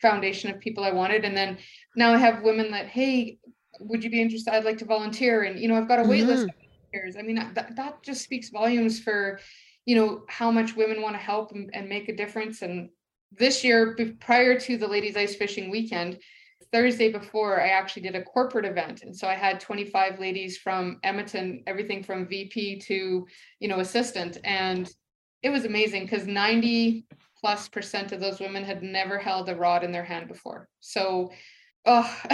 foundation 0.00 0.50
of 0.50 0.60
people 0.60 0.84
I 0.84 0.92
wanted, 0.92 1.24
and 1.24 1.36
then 1.36 1.58
now 1.96 2.12
I 2.12 2.18
have 2.18 2.42
women 2.42 2.70
that 2.72 2.86
hey, 2.86 3.38
would 3.80 4.04
you 4.04 4.10
be 4.10 4.20
interested? 4.20 4.54
I'd 4.54 4.64
like 4.64 4.78
to 4.78 4.84
volunteer, 4.84 5.42
and 5.42 5.58
you 5.58 5.68
know, 5.68 5.76
I've 5.76 5.88
got 5.88 6.00
a 6.00 6.04
wait 6.04 6.24
list 6.24 6.46
mm-hmm. 6.46 6.50
of 6.50 6.66
volunteers. 6.92 7.16
I 7.16 7.22
mean, 7.22 7.36
that 7.54 7.76
that 7.76 8.02
just 8.02 8.22
speaks 8.22 8.50
volumes 8.50 9.00
for 9.00 9.40
you 9.86 9.96
know 9.96 10.22
how 10.28 10.50
much 10.50 10.76
women 10.76 11.02
want 11.02 11.14
to 11.14 11.20
help 11.20 11.52
and, 11.52 11.70
and 11.72 11.88
make 11.88 12.08
a 12.08 12.16
difference. 12.16 12.62
And 12.62 12.90
this 13.32 13.64
year, 13.64 13.96
prior 14.20 14.58
to 14.60 14.76
the 14.76 14.88
ladies 14.88 15.16
ice 15.16 15.36
fishing 15.36 15.70
weekend, 15.70 16.18
Thursday 16.72 17.10
before, 17.10 17.60
I 17.60 17.68
actually 17.68 18.02
did 18.02 18.16
a 18.16 18.22
corporate 18.22 18.64
event, 18.64 19.02
and 19.02 19.16
so 19.16 19.28
I 19.28 19.34
had 19.34 19.60
25 19.60 20.20
ladies 20.20 20.58
from 20.58 20.98
Edmonton, 21.02 21.62
everything 21.66 22.02
from 22.02 22.28
VP 22.28 22.80
to 22.80 23.26
you 23.60 23.68
know 23.68 23.80
assistant, 23.80 24.38
and 24.44 24.90
it 25.42 25.50
was 25.50 25.64
amazing 25.64 26.04
because 26.04 26.26
90 26.26 27.06
plus 27.40 27.68
percent 27.68 28.12
of 28.12 28.20
those 28.20 28.40
women 28.40 28.62
had 28.62 28.82
never 28.82 29.18
held 29.18 29.48
a 29.48 29.56
rod 29.56 29.82
in 29.82 29.92
their 29.92 30.04
hand 30.04 30.28
before. 30.28 30.68
So, 30.80 31.30
oh, 31.86 32.20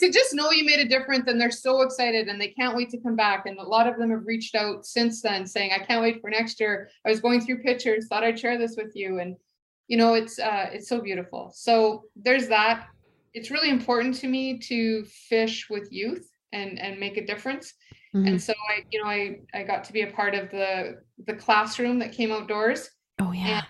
to 0.00 0.10
just 0.10 0.34
know 0.34 0.50
you 0.50 0.64
made 0.64 0.80
a 0.80 0.88
difference 0.88 1.28
and 1.28 1.40
they're 1.40 1.50
so 1.50 1.82
excited 1.82 2.28
and 2.28 2.40
they 2.40 2.48
can't 2.48 2.76
wait 2.76 2.90
to 2.90 3.00
come 3.00 3.16
back. 3.16 3.44
And 3.46 3.58
a 3.58 3.62
lot 3.62 3.86
of 3.86 3.98
them 3.98 4.10
have 4.10 4.26
reached 4.26 4.54
out 4.54 4.86
since 4.86 5.20
then 5.20 5.46
saying, 5.46 5.72
I 5.72 5.84
can't 5.84 6.02
wait 6.02 6.20
for 6.20 6.30
next 6.30 6.58
year. 6.58 6.88
I 7.04 7.10
was 7.10 7.20
going 7.20 7.40
through 7.40 7.62
pictures, 7.62 8.06
thought 8.08 8.24
I'd 8.24 8.38
share 8.38 8.58
this 8.58 8.76
with 8.76 8.92
you. 8.94 9.18
And 9.18 9.36
you 9.88 9.96
know, 9.96 10.14
it's 10.14 10.38
uh 10.38 10.68
it's 10.72 10.88
so 10.88 11.00
beautiful. 11.00 11.52
So 11.54 12.04
there's 12.16 12.48
that. 12.48 12.86
It's 13.34 13.50
really 13.50 13.70
important 13.70 14.14
to 14.16 14.28
me 14.28 14.58
to 14.58 15.04
fish 15.04 15.68
with 15.68 15.88
youth 15.90 16.28
and 16.52 16.78
and 16.78 16.98
make 16.98 17.16
a 17.16 17.26
difference. 17.26 17.74
Mhm. 18.14 18.28
And 18.28 18.42
so 18.42 18.52
I, 18.70 18.84
you 18.90 19.02
know, 19.02 19.08
I 19.08 19.40
I 19.54 19.62
got 19.62 19.84
to 19.84 19.92
be 19.92 20.02
a 20.02 20.10
part 20.10 20.34
of 20.34 20.50
the 20.50 21.02
the 21.26 21.34
classroom 21.34 21.98
that 22.00 22.12
came 22.12 22.32
outdoors 22.32 22.90
Oh 23.20 23.32
yeah. 23.32 23.62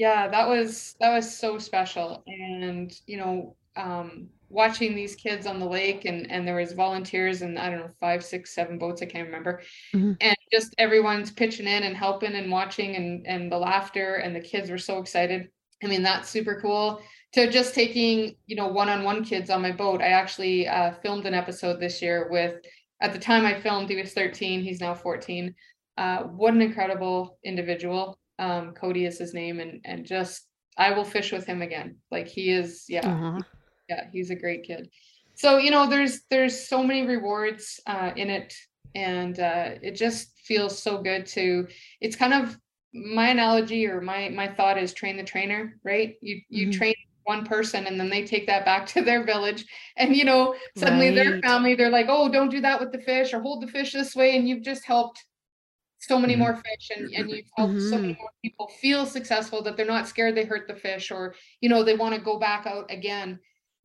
Yeah 0.00 0.26
that 0.28 0.48
was 0.48 0.96
that 0.98 1.14
was 1.14 1.38
so 1.38 1.58
special. 1.58 2.24
And 2.26 2.90
you 3.06 3.18
know 3.18 3.56
um 3.76 4.28
watching 4.48 4.96
these 4.96 5.14
kids 5.14 5.46
on 5.46 5.60
the 5.60 5.66
lake 5.66 6.06
and 6.06 6.28
and 6.30 6.48
there 6.48 6.56
was 6.56 6.72
volunteers 6.72 7.42
and 7.42 7.56
i 7.56 7.70
don't 7.70 7.78
know 7.78 7.90
five 8.00 8.24
six 8.24 8.52
seven 8.52 8.78
boats 8.78 9.00
i 9.02 9.06
can't 9.06 9.26
remember. 9.26 9.62
Mhm. 9.94 10.16
and 10.20 10.36
just 10.52 10.74
everyone's 10.78 11.30
pitching 11.30 11.68
in 11.68 11.84
and 11.84 11.96
helping 11.96 12.34
and 12.34 12.50
watching 12.50 12.96
and 12.96 13.26
and 13.26 13.52
the 13.52 13.58
laughter 13.58 14.16
and 14.16 14.34
the 14.34 14.40
kids 14.40 14.70
were 14.70 14.78
so 14.78 14.98
excited. 14.98 15.48
I 15.84 15.86
mean 15.86 16.02
that's 16.02 16.28
super 16.30 16.58
cool. 16.60 17.00
To 17.34 17.48
just 17.50 17.74
taking 17.74 18.34
you 18.46 18.56
know 18.56 18.68
one-on-one 18.68 19.22
kids 19.24 19.50
on 19.50 19.62
my 19.62 19.70
boat 19.70 20.00
i 20.00 20.08
actually 20.08 20.66
uh, 20.66 20.94
filmed 21.02 21.26
an 21.26 21.34
episode 21.34 21.78
this 21.78 22.02
year 22.02 22.28
with 22.30 22.54
at 23.00 23.12
the 23.12 23.18
time 23.20 23.44
i 23.46 23.54
filmed 23.60 23.88
he 23.90 23.96
was 24.02 24.12
13 24.12 24.62
he's 24.62 24.80
now 24.80 24.94
14 24.94 25.54
uh, 25.96 26.22
what 26.40 26.54
an 26.54 26.62
incredible 26.62 27.38
individual 27.44 28.19
um, 28.40 28.72
cody 28.72 29.04
is 29.04 29.18
his 29.18 29.34
name 29.34 29.60
and 29.60 29.80
and 29.84 30.04
just 30.06 30.46
i 30.76 30.90
will 30.92 31.04
fish 31.04 31.30
with 31.30 31.46
him 31.46 31.62
again 31.62 31.96
like 32.10 32.26
he 32.26 32.50
is 32.50 32.84
yeah 32.88 33.06
Aw. 33.06 33.38
yeah 33.88 34.04
he's 34.12 34.30
a 34.30 34.34
great 34.34 34.64
kid 34.64 34.88
so 35.34 35.58
you 35.58 35.70
know 35.70 35.88
there's 35.88 36.22
there's 36.30 36.68
so 36.68 36.82
many 36.82 37.06
rewards 37.06 37.78
uh, 37.86 38.10
in 38.16 38.30
it 38.30 38.54
and 38.94 39.38
uh, 39.38 39.70
it 39.82 39.94
just 39.94 40.36
feels 40.40 40.82
so 40.82 41.00
good 41.02 41.24
to 41.26 41.66
it's 42.00 42.16
kind 42.16 42.34
of 42.34 42.58
my 42.92 43.28
analogy 43.28 43.86
or 43.86 44.00
my 44.00 44.28
my 44.30 44.48
thought 44.48 44.78
is 44.78 44.92
train 44.92 45.16
the 45.16 45.22
trainer 45.22 45.78
right 45.84 46.16
you 46.22 46.40
you 46.48 46.66
Mhm. 46.68 46.72
train 46.72 46.94
one 47.24 47.44
person 47.44 47.86
and 47.86 48.00
then 48.00 48.08
they 48.10 48.24
take 48.24 48.46
that 48.46 48.64
back 48.64 48.86
to 48.86 49.02
their 49.02 49.22
village 49.24 49.64
and 49.96 50.16
you 50.16 50.24
know 50.24 50.54
suddenly 50.76 51.10
their 51.10 51.40
family 51.42 51.74
they're 51.74 51.90
like 51.90 52.06
oh 52.08 52.28
don't 52.28 52.50
do 52.50 52.60
that 52.60 52.80
with 52.80 52.90
the 52.90 53.00
fish 53.00 53.32
or 53.32 53.40
hold 53.40 53.62
the 53.62 53.68
fish 53.70 53.92
this 53.92 54.16
way 54.16 54.36
and 54.36 54.48
you've 54.48 54.62
just 54.62 54.84
helped 54.84 55.24
so 56.00 56.18
many 56.18 56.34
Mhm. 56.34 56.38
more 56.38 56.56
fish 56.56 56.90
and, 56.96 57.10
and 57.14 57.30
you've 57.30 57.46
helped 57.56 57.80
so 57.80 57.98
many 57.98 58.16
more 58.18 58.30
people 58.42 58.66
feel 58.80 59.04
successful 59.06 59.62
that 59.62 59.76
they're 59.76 59.84
not 59.86 60.08
scared 60.08 60.34
they 60.34 60.44
hurt 60.44 60.66
the 60.66 60.74
fish 60.74 61.10
or 61.10 61.34
you 61.60 61.68
know 61.68 61.82
they 61.82 61.94
want 61.94 62.14
to 62.14 62.20
go 62.20 62.38
back 62.38 62.66
out 62.66 62.90
again. 62.90 63.38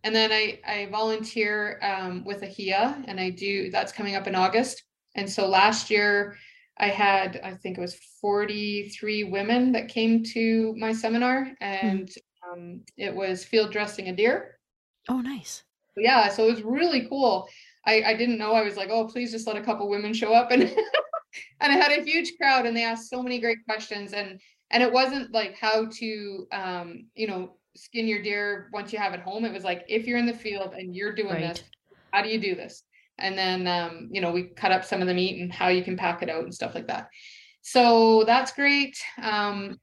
And 0.03 0.13
then 0.15 0.31
i 0.31 0.59
i 0.65 0.85
volunteer 0.91 1.79
um, 1.81 2.23
with 2.25 2.41
ahia 2.41 3.03
and 3.07 3.19
i 3.19 3.29
do 3.31 3.69
that's 3.71 3.91
coming 3.91 4.15
up 4.15 4.27
in 4.27 4.35
august. 4.35 4.83
And 5.15 5.29
so 5.29 5.47
last 5.47 5.89
year 5.89 6.37
i 6.77 6.87
had 6.87 7.39
i 7.43 7.53
think 7.53 7.77
it 7.77 7.81
was 7.81 7.95
43 8.21 9.25
women 9.25 9.71
that 9.73 9.87
came 9.89 10.23
to 10.35 10.73
my 10.77 10.91
seminar 10.93 11.51
and 11.61 12.09
um, 12.45 12.81
it 12.97 13.13
was 13.13 13.43
field 13.43 13.71
dressing 13.71 14.09
a 14.09 14.15
deer. 14.15 14.59
Oh 15.09 15.21
nice. 15.21 15.63
yeah 15.97 16.29
so 16.29 16.47
it 16.47 16.51
was 16.51 16.63
really 16.63 17.07
cool. 17.09 17.47
I 17.85 18.03
i 18.11 18.13
didn't 18.15 18.37
know 18.37 18.53
i 18.53 18.61
was 18.61 18.77
like 18.77 18.89
oh 18.89 19.05
please 19.07 19.31
just 19.31 19.47
let 19.47 19.57
a 19.57 19.65
couple 19.67 19.89
women 19.89 20.13
show 20.13 20.33
up 20.33 20.51
and 20.51 20.63
and 21.61 21.71
i 21.71 21.75
had 21.75 21.91
a 21.91 22.03
huge 22.03 22.33
crowd 22.37 22.65
and 22.65 22.75
they 22.75 22.83
asked 22.83 23.09
so 23.09 23.21
many 23.21 23.39
great 23.39 23.63
questions 23.65 24.13
and 24.13 24.39
and 24.71 24.81
it 24.81 24.91
wasn't 24.91 25.31
like 25.31 25.57
how 25.59 25.85
to 25.85 26.47
um 26.51 27.05
you 27.15 27.27
know 27.27 27.55
skin 27.75 28.07
your 28.07 28.21
deer 28.21 28.69
once 28.71 28.93
you 28.93 28.99
have 28.99 29.13
it 29.13 29.19
home. 29.19 29.45
It 29.45 29.53
was 29.53 29.63
like 29.63 29.83
if 29.87 30.07
you're 30.07 30.17
in 30.17 30.25
the 30.25 30.33
field 30.33 30.73
and 30.73 30.95
you're 30.95 31.13
doing 31.13 31.41
this 31.41 31.63
how 32.13 32.21
do 32.21 32.29
you 32.29 32.39
do 32.39 32.55
this? 32.55 32.83
And 33.17 33.37
then 33.37 33.67
um 33.67 34.09
you 34.11 34.21
know 34.21 34.31
we 34.31 34.43
cut 34.43 34.71
up 34.71 34.85
some 34.85 35.01
of 35.01 35.07
the 35.07 35.13
meat 35.13 35.41
and 35.41 35.51
how 35.51 35.67
you 35.67 35.83
can 35.83 35.97
pack 35.97 36.23
it 36.23 36.29
out 36.29 36.43
and 36.43 36.53
stuff 36.53 36.75
like 36.75 36.87
that. 36.87 37.09
So 37.61 38.23
that's 38.25 38.51
great. 38.51 38.97
Um 39.21 39.79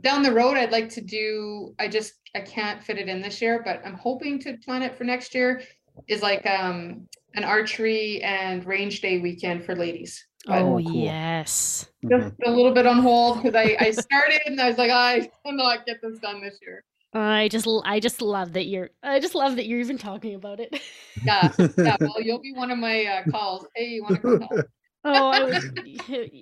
down 0.00 0.22
the 0.22 0.32
road 0.32 0.56
i'd 0.56 0.72
like 0.72 0.88
to 0.88 1.02
do 1.02 1.74
i 1.78 1.86
just 1.86 2.14
i 2.34 2.40
can't 2.40 2.82
fit 2.82 2.96
it 2.96 3.10
in 3.10 3.20
this 3.20 3.42
year 3.42 3.60
but 3.62 3.82
i'm 3.84 3.92
hoping 3.92 4.38
to 4.38 4.56
plan 4.64 4.80
it 4.80 4.96
for 4.96 5.04
next 5.04 5.34
year 5.34 5.60
is 6.08 6.22
like 6.22 6.46
um 6.46 7.06
an 7.34 7.44
archery 7.44 8.22
and 8.22 8.64
range 8.64 9.02
day 9.02 9.18
weekend 9.18 9.62
for 9.66 9.76
ladies 9.76 10.26
Oh, 10.48 10.76
Oh, 10.76 10.82
cool. 10.82 11.04
yes. 11.04 11.88
Just 12.10 12.34
a 12.44 12.50
little 12.50 12.72
bit 12.74 12.86
on 12.86 12.98
hold 12.98 13.42
because 13.42 13.54
I, 13.54 13.76
I 13.78 13.90
started 13.92 14.40
and 14.46 14.60
I 14.60 14.68
was 14.68 14.78
like, 14.78 14.90
I 14.90 15.30
cannot 15.46 15.86
get 15.86 16.02
this 16.02 16.18
done 16.18 16.42
this 16.42 16.58
year. 16.62 16.82
I 17.14 17.48
just 17.48 17.68
I 17.84 18.00
just 18.00 18.22
love 18.22 18.54
that 18.54 18.64
you're 18.64 18.90
I 19.02 19.20
just 19.20 19.34
love 19.34 19.56
that 19.56 19.66
you're 19.66 19.80
even 19.80 19.98
talking 19.98 20.34
about 20.34 20.60
it. 20.60 20.80
Yeah, 21.24 21.52
yeah. 21.76 21.96
Well, 22.00 22.16
you'll 22.20 22.40
be 22.40 22.52
one 22.52 22.70
of 22.70 22.78
my 22.78 23.04
uh, 23.04 23.30
calls. 23.30 23.66
Hey, 23.76 23.84
you 23.84 24.02
want 24.02 24.16
to 24.16 24.22
come 24.22 24.48
oh, 25.04 25.30
I 25.30 25.40
was, 25.40 25.64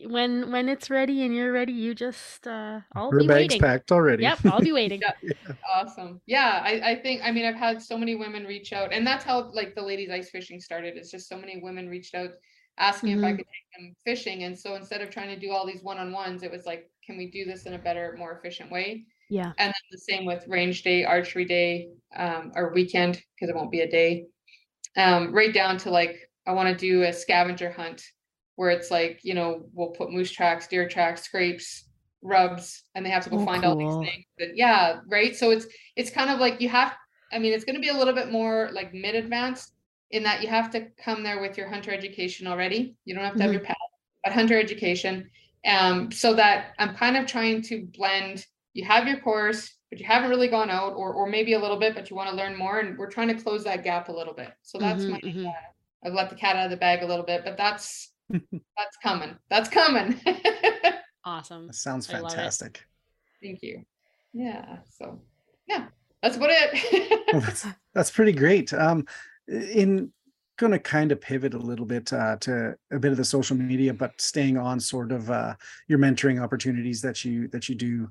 when 0.07 0.51
when 0.51 0.69
it's 0.69 0.89
ready 0.91 1.23
and 1.25 1.35
you're 1.35 1.53
ready, 1.53 1.73
you 1.73 1.95
just 1.95 2.47
uh 2.47 2.81
I'll 2.95 3.11
Her 3.11 3.19
be 3.19 3.27
bag's 3.27 3.35
waiting. 3.43 3.61
packed 3.61 3.93
already. 3.93 4.23
Yep, 4.23 4.39
I'll 4.47 4.61
be 4.61 4.73
waiting. 4.73 5.01
Yeah. 5.03 5.13
Awesome. 5.75 6.21
Yeah, 6.27 6.61
I, 6.65 6.93
I 6.93 6.95
think 7.03 7.21
I 7.25 7.31
mean 7.31 7.45
I've 7.45 7.57
had 7.57 7.83
so 7.83 7.99
many 7.99 8.15
women 8.15 8.45
reach 8.45 8.73
out, 8.73 8.93
and 8.93 9.07
that's 9.07 9.25
how 9.25 9.51
like 9.53 9.75
the 9.75 9.83
ladies 9.83 10.11
ice 10.11 10.31
fishing 10.31 10.61
started. 10.61 10.97
It's 10.97 11.11
just 11.11 11.29
so 11.29 11.37
many 11.37 11.61
women 11.63 11.89
reached 11.89 12.15
out 12.15 12.31
asking 12.79 13.13
if 13.13 13.25
I 13.25 13.33
Mhm. 13.33 13.37
could 13.37 13.47
take 13.47 13.83
them 13.83 13.95
fishing, 14.05 14.45
and 14.45 14.59
so 14.59 14.75
instead 14.75 15.01
of 15.03 15.11
trying 15.11 15.29
to 15.29 15.39
do 15.41 15.53
all 15.53 15.67
these 15.67 15.83
one 15.83 15.99
on 15.99 16.13
ones, 16.13 16.43
it 16.43 16.51
was 16.51 16.67
like, 16.67 16.91
can 17.05 17.17
we 17.19 17.31
do 17.31 17.45
this 17.45 17.67
in 17.67 17.75
a 17.75 17.79
better, 17.79 18.15
more 18.19 18.33
efficient 18.39 18.71
way? 18.71 19.07
Yeah. 19.29 19.55
And 19.59 19.69
then 19.69 19.75
the 19.91 19.99
same 19.99 20.25
with 20.27 20.47
range 20.49 20.83
day, 20.83 21.05
archery 21.05 21.45
day, 21.45 21.91
um, 22.17 22.53
or 22.57 22.73
weekend, 22.73 23.23
because 23.35 23.51
it 23.51 23.57
won't 23.57 23.73
be 23.73 23.81
a 23.81 23.91
day. 23.91 24.27
Um, 24.97 25.33
right 25.33 25.53
down 25.55 25.79
to 25.79 25.91
like, 25.91 26.31
I 26.47 26.53
want 26.53 26.69
to 26.69 26.75
do 26.77 27.05
a 27.05 27.13
scavenger 27.13 27.71
hunt 27.71 28.03
where 28.57 28.71
it's 28.71 28.91
like, 28.91 29.21
you 29.23 29.35
know, 29.35 29.69
we'll 29.73 29.91
put 29.91 30.11
moose 30.13 30.33
tracks, 30.33 30.67
deer 30.67 30.89
tracks, 30.89 31.23
scrapes, 31.23 31.89
rubs, 32.23 32.85
and 32.95 33.05
they 33.07 33.11
have 33.11 33.25
to 33.25 33.31
go 33.31 33.39
Oh, 33.39 33.39
find 33.39 33.65
all 33.65 33.77
these 33.79 33.97
things. 33.99 34.25
But 34.39 34.57
yeah, 34.57 35.01
right. 35.07 35.35
So 35.37 35.51
it's 35.51 35.67
it's 35.97 36.11
kind 36.11 36.31
of 36.31 36.41
like 36.41 36.61
you 36.61 36.69
have, 36.69 36.97
I 37.33 37.39
mean, 37.39 37.53
it's 37.53 37.65
gonna 37.65 37.81
be 37.81 37.89
a 37.89 37.95
little 37.97 38.15
bit 38.15 38.31
more 38.33 38.71
like 38.73 38.93
mid-advanced 38.93 39.75
in 40.11 40.25
that 40.25 40.43
you 40.43 40.49
have 40.49 40.71
to 40.73 40.89
come 41.03 41.23
there 41.23 41.41
with 41.41 41.57
your 41.57 41.69
hunter 41.69 41.93
education 41.93 42.47
already. 42.47 42.97
You 43.05 43.15
don't 43.15 43.25
have 43.25 43.37
to 43.37 43.43
have 43.43 43.53
your 43.53 43.63
pad, 43.63 43.77
but 44.25 44.33
hunter 44.33 44.59
education. 44.59 45.31
Um, 45.67 46.11
so 46.11 46.35
that 46.35 46.75
I'm 46.79 46.95
kind 46.95 47.17
of 47.17 47.27
trying 47.27 47.63
to 47.63 47.87
blend 47.97 48.47
you 48.73 48.85
have 48.85 49.07
your 49.09 49.19
course, 49.21 49.75
but 49.91 49.99
you 50.01 50.07
haven't 50.07 50.31
really 50.31 50.49
gone 50.49 50.71
out, 50.71 50.93
or 50.95 51.13
or 51.13 51.29
maybe 51.29 51.55
a 51.55 51.59
little 51.59 51.79
bit, 51.79 51.95
but 51.95 52.09
you 52.09 52.17
want 52.17 52.31
to 52.31 52.37
learn 52.37 52.57
more, 52.57 52.79
and 52.79 52.97
we're 52.97 53.11
trying 53.11 53.29
to 53.29 53.35
close 53.43 53.65
that 53.65 53.83
gap 53.85 54.09
a 54.09 54.13
little 54.13 54.35
bit. 54.35 54.53
So 54.63 54.79
that's 54.79 55.07
Mhm, 55.07 55.11
my. 55.11 55.19
mhm. 55.23 55.47
Uh, 55.47 56.09
I've 56.09 56.15
let 56.15 56.31
the 56.31 56.37
cat 56.37 56.57
out 56.57 56.65
of 56.67 56.71
the 56.71 56.77
bag 56.79 57.03
a 57.03 57.07
little 57.07 57.25
bit, 57.27 57.45
but 57.45 57.57
that's 57.57 58.13
that's 58.77 58.97
coming. 59.03 59.37
That's 59.51 59.69
coming. 59.69 60.21
Awesome. 61.25 61.67
That 61.67 61.75
sounds 61.75 62.07
I 62.09 62.17
love 62.17 62.39
it. 62.39 62.51
fantastic. 62.51 62.87
Thank 63.43 63.63
you. 63.63 63.85
Yeah. 64.33 64.79
So 64.99 65.21
yeah, 65.69 65.87
that's 66.23 66.37
about 66.37 66.51
Well, 67.33 67.41
it. 67.43 67.43
that's 67.43 67.67
that's 67.95 68.11
pretty 68.11 68.33
great. 68.33 68.73
Um, 68.73 69.07
in 69.49 70.13
going 70.61 70.73
to 70.73 70.79
kind 70.79 71.11
of 71.11 71.21
pivot 71.21 71.55
a 71.55 71.59
little 71.59 71.87
bit 71.87 72.13
uh, 72.13 72.37
to 72.37 72.75
a 72.93 72.99
bit 72.99 73.11
of 73.11 73.17
the 73.17 73.25
social 73.25 73.57
media, 73.57 73.95
but 73.95 74.21
staying 74.21 74.59
on 74.59 74.79
sort 74.79 75.11
of 75.11 75.31
uh, 75.31 75.55
your 75.89 75.99
mentoring 75.99 76.41
opportunities 76.41 77.01
that 77.01 77.25
you 77.25 77.49
that 77.49 77.69
you 77.69 77.75
do. 77.75 78.09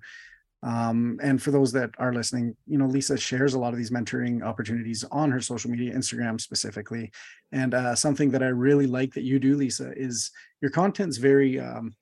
Um, 0.62 1.20
and 1.24 1.42
for 1.42 1.52
those 1.52 1.72
that 1.72 1.92
are 2.00 2.14
listening, 2.14 2.58
you 2.68 2.78
know, 2.78 2.88
Lisa 2.88 3.18
shares 3.18 3.54
a 3.54 3.60
lot 3.60 3.72
of 3.72 3.78
these 3.78 3.92
mentoring 3.92 4.44
opportunities 4.44 5.06
on 5.10 5.32
her 5.32 5.40
social 5.40 5.72
media, 5.72 5.94
Instagram 5.94 6.42
specifically. 6.42 7.12
And 7.54 7.74
uh, 7.74 7.96
something 7.96 8.30
that 8.32 8.44
I 8.44 8.48
really 8.48 8.88
like 8.88 9.14
that 9.14 9.24
you 9.24 9.40
do, 9.40 9.56
Lisa, 9.56 9.94
is 9.96 10.32
your 10.60 10.72
content's 10.72 11.16
very 11.18 11.62
um, 11.62 11.96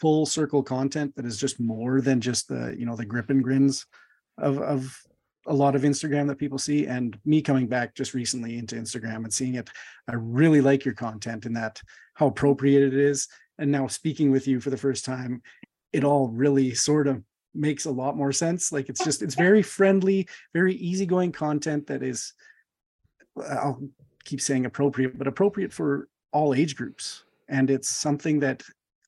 full 0.00 0.26
circle 0.26 0.62
content 0.62 1.14
that 1.16 1.24
is 1.24 1.38
just 1.38 1.60
more 1.60 2.00
than 2.00 2.20
just 2.20 2.48
the 2.48 2.74
you 2.76 2.84
know 2.84 2.96
the 2.96 3.06
grip 3.06 3.30
and 3.30 3.42
grins 3.42 3.86
of 4.36 4.58
of 4.58 4.94
a 5.46 5.54
lot 5.54 5.74
of 5.74 5.82
Instagram 5.82 6.26
that 6.28 6.38
people 6.38 6.58
see. 6.58 6.86
And 6.86 7.18
me 7.24 7.42
coming 7.42 7.66
back 7.66 7.94
just 7.94 8.14
recently 8.14 8.58
into 8.58 8.76
Instagram 8.76 9.24
and 9.24 9.32
seeing 9.32 9.54
it, 9.54 9.70
I 10.08 10.14
really 10.14 10.60
like 10.60 10.84
your 10.84 10.94
content 10.94 11.46
and 11.46 11.56
that 11.56 11.82
how 12.14 12.26
appropriate 12.28 12.82
it 12.82 12.94
is. 12.94 13.28
And 13.58 13.70
now 13.70 13.86
speaking 13.86 14.30
with 14.30 14.48
you 14.48 14.60
for 14.60 14.70
the 14.70 14.76
first 14.76 15.04
time, 15.04 15.42
it 15.92 16.04
all 16.04 16.28
really 16.28 16.74
sort 16.74 17.06
of 17.06 17.22
makes 17.54 17.84
a 17.84 17.90
lot 17.90 18.16
more 18.16 18.32
sense. 18.32 18.72
Like 18.72 18.88
it's 18.88 19.04
just, 19.04 19.22
it's 19.22 19.36
very 19.36 19.62
friendly, 19.62 20.28
very 20.52 20.74
easygoing 20.74 21.32
content 21.32 21.86
that 21.86 22.02
is, 22.02 22.32
I'll 23.36 23.80
keep 24.24 24.40
saying 24.40 24.66
appropriate, 24.66 25.16
but 25.16 25.28
appropriate 25.28 25.72
for 25.72 26.08
all 26.32 26.54
age 26.54 26.74
groups. 26.74 27.24
And 27.48 27.70
it's 27.70 27.88
something 27.88 28.40
that 28.40 28.62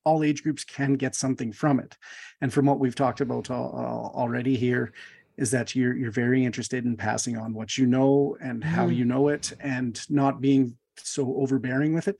all 0.04 0.22
age 0.22 0.44
groups 0.44 0.62
can 0.62 0.94
get 0.94 1.16
something 1.16 1.52
from 1.52 1.80
it. 1.80 1.96
And 2.40 2.52
from 2.52 2.66
what 2.66 2.78
we've 2.78 2.94
talked 2.94 3.20
about 3.20 3.50
al- 3.50 3.74
al- 3.76 4.12
already 4.14 4.56
here, 4.56 4.92
is 5.36 5.50
that 5.50 5.74
you're 5.74 5.96
you're 5.96 6.10
very 6.10 6.44
interested 6.44 6.84
in 6.84 6.96
passing 6.96 7.36
on 7.36 7.52
what 7.52 7.76
you 7.78 7.86
know 7.86 8.36
and 8.40 8.62
how 8.64 8.86
Mhm. 8.88 8.96
you 8.96 9.04
know 9.04 9.28
it 9.28 9.52
and 9.60 10.00
not 10.10 10.40
being 10.40 10.76
so 10.96 11.36
overbearing 11.36 11.94
with 11.94 12.08
it. 12.08 12.16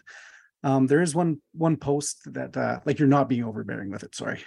Um 0.62 0.86
there 0.86 1.02
is 1.02 1.14
one 1.14 1.40
one 1.52 1.76
post 1.76 2.32
that 2.34 2.56
uh 2.56 2.80
like 2.84 2.98
you're 2.98 3.08
not 3.08 3.28
being 3.28 3.44
overbearing 3.44 3.90
with 3.90 4.02
it 4.02 4.14
sorry. 4.14 4.40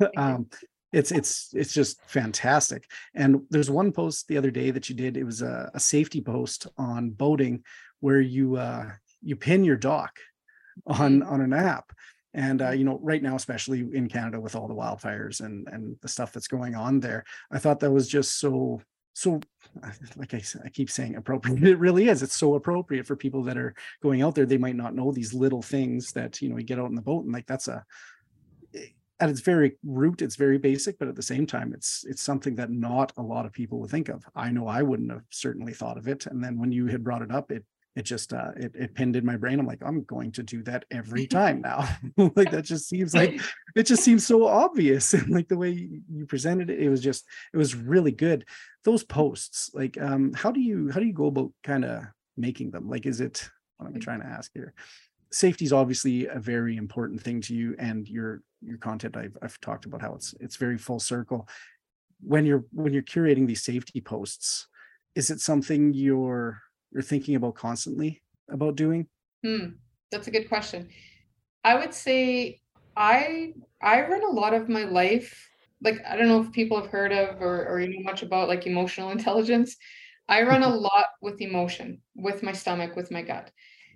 Um 0.16 0.48
it's 0.92 1.12
it's 1.12 1.50
it's 1.54 1.72
just 1.72 2.02
fantastic. 2.06 2.82
And 3.14 3.42
there's 3.50 3.70
one 3.70 3.92
post 3.92 4.26
the 4.26 4.36
other 4.38 4.50
day 4.50 4.70
that 4.72 4.88
you 4.88 4.96
did 4.96 5.16
it 5.16 5.24
was 5.24 5.40
a, 5.42 5.70
a 5.74 5.80
safety 5.80 6.20
post 6.20 6.66
on 6.76 7.10
boating 7.10 7.62
where 8.00 8.20
you 8.20 8.56
uh 8.56 8.90
you 9.22 9.36
pin 9.36 9.64
your 9.64 9.76
dock 9.76 10.18
on 10.86 11.22
on 11.22 11.40
an 11.40 11.52
app 11.52 11.92
and 12.34 12.62
uh, 12.62 12.70
you 12.70 12.84
know 12.84 12.98
right 13.02 13.22
now 13.22 13.34
especially 13.34 13.80
in 13.92 14.08
canada 14.08 14.40
with 14.40 14.54
all 14.54 14.68
the 14.68 14.74
wildfires 14.74 15.40
and 15.40 15.66
and 15.68 15.96
the 16.00 16.08
stuff 16.08 16.32
that's 16.32 16.48
going 16.48 16.74
on 16.74 17.00
there 17.00 17.24
i 17.50 17.58
thought 17.58 17.80
that 17.80 17.90
was 17.90 18.08
just 18.08 18.38
so 18.38 18.80
so 19.12 19.40
like 20.16 20.34
I 20.34 20.68
keep 20.72 20.90
saying 20.90 21.16
appropriate 21.16 21.62
it 21.62 21.78
really 21.78 22.08
is 22.08 22.22
it's 22.22 22.36
so 22.36 22.54
appropriate 22.54 23.06
for 23.06 23.16
people 23.16 23.42
that 23.44 23.58
are 23.58 23.74
going 24.02 24.22
out 24.22 24.34
there 24.34 24.46
they 24.46 24.58
might 24.58 24.76
not 24.76 24.94
know 24.94 25.12
these 25.12 25.34
little 25.34 25.62
things 25.62 26.12
that 26.12 26.40
you 26.40 26.48
know 26.48 26.56
you 26.56 26.64
get 26.64 26.78
out 26.78 26.88
in 26.88 26.94
the 26.94 27.02
boat 27.02 27.24
and 27.24 27.32
like 27.32 27.46
that's 27.46 27.68
a 27.68 27.84
at 29.20 29.28
its 29.28 29.40
very 29.40 29.76
root 29.84 30.22
it's 30.22 30.36
very 30.36 30.56
basic 30.56 30.98
but 30.98 31.08
at 31.08 31.14
the 31.14 31.22
same 31.22 31.46
time 31.46 31.72
it's 31.74 32.04
it's 32.08 32.22
something 32.22 32.54
that 32.54 32.70
not 32.70 33.12
a 33.18 33.22
lot 33.22 33.44
of 33.44 33.52
people 33.52 33.78
would 33.78 33.90
think 33.90 34.08
of. 34.08 34.24
I 34.34 34.50
know 34.50 34.66
i 34.66 34.82
wouldn't 34.82 35.10
have 35.10 35.24
certainly 35.30 35.74
thought 35.74 35.98
of 35.98 36.08
it 36.08 36.26
and 36.26 36.42
then 36.42 36.58
when 36.58 36.72
you 36.72 36.86
had 36.86 37.04
brought 37.04 37.22
it 37.22 37.30
up 37.30 37.52
it 37.52 37.64
it 37.96 38.02
just 38.02 38.32
uh 38.32 38.52
it, 38.56 38.72
it 38.74 38.94
pinned 38.94 39.16
in 39.16 39.26
my 39.26 39.36
brain 39.36 39.58
i'm 39.58 39.66
like 39.66 39.82
i'm 39.84 40.04
going 40.04 40.30
to 40.30 40.42
do 40.42 40.62
that 40.62 40.84
every 40.90 41.26
time 41.40 41.60
now. 41.60 41.88
Like 42.36 42.50
that 42.50 42.64
just 42.64 42.88
seems 42.88 43.14
like 43.14 43.40
it 43.74 43.84
just 43.84 44.04
seems 44.04 44.26
so 44.26 44.46
obvious 44.46 45.14
and 45.14 45.28
like 45.30 45.48
the 45.48 45.56
way 45.56 45.70
you 45.70 46.26
presented 46.26 46.70
it 46.70 46.80
it 46.80 46.88
was 46.88 47.00
just 47.00 47.24
it 47.52 47.56
was 47.56 47.74
really 47.74 48.12
good. 48.12 48.44
Those 48.84 49.04
posts 49.04 49.70
like 49.74 50.00
um 50.00 50.32
how 50.34 50.50
do 50.50 50.60
you 50.60 50.90
how 50.90 51.00
do 51.00 51.06
you 51.06 51.12
go 51.12 51.26
about 51.26 51.52
kind 51.64 51.84
of 51.84 52.04
making 52.36 52.70
them? 52.70 52.88
Like 52.88 53.06
is 53.06 53.20
it 53.20 53.48
what 53.78 53.88
am 53.88 53.96
i 53.96 53.98
trying 53.98 54.20
to 54.20 54.26
ask 54.26 54.50
here 54.52 54.74
safety 55.32 55.64
is 55.64 55.72
obviously 55.72 56.26
a 56.26 56.38
very 56.38 56.76
important 56.76 57.22
thing 57.22 57.40
to 57.40 57.54
you 57.54 57.74
and 57.78 58.08
your 58.08 58.42
your 58.60 58.78
content 58.78 59.16
I've, 59.16 59.36
I've 59.40 59.60
talked 59.60 59.86
about 59.86 60.02
how 60.02 60.14
it's 60.14 60.34
it's 60.40 60.56
very 60.56 60.76
full 60.76 61.00
circle. 61.00 61.48
When 62.20 62.44
you're 62.44 62.64
when 62.72 62.92
you're 62.92 63.02
curating 63.02 63.46
these 63.46 63.62
safety 63.62 64.00
posts 64.00 64.66
is 65.14 65.30
it 65.30 65.40
something 65.40 65.92
you're 65.92 66.62
you're 66.92 67.02
thinking 67.02 67.34
about 67.34 67.54
constantly 67.54 68.22
about 68.48 68.76
doing 68.76 69.06
Hmm, 69.42 69.66
that's 70.10 70.26
a 70.26 70.30
good 70.30 70.48
question. 70.48 70.88
I 71.64 71.74
would 71.76 71.94
say 71.94 72.60
I 72.96 73.52
I 73.80 74.02
run 74.02 74.24
a 74.24 74.30
lot 74.30 74.54
of 74.54 74.68
my 74.68 74.84
life 74.84 75.48
like 75.82 75.96
I 76.06 76.16
don't 76.16 76.28
know 76.28 76.42
if 76.42 76.52
people 76.52 76.80
have 76.80 76.90
heard 76.90 77.12
of 77.12 77.40
or 77.40 77.66
or 77.66 77.80
you 77.80 77.88
know 77.88 78.02
much 78.02 78.22
about 78.22 78.48
like 78.48 78.66
emotional 78.66 79.10
intelligence. 79.16 79.76
I 80.28 80.42
run 80.42 80.62
a 80.62 80.68
lot 80.74 81.06
with 81.22 81.40
emotion, 81.40 82.02
with 82.14 82.42
my 82.42 82.52
stomach, 82.52 82.96
with 82.96 83.10
my 83.10 83.22
gut. 83.22 83.50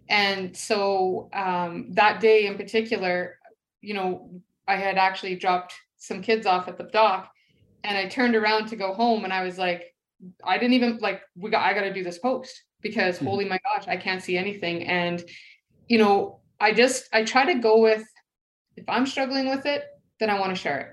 And 0.08 0.56
so 0.56 1.28
um 1.32 1.92
that 1.92 2.20
day 2.20 2.46
in 2.46 2.56
particular, 2.56 3.38
you 3.80 3.94
know, 3.94 4.30
I 4.66 4.76
had 4.76 4.98
actually 4.98 5.36
dropped 5.36 5.74
some 5.96 6.22
kids 6.22 6.46
off 6.46 6.68
at 6.68 6.78
the 6.78 6.84
dock 6.84 7.30
and 7.82 7.96
I 7.96 8.08
turned 8.08 8.34
around 8.34 8.68
to 8.68 8.76
go 8.76 8.94
home 8.94 9.24
and 9.24 9.32
I 9.32 9.44
was 9.44 9.58
like 9.58 9.94
I 10.42 10.58
didn't 10.58 10.74
even 10.74 10.98
like 10.98 11.22
we 11.36 11.50
got 11.50 11.62
I 11.62 11.74
got 11.74 11.82
to 11.82 11.92
do 11.92 12.04
this 12.04 12.18
post 12.18 12.62
because 12.84 13.18
Mhm. 13.18 13.24
holy 13.26 13.46
my 13.46 13.58
gosh, 13.68 13.88
I 13.88 13.96
can't 13.96 14.22
see 14.22 14.36
anything 14.38 14.84
and 14.84 15.24
you 15.88 15.98
know, 15.98 16.40
I 16.60 16.72
just 16.72 17.08
I 17.12 17.24
try 17.24 17.44
to 17.52 17.58
go 17.68 17.80
with 17.80 18.04
if 18.76 18.84
I'm 18.88 19.06
struggling 19.06 19.48
with 19.48 19.66
it, 19.66 19.82
then 20.20 20.30
I 20.30 20.38
want 20.38 20.50
to 20.50 20.62
share 20.64 20.80
it, 20.80 20.90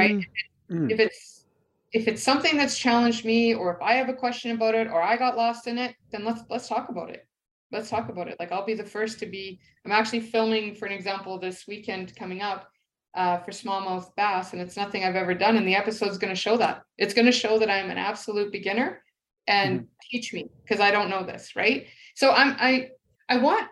right? 0.00 0.16
Mhm. 0.16 0.24
Mm, 0.70 0.90
If 0.92 1.00
it's 1.00 1.46
if 1.92 2.06
it's 2.06 2.22
something 2.22 2.56
that's 2.58 2.78
challenged 2.78 3.24
me 3.24 3.54
or 3.54 3.74
if 3.74 3.80
I 3.82 3.94
have 3.94 4.10
a 4.10 4.20
question 4.24 4.50
about 4.52 4.74
it 4.74 4.88
or 4.88 5.00
I 5.02 5.16
got 5.16 5.36
lost 5.36 5.66
in 5.66 5.78
it, 5.78 5.96
then 6.10 6.24
let's 6.24 6.42
let's 6.50 6.68
talk 6.68 6.88
about 6.90 7.10
it. 7.10 7.26
Let's 7.72 7.90
talk 7.90 8.08
about 8.08 8.28
it. 8.28 8.36
Like 8.40 8.52
I'll 8.52 8.66
be 8.72 8.74
the 8.74 8.92
first 8.96 9.18
to 9.20 9.26
be 9.26 9.58
I'm 9.84 9.92
actually 9.92 10.20
filming 10.20 10.74
for 10.74 10.86
an 10.86 10.92
example 10.92 11.38
this 11.38 11.66
weekend 11.66 12.14
coming 12.16 12.40
up 12.42 12.68
uh, 13.14 13.38
for 13.38 13.52
smallmouth 13.52 14.14
bass 14.16 14.52
and 14.52 14.60
it's 14.62 14.76
nothing 14.76 15.02
I've 15.04 15.16
ever 15.16 15.34
done 15.34 15.56
and 15.56 15.66
the 15.66 15.74
episode's 15.82 16.18
going 16.18 16.34
to 16.34 16.40
show 16.46 16.56
that. 16.58 16.82
It's 16.98 17.14
going 17.14 17.26
to 17.26 17.40
show 17.42 17.58
that 17.58 17.70
I'm 17.70 17.90
an 17.90 17.98
absolute 17.98 18.52
beginner 18.52 19.02
and 19.48 19.86
teach 20.10 20.32
me 20.32 20.48
because 20.64 20.80
I 20.80 20.90
don't 20.90 21.10
know 21.10 21.24
this, 21.24 21.56
right? 21.56 21.86
So 22.14 22.30
I'm 22.32 22.54
I 22.60 22.90
I 23.28 23.38
want 23.38 23.66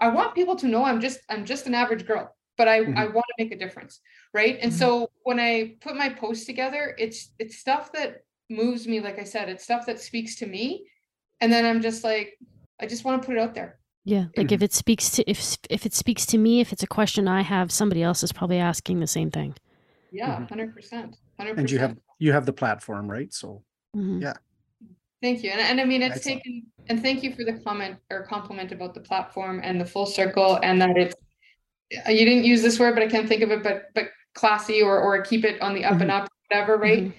I 0.00 0.08
want 0.08 0.34
people 0.34 0.56
to 0.56 0.66
know 0.66 0.84
I'm 0.84 1.00
just 1.00 1.20
I'm 1.28 1.44
just 1.44 1.66
an 1.66 1.74
average 1.74 2.06
girl, 2.06 2.36
but 2.58 2.68
I 2.68 2.78
I 2.78 2.82
Mhm. 2.82 3.14
want 3.14 3.26
to 3.28 3.34
make 3.44 3.52
a 3.52 3.58
difference, 3.58 4.00
right? 4.34 4.58
And 4.60 4.72
Mhm. 4.72 4.76
so 4.76 5.10
when 5.22 5.40
I 5.40 5.76
put 5.80 5.96
my 5.96 6.10
posts 6.10 6.44
together, 6.46 6.94
it's 6.98 7.32
it's 7.38 7.56
stuff 7.58 7.92
that 7.92 8.24
moves 8.50 8.86
me 8.86 9.00
like 9.00 9.18
I 9.18 9.24
said, 9.24 9.48
it's 9.48 9.64
stuff 9.64 9.86
that 9.86 10.00
speaks 10.00 10.36
to 10.36 10.46
me 10.46 10.86
and 11.40 11.52
then 11.52 11.64
I'm 11.64 11.80
just 11.80 12.04
like 12.04 12.38
I 12.80 12.86
just 12.86 13.04
want 13.04 13.22
to 13.22 13.26
put 13.26 13.36
it 13.36 13.40
out 13.40 13.54
there. 13.54 13.78
Yeah, 14.04 14.26
like 14.36 14.52
if 14.52 14.62
it 14.62 14.72
speaks 14.72 15.10
to 15.10 15.30
if 15.30 15.58
if 15.70 15.86
it 15.86 15.94
speaks 15.94 16.26
to 16.26 16.38
me, 16.38 16.60
if 16.60 16.72
it's 16.72 16.82
a 16.82 16.86
question 16.86 17.28
I 17.28 17.42
have, 17.42 17.70
somebody 17.70 18.02
else 18.02 18.22
is 18.22 18.32
probably 18.32 18.58
asking 18.58 19.00
the 19.00 19.06
same 19.06 19.30
thing. 19.30 19.54
Yeah, 20.10 20.38
Mhm. 20.38 20.48
100%. 20.48 21.16
100%. 21.36 21.58
and 21.58 21.70
you 21.70 21.78
have 21.78 21.96
you 22.18 22.32
have 22.32 22.46
the 22.46 22.52
platform 22.52 23.10
right 23.10 23.32
so 23.32 23.62
Mhm. 23.94 24.22
Yeah. 24.22 24.34
Thank 25.20 25.42
you. 25.42 25.50
And, 25.50 25.60
and 25.60 25.80
I 25.80 25.84
mean, 25.84 26.02
it's 26.02 26.16
Excellent. 26.16 26.42
taken, 26.44 26.66
and 26.88 27.02
thank 27.02 27.22
you 27.22 27.34
for 27.34 27.44
the 27.44 27.54
comment 27.64 27.96
or 28.10 28.22
compliment 28.24 28.72
about 28.72 28.94
the 28.94 29.00
platform 29.00 29.60
and 29.64 29.80
the 29.80 29.84
full 29.84 30.06
circle 30.06 30.58
and 30.62 30.80
that 30.80 30.96
it's, 30.96 31.14
uh, 32.06 32.10
you 32.10 32.24
didn't 32.24 32.44
use 32.44 32.62
this 32.62 32.78
word, 32.78 32.94
but 32.94 33.02
I 33.02 33.08
can't 33.08 33.28
think 33.28 33.42
of 33.42 33.50
it, 33.50 33.62
but, 33.62 33.86
but 33.94 34.10
classy 34.34 34.80
or, 34.82 35.00
or 35.00 35.20
keep 35.22 35.44
it 35.44 35.60
on 35.60 35.74
the 35.74 35.84
up 35.84 36.00
and 36.00 36.10
up, 36.10 36.28
whatever, 36.48 36.76
right? 36.76 37.12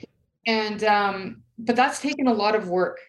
And, 0.48 0.84
um, 0.86 1.44
but 1.58 1.76
that's 1.76 2.00
taken 2.00 2.28
a 2.28 2.34
lot 2.34 2.56
of 2.56 2.70
work, 2.70 3.00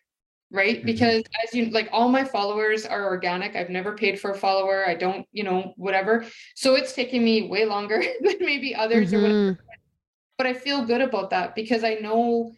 right? 0.51 0.82
Mhm. 0.82 0.86
Because 0.86 1.22
as 1.45 1.55
you, 1.55 1.66
like 1.70 1.88
all 1.93 2.09
my 2.09 2.24
followers 2.24 2.84
are 2.84 3.05
organic. 3.05 3.55
I've 3.55 3.70
never 3.70 3.95
paid 3.95 4.18
for 4.18 4.32
a 4.32 4.34
follower. 4.36 4.84
I 4.88 4.95
don't, 4.97 5.24
you 5.30 5.45
know, 5.45 5.72
whatever. 5.76 6.26
So 6.57 6.74
it's 6.74 6.93
taken 6.95 7.22
me 7.22 7.49
way 7.49 7.64
longer 7.64 8.03
than 8.22 8.36
maybe 8.41 8.74
others 8.74 9.14
or 9.14 9.18
whatever 9.22 9.38
Mhm. 9.53 9.59
but 10.36 10.47
I 10.49 10.55
feel 10.55 10.84
good 10.84 11.01
about 11.03 11.30
that 11.30 11.55
because 11.55 11.84
I 11.84 11.95
know, 11.95 12.53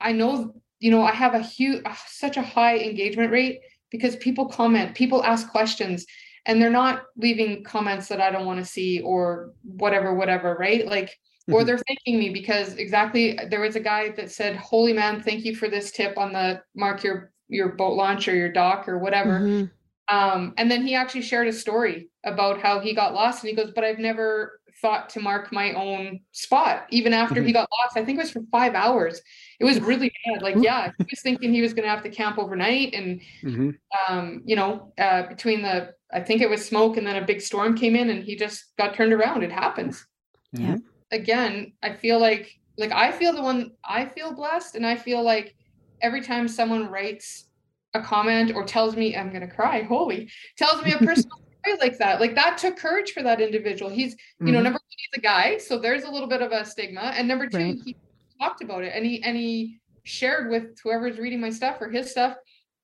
I 0.00 0.10
know, 0.12 0.54
you 0.80 0.90
know, 0.90 1.02
I 1.02 1.12
have 1.12 1.34
a 1.34 1.40
huge, 1.42 1.82
such 2.06 2.36
a 2.36 2.42
high 2.42 2.78
engagement 2.78 3.32
rate 3.32 3.60
because 3.90 4.16
people 4.16 4.46
comment, 4.46 4.94
people 4.94 5.24
ask 5.24 5.48
questions, 5.50 6.06
and 6.46 6.60
they're 6.60 6.70
not 6.70 7.02
leaving 7.16 7.64
comments 7.64 8.08
that 8.08 8.20
I 8.20 8.30
don't 8.30 8.46
want 8.46 8.60
to 8.60 8.64
see 8.64 9.00
or 9.00 9.52
whatever, 9.62 10.14
whatever, 10.14 10.56
right? 10.58 10.86
Like, 10.86 11.18
or 11.50 11.62
Mhm. 11.62 11.66
they're 11.66 11.78
thanking 11.78 12.18
me 12.18 12.28
because 12.30 12.74
exactly 12.76 13.38
there 13.50 13.60
was 13.60 13.74
a 13.76 13.80
guy 13.80 14.10
that 14.10 14.30
said, 14.30 14.56
"Holy 14.56 14.92
man, 14.92 15.22
thank 15.22 15.44
you 15.44 15.56
for 15.56 15.68
this 15.68 15.90
tip 15.90 16.16
on 16.18 16.32
the 16.32 16.62
mark 16.74 17.02
your 17.02 17.32
your 17.48 17.70
boat 17.70 17.94
launch 17.94 18.28
or 18.28 18.34
your 18.34 18.50
dock 18.52 18.86
or 18.88 18.98
whatever." 18.98 19.40
Mhm. 19.40 19.70
Um, 20.08 20.54
and 20.58 20.70
then 20.70 20.86
he 20.86 20.94
actually 20.94 21.22
shared 21.22 21.48
a 21.48 21.52
story 21.52 22.08
about 22.24 22.60
how 22.60 22.80
he 22.80 22.94
got 22.94 23.14
lost, 23.14 23.42
and 23.42 23.50
he 23.50 23.56
goes, 23.56 23.72
"But 23.74 23.84
I've 23.84 23.98
never 23.98 24.57
thought 24.80 25.10
to 25.10 25.20
mark 25.20 25.52
my 25.52 25.72
own 25.72 26.20
spot, 26.32 26.86
even 26.90 27.12
after 27.12 27.42
he 27.42 27.52
got 27.52 27.68
lost. 27.80 27.96
I 27.96 28.04
think 28.04 28.18
it 28.18 28.22
was 28.22 28.30
for 28.30 28.42
five 28.50 28.74
hours. 28.74 29.20
It 29.60 29.64
was 29.64 29.80
really 29.80 30.12
bad. 30.26 30.42
Like, 30.42 30.56
yeah, 30.60 30.92
he 30.98 31.04
was 31.10 31.20
thinking 31.22 31.52
he 31.52 31.62
was 31.62 31.74
going 31.74 31.84
to 31.84 31.90
have 31.90 32.02
to 32.04 32.10
camp 32.10 32.38
overnight, 32.38 32.94
and 32.94 33.20
Mhm. 33.42 33.78
um, 34.08 34.42
you 34.44 34.54
know, 34.54 34.92
uh, 34.98 35.22
between 35.28 35.62
the, 35.62 35.94
I 36.12 36.20
think 36.20 36.42
it 36.42 36.50
was 36.50 36.64
smoke, 36.64 36.96
and 36.96 37.06
then 37.06 37.16
a 37.16 37.26
big 37.26 37.40
storm 37.40 37.76
came 37.76 37.96
in, 37.96 38.10
and 38.10 38.22
he 38.22 38.36
just 38.36 38.76
got 38.76 38.94
turned 38.94 39.12
around. 39.12 39.42
It 39.42 39.52
happens. 39.52 40.06
Yeah. 40.52 40.76
Again, 41.10 41.72
I 41.82 41.94
feel 41.94 42.20
like, 42.20 42.52
like 42.76 42.92
I 42.92 43.12
feel 43.12 43.32
the 43.32 43.42
one 43.42 43.72
I 43.84 44.06
feel 44.06 44.34
blessed, 44.34 44.74
and 44.74 44.86
I 44.86 44.96
feel 44.96 45.22
like 45.22 45.54
every 46.00 46.20
time 46.20 46.48
someone 46.48 46.90
writes 46.90 47.48
a 47.94 48.00
comment 48.02 48.52
or 48.54 48.64
tells 48.64 48.94
me 48.94 49.16
I'm 49.16 49.32
gonna 49.32 49.50
cry, 49.50 49.82
holy, 49.82 50.30
tells 50.56 50.82
me 50.82 50.92
a 50.92 50.98
personal 51.08 51.30
story 51.38 51.47
like 51.80 51.98
that, 51.98 52.20
like 52.20 52.34
that 52.34 52.58
took 52.58 52.76
courage 52.76 53.12
for 53.12 53.22
that 53.22 53.40
individual. 53.40 53.90
He's, 53.90 54.16
you 54.40 54.52
know, 54.52 54.60
Mhm. 54.60 54.64
number 54.64 54.78
one, 54.78 54.96
he's 54.96 55.18
a 55.18 55.20
guy, 55.20 55.58
so 55.58 55.78
there's 55.78 56.04
a 56.04 56.10
little 56.10 56.28
bit 56.28 56.40
of 56.42 56.52
a 56.52 56.64
stigma, 56.64 57.12
and 57.16 57.28
number 57.28 57.46
two, 57.46 57.58
Right. 57.58 57.76
he 57.84 57.96
talked 58.40 58.62
about 58.62 58.84
it 58.84 58.92
and 58.94 59.04
he 59.04 59.22
and 59.24 59.36
he 59.36 59.80
shared 60.04 60.48
with 60.50 60.78
whoever's 60.82 61.18
reading 61.18 61.40
my 61.40 61.50
stuff 61.50 61.76
or 61.80 61.90
his 61.90 62.10
stuff 62.10 62.36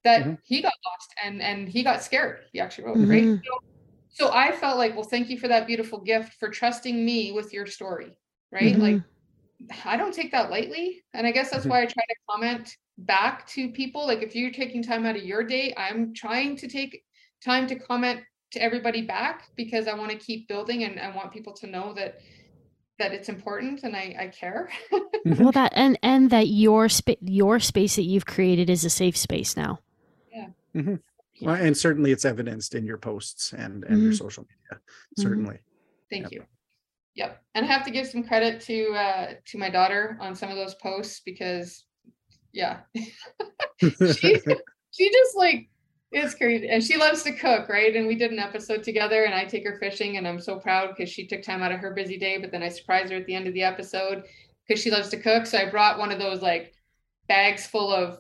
that 0.03 0.25
Mhm. 0.27 0.39
he 0.45 0.61
got 0.61 0.73
lost 0.85 1.15
and 1.23 1.41
and 1.41 1.69
he 1.69 1.83
got 1.83 2.03
scared. 2.03 2.45
He 2.53 2.61
actually 2.61 2.85
wrote, 2.85 2.99
right? 3.09 3.25
Mhm. 3.25 3.41
So, 3.45 3.59
so 4.27 4.33
I 4.35 4.53
felt 4.53 4.77
like, 4.79 4.95
well, 4.95 5.05
thank 5.05 5.31
you 5.31 5.39
for 5.39 5.49
that 5.49 5.67
beautiful 5.67 6.01
gift 6.01 6.35
for 6.35 6.49
trusting 6.51 7.05
me 7.05 7.33
with 7.33 7.53
your 7.53 7.67
story, 7.67 8.13
right? 8.53 8.77
Like 8.77 8.97
Mhm. 8.97 9.05
I 9.85 9.97
don't 9.97 10.13
take 10.13 10.33
that 10.33 10.51
lightly. 10.51 11.05
And 11.15 11.27
I 11.27 11.31
guess 11.31 11.51
that's 11.51 11.65
Mhm. 11.65 11.71
why 11.71 11.83
I 11.83 11.87
try 11.87 12.03
to 12.07 12.15
comment 12.29 12.77
back 12.99 13.47
to 13.49 13.71
people. 13.71 14.05
Like 14.07 14.21
if 14.23 14.35
you're 14.35 14.51
taking 14.51 14.83
time 14.83 15.07
out 15.07 15.17
of 15.17 15.25
your 15.25 15.43
day, 15.45 15.73
I'm 15.77 16.13
trying 16.13 16.57
to 16.57 16.69
take 16.69 17.03
time 17.43 17.67
to 17.69 17.77
comment 17.77 18.25
to 18.55 18.63
everybody 18.63 19.03
back 19.03 19.49
because 19.57 19.87
I 19.87 19.95
want 19.95 20.11
to 20.13 20.17
keep 20.17 20.49
building 20.49 20.85
and 20.85 20.99
I 20.99 21.15
want 21.15 21.33
people 21.33 21.53
to 21.55 21.67
know 21.67 21.93
that 21.95 22.21
that 22.99 23.13
it's 23.13 23.29
important 23.29 23.83
and 23.83 23.95
I, 23.97 24.15
I 24.19 24.27
care. 24.29 24.71
Well, 25.27 25.51
that 25.53 25.73
and 25.75 25.99
and 26.03 26.31
that 26.31 26.47
your 26.49 26.89
spa- 26.89 27.15
your 27.21 27.59
space 27.61 27.97
that 27.97 28.03
you've 28.05 28.27
created 28.27 28.71
is 28.71 28.85
a 28.85 28.91
safe 28.91 29.17
space 29.17 29.57
now. 29.57 29.81
Yeah. 30.33 30.49
Well, 31.43 31.57
and 31.57 31.77
certainly 31.77 32.13
it's 32.13 32.25
evidenced 32.25 32.75
in 32.75 32.87
your 32.87 32.99
posts 32.99 33.53
and 33.53 33.85
and 33.85 34.03
your 34.03 34.13
Mhm. 34.13 34.19
social 34.19 34.45
media 34.45 34.81
certainly 35.19 35.59
Thank 36.11 36.25
Yep. 36.25 36.33
you. 36.33 36.45
Yep. 37.17 37.43
And 37.55 37.65
I 37.65 37.69
have 37.69 37.85
to 37.87 37.91
give 37.91 38.07
some 38.07 38.23
credit 38.23 38.61
to 38.63 38.93
uh 38.93 39.35
to 39.47 39.59
my 39.59 39.71
daughter 39.71 40.17
on 40.21 40.35
some 40.37 40.51
of 40.51 40.57
those 40.57 40.75
posts 40.77 41.21
because 41.25 41.85
yeah. 42.53 42.81
she 43.81 44.39
she 44.93 45.11
just 45.11 45.37
like 45.37 45.69
it's 46.15 46.35
crazy. 46.35 46.69
And 46.69 46.83
she 46.83 46.97
loves 46.97 47.23
to 47.25 47.33
cook, 47.33 47.69
right? 47.69 47.95
And 47.95 48.07
we 48.07 48.15
did 48.15 48.31
an 48.31 48.39
episode 48.39 48.83
together 48.83 49.25
and 49.25 49.35
I 49.35 49.45
take 49.45 49.67
her 49.67 49.79
fishing 49.79 50.17
and 50.17 50.27
I'm 50.27 50.41
so 50.41 50.59
proud 50.59 50.91
because 50.91 51.13
she 51.13 51.27
took 51.27 51.43
time 51.43 51.63
out 51.63 51.73
of 51.73 51.81
her 51.81 51.93
busy 51.93 52.17
day, 52.17 52.39
but 52.39 52.53
then 52.53 52.63
I 52.63 52.69
surprised 52.69 53.11
her 53.11 53.19
at 53.19 53.27
the 53.27 53.35
end 53.35 53.49
of 53.49 53.55
the 53.55 53.65
episode 53.65 54.25
because 54.67 54.81
she 54.81 54.91
loves 54.91 55.09
to 55.11 55.17
cook. 55.17 55.45
So 55.47 55.59
I 55.59 55.69
brought 55.69 55.99
one 55.99 56.13
of 56.13 56.19
those 56.19 56.41
like 56.41 56.73
bags 57.29 57.67
full 57.67 57.93
of 57.93 58.19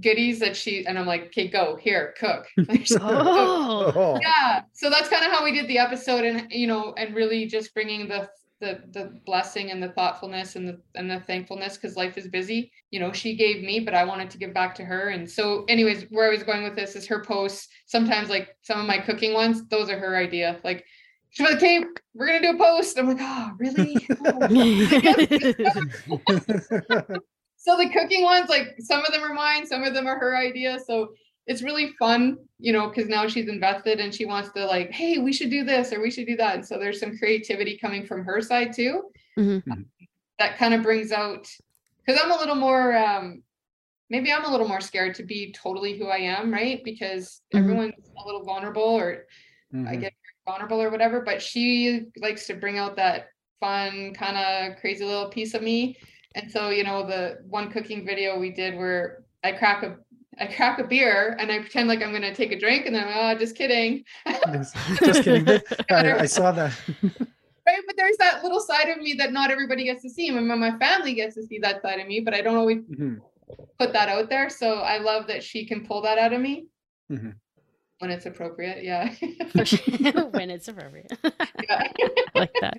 goodies 0.00 0.38
that 0.40 0.56
she 0.56 0.86
and 0.86 0.98
I'm 0.98 1.06
like, 1.06 1.26
okay, 1.26 1.48
go 1.48 1.76
here, 1.76 2.14
cook. 2.18 2.46
Oh. 3.00 3.92
Oh. 3.94 4.18
yeah. 4.22 4.62
So 4.72 4.88
that's 4.88 5.08
kind 5.08 5.24
of 5.24 5.30
how 5.30 5.44
we 5.44 5.52
did 5.52 5.68
the 5.68 5.78
episode 5.78 6.24
and 6.24 6.50
you 6.50 6.66
know, 6.66 6.94
and 6.96 7.14
really 7.14 7.46
just 7.46 7.74
bringing 7.74 8.08
the 8.08 8.28
the 8.60 8.82
the 8.92 9.20
blessing 9.26 9.70
and 9.70 9.82
the 9.82 9.90
thoughtfulness 9.90 10.56
and 10.56 10.66
the 10.66 10.80
and 10.94 11.10
the 11.10 11.20
thankfulness 11.20 11.76
because 11.76 11.96
life 11.96 12.16
is 12.16 12.28
busy. 12.28 12.72
You 12.90 13.00
know, 13.00 13.12
she 13.12 13.36
gave 13.36 13.62
me, 13.62 13.80
but 13.80 13.94
I 13.94 14.04
wanted 14.04 14.30
to 14.30 14.38
give 14.38 14.54
back 14.54 14.74
to 14.76 14.84
her. 14.84 15.08
And 15.10 15.30
so, 15.30 15.64
anyways, 15.68 16.04
where 16.10 16.26
I 16.26 16.30
was 16.32 16.42
going 16.42 16.64
with 16.64 16.76
this 16.76 16.96
is 16.96 17.06
her 17.06 17.22
posts. 17.22 17.68
Sometimes, 17.86 18.30
like 18.30 18.56
some 18.62 18.80
of 18.80 18.86
my 18.86 18.98
cooking 18.98 19.34
ones, 19.34 19.66
those 19.68 19.90
are 19.90 19.98
her 19.98 20.16
idea. 20.16 20.58
Like 20.64 20.84
she's 21.30 21.46
like, 21.46 21.56
"Okay, 21.56 21.84
we're 22.14 22.26
gonna 22.26 22.40
do 22.40 22.56
a 22.56 22.58
post." 22.58 22.98
I'm 22.98 23.08
like, 23.08 23.18
"Oh, 23.20 23.52
really?" 23.58 24.06
So 27.66 27.76
the 27.76 27.90
cooking 27.90 28.22
ones, 28.22 28.48
like 28.48 28.76
some 28.78 29.04
of 29.04 29.12
them 29.12 29.24
are 29.24 29.34
mine, 29.34 29.66
some 29.66 29.82
of 29.82 29.92
them 29.92 30.06
are 30.06 30.16
her 30.20 30.36
idea. 30.36 30.78
So 30.86 31.14
it's 31.46 31.62
really 31.62 31.92
fun, 31.98 32.38
you 32.58 32.72
know, 32.72 32.88
because 32.88 33.08
now 33.08 33.28
she's 33.28 33.48
invested 33.48 34.00
and 34.00 34.14
she 34.14 34.24
wants 34.24 34.50
to 34.52 34.66
like, 34.66 34.90
hey, 34.90 35.18
we 35.18 35.32
should 35.32 35.50
do 35.50 35.64
this 35.64 35.92
or 35.92 36.00
we 36.00 36.10
should 36.10 36.26
do 36.26 36.36
that. 36.36 36.56
And 36.56 36.66
so 36.66 36.78
there's 36.78 36.98
some 37.00 37.16
creativity 37.16 37.78
coming 37.78 38.04
from 38.04 38.24
her 38.24 38.40
side 38.40 38.72
too. 38.72 39.10
Mhm. 39.38 39.86
That 40.38 40.58
kind 40.58 40.74
of 40.74 40.82
brings 40.82 41.12
out 41.12 41.48
because 42.04 42.20
I'm 42.22 42.32
a 42.32 42.36
little 42.36 42.56
more 42.56 42.96
um 42.96 43.42
maybe 44.10 44.32
I'm 44.32 44.44
a 44.44 44.50
little 44.50 44.68
more 44.68 44.80
scared 44.80 45.14
to 45.16 45.24
be 45.24 45.52
totally 45.52 45.98
who 45.98 46.06
I 46.06 46.18
am, 46.18 46.52
right? 46.52 46.82
Because 46.84 47.42
Mhm. 47.52 47.58
everyone's 47.58 47.94
a 48.22 48.26
little 48.26 48.44
vulnerable 48.44 48.82
or 48.82 49.26
I 49.74 49.96
Mhm. 49.96 50.00
get 50.00 50.12
vulnerable 50.44 50.80
or 50.80 50.90
whatever, 50.90 51.20
but 51.20 51.40
she 51.42 52.06
likes 52.18 52.46
to 52.46 52.54
bring 52.54 52.78
out 52.78 52.96
that 52.96 53.28
fun, 53.60 54.14
kind 54.14 54.36
of 54.36 54.78
crazy 54.80 55.04
little 55.04 55.28
piece 55.28 55.54
of 55.54 55.62
me. 55.62 55.96
And 56.34 56.50
so, 56.50 56.70
you 56.70 56.84
know, 56.84 57.06
the 57.06 57.38
one 57.48 57.70
cooking 57.70 58.04
video 58.04 58.38
we 58.38 58.50
did 58.50 58.76
where 58.76 59.24
I 59.42 59.52
crack 59.52 59.82
a 59.82 59.96
I 60.38 60.46
crack 60.46 60.78
a 60.78 60.84
beer 60.84 61.36
and 61.38 61.50
I 61.50 61.60
pretend 61.60 61.88
like 61.88 62.02
I'm 62.02 62.12
gonna 62.12 62.34
take 62.34 62.52
a 62.52 62.58
drink 62.58 62.86
and 62.86 62.94
then 62.94 63.08
I'm 63.08 63.36
oh 63.36 63.38
just 63.38 63.56
kidding. 63.56 64.04
Just 65.04 65.22
kidding. 65.22 65.48
I, 65.90 66.18
I 66.20 66.26
saw 66.26 66.52
that. 66.52 66.72
Right. 67.68 67.82
But 67.84 67.96
there's 67.96 68.16
that 68.18 68.44
little 68.44 68.60
side 68.60 68.88
of 68.90 68.98
me 68.98 69.14
that 69.14 69.32
not 69.32 69.50
everybody 69.50 69.86
gets 69.86 70.00
to 70.02 70.08
see. 70.08 70.28
And 70.28 70.46
my 70.46 70.78
family 70.78 71.14
gets 71.14 71.34
to 71.34 71.42
see 71.42 71.58
that 71.58 71.82
side 71.82 71.98
of 71.98 72.06
me, 72.06 72.20
but 72.20 72.32
I 72.32 72.40
don't 72.40 72.56
always 72.56 72.78
Mhm. 72.82 73.18
put 73.76 73.92
that 73.92 74.08
out 74.08 74.28
there. 74.28 74.48
So 74.48 74.74
I 74.82 74.98
love 74.98 75.26
that 75.26 75.42
she 75.42 75.66
can 75.66 75.84
pull 75.84 76.00
that 76.02 76.16
out 76.16 76.32
of 76.32 76.40
me 76.40 76.68
Mhm. 77.10 77.34
When 77.98 78.10
it's 78.10 78.26
appropriate. 78.26 78.84
Yeah. 78.84 79.14
When 80.32 80.50
it's 80.50 80.68
appropriate. 80.68 81.12
yeah. 81.68 81.88
Like 82.34 82.52
that. 82.60 82.78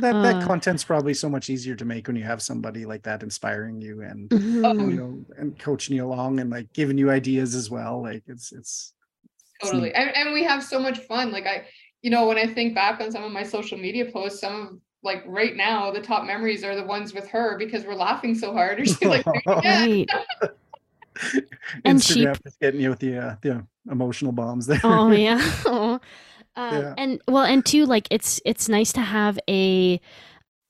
That 0.00 0.12
that 0.22 0.36
Uh, 0.36 0.46
content's 0.46 0.82
probably 0.84 1.12
so 1.12 1.28
much 1.28 1.50
easier 1.50 1.74
to 1.76 1.84
make 1.84 2.06
when 2.06 2.16
you 2.16 2.24
have 2.24 2.40
somebody 2.40 2.86
like 2.86 3.02
that 3.02 3.22
inspiring 3.22 3.80
you 3.82 4.00
and 4.00 4.30
mhm. 4.30 4.90
you 4.90 4.96
know 4.96 5.24
and 5.36 5.58
coaching 5.58 5.94
you 5.96 6.06
along 6.06 6.40
and 6.40 6.48
like 6.50 6.72
giving 6.72 6.96
you 6.96 7.10
ideas 7.10 7.54
as 7.54 7.70
well. 7.70 8.00
Like 8.02 8.22
it's 8.26 8.50
it's 8.52 8.94
it's 9.60 9.70
totally 9.70 9.90
neat. 9.90 9.94
and, 9.94 10.16
and 10.16 10.32
we 10.32 10.42
have 10.42 10.62
so 10.64 10.78
much 10.80 10.98
fun 11.00 11.30
like 11.30 11.46
i 11.46 11.64
you 12.00 12.10
know 12.10 12.26
when 12.26 12.38
i 12.38 12.46
think 12.46 12.74
back 12.74 13.00
on 13.00 13.12
some 13.12 13.22
of 13.22 13.30
my 13.30 13.42
social 13.44 13.78
media 13.78 14.10
posts 14.10 14.40
some 14.40 14.54
of 14.62 14.68
like 15.04 15.22
right 15.26 15.54
now 15.56 15.90
the 15.92 16.00
top 16.00 16.24
memories 16.24 16.64
are 16.64 16.74
the 16.74 16.84
ones 16.84 17.12
with 17.14 17.28
her 17.28 17.56
because 17.58 17.84
we're 17.84 17.94
laughing 17.94 18.34
so 18.34 18.52
hard 18.52 18.78
and 18.78 18.88
she's 18.88 19.02
like 19.02 19.24
yeah 19.62 19.80
Right. 19.84 20.08
And 21.84 22.02
she- 22.02 22.24
Instagram 22.24 22.46
is 22.46 22.56
getting 22.60 22.80
you 22.80 22.90
with 22.90 22.98
the 23.00 23.16
uh, 23.18 23.36
the 23.42 23.66
emotional 23.90 24.32
bombs 24.32 24.66
there. 24.66 24.80
oh 24.84 25.10
yeah. 25.12 25.40
Aw. 25.66 25.98
Um, 26.54 26.74
Yeah. 26.74 26.94
and 26.98 27.22
well 27.26 27.44
and 27.44 27.64
too 27.64 27.86
like 27.86 28.06
it's 28.10 28.38
it's 28.44 28.68
nice 28.68 28.92
to 28.92 29.00
have 29.00 29.38
a 29.48 29.98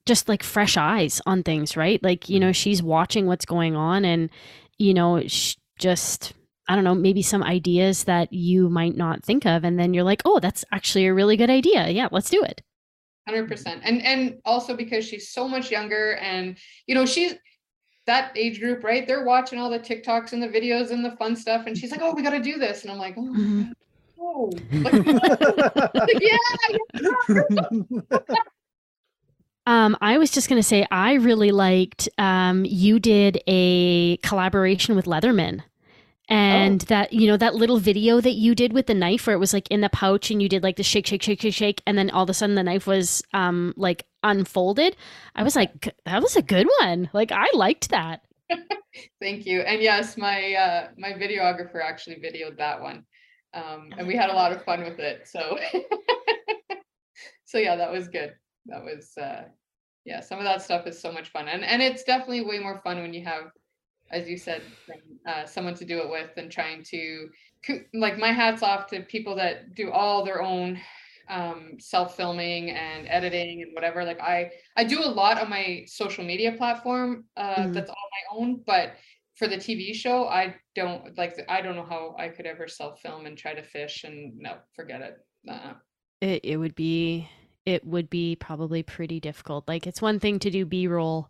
just 0.05 0.29
like 0.29 0.41
fresh 0.41 0.77
eyes 0.77 1.21
on 1.25 1.43
things 1.43 1.75
right 1.75 2.01
like 2.01 2.29
you 2.29 2.39
know 2.39 2.53
she's 2.53 2.81
watching 2.81 3.25
what's 3.25 3.43
going 3.43 3.75
on 3.75 4.05
and 4.05 4.29
you 4.77 4.93
know 4.93 5.21
sh- 5.27 5.55
just 5.77 6.31
i 6.69 6.75
don't 6.75 6.85
know 6.85 6.95
maybe 6.95 7.21
some 7.21 7.43
ideas 7.43 8.05
that 8.05 8.31
you 8.31 8.69
might 8.69 8.95
not 8.95 9.25
think 9.25 9.45
of 9.45 9.65
and 9.65 9.77
then 9.77 9.93
you're 9.93 10.05
like 10.05 10.21
oh 10.23 10.39
that's 10.39 10.63
actually 10.71 11.05
a 11.05 11.13
really 11.13 11.35
good 11.35 11.49
idea 11.49 11.89
yeah 11.89 12.07
let's 12.13 12.29
do 12.29 12.41
it 12.43 12.61
100% 13.29 13.81
and 13.83 14.01
and 14.05 14.39
also 14.45 14.77
because 14.77 15.03
she's 15.05 15.29
so 15.33 15.49
much 15.49 15.69
younger 15.69 16.15
and 16.21 16.57
you 16.87 16.95
know 16.95 17.05
she's 17.05 17.33
that 18.05 18.35
age 18.37 18.59
group 18.59 18.83
right 18.83 19.07
they're 19.07 19.23
watching 19.25 19.57
all 19.59 19.69
the 19.69 19.79
tiktoks 19.79 20.33
and 20.33 20.41
the 20.43 20.47
videos 20.47 20.91
and 20.91 21.03
the 21.05 21.11
fun 21.17 21.35
stuff 21.35 21.65
and 21.67 21.77
she's 21.77 21.91
like 21.91 22.01
oh 22.01 22.13
we 22.13 22.21
got 22.21 22.31
to 22.31 22.39
do 22.41 22.57
this 22.57 22.83
and 22.83 22.91
i'm 22.91 22.97
like 22.97 23.15
oh 23.17 23.21
my 23.21 23.39
Mhm. 23.39 23.67
God, 23.67 23.73
no. 24.17 24.51
like, 24.83 24.93
like, 25.95 26.21
yeah 26.21 26.37
Um, 29.65 29.95
I 30.01 30.17
was 30.17 30.29
just 30.29 30.49
gonna 30.49 30.61
say 30.63 30.85
I 30.91 31.13
really 31.13 31.53
liked 31.53 32.09
um, 32.17 32.65
you 32.65 32.99
did 32.99 33.41
a 33.47 34.17
collaboration 34.17 34.93
with 34.93 35.05
Leatherman, 35.05 35.61
and 36.29 36.81
that 36.81 37.11
you 37.11 37.27
know 37.27 37.37
that 37.37 37.55
little 37.55 37.77
video 37.77 38.21
that 38.21 38.33
you 38.33 38.55
did 38.55 38.73
with 38.73 38.87
the 38.87 38.93
knife 38.93 39.27
where 39.27 39.35
it 39.35 39.39
was 39.39 39.53
like 39.53 39.69
in 39.69 39.81
the 39.81 39.89
pouch 39.89 40.31
and 40.31 40.41
you 40.41 40.47
did 40.47 40.63
like 40.63 40.77
the 40.77 40.83
shake, 40.83 41.05
shake, 41.05 41.21
shake, 41.21 41.41
shake, 41.41 41.53
shake, 41.53 41.81
and 41.85 41.97
then 41.97 42.09
all 42.09 42.23
of 42.23 42.29
a 42.29 42.33
sudden 42.33 42.55
the 42.55 42.63
knife 42.63 42.87
was 42.87 43.21
um 43.33 43.73
like 43.75 44.05
unfolded. 44.23 44.95
I 45.35 45.43
was 45.43 45.55
like, 45.55 45.93
that 46.05 46.21
was 46.21 46.35
a 46.35 46.41
good 46.41 46.67
one. 46.79 47.09
Like 47.13 47.31
I 47.31 47.47
liked 47.53 47.89
that. 47.89 48.21
Thank 49.21 49.45
you. 49.45 49.61
And 49.61 49.81
yes, 49.81 50.17
my 50.17 50.53
uh 50.53 50.87
my 50.97 51.11
videographer 51.11 51.83
actually 51.83 52.15
videoed 52.15 52.57
that 52.57 52.81
one. 52.81 53.03
Um 53.53 53.89
and 53.97 54.07
we 54.07 54.15
had 54.15 54.29
a 54.29 54.35
lot 54.35 54.53
of 54.53 54.63
fun 54.63 54.83
with 54.83 54.99
it. 54.99 55.27
So 55.27 55.57
so 57.45 57.57
yeah, 57.57 57.75
that 57.75 57.91
was 57.91 58.07
good. 58.07 58.33
That 58.67 58.83
was 58.83 59.11
uh 59.21 59.43
yeah, 60.05 60.19
some 60.21 60.37
of 60.37 60.45
that 60.45 60.61
stuff 60.61 60.87
is 60.87 61.01
so 61.01 61.11
much 61.11 61.29
fun. 61.29 61.47
And 61.49 61.65
and 61.65 61.81
it's 61.81 62.03
definitely 62.03 62.45
way 62.45 62.59
more 62.59 62.81
fun 62.83 63.01
when 63.01 63.13
you 63.13 63.25
have 63.25 63.51
as 64.13 64.29
you 64.29 64.37
said 64.37 64.61
uh, 65.27 65.45
someone 65.45 65.73
to 65.75 65.85
do 65.85 65.99
it 65.99 66.09
with 66.09 66.31
and 66.37 66.51
trying 66.51 66.83
to 66.83 67.29
like 67.93 68.17
my 68.17 68.31
hats 68.31 68.61
off 68.63 68.87
to 68.87 69.01
people 69.03 69.35
that 69.35 69.73
do 69.75 69.91
all 69.91 70.23
their 70.25 70.41
own 70.41 70.79
um 71.29 71.77
self 71.79 72.17
filming 72.17 72.69
and 72.71 73.07
editing 73.07 73.61
and 73.61 73.73
whatever 73.73 74.03
like 74.03 74.19
i 74.19 74.49
i 74.75 74.83
do 74.83 74.99
a 75.01 75.07
lot 75.07 75.39
on 75.41 75.49
my 75.49 75.83
social 75.87 76.23
media 76.25 76.51
platform 76.51 77.25
uh 77.37 77.55
Mhm. 77.55 77.73
that's 77.73 77.89
all 77.89 77.95
my 78.11 78.37
own 78.37 78.61
but 78.67 78.95
for 79.35 79.47
the 79.47 79.55
tv 79.55 79.93
show 79.93 80.27
i 80.27 80.53
don't 80.75 81.17
like 81.17 81.33
i 81.47 81.61
don't 81.61 81.77
know 81.77 81.85
how 81.85 82.13
i 82.19 82.27
could 82.27 82.45
ever 82.45 82.67
self 82.67 82.99
film 83.01 83.25
and 83.25 83.37
try 83.37 83.53
to 83.53 83.63
fish 83.63 84.03
and 84.03 84.37
no 84.37 84.57
forget 84.75 85.01
it 85.01 85.17
uh, 85.49 85.73
It 86.21 86.41
it 86.43 86.57
would 86.57 86.75
be 86.75 87.29
it 87.65 87.85
would 87.85 88.09
be 88.09 88.35
probably 88.35 88.83
pretty 88.83 89.19
difficult. 89.21 89.67
Like 89.67 89.87
it's 89.87 90.01
one 90.01 90.19
thing 90.19 90.39
to 90.39 90.49
do 90.49 90.65
B 90.65 90.87
roll 90.87 91.29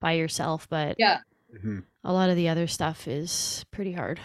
by 0.00 0.12
yourself, 0.12 0.68
but 0.68 0.96
yeah 0.98 1.18
Mhm. 1.52 1.84
A 2.04 2.12
lot 2.12 2.30
of 2.30 2.36
the 2.36 2.48
other 2.48 2.66
stuff 2.66 3.06
is 3.08 3.64
pretty 3.70 3.92
hard. 3.92 4.20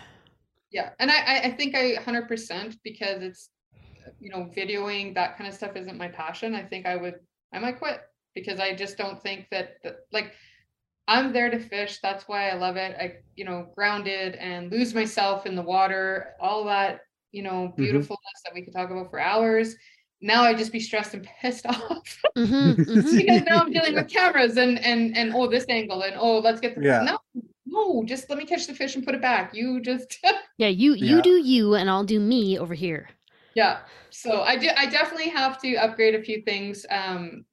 yeah 0.71 0.89
and 0.99 1.09
i 1.11 1.17
i- 1.17 1.41
i 1.47 1.51
think 1.51 1.75
i 1.75 1.93
100% 1.95 2.75
because 2.83 3.21
it's 3.23 3.49
you 4.19 4.29
know 4.31 4.49
videoing 4.55 5.13
that 5.15 5.37
kind 5.37 5.47
of 5.49 5.53
stuff 5.55 5.75
isn't 5.75 5.97
my 5.97 6.07
passion 6.07 6.55
i 6.55 6.63
think 6.63 6.85
i 6.85 6.95
would 6.95 7.15
i 7.53 7.59
might 7.59 7.77
quit 7.79 7.99
because 8.35 8.59
i 8.59 8.73
just 8.73 8.97
don't 8.97 9.21
think 9.21 9.47
that, 9.51 9.75
that 9.83 9.97
like 10.11 10.33
i'm 11.07 11.31
there 11.33 11.49
to 11.49 11.59
fish 11.59 11.99
that's 12.01 12.27
why 12.27 12.49
i 12.49 12.55
love 12.55 12.77
it 12.77 12.95
i 12.99 13.13
you 13.35 13.45
know 13.45 13.67
grounded 13.75 14.35
and 14.35 14.71
lose 14.71 14.93
myself 14.93 15.45
in 15.45 15.55
the 15.55 15.61
water 15.61 16.33
all 16.39 16.65
that 16.65 17.01
you 17.31 17.43
know 17.43 17.73
beautifulness 17.77 18.39
that 18.43 18.53
we 18.53 18.61
could 18.63 18.73
talk 18.73 18.89
about 18.89 19.09
for 19.09 19.19
hours 19.19 19.75
now 20.21 20.43
I'd 20.43 20.57
just 20.57 20.71
be 20.71 20.79
stressed 20.79 21.13
and 21.13 21.27
pissed 21.41 21.65
off 21.65 22.21
Mhm, 22.37 22.75
mhm. 22.75 23.17
because 23.17 23.43
now 23.43 23.61
i'm 23.61 23.71
dealing 23.71 23.93
with 23.95 24.09
cameras 24.09 24.57
and 24.57 24.79
and 24.79 25.15
and 25.17 25.33
oh 25.33 25.47
this 25.47 25.65
angle 25.69 26.01
and 26.03 26.15
oh 26.17 26.39
let's 26.39 26.59
get 26.61 26.75
the 26.75 26.81
Yeah. 26.81 27.01
no 27.03 27.17
no 27.77 28.03
just 28.05 28.29
let 28.29 28.37
me 28.39 28.45
catch 28.45 28.67
the 28.67 28.73
fish 28.73 28.95
and 28.95 29.05
put 29.05 29.15
it 29.15 29.21
back 29.21 29.53
you 29.53 29.81
just 29.81 30.19
Yeah, 30.59 30.69
you 30.69 30.93
you 30.93 31.17
Yeah. 31.17 31.21
do 31.21 31.37
you 31.37 31.75
and 31.75 31.87
I'll 31.89 32.03
do 32.03 32.19
me 32.19 32.57
over 32.57 32.73
here. 32.73 33.09
Yeah. 33.53 33.81
So 34.09 34.41
I 34.41 34.55
do 34.55 34.69
I 34.75 34.87
definitely 34.87 35.29
have 35.29 35.59
to 35.61 35.75
upgrade 35.75 36.15
a 36.15 36.21
few 36.23 36.41
things. 36.41 36.85
Um 36.89 37.45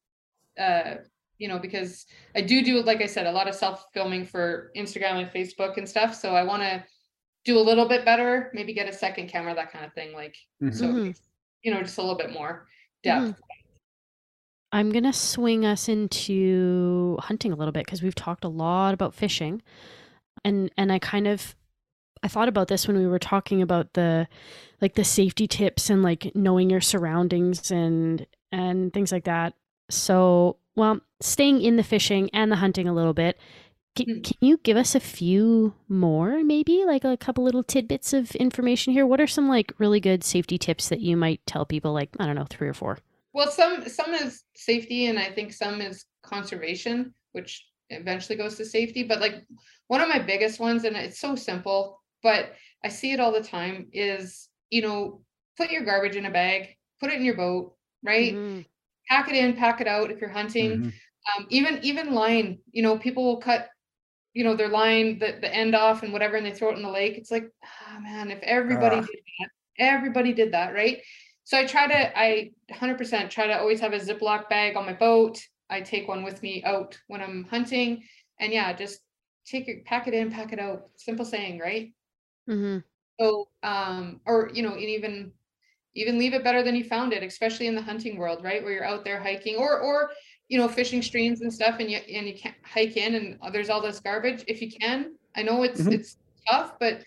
uh 0.58 0.94
you 1.38 1.48
know, 1.48 1.58
because 1.58 2.06
I 2.34 2.40
do 2.40 2.62
do 2.64 2.80
like 2.82 3.02
I 3.02 3.06
said, 3.06 3.26
a 3.26 3.32
lot 3.32 3.48
of 3.48 3.54
self-filming 3.54 4.24
for 4.24 4.70
Instagram 4.76 5.20
and 5.22 5.28
Facebook 5.30 5.76
and 5.76 5.86
stuff. 5.88 6.14
So 6.14 6.34
I 6.34 6.44
want 6.44 6.62
to 6.62 6.82
do 7.44 7.58
a 7.58 7.64
little 7.68 7.86
bit 7.86 8.04
better, 8.06 8.50
maybe 8.54 8.72
get 8.72 8.88
a 8.88 8.92
second 8.92 9.28
camera, 9.28 9.54
that 9.54 9.70
kind 9.70 9.84
of 9.84 9.92
thing. 9.92 10.14
Like 10.14 10.36
Mhm. 10.62 10.74
so 10.74 10.84
Mhm. 10.86 11.16
you 11.62 11.72
know, 11.74 11.82
just 11.82 11.98
a 11.98 12.00
little 12.02 12.16
bit 12.16 12.32
more 12.32 12.66
Mhm. 13.04 13.26
depth. 13.28 13.40
I'm 14.72 14.90
gonna 14.90 15.12
swing 15.12 15.64
us 15.66 15.88
into 15.88 17.16
hunting 17.20 17.52
a 17.52 17.56
little 17.56 17.72
bit 17.72 17.84
because 17.84 18.02
we've 18.02 18.14
talked 18.14 18.44
a 18.44 18.48
lot 18.48 18.94
about 18.94 19.14
fishing, 19.14 19.62
and 20.44 20.70
and 20.76 20.92
I 20.92 20.98
kind 20.98 21.26
of 21.26 21.54
I 22.22 22.28
thought 22.28 22.48
about 22.48 22.68
this 22.68 22.88
when 22.88 22.96
we 22.96 23.06
were 23.06 23.18
talking 23.18 23.62
about 23.62 23.94
the 23.94 24.28
like 24.80 24.94
the 24.94 25.04
safety 25.04 25.46
tips 25.46 25.90
and 25.90 26.02
like 26.02 26.32
knowing 26.34 26.70
your 26.70 26.80
surroundings 26.80 27.70
and 27.70 28.26
and 28.52 28.92
things 28.92 29.12
like 29.12 29.24
that. 29.24 29.54
So 29.90 30.56
well, 30.76 31.00
staying 31.20 31.62
in 31.62 31.76
the 31.76 31.82
fishing 31.84 32.30
and 32.32 32.50
the 32.50 32.56
hunting 32.56 32.88
a 32.88 32.94
little 32.94 33.14
bit. 33.14 33.38
Can, 33.96 34.06
Hmm. 34.06 34.20
can 34.22 34.36
you 34.40 34.56
give 34.58 34.76
us 34.76 34.96
a 34.96 35.00
few 35.00 35.74
more, 35.88 36.42
maybe 36.42 36.84
like 36.84 37.04
a 37.04 37.16
couple 37.16 37.44
little 37.44 37.62
tidbits 37.62 38.12
of 38.12 38.34
information 38.36 38.92
here? 38.92 39.06
What 39.06 39.20
are 39.20 39.26
some 39.28 39.48
like 39.48 39.72
really 39.78 40.00
good 40.00 40.24
safety 40.24 40.58
tips 40.58 40.88
that 40.88 41.00
you 41.00 41.16
might 41.16 41.46
tell 41.46 41.64
people? 41.64 41.92
Like 41.92 42.10
I 42.18 42.26
don't 42.26 42.34
know, 42.34 42.46
three 42.50 42.68
or 42.68 42.74
four. 42.74 42.98
Well, 43.32 43.50
some 43.50 43.86
some 43.88 44.14
is 44.14 44.44
safety, 44.54 45.06
and 45.06 45.18
I 45.18 45.30
think 45.30 45.52
some 45.52 45.80
is 45.80 46.04
conservation, 46.22 47.14
which 47.32 47.66
eventually 47.90 48.36
goes 48.38 48.56
to 48.56 48.64
safety. 48.64 49.02
But 49.04 49.20
like 49.20 49.44
one 49.88 50.00
of 50.00 50.08
my 50.08 50.18
biggest 50.18 50.60
ones, 50.60 50.84
and 50.84 50.96
it's 50.96 51.20
so 51.20 51.34
simple, 51.34 52.00
but 52.22 52.52
I 52.82 52.88
see 52.88 53.12
it 53.12 53.20
all 53.20 53.32
the 53.32 53.42
time, 53.42 53.88
is 53.92 54.48
you 54.70 54.82
know, 54.82 55.22
put 55.56 55.70
your 55.70 55.84
garbage 55.84 56.16
in 56.16 56.24
a 56.26 56.30
bag, 56.30 56.76
put 57.00 57.10
it 57.10 57.16
in 57.18 57.24
your 57.24 57.36
boat, 57.36 57.76
right? 58.02 58.34
Mhm. 58.34 58.64
Pack 59.08 59.28
it 59.28 59.36
in, 59.36 59.54
pack 59.54 59.80
it 59.80 59.86
out 59.86 60.10
if 60.10 60.20
you're 60.20 60.30
hunting. 60.30 60.70
Mhm. 60.84 60.92
Um, 61.36 61.46
even 61.50 61.78
even 61.82 62.12
line, 62.14 62.58
you 62.72 62.82
know, 62.82 62.98
people 62.98 63.24
will 63.24 63.36
cut, 63.40 63.68
you 64.32 64.44
know, 64.44 64.56
their 64.56 64.68
line 64.68 65.18
the, 65.18 65.38
the 65.40 65.54
end 65.54 65.74
off 65.74 66.02
and 66.02 66.12
whatever, 66.12 66.36
and 66.36 66.44
they 66.46 66.52
throw 66.52 66.70
it 66.70 66.76
in 66.76 66.82
the 66.82 66.90
lake. 66.90 67.16
It's 67.16 67.30
like, 67.30 67.48
ah 67.64 67.98
man, 68.00 68.30
if 68.30 68.40
everybody 68.42 68.96
Ah. 68.96 69.00
did 69.06 69.22
that, 69.38 69.48
everybody 69.78 70.32
did 70.32 70.52
that, 70.52 70.74
right? 70.74 71.02
So 71.44 71.58
I 71.58 71.66
try 71.66 71.86
to, 71.86 72.18
I 72.18 72.52
100% 72.70 73.30
try 73.30 73.46
to 73.46 73.58
always 73.58 73.80
have 73.80 73.92
a 73.92 73.98
Ziploc 73.98 74.48
bag 74.48 74.76
on 74.76 74.86
my 74.86 74.94
boat. 74.94 75.38
I 75.68 75.82
take 75.82 76.08
one 76.08 76.22
with 76.24 76.42
me 76.42 76.62
out 76.64 76.98
when 77.06 77.20
I'm 77.20 77.44
hunting, 77.44 78.02
and 78.40 78.52
yeah, 78.52 78.72
just 78.72 79.00
take 79.44 79.68
it, 79.68 79.84
pack 79.84 80.08
it 80.08 80.14
in, 80.14 80.30
pack 80.30 80.52
it 80.52 80.58
out. 80.58 80.90
Simple 80.96 81.24
saying, 81.24 81.58
right? 81.58 81.92
Mhm. 82.48 82.84
So, 83.20 83.48
um, 83.62 84.20
or 84.26 84.50
you 84.52 84.62
know, 84.62 84.72
and 84.74 84.82
even 84.82 85.32
even 85.94 86.18
leave 86.18 86.34
it 86.34 86.42
better 86.42 86.62
than 86.62 86.74
you 86.74 86.82
found 86.84 87.12
it, 87.12 87.22
especially 87.22 87.68
in 87.68 87.76
the 87.76 87.82
hunting 87.82 88.18
world, 88.18 88.42
right? 88.42 88.62
Where 88.62 88.72
you're 88.72 88.84
out 88.84 89.04
there 89.04 89.20
hiking 89.20 89.56
or 89.56 89.78
or 89.80 90.10
you 90.48 90.58
know, 90.58 90.68
fishing 90.68 91.00
streams 91.00 91.40
and 91.40 91.52
stuff 91.52 91.76
and 91.80 91.90
you 91.90 91.96
and 91.98 92.26
you 92.26 92.34
can't 92.34 92.56
hike 92.64 92.96
in 92.96 93.14
and 93.14 93.38
uh, 93.40 93.50
there's 93.50 93.70
all 93.70 93.80
this 93.80 94.00
garbage. 94.00 94.44
If 94.46 94.60
you 94.60 94.70
can, 94.70 95.16
I 95.36 95.42
know 95.42 95.62
it's 95.62 95.80
Mhm. 95.80 95.92
it's 95.92 96.16
tough, 96.50 96.78
but 96.78 97.04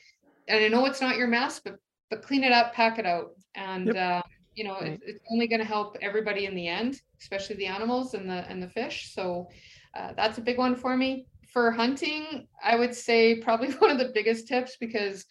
and 0.48 0.64
I 0.64 0.68
know 0.70 0.86
it's 0.86 1.02
not 1.02 1.18
your 1.18 1.28
mess, 1.28 1.60
but 1.60 1.78
but 2.10 2.22
clean 2.24 2.44
it 2.44 2.52
up, 2.52 2.74
pack 2.74 2.98
it 3.00 3.06
out. 3.06 3.32
And 3.56 3.88
Yep. 3.88 3.96
uh, 3.96 4.22
you 4.56 4.64
know, 4.64 4.80
Right. 4.80 4.94
it's, 4.94 5.04
it's 5.06 5.20
only 5.32 5.48
gonna 5.48 5.66
help 5.66 5.98
everybody 6.02 6.46
in 6.46 6.56
the 6.56 6.68
end, 6.68 7.00
especially 7.22 7.58
the 7.58 7.68
animals 7.68 8.14
and 8.14 8.30
the 8.30 8.48
and 8.50 8.64
the 8.64 8.70
fish. 8.70 9.14
So 9.14 9.50
uh, 9.94 10.14
that's 10.16 10.38
a 10.38 10.42
big 10.42 10.58
one 10.58 10.76
for 10.76 10.96
me. 10.98 11.28
For 11.58 11.72
hunting, 11.72 12.48
I 12.64 12.76
would 12.76 12.94
say 12.94 13.42
probably 13.42 13.72
one 13.80 13.90
of 13.90 13.98
the 13.98 14.12
biggest 14.14 14.48
tips 14.48 14.78
because 14.80 15.26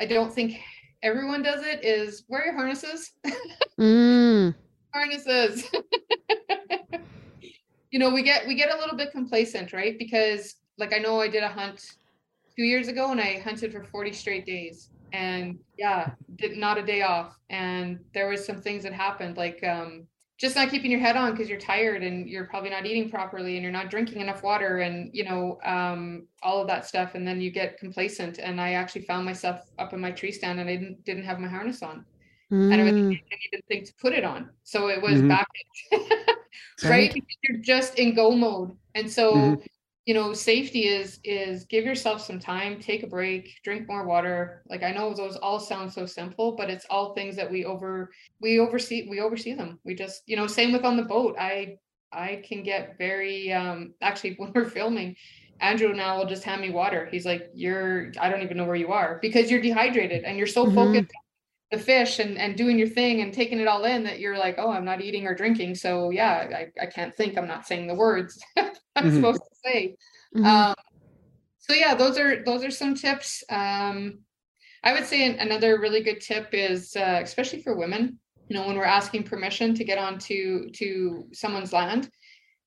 I 0.00 0.06
don't 0.06 0.32
think 0.32 0.58
everyone 1.02 1.42
does 1.42 1.62
it 1.62 1.84
is 1.84 2.24
wear 2.28 2.46
your 2.46 2.54
harnesses. 2.54 3.12
Mm. 3.78 4.54
harnesses. 4.94 5.70
you 7.90 7.98
know, 7.98 8.08
we 8.08 8.22
get 8.22 8.46
we 8.46 8.54
get 8.54 8.74
a 8.74 8.78
little 8.78 8.96
bit 8.96 9.12
complacent, 9.12 9.74
right? 9.74 9.98
Because 9.98 10.54
like 10.78 10.94
I 10.94 10.98
know 10.98 11.20
I 11.20 11.28
did 11.28 11.42
a 11.42 11.48
hunt 11.48 11.84
two 12.56 12.62
years 12.62 12.88
ago 12.88 13.10
and 13.10 13.20
I 13.20 13.40
hunted 13.40 13.70
for 13.70 13.84
40 13.84 14.14
straight 14.14 14.46
days. 14.46 14.88
And 15.12 15.58
yeah, 15.76 16.12
did 16.36 16.56
not 16.56 16.78
a 16.78 16.82
day 16.82 17.02
off. 17.02 17.38
And 17.50 17.98
there 18.14 18.30
was 18.30 18.46
some 18.46 18.62
things 18.62 18.82
that 18.84 18.94
happened, 18.94 19.36
like 19.36 19.62
um 19.62 20.06
just 20.44 20.56
not 20.56 20.68
keeping 20.68 20.90
your 20.90 21.00
head 21.00 21.16
on 21.16 21.30
because 21.30 21.48
you're 21.48 21.58
tired 21.58 22.02
and 22.02 22.28
you're 22.28 22.44
probably 22.44 22.68
not 22.68 22.84
eating 22.84 23.08
properly 23.08 23.54
and 23.54 23.62
you're 23.62 23.72
not 23.72 23.88
drinking 23.88 24.20
enough 24.20 24.42
water 24.42 24.80
and 24.80 25.08
you 25.14 25.24
know 25.24 25.58
um, 25.64 26.26
all 26.42 26.60
of 26.60 26.66
that 26.66 26.86
stuff. 26.86 27.14
And 27.14 27.26
then 27.26 27.40
you 27.40 27.50
get 27.50 27.78
complacent. 27.78 28.38
And 28.38 28.60
i 28.60 28.72
actually 28.74 29.06
found 29.06 29.24
myself 29.24 29.60
up 29.78 29.94
in 29.94 30.00
my 30.00 30.10
tree 30.10 30.30
stand 30.32 30.60
and 30.60 30.68
i 30.68 30.76
didn't, 30.76 31.02
didn't 31.02 31.24
have 31.24 31.38
my 31.40 31.48
harness 31.48 31.82
on. 31.82 32.04
And 32.50 32.74
I 32.74 32.84
was- 32.84 32.92
Mm. 32.92 33.08
didn't 33.08 33.44
even 33.48 33.60
think 33.68 33.86
to 33.86 33.94
put 33.94 34.12
it 34.12 34.22
on. 34.22 34.50
So 34.64 34.88
it 34.88 35.00
was 35.00 35.22
Mhm. 35.22 35.28
back 35.28 35.48
right? 36.84 37.10
Because 37.14 37.36
you're 37.44 37.62
just 37.62 37.98
in 37.98 38.14
go 38.14 38.30
mode. 38.32 38.76
And 38.94 39.10
so 39.10 39.32
Mhm. 39.34 39.66
You 40.06 40.12
know 40.14 40.32
safety 40.34 40.86
is 40.86 41.18
is 41.24 41.64
give 41.64 41.84
yourself 41.84 42.20
some 42.20 42.38
time 42.38 42.78
take 42.78 43.02
a 43.02 43.06
break 43.06 43.54
drink 43.64 43.88
more 43.88 44.06
water. 44.06 44.62
Like 44.68 44.82
i 44.82 44.90
know 44.92 45.14
those 45.14 45.36
all 45.36 45.58
sound 45.58 45.92
so 45.92 46.04
simple 46.06 46.56
but 46.56 46.68
it's 46.70 46.86
all 46.90 47.14
things 47.14 47.36
that 47.36 47.50
we 47.50 47.64
over 47.64 48.10
we 48.40 48.58
oversee 48.58 49.08
we 49.08 49.20
oversee 49.20 49.54
them. 49.54 49.78
We 49.84 49.94
just 49.94 50.22
you 50.26 50.36
know 50.36 50.46
same 50.46 50.72
with 50.72 50.84
on 50.84 50.96
the 50.96 51.04
boat. 51.04 51.36
I 51.38 51.76
i 52.12 52.42
can 52.46 52.62
get 52.62 52.96
very 52.98 53.52
um 53.52 53.94
actually 54.02 54.34
when 54.38 54.52
we're 54.54 54.68
filming 54.70 55.16
andrew 55.60 55.92
now 55.94 56.18
will 56.18 56.26
just 56.26 56.44
hand 56.44 56.60
me 56.60 56.70
water. 56.70 57.08
He's 57.10 57.24
like 57.24 57.48
you're 57.54 58.12
i 58.20 58.28
don't 58.28 58.42
even 58.42 58.56
know 58.56 58.64
where 58.66 58.76
you 58.76 58.92
are 58.92 59.18
because 59.22 59.50
you're 59.50 59.62
dehydrated 59.62 60.24
and 60.24 60.36
you're 60.36 60.46
so 60.46 60.66
Mhm. 60.66 60.74
focused 60.74 61.12
the 61.74 61.82
fish 61.82 62.18
and, 62.18 62.38
and 62.38 62.56
doing 62.56 62.78
your 62.78 62.88
thing 62.88 63.20
and 63.20 63.32
taking 63.32 63.58
it 63.60 63.68
all 63.68 63.84
in 63.84 64.04
that 64.04 64.20
you're 64.20 64.38
like, 64.38 64.56
oh, 64.58 64.70
I'm 64.70 64.84
not 64.84 65.00
eating 65.00 65.26
or 65.26 65.34
drinking. 65.34 65.74
So 65.74 66.10
yeah, 66.10 66.48
I, 66.54 66.82
I 66.82 66.86
can't 66.86 67.14
think. 67.14 67.36
I'm 67.36 67.48
not 67.48 67.66
saying 67.66 67.86
the 67.86 67.94
words 67.94 68.38
I'm 68.56 69.06
Mhm. 69.06 69.14
supposed 69.16 69.42
to 69.42 69.56
say. 69.64 69.96
Mhm. 70.36 70.44
Um, 70.44 70.74
so 71.58 71.74
yeah, 71.74 71.94
those 71.94 72.18
are 72.18 72.44
those 72.44 72.62
are 72.64 72.70
some 72.70 72.94
tips. 72.94 73.42
Um, 73.48 74.20
I 74.82 74.92
would 74.92 75.06
say 75.06 75.26
an- 75.26 75.38
another 75.38 75.80
really 75.80 76.02
good 76.02 76.20
tip 76.20 76.48
is, 76.52 76.94
uh, 76.94 77.20
especially 77.22 77.62
for 77.62 77.74
women, 77.76 78.18
you 78.48 78.56
know, 78.56 78.66
when 78.66 78.76
we're 78.76 78.84
asking 78.84 79.22
permission 79.24 79.74
to 79.74 79.84
get 79.84 79.98
onto 79.98 80.70
to 80.70 81.26
someone's 81.32 81.72
land, 81.72 82.10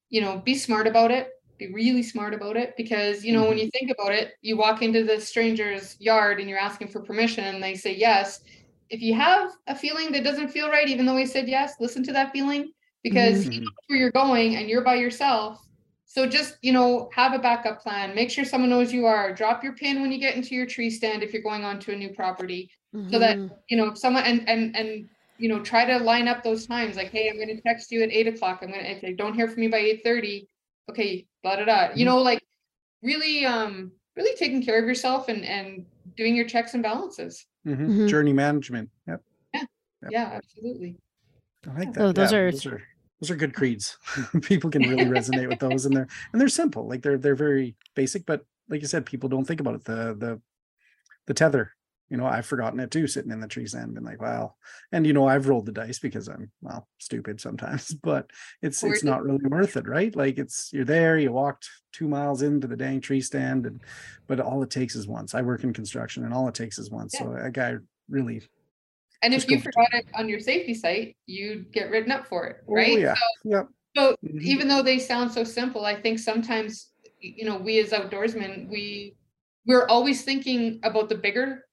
you 0.09 0.21
know, 0.21 0.39
be 0.39 0.55
smart 0.55 0.87
about 0.87 1.11
it. 1.11 1.29
Be 1.59 1.73
really 1.73 2.03
smart 2.03 2.33
about 2.33 2.55
it 2.57 2.73
because 2.77 3.23
you 3.25 3.33
know 3.33 3.47
when 3.47 3.57
you 3.57 3.69
think 3.71 3.89
about 3.91 4.13
it, 4.13 4.33
you 4.41 4.57
walk 4.57 4.81
into 4.81 5.03
the 5.03 5.19
stranger's 5.19 5.95
yard 5.99 6.39
and 6.39 6.47
you're 6.49 6.59
asking 6.59 6.89
for 6.89 7.01
permission, 7.01 7.43
and 7.45 7.63
they 7.63 7.75
say 7.75 7.95
yes. 7.95 8.39
If 8.89 9.01
you 9.01 9.13
have 9.15 9.51
a 9.67 9.75
feeling 9.75 10.11
that 10.13 10.23
doesn't 10.23 10.49
feel 10.49 10.69
right, 10.69 10.87
even 10.87 11.05
though 11.05 11.17
he 11.17 11.25
said 11.25 11.47
yes, 11.47 11.75
listen 11.79 12.03
to 12.03 12.13
that 12.13 12.31
feeling 12.31 12.71
because 13.03 13.43
he 13.43 13.59
Mhm. 13.59 13.61
knows 13.61 13.71
where 13.87 13.99
you're 13.99 14.11
going 14.11 14.55
and 14.55 14.69
you're 14.69 14.83
by 14.83 14.95
yourself. 14.95 15.59
So 16.05 16.25
just, 16.25 16.57
you 16.61 16.71
know, 16.71 17.09
have 17.13 17.33
a 17.33 17.39
backup 17.39 17.81
plan. 17.81 18.15
Make 18.15 18.31
sure 18.31 18.45
someone 18.45 18.69
knows 18.69 18.93
you 18.93 19.05
are. 19.05 19.33
Drop 19.33 19.63
your 19.63 19.73
pin 19.73 20.01
when 20.01 20.11
you 20.11 20.19
get 20.19 20.35
into 20.35 20.55
your 20.55 20.65
tree 20.65 20.89
stand 20.89 21.21
if 21.21 21.33
you're 21.33 21.41
going 21.41 21.65
onto 21.65 21.91
a 21.91 21.95
new 21.95 22.09
property. 22.13 22.69
So 23.09 23.19
that, 23.19 23.37
Mhm. 23.37 23.51
you 23.69 23.77
know, 23.77 23.87
if 23.87 23.97
someone 23.97 24.23
and 24.23 24.47
and 24.47 24.75
and 24.75 25.09
you 25.39 25.49
know, 25.49 25.59
try 25.61 25.85
to 25.85 25.99
line 25.99 26.27
up 26.27 26.43
those 26.43 26.65
times. 26.65 26.95
Like, 26.95 27.11
hey, 27.11 27.29
I'm 27.29 27.37
gonna 27.37 27.61
text 27.61 27.91
you 27.91 28.01
at 28.01 28.09
eight 28.11 28.27
o'clock. 28.27 28.59
I'm 28.63 28.71
gonna 28.71 28.83
if 28.83 29.01
they 29.01 29.13
don't 29.13 29.35
hear 29.35 29.47
from 29.47 29.59
me 29.59 29.67
by 29.67 29.77
eight 29.77 30.01
thirty, 30.03 30.47
okay, 30.89 31.27
blah 31.43 31.57
da 31.57 31.65
da. 31.65 31.93
You 31.93 32.03
Mhm. 32.03 32.05
know, 32.05 32.17
like 32.23 32.41
really 33.03 33.45
um 33.45 33.91
really 34.15 34.35
taking 34.35 34.63
care 34.63 34.79
of 34.81 34.85
yourself 34.87 35.27
and 35.29 35.45
and 35.45 35.85
doing 36.15 36.35
your 36.35 36.47
checks 36.47 36.73
and 36.73 36.81
balances. 36.81 37.45
Mhm. 37.67 37.87
Mhm. 37.89 38.07
Journey 38.07 38.33
management. 38.33 38.89
Yep. 39.07 39.21
Yep. 39.53 39.67
Yeah, 40.09 40.31
absolutely. 40.33 40.97
I 41.69 41.79
like 41.79 41.93
that. 41.93 42.01
Oh, 42.03 42.11
those 42.11 42.31
Yeah, 42.31 42.37
are- 42.39 42.51
those 42.51 42.65
are 42.65 42.81
those 43.19 43.31
are 43.31 43.35
good 43.35 43.53
creeds. 43.53 43.97
people 44.43 44.69
can 44.69 44.83
really 44.83 45.05
resonate 45.05 45.49
with 45.49 45.59
those, 45.59 45.85
and 45.85 45.95
they're 45.95 46.07
and 46.31 46.39
they're 46.41 46.47
simple. 46.49 46.87
Like 46.87 47.01
they're 47.01 47.17
they're 47.17 47.35
very 47.35 47.75
basic, 47.95 48.25
but 48.25 48.45
like 48.69 48.81
you 48.81 48.87
said, 48.87 49.05
people 49.05 49.27
don't 49.29 49.45
think 49.45 49.59
about 49.59 49.75
it. 49.75 49.83
The 49.85 50.15
the 50.17 50.41
the 51.25 51.33
tether. 51.33 51.73
You 52.09 52.17
know, 52.17 52.25
I've 52.25 52.45
forgotten 52.45 52.79
it 52.79 52.91
too, 52.91 53.07
sitting 53.07 53.31
in 53.31 53.41
the 53.41 53.47
tree 53.47 53.65
stand, 53.65 53.93
been 53.93 54.03
like, 54.03 54.21
wow. 54.21 54.55
And 54.91 55.05
you 55.05 55.13
know, 55.13 55.27
I've 55.27 55.47
rolled 55.47 55.65
the 55.65 55.71
dice 55.71 55.99
because 55.99 56.29
I'm 56.29 56.51
well 56.61 56.87
stupid 56.99 57.41
sometimes, 57.41 57.93
but 58.03 58.29
it's 58.61 58.83
it's 58.83 59.03
not 59.03 59.23
really 59.23 59.43
worth 59.43 59.75
it, 59.77 59.87
right? 59.87 60.15
Like 60.15 60.37
it's 60.37 60.71
you're 60.71 60.85
there, 60.85 61.17
you 61.17 61.31
walked 61.31 61.69
two 61.91 62.07
miles 62.07 62.41
into 62.41 62.67
the 62.67 62.77
dang 62.77 63.01
tree 63.01 63.21
stand, 63.21 63.65
and 63.65 63.81
but 64.27 64.39
all 64.39 64.63
it 64.63 64.69
takes 64.69 64.95
is 64.95 65.07
once. 65.07 65.35
I 65.35 65.41
work 65.41 65.63
in 65.63 65.73
construction, 65.73 66.23
and 66.23 66.33
all 66.33 66.47
it 66.47 66.55
takes 66.55 66.79
is 66.79 66.89
once. 66.89 67.13
Yeah. 67.15 67.25
So 67.25 67.33
a 67.33 67.51
guy 67.51 67.75
really 68.09 68.41
And 69.21 69.33
if 69.33 69.49
you 69.49 69.57
go 69.57 69.63
for 69.63 69.71
forgot 69.71 69.93
it 69.93 70.07
on 70.15 70.29
your 70.29 70.39
safety 70.39 70.73
site, 70.73 71.17
you'd 71.25 71.71
get 71.73 71.89
written 71.89 72.11
up 72.11 72.27
for 72.27 72.45
it, 72.47 72.57
Oh, 72.69 72.73
right? 72.75 72.97
yeah. 72.99 73.15
So 73.15 73.49
Yep. 73.49 73.67
So 73.95 74.15
Mhm. 74.23 74.41
even 74.43 74.67
though 74.67 74.83
they 74.83 74.99
sound 74.99 75.31
so 75.31 75.43
simple, 75.43 75.85
I 75.85 75.99
think 75.99 76.19
sometimes, 76.19 76.91
you 77.19 77.45
know, 77.45 77.57
we 77.57 77.79
as 77.79 77.89
outdoorsmen, 77.91 78.69
we 78.69 79.15
we're 79.65 79.87
always 79.87 80.23
thinking 80.23 80.79
about 80.83 81.09
the 81.09 81.15
bigger 81.15 81.66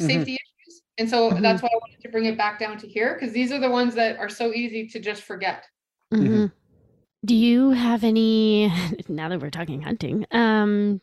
Mhm. 0.00 0.06
safety 0.06 0.32
issues. 0.34 0.82
And 0.98 1.08
so 1.08 1.30
Mhm. 1.30 1.42
that's 1.42 1.62
why 1.62 1.68
I 1.72 1.76
wanted 1.76 2.00
to 2.02 2.08
bring 2.08 2.26
it 2.26 2.36
back 2.36 2.58
down 2.58 2.78
to 2.78 2.86
here 2.88 3.14
because 3.14 3.32
these 3.32 3.52
are 3.52 3.58
the 3.60 3.70
ones 3.70 3.94
that 3.94 4.18
are 4.18 4.28
so 4.28 4.52
easy 4.52 4.86
to 4.88 5.00
just 5.00 5.22
forget. 5.22 5.66
Mhm. 6.12 6.28
Mhm. 6.28 6.52
Do 7.24 7.34
you 7.36 7.70
have 7.70 8.02
any 8.04 8.66
now 9.08 9.28
that 9.28 9.40
we're 9.40 9.50
talking 9.50 9.82
hunting? 9.82 10.26
Um 10.30 11.00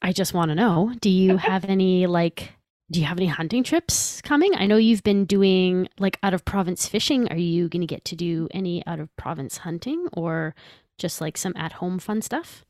I 0.00 0.12
just 0.12 0.32
want 0.34 0.50
to 0.50 0.54
know, 0.54 0.92
do 1.00 1.10
you 1.10 1.36
have 1.36 1.64
any 1.64 2.06
like 2.06 2.52
do 2.90 3.00
you 3.00 3.06
have 3.06 3.18
any 3.18 3.26
hunting 3.26 3.62
trips 3.64 4.22
coming? 4.22 4.54
I 4.54 4.64
know 4.66 4.78
you've 4.78 5.02
been 5.02 5.26
doing 5.26 5.88
like 5.98 6.18
out 6.22 6.32
of 6.32 6.44
province 6.46 6.88
fishing. 6.88 7.30
Are 7.30 7.36
you 7.36 7.68
going 7.68 7.82
to 7.82 7.86
get 7.86 8.02
to 8.06 8.16
do 8.16 8.48
any 8.52 8.86
out 8.86 8.98
of 8.98 9.14
province 9.16 9.58
hunting 9.58 10.08
or 10.14 10.54
just 10.96 11.20
like 11.20 11.36
some 11.36 11.52
at 11.54 11.72
home 11.72 11.98
fun 11.98 12.22
stuff? 12.22 12.64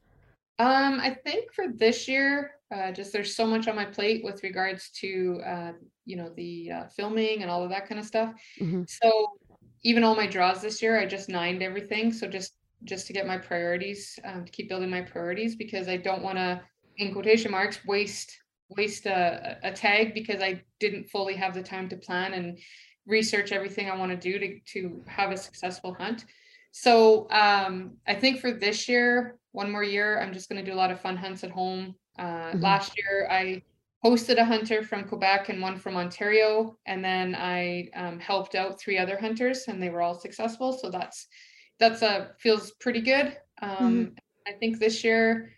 Um, 0.59 0.99
I 1.01 1.11
think 1.11 1.53
for 1.53 1.66
this 1.69 2.09
year, 2.09 2.58
uh, 2.74 2.93
just 2.93 3.12
there's 3.12 3.35
so 3.35 3.47
much 3.47 3.69
on 3.69 3.77
my 3.77 3.85
plate 3.85 4.24
with 4.24 4.43
regards 4.43 4.90
to, 4.90 5.40
uh, 5.45 5.73
you 6.05 6.16
know, 6.16 6.31
the 6.36 6.70
uh, 6.70 6.86
filming 6.89 7.43
and 7.43 7.51
all 7.51 7.62
of 7.62 7.70
that 7.70 7.89
kind 7.89 7.99
of 7.99 8.07
stuff. 8.07 8.32
Mhm. 8.61 8.89
So 8.89 9.39
even 9.82 10.05
all 10.05 10.15
my 10.15 10.27
draws 10.27 10.61
this 10.61 10.82
year, 10.82 10.99
I 10.99 11.07
just 11.07 11.28
nined 11.28 11.62
everything. 11.62 12.12
So 12.12 12.27
just 12.28 12.55
just 12.85 13.07
to 13.09 13.12
get 13.12 13.27
my 13.27 13.39
priorities, 13.39 14.19
um, 14.24 14.45
to 14.45 14.53
keep 14.53 14.69
building 14.69 14.90
my 14.90 15.01
priorities 15.01 15.57
because 15.57 15.89
I 15.89 15.97
don't 15.97 16.23
want 16.23 16.39
to, 16.39 16.61
in 16.97 17.12
quotation 17.12 17.51
marks, 17.51 17.85
waste 17.85 18.39
waste 18.70 19.07
a, 19.07 19.59
a 19.62 19.73
tag 19.73 20.12
because 20.12 20.43
I 20.43 20.62
didn't 20.78 21.09
fully 21.09 21.35
have 21.35 21.55
the 21.55 21.62
time 21.62 21.89
to 21.89 21.97
plan 21.97 22.35
and 22.35 22.59
research 23.07 23.51
everything 23.51 23.89
I 23.89 23.97
want 23.97 24.11
to 24.12 24.16
do 24.16 24.39
to 24.39 24.61
to 24.74 25.03
have 25.07 25.31
a 25.31 25.36
successful 25.36 25.95
hunt. 25.95 26.27
So 26.73 27.28
um, 27.31 27.97
I 28.07 28.15
think 28.15 28.40
for 28.40 28.53
this 28.53 28.89
year, 28.89 29.39
one 29.53 29.73
more 29.73 29.82
year, 29.82 30.20
I'm 30.20 30.35
just 30.35 30.49
going 30.49 30.62
to 30.62 30.70
do 30.70 30.77
a 30.77 30.78
lot 30.82 30.90
of 30.90 31.01
fun 31.01 31.16
hunts 31.16 31.43
at 31.43 31.51
home. 31.51 31.95
Uh, 32.19 32.55
Mhm. 32.55 32.61
Last 32.62 32.93
year, 32.97 33.28
I 33.31 33.62
hosted 34.05 34.39
a 34.39 34.45
hunter 34.45 34.82
from 34.82 35.09
Quebec 35.09 35.49
and 35.49 35.61
one 35.62 35.78
from 35.78 35.97
Ontario, 35.97 36.78
and 36.86 37.05
then 37.05 37.35
I 37.35 37.89
um, 37.95 38.20
helped 38.20 38.55
out 38.55 38.81
three 38.81 38.99
other 38.99 39.19
hunters, 39.19 39.69
and 39.69 39.82
they 39.82 39.90
were 39.90 40.03
all 40.03 40.15
successful. 40.15 40.73
So 40.73 40.90
that's 40.90 41.27
that's 41.78 42.03
uh, 42.03 42.32
feels 42.39 42.73
pretty 42.81 43.01
good. 43.03 43.39
Um, 43.62 44.15
I 44.47 44.53
think 44.53 44.78
this 44.78 45.05
year, 45.05 45.53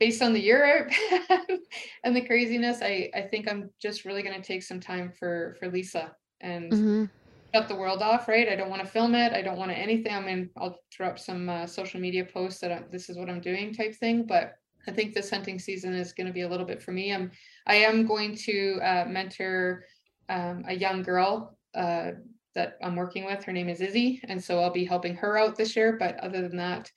based 0.00 0.22
on 0.22 0.32
the 0.32 0.40
year 0.40 0.90
and 2.04 2.16
the 2.16 2.26
craziness, 2.26 2.80
I 2.82 3.10
I 3.14 3.22
think 3.22 3.48
I'm 3.48 3.70
just 3.80 4.04
really 4.04 4.22
going 4.22 4.40
to 4.40 4.46
take 4.46 4.62
some 4.62 4.80
time 4.80 5.12
for 5.12 5.56
for 5.58 5.68
Lisa 5.70 6.16
and 6.40 6.78
Mhm. 6.78 7.10
shut 7.54 7.68
the 7.68 7.76
world 7.76 8.02
off, 8.02 8.28
right? 8.28 8.48
I 8.48 8.56
don't 8.56 8.70
want 8.70 8.82
to 8.82 8.88
film 8.88 9.14
it. 9.14 9.32
I 9.32 9.42
don't 9.42 9.58
want 9.58 9.70
to 9.70 9.76
anything. 9.78 10.12
I 10.12 10.20
mean, 10.20 10.50
I'll 10.56 10.78
throw 10.92 11.08
up 11.08 11.18
some 11.18 11.48
uh, 11.48 11.66
social 11.66 12.00
media 12.00 12.24
posts 12.24 12.60
that 12.60 12.72
I, 12.72 12.82
this 12.90 13.08
is 13.08 13.16
what 13.18 13.30
I'm 13.30 13.40
doing 13.40 13.72
type 13.74 13.94
thing. 13.94 14.26
But 14.26 14.54
I 14.88 14.90
think 14.90 15.12
this 15.12 15.30
hunting 15.30 15.58
season 15.58 15.92
is 15.92 16.12
going 16.14 16.26
to 16.26 16.32
be 16.32 16.40
a 16.40 16.48
little 16.48 16.66
bit 16.66 16.82
for 16.82 16.92
me. 16.92 17.12
I'm 17.12 17.30
I 17.66 17.76
am 17.76 18.06
going 18.06 18.34
to 18.36 18.80
uh, 18.82 19.04
mentor 19.06 19.84
um, 20.30 20.64
a 20.66 20.74
young 20.74 21.02
girl 21.02 21.58
uh, 21.74 22.12
that 22.54 22.78
I'm 22.82 22.96
working 22.96 23.26
with. 23.26 23.44
Her 23.44 23.52
name 23.52 23.68
is 23.68 23.82
Izzy, 23.82 24.20
and 24.24 24.42
so 24.42 24.60
I'll 24.60 24.70
be 24.72 24.86
helping 24.86 25.14
her 25.16 25.36
out 25.36 25.56
this 25.56 25.76
year. 25.76 25.96
But 25.98 26.18
other 26.20 26.48
than 26.48 26.56
that, 26.56 26.90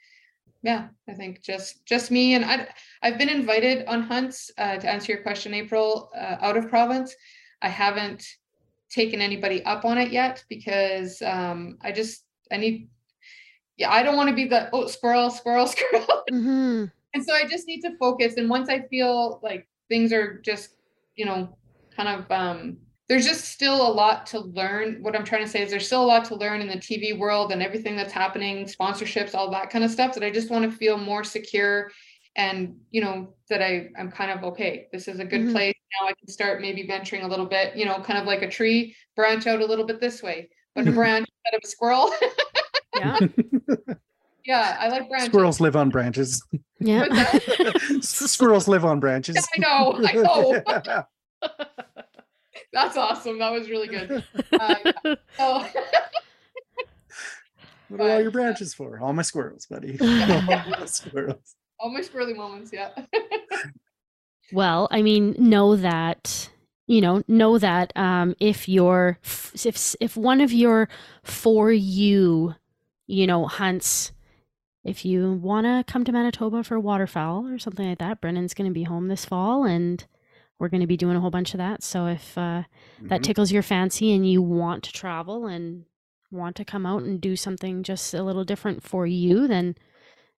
yeah, 0.63 0.87
I 1.09 1.13
think 1.13 1.43
just 1.43 1.85
just 1.85 2.11
me 2.11 2.35
and 2.35 2.45
I. 2.45 2.67
I've 3.03 3.17
been 3.17 3.29
invited 3.29 3.85
on 3.87 4.03
hunts 4.03 4.49
uh, 4.57 4.77
to 4.77 4.89
answer 4.89 5.11
your 5.11 5.21
question, 5.21 5.53
April, 5.53 6.09
uh, 6.15 6.37
out 6.39 6.55
of 6.55 6.69
province. 6.69 7.13
I 7.61 7.67
haven't 7.67 8.25
taken 8.89 9.21
anybody 9.21 9.63
up 9.65 9.83
on 9.83 9.97
it 9.97 10.11
yet 10.11 10.43
because 10.47 11.21
um, 11.21 11.77
I 11.81 11.91
just 11.91 12.23
I 12.51 12.57
need. 12.57 12.87
Yeah, 13.75 13.91
I 13.91 14.03
don't 14.03 14.15
want 14.15 14.29
to 14.29 14.35
be 14.35 14.45
the 14.45 14.69
oh 14.71 14.87
squirrel, 14.87 15.29
squirrel, 15.29 15.67
squirrel. 15.75 16.23
Mhm. 16.31 16.91
And 17.13 17.23
so 17.23 17.33
I 17.33 17.45
just 17.47 17.67
need 17.67 17.81
to 17.81 17.95
focus. 17.97 18.37
And 18.37 18.49
once 18.49 18.69
I 18.69 18.81
feel 18.87 19.39
like 19.43 19.67
things 19.89 20.13
are 20.13 20.39
just, 20.41 20.75
you 21.15 21.25
know, 21.25 21.57
kind 21.95 22.09
of 22.09 22.31
um 22.31 22.77
there's 23.09 23.25
just 23.25 23.45
still 23.45 23.85
a 23.85 23.91
lot 23.91 24.25
to 24.27 24.39
learn. 24.39 25.03
What 25.03 25.15
I'm 25.17 25.25
trying 25.25 25.43
to 25.43 25.49
say 25.49 25.61
is 25.61 25.69
there's 25.69 25.85
still 25.85 26.03
a 26.03 26.05
lot 26.05 26.23
to 26.25 26.35
learn 26.35 26.61
in 26.61 26.67
the 26.69 26.75
TV 26.77 27.17
world 27.17 27.51
and 27.51 27.61
everything 27.61 27.97
that's 27.97 28.13
happening, 28.13 28.65
sponsorships, 28.65 29.35
all 29.35 29.51
that 29.51 29.69
kind 29.69 29.83
of 29.83 29.91
stuff 29.91 30.13
that 30.13 30.23
I 30.23 30.31
just 30.31 30.49
want 30.49 30.63
to 30.63 30.71
feel 30.71 30.97
more 30.97 31.23
secure 31.25 31.91
and 32.37 32.79
you 32.91 33.01
know 33.01 33.35
that 33.49 33.61
I 33.61 33.89
I'm 33.99 34.09
kind 34.11 34.31
of 34.31 34.43
okay. 34.53 34.87
This 34.93 35.07
is 35.09 35.19
a 35.19 35.25
good 35.25 35.41
Mhm. 35.41 35.51
place. 35.51 35.75
Now 35.99 36.07
I 36.07 36.13
can 36.13 36.29
start 36.29 36.61
maybe 36.61 36.87
venturing 36.87 37.23
a 37.23 37.27
little 37.27 37.45
bit, 37.45 37.75
you 37.75 37.83
know, 37.85 37.99
kind 38.01 38.17
of 38.19 38.25
like 38.25 38.41
a 38.43 38.49
tree, 38.49 38.95
branch 39.15 39.45
out 39.47 39.59
a 39.61 39.65
little 39.65 39.85
bit 39.85 39.99
this 39.99 40.23
way. 40.23 40.49
But 40.75 40.87
a 40.87 40.91
Mhm. 40.91 40.95
branch 40.95 41.27
instead 41.45 41.57
of 41.57 41.61
a 41.63 41.67
squirrel. 41.67 42.11
Yeah. 42.95 43.19
yeah, 44.45 44.77
I 44.79 44.87
like 44.89 45.09
branches. 45.09 45.29
Squirrels 45.29 45.59
live 45.59 45.75
on 45.75 45.89
branches. 45.89 46.43
Yeah. 46.79 47.07
Squirrels 48.01 48.67
live 48.67 48.85
on 48.85 48.99
branches. 48.99 49.37
I 49.55 49.59
know, 49.59 49.99
I 50.05 50.81
know. 50.83 51.05
That's 52.73 52.97
awesome. 52.97 53.39
That 53.39 53.51
was 53.51 53.69
really 53.69 53.87
good. 53.87 54.23
Uh, 54.53 54.75
oh, 55.39 55.69
What 57.89 58.01
are 58.01 58.09
all 58.09 58.21
your 58.21 58.31
branches 58.31 58.73
for? 58.73 58.99
All 58.99 59.13
my 59.13 59.23
squirrels, 59.23 59.65
buddy. 59.65 59.97
All 59.99 60.07
my 60.07 60.85
squirrels. 60.85 61.55
all 61.79 61.91
my 61.91 62.01
squirrely 62.01 62.35
moments. 62.35 62.71
Yeah. 62.71 62.89
Well, 64.53 64.87
I 64.91 65.01
mean, 65.01 65.35
know 65.37 65.75
that 65.75 66.49
you 66.91 66.99
know, 66.99 67.23
know 67.29 67.57
that 67.57 67.93
um, 67.95 68.35
if 68.41 68.67
your 68.67 69.17
if 69.23 69.95
if 70.01 70.17
one 70.17 70.41
of 70.41 70.51
your 70.51 70.89
for 71.23 71.71
you, 71.71 72.53
you 73.07 73.25
know, 73.25 73.47
hunts, 73.47 74.11
if 74.83 75.05
you 75.05 75.33
want 75.33 75.65
to 75.65 75.83
come 75.91 76.03
to 76.05 76.11
Manitoba 76.11 76.63
for 76.63 76.79
waterfowl 76.79 77.47
or 77.47 77.59
something 77.59 77.87
like 77.87 77.99
that, 77.99 78.21
Brennan's 78.21 78.53
going 78.53 78.69
to 78.69 78.73
be 78.73 78.83
home 78.83 79.07
this 79.07 79.25
fall, 79.25 79.63
and 79.63 80.05
we're 80.59 80.69
going 80.69 80.81
to 80.81 80.87
be 80.87 80.97
doing 80.97 81.15
a 81.15 81.19
whole 81.19 81.31
bunch 81.31 81.53
of 81.53 81.57
that. 81.59 81.83
So 81.83 82.07
if 82.07 82.37
uh, 82.37 82.63
that 83.03 83.21
Mhm. 83.21 83.23
tickles 83.23 83.51
your 83.51 83.63
fancy 83.63 84.11
and 84.13 84.29
you 84.29 84.41
want 84.41 84.83
to 84.83 84.91
travel 84.91 85.45
and 85.47 85.85
want 86.31 86.55
to 86.55 86.65
come 86.65 86.85
out 86.85 87.03
and 87.03 87.19
do 87.19 87.35
something 87.35 87.83
just 87.83 88.13
a 88.13 88.23
little 88.23 88.43
different 88.43 88.83
for 88.83 89.05
you, 89.05 89.47
then 89.47 89.75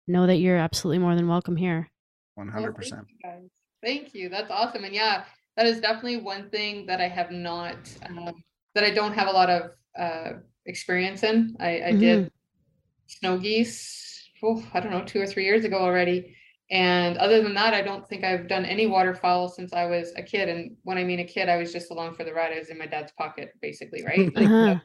know 0.07 0.25
that 0.27 0.37
you're 0.37 0.57
absolutely 0.57 0.99
more 0.99 1.15
than 1.15 1.27
welcome 1.27 1.57
here. 1.57 1.89
100%. 2.35 3.07
Thank 3.21 3.43
you. 3.43 3.49
Thank 3.83 4.13
you. 4.13 4.29
That's 4.29 4.51
awesome. 4.51 4.83
And 4.83 4.93
yeah, 4.93 5.25
that 5.57 5.65
is 5.65 5.81
definitely 5.81 6.17
one 6.17 6.49
thing 6.49 6.85
that 6.85 7.01
I 7.01 7.07
have 7.07 7.31
not, 7.31 7.77
um, 8.07 8.43
that 8.73 8.83
I 8.83 8.91
don't 8.91 9.13
have 9.13 9.27
a 9.27 9.31
lot 9.31 9.49
of 9.49 9.71
uh, 9.97 10.33
experience 10.65 11.23
in. 11.23 11.55
I, 11.59 11.81
I 11.81 11.91
did 11.93 12.31
snow 13.07 13.37
geese, 13.37 14.00
oh, 14.43 14.63
I 14.73 14.79
don't 14.79 14.91
know, 14.91 15.03
two 15.05 15.21
or 15.21 15.27
three 15.27 15.45
years 15.45 15.65
ago 15.65 15.77
already. 15.77 16.35
And 16.69 17.17
other 17.17 17.41
than 17.43 17.53
that, 17.55 17.73
I 17.73 17.81
don't 17.81 18.07
think 18.07 18.23
I've 18.23 18.47
done 18.47 18.63
any 18.65 18.87
waterfowl 18.87 19.49
since 19.49 19.73
I 19.73 19.85
was 19.87 20.13
a 20.15 20.23
kid. 20.23 20.47
And 20.47 20.77
when 20.83 20.97
I 20.97 21.03
mean 21.03 21.19
a 21.19 21.25
kid, 21.25 21.49
I 21.49 21.57
was 21.57 21.73
just 21.73 21.91
along 21.91 22.15
for 22.15 22.23
the 22.23 22.33
ride. 22.33 22.53
I 22.53 22.59
was 22.59 22.69
in 22.69 22.77
my 22.77 22.85
dad's 22.85 23.11
pocket, 23.13 23.51
basically, 23.61 24.03
right? 24.05 24.31
Like, 24.35 24.47
Uh-huh. 24.47 24.79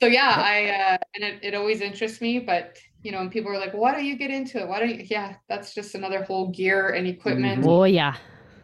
so 0.00 0.06
yeah 0.06 0.32
i 0.36 0.56
uh 0.70 0.96
and 1.16 1.24
it, 1.24 1.40
it 1.42 1.54
always 1.56 1.80
interests 1.80 2.20
me 2.20 2.38
but 2.38 2.76
you 3.02 3.10
know 3.10 3.18
and 3.18 3.32
people 3.32 3.50
are 3.50 3.58
like 3.58 3.72
why 3.74 3.90
don't 3.92 4.04
you 4.04 4.16
get 4.16 4.30
into 4.30 4.60
it 4.60 4.68
why 4.68 4.78
don't 4.78 4.90
you 4.94 5.04
yeah 5.10 5.34
that's 5.48 5.74
just 5.74 5.96
another 5.96 6.22
whole 6.22 6.46
gear 6.52 6.90
and 6.90 7.04
equipment 7.08 7.64
Oh 7.66 7.82
yeah. 7.82 8.14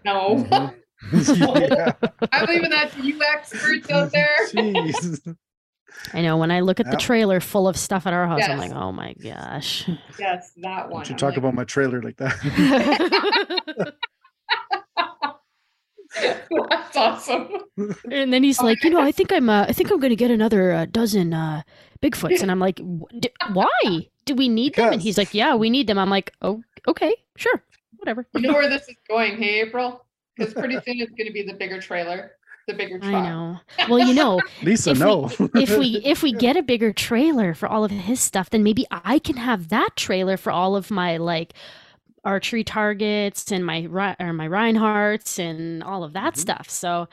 no 0.05 0.47
Mhm. 1.13 1.71
yeah. 1.71 1.93
i'm 2.31 2.47
leaving 2.47 2.71
that 2.71 2.93
to 2.93 3.01
you 3.03 3.21
experts 3.35 3.91
out 3.91 4.13
there 4.13 4.37
Jeez. 4.55 5.37
I 6.13 6.21
know 6.23 6.37
when 6.37 6.51
I 6.51 6.61
look 6.61 6.81
at 6.81 6.91
the 6.91 6.97
trailer 6.97 7.41
full 7.41 7.67
of 7.67 7.77
stuff 7.77 8.07
at 8.07 8.13
our 8.13 8.27
house, 8.27 8.43
I'm 8.49 8.59
like, 8.59 8.73
oh 8.73 8.93
my 8.93 9.15
gosh. 9.15 9.89
yes 10.19 10.53
that 10.59 10.89
one 10.91 11.01
Don't 11.01 11.09
you 11.09 11.15
I'm 11.15 11.19
talk 11.19 11.31
like, 11.31 11.39
about 11.39 11.55
my 11.55 11.65
trailer 11.65 12.03
like 12.03 12.17
that. 12.19 13.95
that's 16.69 16.97
awesome 16.97 17.49
and 18.11 18.33
then 18.33 18.43
he's 18.43 18.61
like, 18.61 18.83
you 18.85 18.91
know, 18.91 19.01
I 19.01 19.11
think 19.13 19.33
I'm, 19.33 19.49
uh, 19.51 19.65
I 19.69 19.73
think 19.73 19.91
I'm 19.91 19.99
gonna 19.99 20.15
get 20.15 20.31
another 20.31 20.73
uh, 20.73 20.87
dozen 20.87 21.35
uh, 21.35 21.63
Bigfoots, 22.03 22.43
and 22.43 22.51
I'm 22.51 22.61
like, 22.61 22.81
d- 23.19 23.33
why? 23.53 24.09
Do 24.27 24.35
we 24.35 24.49
need 24.49 24.75
them? 24.75 24.93
And 24.93 25.03
he's 25.03 25.19
like, 25.19 25.35
yeah, 25.35 25.55
we 25.55 25.71
need 25.71 25.87
them. 25.87 25.99
I'm 25.99 26.11
like, 26.11 26.33
oh, 26.43 26.63
okay, 26.87 27.15
sure, 27.37 27.63
whatever. 27.97 28.27
you 28.35 28.43
know 28.43 28.53
where 28.55 28.69
this 28.69 28.89
is 28.89 28.97
going 29.09 29.37
hey 29.37 29.61
april 29.61 30.05
because 30.37 30.53
pretty 30.55 30.75
soon 30.75 31.01
it's 31.01 31.13
going 31.13 31.27
to 31.27 31.33
be 31.33 31.43
the 31.43 31.55
bigger 31.55 31.81
trailer 31.81 32.33
the 32.67 32.75
bigger 32.75 32.99
truck 32.99 33.13
I 33.15 33.21
know. 33.29 33.59
Well, 33.89 33.99
you 34.07 34.15
know, 34.15 34.41
Lisa, 34.63 34.91
if 34.93 34.99
no. 34.99 35.31
we 35.39 35.63
if 35.63 35.79
we 35.79 35.87
if 36.05 36.23
we 36.23 36.33
get 36.33 36.57
a 36.57 36.63
bigger 36.63 36.93
trailer 36.93 37.55
for 37.55 37.69
all 37.69 37.85
of 37.85 37.91
his 37.91 38.21
stuff, 38.21 38.51
then 38.51 38.63
maybe 38.63 38.87
I 38.91 39.19
can 39.19 39.37
have 39.37 39.69
that 39.69 39.91
trailer 39.97 40.37
for 40.37 40.51
all 40.53 40.77
of 40.77 40.91
my 40.91 41.17
like 41.19 41.53
archery 42.25 42.65
targets 42.65 43.53
and 43.53 43.65
my 43.67 43.85
or 44.19 44.33
my 44.33 44.49
Rineharts 44.49 45.39
and 45.39 45.83
all 45.83 46.05
of 46.05 46.15
that 46.15 46.35
Mhm. 46.35 46.39
stuff. 46.39 46.71
So 46.71 47.07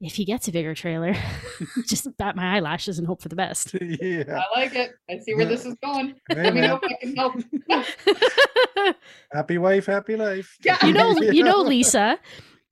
if 0.00 0.14
he 0.14 0.24
gets 0.24 0.48
a 0.48 0.52
bigger 0.52 0.74
trailer, 0.74 1.14
just 1.86 2.08
bat 2.16 2.34
my 2.34 2.56
eyelashes 2.56 2.98
and 2.98 3.06
hope 3.06 3.20
for 3.20 3.28
the 3.28 3.36
best. 3.36 3.74
yeah. 3.82 4.40
i 4.40 4.58
like 4.58 4.74
it 4.74 4.92
i 5.10 5.18
see 5.18 5.34
where 5.34 5.44
this 5.44 5.66
is 5.66 5.74
going 5.82 6.14
Hey, 6.30 6.42
let 6.44 6.54
me 6.54 6.62
know 6.62 6.80
if 6.82 6.90
i 6.90 6.94
can 7.02 7.16
help 7.16 8.94
Happy 9.32 9.58
wife, 9.58 9.84
happy 9.86 10.16
life. 10.16 10.56
Yeah. 10.64 10.78
you 10.86 10.92
know, 10.94 11.12
you 11.20 11.42
know, 11.44 11.58
Lisa. 11.60 12.18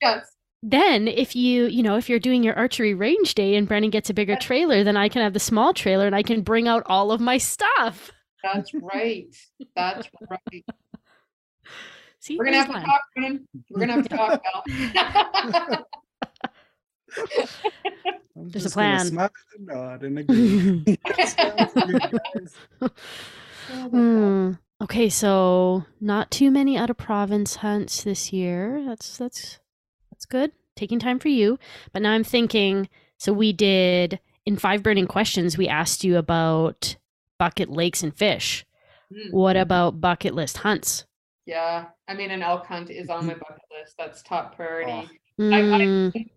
yes 0.01 0.23
Then 0.63 1.07
if 1.09 1.37
you 1.37 1.67
you 1.67 1.83
know 1.83 1.97
if 1.97 2.09
you're 2.09 2.19
doing 2.19 2.43
your 2.43 2.55
archery 2.55 2.93
range 2.95 3.35
day 3.35 3.55
and 3.55 3.69
Brennan 3.69 3.91
gets 3.91 4.11
a 4.11 4.15
bigger 4.15 4.37
trailer, 4.37 4.83
then 4.85 4.97
I 4.97 5.09
can 5.09 5.23
have 5.23 5.33
the 5.33 5.39
small 5.41 5.73
trailer 5.73 6.07
and 6.07 6.17
I 6.17 6.23
can 6.23 6.43
bring 6.43 6.67
out 6.67 6.83
all 6.87 7.13
of 7.13 7.21
my 7.21 7.39
stuff. 7.39 8.11
that's 8.43 8.73
right 8.75 9.27
that's 9.77 10.09
right 10.31 10.65
See, 12.21 12.37
We're 12.37 12.45
gonna 12.47 12.57
there's 12.57 12.67
have 12.67 12.83
to 12.83 12.87
talk, 12.87 13.01
Brennan. 13.15 13.49
We're 13.71 13.81
gonna 13.81 13.93
have 13.93 14.09
to 14.09 14.17
talk 14.17 14.43
now. 14.45 15.85
I'm 18.37 18.51
There's 18.51 18.67
a 18.67 18.69
just 18.69 18.75
gonna 18.77 18.99
plan. 18.99 19.07
Smile 19.07 19.31
and 19.57 19.67
nod 19.67 20.03
and 20.03 20.19
agree. 20.19 20.99
Sounds 21.25 21.73
good, 21.75 22.01
guys. 22.81 22.91
Hmm. 23.71 24.53
Okay, 24.83 25.09
so 25.09 25.85
not 26.01 26.31
too 26.31 26.51
many 26.51 26.77
out 26.77 26.91
of 26.91 26.97
province 26.97 27.57
hunts 27.57 28.03
this 28.03 28.33
year. 28.33 28.85
That's 28.87 29.17
that's 29.17 29.59
that's 30.19 30.27
good. 30.27 30.51
Taking 30.75 30.99
time 30.99 31.21
for 31.21 31.29
you. 31.29 31.59
But 31.93 32.03
now 32.03 32.11
I'm 32.11 32.25
thinking, 32.25 32.89
so 33.19 33.33
we 33.33 33.53
did 33.53 34.19
in 34.45 34.57
five 34.57 34.83
burning 34.83 35.07
questions, 35.07 35.57
we 35.57 35.69
asked 35.69 36.03
you 36.03 36.17
about 36.17 36.97
bucket 37.39 37.71
lakes 37.71 38.03
and 38.03 38.13
fish. 38.17 38.65
Hmm. 39.15 39.31
What 39.31 39.57
about 39.57 40.01
bucket 40.01 40.35
list 40.35 40.59
hunts? 40.59 41.05
yeah, 41.47 41.87
I 42.07 42.13
mean, 42.13 42.31
an 42.31 42.43
elk 42.43 42.67
hunt 42.67 42.91
is 42.91 43.09
on 43.09 43.25
my 43.27 43.33
bucket 43.33 43.63
list. 43.81 43.95
That's 43.97 44.23
top 44.23 44.55
priority. 44.57 44.91
Oh. 45.39 45.51
I- 45.51 45.61
I- 45.61 45.87
Mm, 45.87 46.31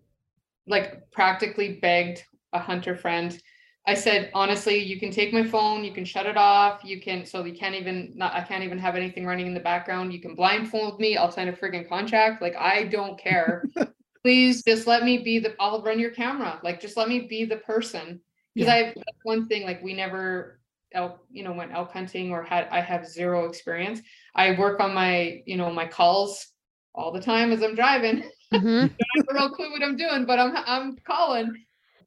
Like, 0.66 1.10
practically 1.10 1.74
begged 1.82 2.22
a 2.54 2.58
hunter 2.60 2.96
friend. 2.96 3.36
I 3.84 3.94
said, 3.94 4.30
honestly, 4.32 4.78
you 4.78 5.00
can 5.00 5.10
take 5.10 5.32
my 5.32 5.42
phone, 5.42 5.82
you 5.82 5.92
can 5.92 6.04
shut 6.04 6.26
it 6.26 6.36
off, 6.36 6.84
you 6.84 7.00
can, 7.00 7.26
so 7.26 7.44
you 7.44 7.52
can't 7.52 7.74
even, 7.74 8.12
not, 8.14 8.32
I 8.32 8.40
can't 8.42 8.62
even 8.62 8.78
have 8.78 8.94
anything 8.94 9.26
running 9.26 9.48
in 9.48 9.54
the 9.54 9.60
background. 9.60 10.12
You 10.12 10.20
can 10.20 10.36
blindfold 10.36 11.00
me. 11.00 11.16
I'll 11.16 11.32
sign 11.32 11.48
a 11.48 11.52
friggin' 11.52 11.88
contract. 11.88 12.40
Like, 12.40 12.54
I 12.56 12.84
don't 12.84 13.18
care. 13.18 13.64
Please 14.22 14.62
just 14.62 14.86
let 14.86 15.02
me 15.02 15.18
be 15.18 15.40
the, 15.40 15.56
I'll 15.58 15.82
run 15.82 15.98
your 15.98 16.12
camera. 16.12 16.60
Like, 16.62 16.80
just 16.80 16.96
let 16.96 17.08
me 17.08 17.20
be 17.28 17.44
the 17.44 17.56
person. 17.56 18.20
Because 18.54 18.68
Yeah. 18.68 18.74
I, 18.74 18.82
that's 18.94 19.18
one 19.24 19.48
thing, 19.48 19.64
like, 19.64 19.82
we 19.82 19.94
never, 19.94 20.60
elk, 20.92 21.18
you 21.30 21.42
know, 21.42 21.52
went 21.52 21.72
elk 21.72 21.90
hunting 21.92 22.30
or 22.30 22.44
had, 22.44 22.68
I 22.70 22.80
have 22.80 23.08
zero 23.08 23.48
experience. 23.48 24.00
I 24.36 24.52
work 24.52 24.78
on 24.78 24.94
my, 24.94 25.42
you 25.44 25.56
know, 25.56 25.72
my 25.72 25.86
calls 25.88 26.46
all 26.94 27.10
the 27.10 27.20
time 27.20 27.50
as 27.50 27.62
I'm 27.62 27.74
driving. 27.74 28.30
Mhm. 28.52 28.90
I 29.00 29.04
have 29.16 29.26
no 29.34 29.48
clue 29.48 29.72
what 29.72 29.82
I'm 29.82 29.96
doing, 29.96 30.24
but 30.24 30.38
I'm 30.38 30.52
I'm 30.54 30.96
calling. 31.04 31.52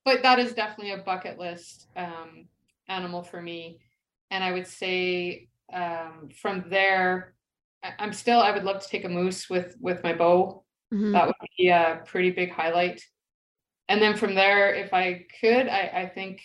But 0.06 0.22
that 0.22 0.40
is 0.40 0.54
definitely 0.54 0.94
a 0.94 1.00
bucket 1.04 1.40
list 1.40 1.88
um, 1.98 2.48
animal 2.88 3.24
for 3.24 3.42
me. 3.42 3.80
And 4.32 4.44
I 4.44 4.52
would 4.52 4.68
say 4.68 5.50
um, 5.74 6.30
from 6.42 6.70
there, 6.70 7.34
I- 7.84 7.94
I'm 8.00 8.14
still 8.14 8.40
I 8.40 8.52
would 8.52 8.64
love 8.64 8.82
to 8.82 8.88
take 8.88 9.04
a 9.06 9.10
moose 9.10 9.50
with 9.50 9.76
with 9.82 10.04
my 10.04 10.14
bow. 10.14 10.64
Mhm. 10.94 11.12
That 11.14 11.26
would 11.28 11.36
be 11.58 11.70
a 11.70 12.02
pretty 12.06 12.30
big 12.32 12.52
highlight. 12.52 13.02
And 13.90 14.02
then 14.02 14.16
from 14.16 14.36
there, 14.36 14.74
if 14.74 14.94
I 14.94 15.26
could, 15.42 15.68
I, 15.68 15.92
I 16.04 16.10
think 16.14 16.42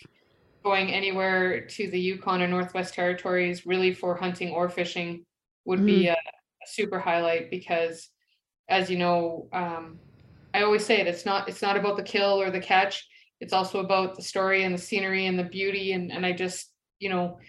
going 0.63 0.91
anywhere 0.91 1.65
to 1.65 1.89
the 1.89 1.99
Yukon 1.99 2.41
or 2.41 2.47
Northwest 2.47 2.93
Territories, 2.93 3.65
really 3.65 3.93
for 3.93 4.15
hunting 4.15 4.51
or 4.51 4.69
fishing, 4.69 5.25
would 5.65 5.83
be 5.85 6.07
a, 6.07 6.13
a 6.13 6.67
super 6.67 6.99
highlight 6.99 7.49
because, 7.49 8.09
as 8.69 8.89
you 8.89 8.97
know, 8.97 9.47
um, 9.53 9.99
I 10.53 10.63
always 10.63 10.85
say 10.85 10.99
it. 10.99 11.07
It's 11.07 11.25
not. 11.25 11.47
It's 11.49 11.61
not 11.61 11.77
about 11.77 11.97
the 11.97 12.03
kill 12.03 12.41
or 12.41 12.51
the 12.51 12.59
catch. 12.59 13.07
It's 13.41 13.53
also 13.53 13.79
about 13.79 14.15
the 14.15 14.21
story 14.21 14.63
and 14.63 14.73
the 14.73 14.81
scenery 14.81 15.25
and 15.25 15.37
the 15.37 15.43
beauty. 15.43 15.91
And 15.91 16.11
and 16.11 16.25
I 16.25 16.31
just, 16.31 16.71
you 16.99 17.09
know, 17.09 17.39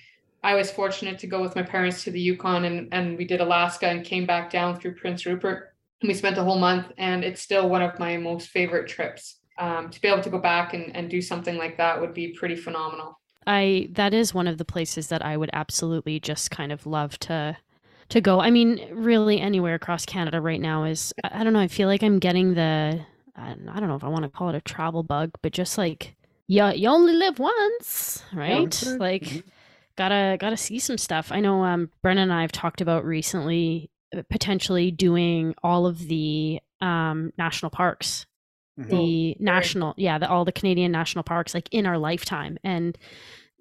I 0.43 0.55
was 0.55 0.71
fortunate 0.71 1.21
to 1.21 1.29
go 1.29 1.41
with 1.41 1.55
my 1.55 1.63
parents 1.63 2.03
to 2.05 2.11
the 2.11 2.21
Yukon 2.21 2.65
and 2.65 2.89
and 2.93 3.17
we 3.17 3.25
did 3.25 3.41
Alaska 3.41 3.87
and 3.87 4.05
came 4.05 4.27
back 4.27 4.51
down 4.51 4.81
through 4.81 4.97
Prince 4.97 5.25
Rupert. 5.27 5.69
And 6.01 6.09
we 6.09 6.15
spent 6.15 6.37
a 6.37 6.43
whole 6.43 6.59
month, 6.59 6.87
and 6.99 7.23
it's 7.23 7.41
still 7.41 7.69
one 7.69 7.81
of 7.81 7.97
my 8.01 8.17
most 8.17 8.49
favorite 8.49 8.89
trips. 8.89 9.39
Um, 9.57 9.89
to 9.91 10.01
be 10.01 10.09
able 10.09 10.23
to 10.23 10.31
go 10.31 10.39
back 10.39 10.75
and, 10.75 10.97
and 10.97 11.09
do 11.09 11.21
something 11.21 11.57
like 11.57 11.77
that 11.77 12.01
would 12.01 12.13
be 12.13 12.33
pretty 12.33 12.57
phenomenal. 12.57 13.21
I 13.47 13.89
that 13.93 14.15
is 14.15 14.35
one 14.35 14.49
of 14.49 14.59
the 14.59 14.65
places 14.65 15.09
that 15.09 15.25
I 15.25 15.37
would 15.37 15.51
absolutely 15.53 16.19
just 16.19 16.51
kind 16.51 16.73
of 16.73 16.87
love 16.87 17.19
to 17.21 17.57
to 18.09 18.21
go. 18.21 18.41
I 18.41 18.51
mean, 18.51 18.81
really 18.91 19.41
anywhere 19.41 19.75
across 19.75 20.05
Canada 20.05 20.41
right 20.41 20.61
now 20.61 20.85
is 20.85 21.13
I, 21.23 21.41
I 21.41 21.45
don't 21.45 21.53
know, 21.53 21.61
I 21.61 21.69
feel 21.69 21.89
like 21.89 22.03
I'm 22.03 22.19
getting 22.19 22.55
the 22.55 23.05
I 23.37 23.49
don't 23.51 23.69
I 23.69 23.81
don't 23.81 23.89
know 23.89 23.97
if 23.97 24.05
I 24.05 24.09
want 24.09 24.25
to 24.25 24.29
call 24.31 24.49
it 24.51 24.55
a 24.55 24.61
travel 24.61 25.03
bug, 25.03 25.31
but 25.43 25.53
just 25.53 25.79
like 25.79 26.15
yeah, 26.49 26.73
you 26.73 26.89
only 26.89 27.15
live 27.15 27.39
once, 27.39 28.23
right? 28.35 28.73
sure. 28.75 28.99
Like 28.99 29.23
Mhm. 29.23 29.43
gotta 29.97 30.37
gotta 30.39 30.57
see 30.57 30.79
some 30.79 30.99
stuff. 30.99 31.33
I 31.33 31.41
know 31.41 31.65
um 31.65 31.91
Brennan 32.03 32.25
and 32.25 32.33
I 32.33 32.43
have 32.43 32.53
talked 32.53 32.81
about 32.81 33.05
recently 33.05 33.91
uh, 34.17 34.23
potentially 34.31 34.91
doing 34.91 35.55
all 35.63 35.87
of 35.87 35.99
the 36.09 36.61
um 36.81 37.33
national 37.39 37.71
parks 37.71 38.27
Mhm. 38.79 38.89
the 38.89 39.37
national 39.39 39.95
yeah 39.99 40.19
the, 40.19 40.29
all 40.29 40.45
the 40.47 40.51
canadian 40.51 40.91
national 40.91 41.23
parks 41.23 41.53
like 41.55 41.69
in 41.73 41.85
our 41.87 41.99
lifetime 41.99 42.57
and 42.65 42.97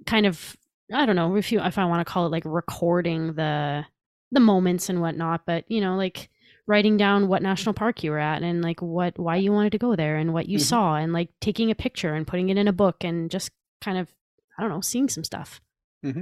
kind 0.05 0.25
of 0.25 0.55
i 0.93 1.05
don't 1.05 1.17
know 1.17 1.35
if 1.35 1.51
you 1.51 1.59
if 1.61 1.77
i 1.77 1.83
want 1.85 1.99
to 2.05 2.11
call 2.11 2.25
it 2.25 2.29
like 2.31 2.43
recording 2.45 3.33
the 3.33 3.85
the 4.31 4.39
moments 4.39 4.87
and 4.89 5.01
whatnot 5.01 5.41
but 5.45 5.65
you 5.69 5.81
know 5.81 5.95
like 5.97 6.29
writing 6.71 6.97
down 6.97 7.27
what 7.27 7.41
national 7.41 7.73
park 7.73 8.03
you 8.03 8.11
were 8.11 8.19
at 8.19 8.41
and 8.43 8.61
like 8.61 8.81
what 8.81 9.17
why 9.19 9.35
you 9.35 9.51
wanted 9.51 9.71
to 9.73 9.77
go 9.77 9.95
there 9.95 10.15
and 10.17 10.33
what 10.33 10.47
you 10.47 10.57
Mhm. 10.57 10.61
saw 10.71 10.95
and 10.95 11.13
like 11.13 11.29
taking 11.41 11.69
a 11.71 11.75
picture 11.75 12.13
and 12.15 12.27
putting 12.27 12.49
it 12.49 12.57
in 12.57 12.67
a 12.67 12.73
book 12.73 13.03
and 13.03 13.29
just 13.29 13.51
kind 13.81 13.97
of 13.97 14.13
i 14.57 14.61
don't 14.61 14.71
know 14.71 14.81
seeing 14.81 15.09
some 15.09 15.23
stuff 15.23 15.59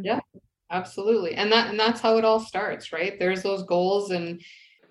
Yeah, 0.03 0.19
Absolutely. 0.71 1.33
And 1.35 1.51
that 1.51 1.69
and 1.69 1.79
that's 1.79 2.01
how 2.01 2.17
it 2.17 2.25
all 2.25 2.39
starts, 2.39 2.91
right? 2.93 3.17
There's 3.19 3.41
those 3.43 3.63
goals 3.63 4.11
and 4.11 4.41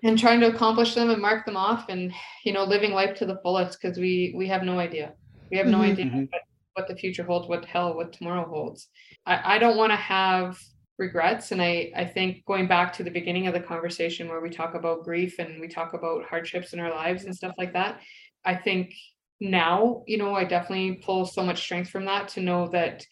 and 0.03 0.17
trying 0.19 0.39
to 0.41 0.47
accomplish 0.53 0.95
them 0.95 1.09
and 1.09 1.21
mark 1.21 1.45
them 1.45 1.57
off 1.57 1.87
and 1.89 2.11
you 2.45 2.53
know 2.53 2.63
living 2.65 2.91
life 2.91 3.15
to 3.17 3.25
the 3.25 3.39
fullest 3.43 3.79
because 3.81 3.97
we 3.97 4.33
we 4.37 4.47
have 4.47 4.63
no 4.63 4.79
idea. 4.79 5.13
We 5.51 5.57
have 5.57 5.67
no 5.67 5.79
Mhm. 5.79 5.91
idea 5.91 6.05
Mhm. 6.05 6.27
what, 6.31 6.41
what 6.75 6.87
the 6.89 6.95
future 6.97 7.23
holds, 7.23 7.47
what 7.47 7.65
hell, 7.65 7.95
what 7.95 8.13
tomorrow 8.13 8.45
holds. 8.47 8.89
I, 9.25 9.55
I 9.55 9.57
don't 9.59 9.77
want 9.77 9.91
to 9.91 9.97
have 9.97 10.59
regrets. 10.99 11.51
And 11.51 11.61
I, 11.61 11.91
I 11.95 12.05
think 12.05 12.45
going 12.45 12.67
back 12.67 12.93
to 12.93 13.03
the 13.03 13.09
beginning 13.09 13.47
of 13.47 13.53
the 13.53 13.59
conversation 13.59 14.27
where 14.27 14.41
we 14.41 14.49
talk 14.49 14.75
about 14.75 15.03
grief 15.03 15.39
and 15.39 15.59
we 15.59 15.67
talk 15.67 15.93
about 15.93 16.25
hardships 16.25 16.73
in 16.73 16.79
our 16.79 16.91
lives 16.91 17.23
and 17.23 17.35
stuff 17.35 17.55
like 17.57 17.73
that, 17.73 18.01
I 18.45 18.55
think 18.55 18.93
now, 19.39 20.03
you 20.05 20.17
know, 20.17 20.35
I 20.35 20.43
definitely 20.43 21.01
pull 21.03 21.25
so 21.25 21.43
much 21.43 21.61
strength 21.61 21.89
from 21.89 22.05
that 22.05 22.27
to 22.29 22.41
know 22.41 22.67
that 22.67 23.05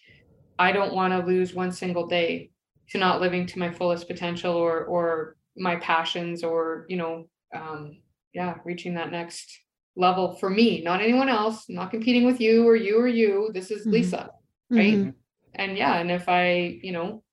I 0.60 0.72
don't 0.72 0.94
want 0.94 1.14
to 1.14 1.26
lose 1.26 1.54
one 1.54 1.72
single 1.72 2.08
day 2.08 2.52
to 2.90 2.98
not 2.98 3.22
living 3.22 3.46
to 3.48 3.60
my 3.60 3.72
fullest 3.72 4.08
potential 4.08 4.54
or 4.54 4.86
or 4.86 5.36
my 5.58 5.76
passions 5.78 6.44
or 6.44 6.86
you 6.88 6.98
know 6.98 7.28
um 7.56 7.98
yeah 8.34 8.56
reaching 8.64 8.94
that 8.94 9.12
next 9.12 9.60
level 9.96 10.36
for 10.36 10.50
me 10.50 10.82
not 10.84 11.02
anyone 11.02 11.30
else 11.30 11.66
I'm 11.68 11.76
not 11.76 11.92
competing 11.92 12.26
with 12.26 12.40
you 12.40 12.68
or 12.68 12.76
you 12.76 13.00
or 13.00 13.08
you 13.08 13.50
this 13.54 13.72
is 13.72 13.86
Mhm. 13.86 13.92
lisa 13.92 14.30
right 14.70 14.98
Mhm. 15.00 15.14
and 15.56 15.78
yeah 15.78 15.98
and 15.98 16.12
if 16.12 16.30
i 16.30 16.80
you 16.82 16.92
know 16.92 17.24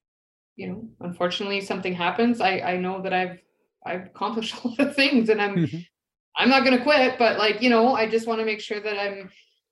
you 0.56 0.68
know 0.68 0.88
unfortunately 1.00 1.60
something 1.60 1.94
happens 1.94 2.40
i 2.40 2.58
i 2.60 2.76
know 2.76 3.02
that 3.02 3.12
i've 3.12 3.38
i've 3.86 4.06
accomplished 4.06 4.54
a 4.64 4.68
lot 4.68 4.80
of 4.80 4.94
things 4.94 5.28
and 5.28 5.40
i'm 5.42 5.54
Mhm. 5.66 5.86
i'm 6.36 6.48
not 6.48 6.64
going 6.64 6.76
to 6.76 6.82
quit 6.82 7.18
but 7.18 7.38
like 7.38 7.60
you 7.62 7.70
know 7.70 7.94
i 7.94 8.08
just 8.08 8.26
want 8.26 8.38
to 8.40 8.44
make 8.44 8.60
sure 8.60 8.80
that 8.80 8.98
i'm 8.98 9.30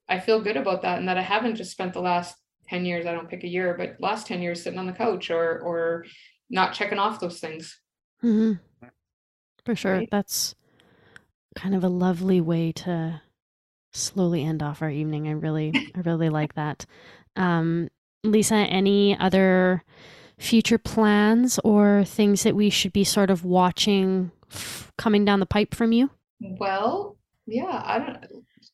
i 0.09 0.19
feel 0.19 0.41
good 0.43 0.57
about 0.57 0.83
that 0.83 0.99
and 0.99 1.09
that 1.09 1.19
i 1.19 1.23
haven't 1.23 1.57
just 1.57 1.71
spent 1.71 1.93
the 1.93 2.01
last 2.01 2.37
10 2.69 2.85
years 2.85 3.07
i 3.07 3.13
don't 3.13 3.29
pick 3.29 3.45
a 3.45 3.49
year 3.49 3.75
but 3.77 3.97
last 4.01 4.27
10 4.27 4.43
years 4.43 4.63
sitting 4.63 4.79
on 4.79 4.87
the 4.87 4.93
couch 4.93 5.31
or 5.31 5.61
or 5.61 6.05
not 6.51 6.73
checking 6.75 6.99
off 6.99 7.21
those 7.21 7.41
things 7.41 7.81
Mhm. 8.23 8.61
For 9.65 9.77
sure. 9.77 9.93
Right. 9.99 10.09
That's 10.11 10.55
kind 11.55 11.75
of 11.75 11.85
a 11.85 11.89
lovely 11.89 12.41
way 12.41 12.73
to 12.73 13.21
slowly 13.93 14.45
end 14.45 14.63
off 14.63 14.83
our 14.83 14.91
evening. 14.91 15.29
I 15.29 15.33
really, 15.33 15.73
I 15.95 16.01
really 16.01 16.31
like 16.31 16.55
that. 16.55 16.87
Um, 17.37 17.89
Lisa, 18.25 18.55
any 18.57 19.17
other 19.19 19.85
future 20.43 20.78
plans 20.78 21.59
or 21.62 22.05
things 22.05 22.43
that 22.43 22.56
we 22.56 22.69
should 22.69 22.93
be 22.93 23.05
sort 23.05 23.31
of 23.31 23.44
watching 23.44 24.31
f- 24.51 24.90
coming 24.98 25.24
down 25.24 25.40
the 25.40 25.47
pipe 25.47 25.74
from 25.74 25.93
you? 25.93 26.10
well 26.40 27.16
yeah 27.47 27.81
i 27.85 27.98
don't 27.98 28.16
it's 28.24 28.70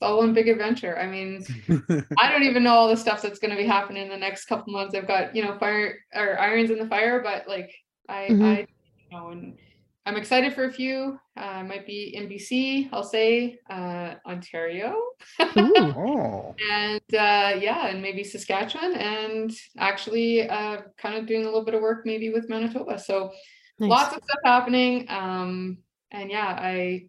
all 0.00 0.18
one 0.18 0.32
big 0.32 0.48
adventure 0.48 0.96
i 0.98 1.06
mean 1.06 1.44
I 2.18 2.30
don't 2.30 2.44
even 2.44 2.62
know 2.62 2.74
all 2.74 2.88
the 2.88 2.96
stuff 2.96 3.20
that's 3.22 3.38
going 3.40 3.50
to 3.50 3.56
be 3.56 3.66
happening 3.66 4.04
in 4.04 4.08
the 4.08 4.16
next 4.16 4.44
couple 4.46 4.72
months. 4.72 4.94
I've 4.94 5.08
got, 5.08 5.34
you 5.34 5.42
know, 5.42 5.58
fire 5.58 5.98
or 6.14 6.38
irons 6.38 6.70
in 6.70 6.78
the 6.78 6.86
fire, 6.88 7.20
but 7.22 7.48
like 7.48 7.72
I, 8.08 8.28
Mhm. 8.30 8.42
I, 8.42 8.58
you 8.60 8.66
know, 9.10 9.28
and 9.30 9.58
I'm 10.06 10.16
excited 10.16 10.52
for 10.52 10.64
a 10.64 10.72
few. 10.72 11.18
Uh, 11.36 11.62
might 11.64 11.86
be 11.86 12.14
in 12.14 12.28
BC, 12.28 12.90
I'll 12.92 13.02
say, 13.02 13.58
uh, 13.70 14.14
Ontario, 14.26 14.96
Ooh. 15.40 15.72
oh, 15.76 16.54
and 16.70 17.00
uh, 17.14 17.58
yeah, 17.58 17.86
and 17.86 18.02
maybe 18.02 18.22
Saskatchewan, 18.22 18.94
and 18.94 19.50
actually, 19.78 20.48
uh, 20.48 20.82
kind 20.98 21.16
of 21.16 21.26
doing 21.26 21.42
a 21.42 21.46
little 21.46 21.64
bit 21.64 21.74
of 21.74 21.80
work 21.80 22.04
maybe 22.04 22.30
with 22.30 22.50
Manitoba. 22.50 22.98
So 22.98 23.32
Nice. 23.78 23.90
lots 23.90 24.16
of 24.16 24.22
stuff 24.22 24.38
happening. 24.44 25.06
Um, 25.08 25.78
and 26.12 26.30
yeah, 26.30 26.46
I 26.46 27.06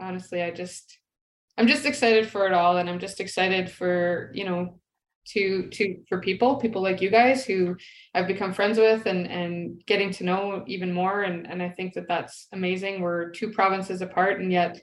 honestly, 0.00 0.42
I 0.42 0.50
just, 0.50 0.98
I'm 1.58 1.68
just 1.68 1.84
excited 1.84 2.26
for 2.26 2.46
it 2.46 2.54
all, 2.54 2.78
and 2.78 2.88
I'm 2.88 2.98
just 2.98 3.20
excited 3.20 3.70
for 3.70 4.32
you 4.34 4.44
know, 4.44 4.79
to 5.26 5.68
to 5.68 6.02
for 6.08 6.20
people, 6.20 6.56
people 6.56 6.82
like 6.82 7.00
you 7.00 7.10
guys 7.10 7.44
who 7.44 7.76
I've 8.14 8.26
become 8.26 8.52
friends 8.52 8.78
with, 8.78 9.06
and 9.06 9.26
and 9.26 9.84
getting 9.86 10.10
to 10.12 10.24
know 10.24 10.64
even 10.66 10.92
more, 10.92 11.22
and 11.22 11.46
and 11.46 11.62
I 11.62 11.68
think 11.68 11.94
that 11.94 12.08
that's 12.08 12.48
amazing. 12.52 13.00
We're 13.00 13.30
two 13.30 13.50
provinces 13.52 14.02
apart, 14.02 14.40
and 14.40 14.50
yet, 14.52 14.80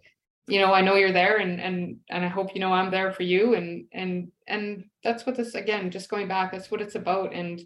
you 0.48 0.60
know, 0.60 0.74
I 0.74 0.82
know 0.82 0.96
you're 0.96 1.12
there, 1.12 1.38
and 1.38 1.60
and 1.60 1.98
and 2.10 2.24
I 2.24 2.28
hope 2.28 2.54
you 2.54 2.62
know 2.62 2.72
I'm 2.72 2.92
there 2.92 3.12
for 3.12 3.24
you, 3.24 3.56
and 3.56 3.86
and 3.92 4.32
and 4.48 4.86
that's 5.04 5.26
what 5.26 5.36
this 5.36 5.56
again, 5.56 5.92
just 5.92 6.10
going 6.10 6.28
back, 6.28 6.52
that's 6.52 6.72
what 6.72 6.82
it's 6.82 6.96
about, 6.96 7.34
and. 7.34 7.62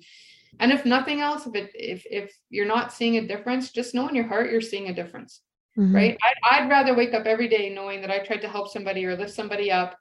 And 0.60 0.74
if 0.74 0.86
nothing 0.86 1.22
else, 1.22 1.48
if 1.48 1.56
it 1.56 1.72
if 1.74 2.04
if 2.12 2.38
you're 2.50 2.66
not 2.68 2.92
seeing 2.92 3.16
a 3.16 3.26
difference, 3.26 3.72
just 3.72 3.96
know 3.96 4.10
in 4.10 4.16
your 4.16 4.28
heart 4.28 4.52
you're 4.52 4.60
seeing 4.60 4.90
a 4.90 4.94
difference 4.94 5.40
Mhm. 5.78 5.94
right? 5.96 6.18
I'd, 6.22 6.64
I'd 6.64 6.70
rather 6.70 6.94
wake 6.94 7.14
up 7.14 7.26
every 7.26 7.48
day 7.48 7.70
knowing 7.70 8.02
that 8.02 8.12
I 8.12 8.20
tried 8.20 8.42
to 8.42 8.50
help 8.50 8.70
somebody 8.70 9.06
or 9.06 9.16
lift 9.16 9.34
somebody 9.34 9.72
up. 9.72 9.98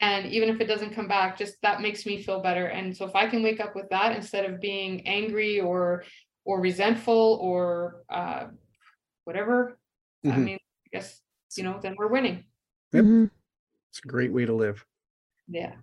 And 0.00 0.26
even 0.32 0.48
if 0.48 0.60
it 0.60 0.66
doesn't 0.66 0.94
come 0.94 1.08
back, 1.08 1.36
just 1.36 1.56
that 1.62 1.80
makes 1.80 2.06
me 2.06 2.22
feel 2.22 2.40
better. 2.40 2.66
And 2.66 2.96
so 2.96 3.04
if 3.04 3.16
I 3.16 3.26
can 3.26 3.42
wake 3.42 3.58
up 3.60 3.74
with 3.74 3.88
that 3.90 4.14
instead 4.14 4.44
of 4.44 4.60
being 4.60 5.06
angry 5.06 5.60
or 5.60 6.04
or 6.44 6.60
resentful 6.60 7.38
or 7.42 8.04
uh, 8.08 8.46
whatever, 9.24 9.78
I 10.24 10.28
Mhm. 10.28 10.44
mean, 10.44 10.58
I 10.86 10.88
guess 10.98 11.20
you 11.56 11.64
know, 11.64 11.78
then 11.82 11.96
we're 11.98 12.08
winning. 12.08 12.44
Yep. 12.92 13.04
Mhm. 13.04 13.30
it's 13.90 14.00
a 14.04 14.08
great 14.08 14.32
way 14.32 14.44
to 14.46 14.52
live. 14.54 14.84
Yeah. 15.48 15.74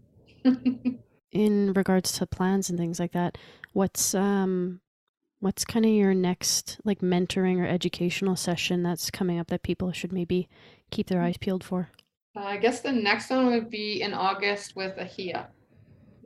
in 1.32 1.74
regards 1.74 2.12
to 2.14 2.26
plans 2.26 2.70
and 2.70 2.80
things 2.80 3.00
like 3.00 3.12
that 3.12 3.38
what's 3.74 4.14
um 4.16 4.80
what's 5.40 5.66
kind 5.66 5.84
of 5.86 5.92
your 5.92 6.14
next 6.14 6.80
like 6.86 7.00
mentoring 7.02 7.58
or 7.60 7.66
educational 7.66 8.36
session 8.36 8.84
that's 8.84 9.12
coming 9.12 9.38
up 9.40 9.48
that 9.48 9.64
people 9.64 9.92
should 9.92 10.14
maybe 10.14 10.48
keep 10.92 11.08
their 11.08 11.22
eyes 11.22 11.36
peeled 11.38 11.64
for 11.64 11.90
Uh, 12.36 12.44
I 12.44 12.58
guess 12.58 12.82
the 12.82 12.92
next 12.92 13.30
one 13.30 13.48
would 13.48 13.70
be 13.70 14.02
in 14.02 14.14
August 14.14 14.76
with 14.76 14.96
Ahia. 14.98 15.48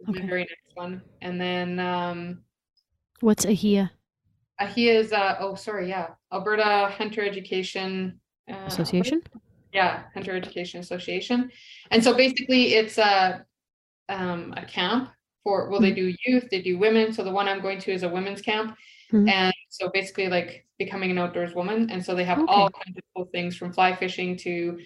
Okay. 0.09 0.21
The 0.21 0.27
very 0.27 0.41
next 0.41 0.75
one, 0.75 1.01
and 1.21 1.39
then 1.39 1.79
um, 1.79 2.41
what's 3.19 3.45
ahia 3.45 3.91
Ahia 4.61 4.95
is 4.95 5.11
uh, 5.11 5.35
oh 5.39 5.55
sorry 5.55 5.89
yeah 5.89 6.07
Alberta 6.31 6.89
Hunter 6.97 7.21
Education 7.21 8.19
uh, 8.49 8.65
association 8.67 9.21
yeah 9.73 10.03
hunter 10.15 10.35
education 10.35 10.79
association 10.79 11.51
and 11.91 12.03
so 12.03 12.15
basically 12.15 12.73
it's 12.73 12.97
a 12.97 13.45
um 14.07 14.51
a 14.57 14.65
camp 14.65 15.11
for 15.43 15.69
well, 15.69 15.79
they 15.79 15.91
do 15.91 16.13
youth, 16.25 16.49
they 16.49 16.61
do 16.61 16.77
women. 16.77 17.13
So 17.13 17.23
the 17.23 17.31
one 17.31 17.47
I'm 17.47 17.61
going 17.61 17.79
to 17.79 17.91
is 17.91 18.03
a 18.03 18.09
women's 18.09 18.41
camp. 18.41 18.75
Mhm. 19.11 19.29
And 19.29 19.53
so 19.69 19.89
basically 19.93 20.27
like 20.27 20.65
becoming 20.77 21.11
an 21.11 21.17
outdoors 21.17 21.55
woman. 21.55 21.89
And 21.89 22.03
so 22.03 22.13
they 22.15 22.25
have 22.25 22.39
Okay. 22.39 22.51
all 22.51 22.69
kinds 22.69 22.97
of 22.97 23.03
cool 23.15 23.25
things 23.31 23.55
from 23.55 23.71
fly 23.71 23.95
fishing 23.95 24.35
to 24.37 24.79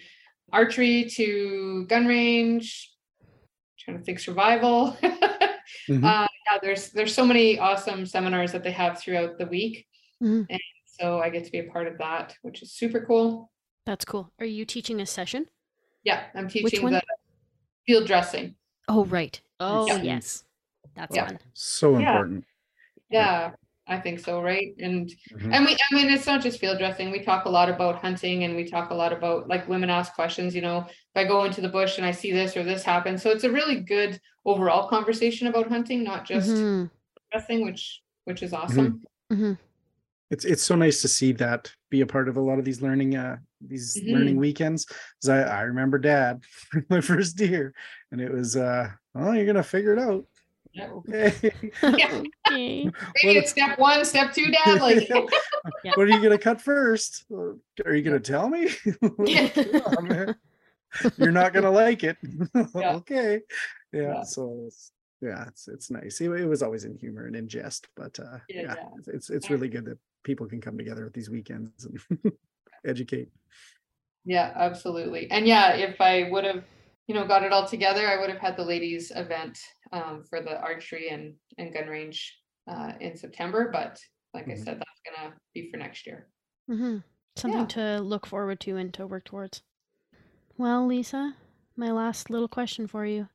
archery 0.52 1.04
to 1.10 1.86
gun 1.88 2.06
range, 2.06 2.92
trying 3.78 3.98
to 3.98 4.04
think 4.04 4.18
survival. 4.18 4.96
Mhm. 5.88 6.04
uh, 6.04 6.26
yeah, 6.46 6.58
there's 6.62 6.90
there's 6.90 7.14
so 7.14 7.24
many 7.24 7.58
awesome 7.58 8.04
seminars 8.04 8.52
that 8.52 8.62
they 8.62 8.70
have 8.70 8.98
throughout 9.00 9.38
the 9.38 9.46
week. 9.46 9.86
Mhm. 10.22 10.46
And 10.50 10.60
so 10.84 11.20
I 11.20 11.30
get 11.30 11.44
to 11.46 11.50
be 11.50 11.58
a 11.60 11.64
part 11.64 11.86
of 11.88 11.96
that, 11.98 12.36
which 12.42 12.62
is 12.62 12.70
super 12.72 13.04
cool. 13.06 13.50
That's 13.86 14.04
cool. 14.04 14.30
Are 14.38 14.44
you 14.46 14.66
teaching 14.66 15.00
a 15.00 15.06
session? 15.06 15.46
Yeah, 16.04 16.26
I'm 16.34 16.48
teaching 16.48 16.90
the 16.90 17.02
field 17.86 18.06
dressing. 18.06 18.56
Oh, 18.88 19.06
right. 19.06 19.40
Oh, 19.58 19.86
see. 19.88 20.02
yes. 20.06 20.44
That's 20.94 21.16
Yeah. 21.16 21.26
fun. 21.28 21.38
So 21.54 21.98
Yeah. 21.98 22.08
important. 22.10 22.44
Yeah, 23.10 23.52
I 23.86 23.98
think 23.98 24.20
so, 24.20 24.40
right? 24.40 24.74
And 24.78 25.08
Mhm. 25.32 25.52
and 25.54 25.66
we 25.66 25.72
I 25.74 25.94
mean 25.94 26.08
it's 26.08 26.26
not 26.26 26.42
just 26.42 26.58
field 26.58 26.78
dressing. 26.78 27.10
We 27.10 27.20
talk 27.20 27.44
a 27.44 27.50
lot 27.50 27.68
about 27.68 27.96
hunting 27.96 28.44
and 28.44 28.56
we 28.56 28.64
talk 28.64 28.90
a 28.90 28.94
lot 28.94 29.12
about 29.12 29.46
like 29.48 29.68
women 29.68 29.90
ask 29.90 30.14
questions, 30.14 30.54
you 30.54 30.62
know, 30.62 30.86
if 30.88 31.16
I 31.16 31.24
go 31.24 31.44
into 31.44 31.60
the 31.60 31.68
bush 31.68 31.98
and 31.98 32.06
I 32.06 32.10
see 32.10 32.32
this 32.32 32.56
or 32.56 32.62
this 32.64 32.82
happen. 32.82 33.18
So 33.18 33.30
it's 33.30 33.44
a 33.44 33.50
really 33.50 33.80
good 33.80 34.18
overall 34.46 34.88
conversation 34.88 35.48
about 35.48 35.68
hunting, 35.68 36.02
not 36.02 36.24
just 36.24 36.50
Mhm. 36.50 36.90
dressing, 37.30 37.64
which 37.64 38.00
which 38.24 38.42
is 38.42 38.54
awesome. 38.54 39.02
Mhm. 39.30 39.58
It's 40.30 40.46
it's 40.46 40.62
so 40.62 40.74
nice 40.76 41.02
to 41.02 41.08
see 41.08 41.32
that 41.32 41.70
be 41.90 42.00
a 42.00 42.06
part 42.06 42.28
of 42.30 42.38
a 42.38 42.40
lot 42.40 42.58
of 42.58 42.64
these 42.64 42.80
learning 42.80 43.16
uh 43.16 43.36
these 43.60 44.00
Mhm. 44.00 44.12
learning 44.12 44.36
weekends. 44.36 44.86
Because 44.86 45.28
I, 45.28 45.42
I 45.42 45.60
remember 45.62 45.98
dad 45.98 46.42
my 46.88 47.02
first 47.02 47.36
deer 47.36 47.74
and 48.10 48.20
it 48.20 48.32
was 48.32 48.56
uh 48.56 48.90
oh 49.14 49.32
you're 49.32 49.46
gonna 49.46 49.62
figure 49.62 49.92
it 49.92 49.98
out. 49.98 50.24
Yeah. 50.80 50.90
Okay. 50.90 51.52
Yeah. 51.82 52.22
Okay. 52.48 52.90
Maybe 53.22 53.46
step 53.46 53.78
one, 53.78 54.04
step 54.04 54.32
two, 54.32 54.50
dad. 54.64 54.80
Like 54.80 55.08
Yeah. 55.08 55.92
What 55.94 56.08
are 56.08 56.10
you 56.10 56.20
gonna 56.22 56.38
cut 56.38 56.60
first? 56.60 57.24
Are 57.32 57.94
you 57.94 58.02
gonna 58.02 58.18
tell 58.20 58.48
me? 58.48 58.70
On, 59.02 60.08
man. 60.08 60.34
You're 61.16 61.32
not 61.32 61.52
gonna 61.52 61.70
like 61.70 62.02
it. 62.04 62.16
Yeah. 62.74 62.94
okay. 62.96 63.40
Yeah. 63.92 64.00
Yeah. 64.02 64.22
So 64.24 64.64
it's, 64.66 64.90
yeah, 65.20 65.46
it's 65.48 65.68
it's 65.68 65.90
nice. 65.90 66.20
It, 66.20 66.30
it 66.32 66.46
was 66.46 66.62
always 66.62 66.84
in 66.84 66.96
humor 66.96 67.26
and 67.26 67.36
in 67.36 67.48
jest, 67.48 67.86
but 67.96 68.18
uh, 68.18 68.38
Yeah, 68.48 68.62
yeah, 68.62 68.74
yeah. 68.76 68.88
it's- 68.98 69.08
it's 69.08 69.30
it's 69.30 69.46
Yeah. 69.48 69.54
really 69.54 69.68
good 69.68 69.84
that 69.86 69.98
people 70.24 70.46
can 70.46 70.60
come 70.60 70.76
together 70.76 71.06
at 71.06 71.12
these 71.14 71.30
weekends 71.30 71.84
and 71.86 72.00
educate. 72.84 73.28
Yeah, 74.24 74.52
absolutely. 74.56 75.30
And 75.30 75.46
yeah, 75.46 75.74
if 75.76 76.00
I 76.00 76.28
would 76.30 76.44
have, 76.44 76.64
you 77.06 77.14
know, 77.14 77.26
got 77.26 77.42
it 77.42 77.52
all 77.52 77.66
together, 77.68 78.08
I 78.08 78.18
would 78.18 78.30
have 78.30 78.38
had 78.40 78.56
the 78.56 78.64
ladies 78.64 79.12
event 79.14 79.58
um, 79.92 80.24
for 80.28 80.40
the 80.40 80.60
archery 80.60 81.08
and, 81.10 81.34
and 81.58 81.72
gun 81.72 81.88
range 81.88 82.38
uh, 82.68 82.92
in 83.00 83.16
September. 83.16 83.70
But 83.72 84.00
like 84.32 84.48
I 84.48 84.52
Mhm. 84.52 84.64
said, 84.64 84.78
that's 84.78 85.00
gonna 85.18 85.34
be 85.54 85.70
for 85.70 85.76
next 85.76 86.06
year. 86.06 86.28
hmm 86.66 86.98
Something 87.36 87.66
Yeah. 87.66 87.98
to 87.98 88.00
look 88.00 88.26
forward 88.26 88.60
to 88.60 88.76
and 88.76 88.92
to 88.94 89.06
work 89.06 89.24
towards. 89.24 89.62
Well, 90.56 90.86
Lisa, 90.86 91.34
my 91.76 91.90
last 91.90 92.30
little 92.30 92.48
question 92.48 92.86
for 92.86 93.04
you. 93.04 93.28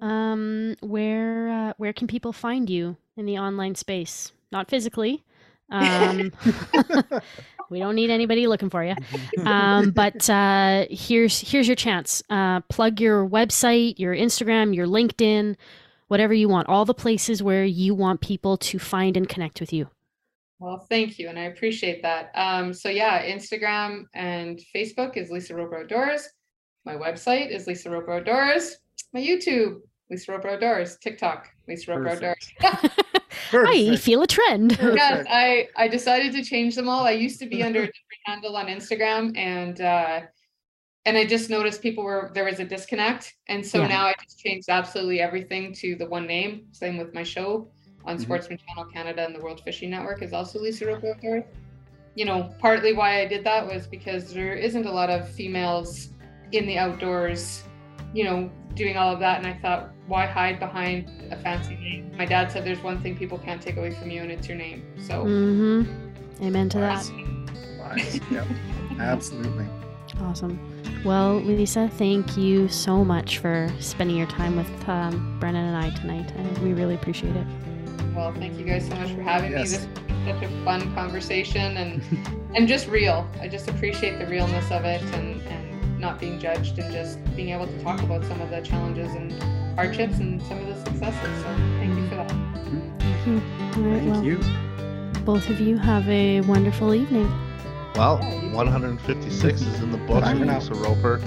Um, 0.00 0.76
where 0.80 1.48
uh, 1.48 1.72
where 1.76 1.92
can 1.92 2.06
people 2.06 2.32
find 2.32 2.68
you 2.70 2.96
in 3.16 3.26
the 3.26 3.38
online 3.38 3.74
space? 3.74 4.32
Not 4.52 4.70
physically. 4.70 5.24
Um, 5.70 6.30
we 7.70 7.78
don't 7.78 7.94
need 7.94 8.10
anybody 8.10 8.46
looking 8.46 8.70
for 8.70 8.84
you. 8.84 8.94
Um, 9.44 9.90
but 9.90 10.28
uh, 10.30 10.86
here's 10.90 11.38
here's 11.40 11.66
your 11.66 11.76
chance. 11.76 12.22
Uh, 12.30 12.60
plug 12.62 13.00
your 13.00 13.28
website, 13.28 13.98
your 13.98 14.14
Instagram, 14.14 14.74
your 14.74 14.86
LinkedIn, 14.86 15.56
whatever 16.08 16.32
you 16.32 16.48
want. 16.48 16.68
All 16.68 16.84
the 16.84 16.94
places 16.94 17.42
where 17.42 17.64
you 17.64 17.94
want 17.94 18.20
people 18.22 18.56
to 18.58 18.78
find 18.78 19.16
and 19.16 19.28
connect 19.28 19.60
with 19.60 19.72
you. 19.72 19.88
Well, 20.60 20.86
thank 20.88 21.18
you, 21.18 21.28
and 21.28 21.38
I 21.38 21.44
appreciate 21.44 22.00
that. 22.02 22.30
Um, 22.34 22.72
so 22.72 22.88
yeah, 22.88 23.22
Instagram 23.26 24.04
and 24.14 24.60
Facebook 24.74 25.16
is 25.16 25.30
Lisa 25.30 25.54
Roper 25.54 25.80
Outdoors. 25.80 26.28
My 26.84 26.94
website 26.94 27.50
is 27.50 27.66
Lisa 27.66 27.90
Roper 27.90 28.14
Outdoors. 28.14 28.78
My 29.12 29.20
YouTube, 29.20 29.80
Lisa 30.10 30.32
Roper 30.32 30.50
Outdoors. 30.50 30.96
TikTok, 30.98 31.50
Lisa 31.68 31.94
Roper 31.94 32.10
Outdoors. 32.10 32.52
Perfect. 33.54 33.90
I 33.90 33.96
feel 33.96 34.22
a 34.22 34.26
trend. 34.26 34.78
yes, 34.80 35.26
I 35.30 35.68
I 35.76 35.88
decided 35.88 36.32
to 36.32 36.42
change 36.44 36.74
them 36.74 36.88
all. 36.88 37.04
I 37.06 37.12
used 37.12 37.38
to 37.40 37.46
be 37.46 37.62
under 37.62 37.80
a 37.80 37.86
different 37.86 38.22
handle 38.26 38.56
on 38.56 38.66
Instagram, 38.66 39.36
and 39.36 39.80
uh, 39.80 40.20
and 41.06 41.16
I 41.16 41.24
just 41.26 41.50
noticed 41.50 41.82
people 41.82 42.02
were 42.04 42.30
there 42.34 42.44
was 42.44 42.60
a 42.60 42.64
disconnect, 42.64 43.34
and 43.48 43.64
so 43.64 43.80
Yeah. 43.82 43.88
now 43.88 44.06
I 44.06 44.14
just 44.22 44.38
changed 44.38 44.68
absolutely 44.68 45.20
everything 45.20 45.72
to 45.74 45.94
the 45.96 46.06
one 46.06 46.26
name. 46.26 46.66
Same 46.72 46.96
with 46.96 47.12
my 47.14 47.22
show 47.22 47.70
on 48.04 48.16
Mhm. 48.16 48.20
Sportsman 48.22 48.58
Channel 48.66 48.90
Canada 48.92 49.24
and 49.24 49.34
the 49.34 49.40
World 49.40 49.60
Fishing 49.64 49.90
Network 49.90 50.22
is 50.22 50.32
also 50.32 50.58
Lisa 50.58 50.86
Roper 50.86 51.10
Outdoors. 51.14 51.44
You 52.16 52.24
know, 52.26 52.54
partly 52.60 52.92
why 52.92 53.20
I 53.20 53.26
did 53.26 53.44
that 53.44 53.66
was 53.66 53.86
because 53.86 54.32
there 54.32 54.54
isn't 54.54 54.86
a 54.86 54.92
lot 54.92 55.10
of 55.10 55.28
females 55.28 56.10
in 56.52 56.66
the 56.66 56.78
outdoors, 56.78 57.64
you 58.12 58.24
know, 58.24 58.50
doing 58.74 58.96
all 58.96 59.12
of 59.12 59.20
that, 59.20 59.38
and 59.38 59.46
I 59.46 59.54
thought, 59.54 59.90
why 60.06 60.26
hide 60.26 60.58
behind 60.58 61.08
a 61.32 61.36
fancy 61.36 61.76
name? 61.76 62.10
My 62.16 62.24
dad 62.24 62.50
said 62.50 62.64
there's 62.64 62.82
one 62.82 63.00
thing 63.02 63.16
people 63.16 63.38
can't 63.38 63.60
take 63.62 63.76
away 63.76 63.92
from 63.94 64.10
you, 64.10 64.22
and 64.22 64.30
it's 64.30 64.48
your 64.48 64.56
name. 64.58 64.84
So. 65.00 65.24
Mm-hmm. 65.24 66.44
Amen 66.44 66.68
to 66.70 66.78
that. 66.78 67.10
Wise. 67.78 68.20
Yep. 68.30 68.46
Absolutely. 68.98 69.66
Awesome. 70.20 70.58
Well, 71.04 71.36
Lisa, 71.40 71.88
thank 71.88 72.36
you 72.36 72.68
so 72.68 73.04
much 73.04 73.38
for 73.38 73.68
spending 73.78 74.16
your 74.16 74.26
time 74.26 74.56
with 74.56 74.88
um, 74.88 75.36
Brennan 75.38 75.66
and 75.66 75.76
I 75.76 75.90
tonight. 75.90 76.32
Uh, 76.38 76.60
we 76.60 76.72
really 76.72 76.94
appreciate 76.94 77.34
it. 77.36 77.46
Well, 78.14 78.32
thank 78.34 78.58
you 78.58 78.64
guys 78.64 78.86
so 78.88 78.94
much 78.96 79.12
for 79.12 79.22
having 79.22 79.52
Yes. 79.52 79.72
me. 79.72 79.78
This 79.78 79.86
was 79.86 80.40
such 80.40 80.42
a 80.50 80.64
fun 80.64 80.94
conversation 80.94 81.76
and 81.76 82.02
and 82.56 82.66
just 82.68 82.88
real. 82.88 83.28
I 83.40 83.48
just 83.48 83.68
appreciate 83.68 84.18
the 84.18 84.26
realness 84.26 84.70
of 84.70 84.84
it 84.84 85.02
and 85.14 85.40
and 85.42 85.53
not 86.04 86.20
being 86.20 86.38
judged 86.38 86.78
and 86.78 86.92
just 86.92 87.18
being 87.34 87.48
able 87.48 87.66
to 87.66 87.82
talk 87.82 88.02
about 88.02 88.22
some 88.26 88.38
of 88.42 88.50
the 88.50 88.60
challenges 88.60 89.10
and 89.14 89.32
hardships 89.74 90.18
and 90.18 90.40
some 90.42 90.58
of 90.58 90.66
the 90.66 90.74
successes. 90.84 91.42
So 91.42 91.48
thank 91.78 91.96
you 91.96 92.06
for 92.08 92.16
that. 92.16 92.28
Thank 92.98 93.26
you. 93.26 93.32
All 93.82 93.88
right, 93.88 94.02
Thank 94.02 94.12
well, 94.12 94.22
you. 94.22 94.38
both 95.24 95.48
of 95.48 95.60
you 95.60 95.78
have 95.78 96.06
a 96.10 96.42
wonderful 96.42 96.92
evening. 96.92 97.26
Well, 97.94 98.18
Yeah, 98.22 98.52
156 98.52 99.62
is 99.62 99.80
in 99.80 99.90
the 99.92 99.96
books 99.98 100.26
Bye 100.26 100.32
with 100.34 100.40
for 100.40 100.44
now. 100.44 100.58
Lisa 100.58 100.74
Roper. 100.74 101.18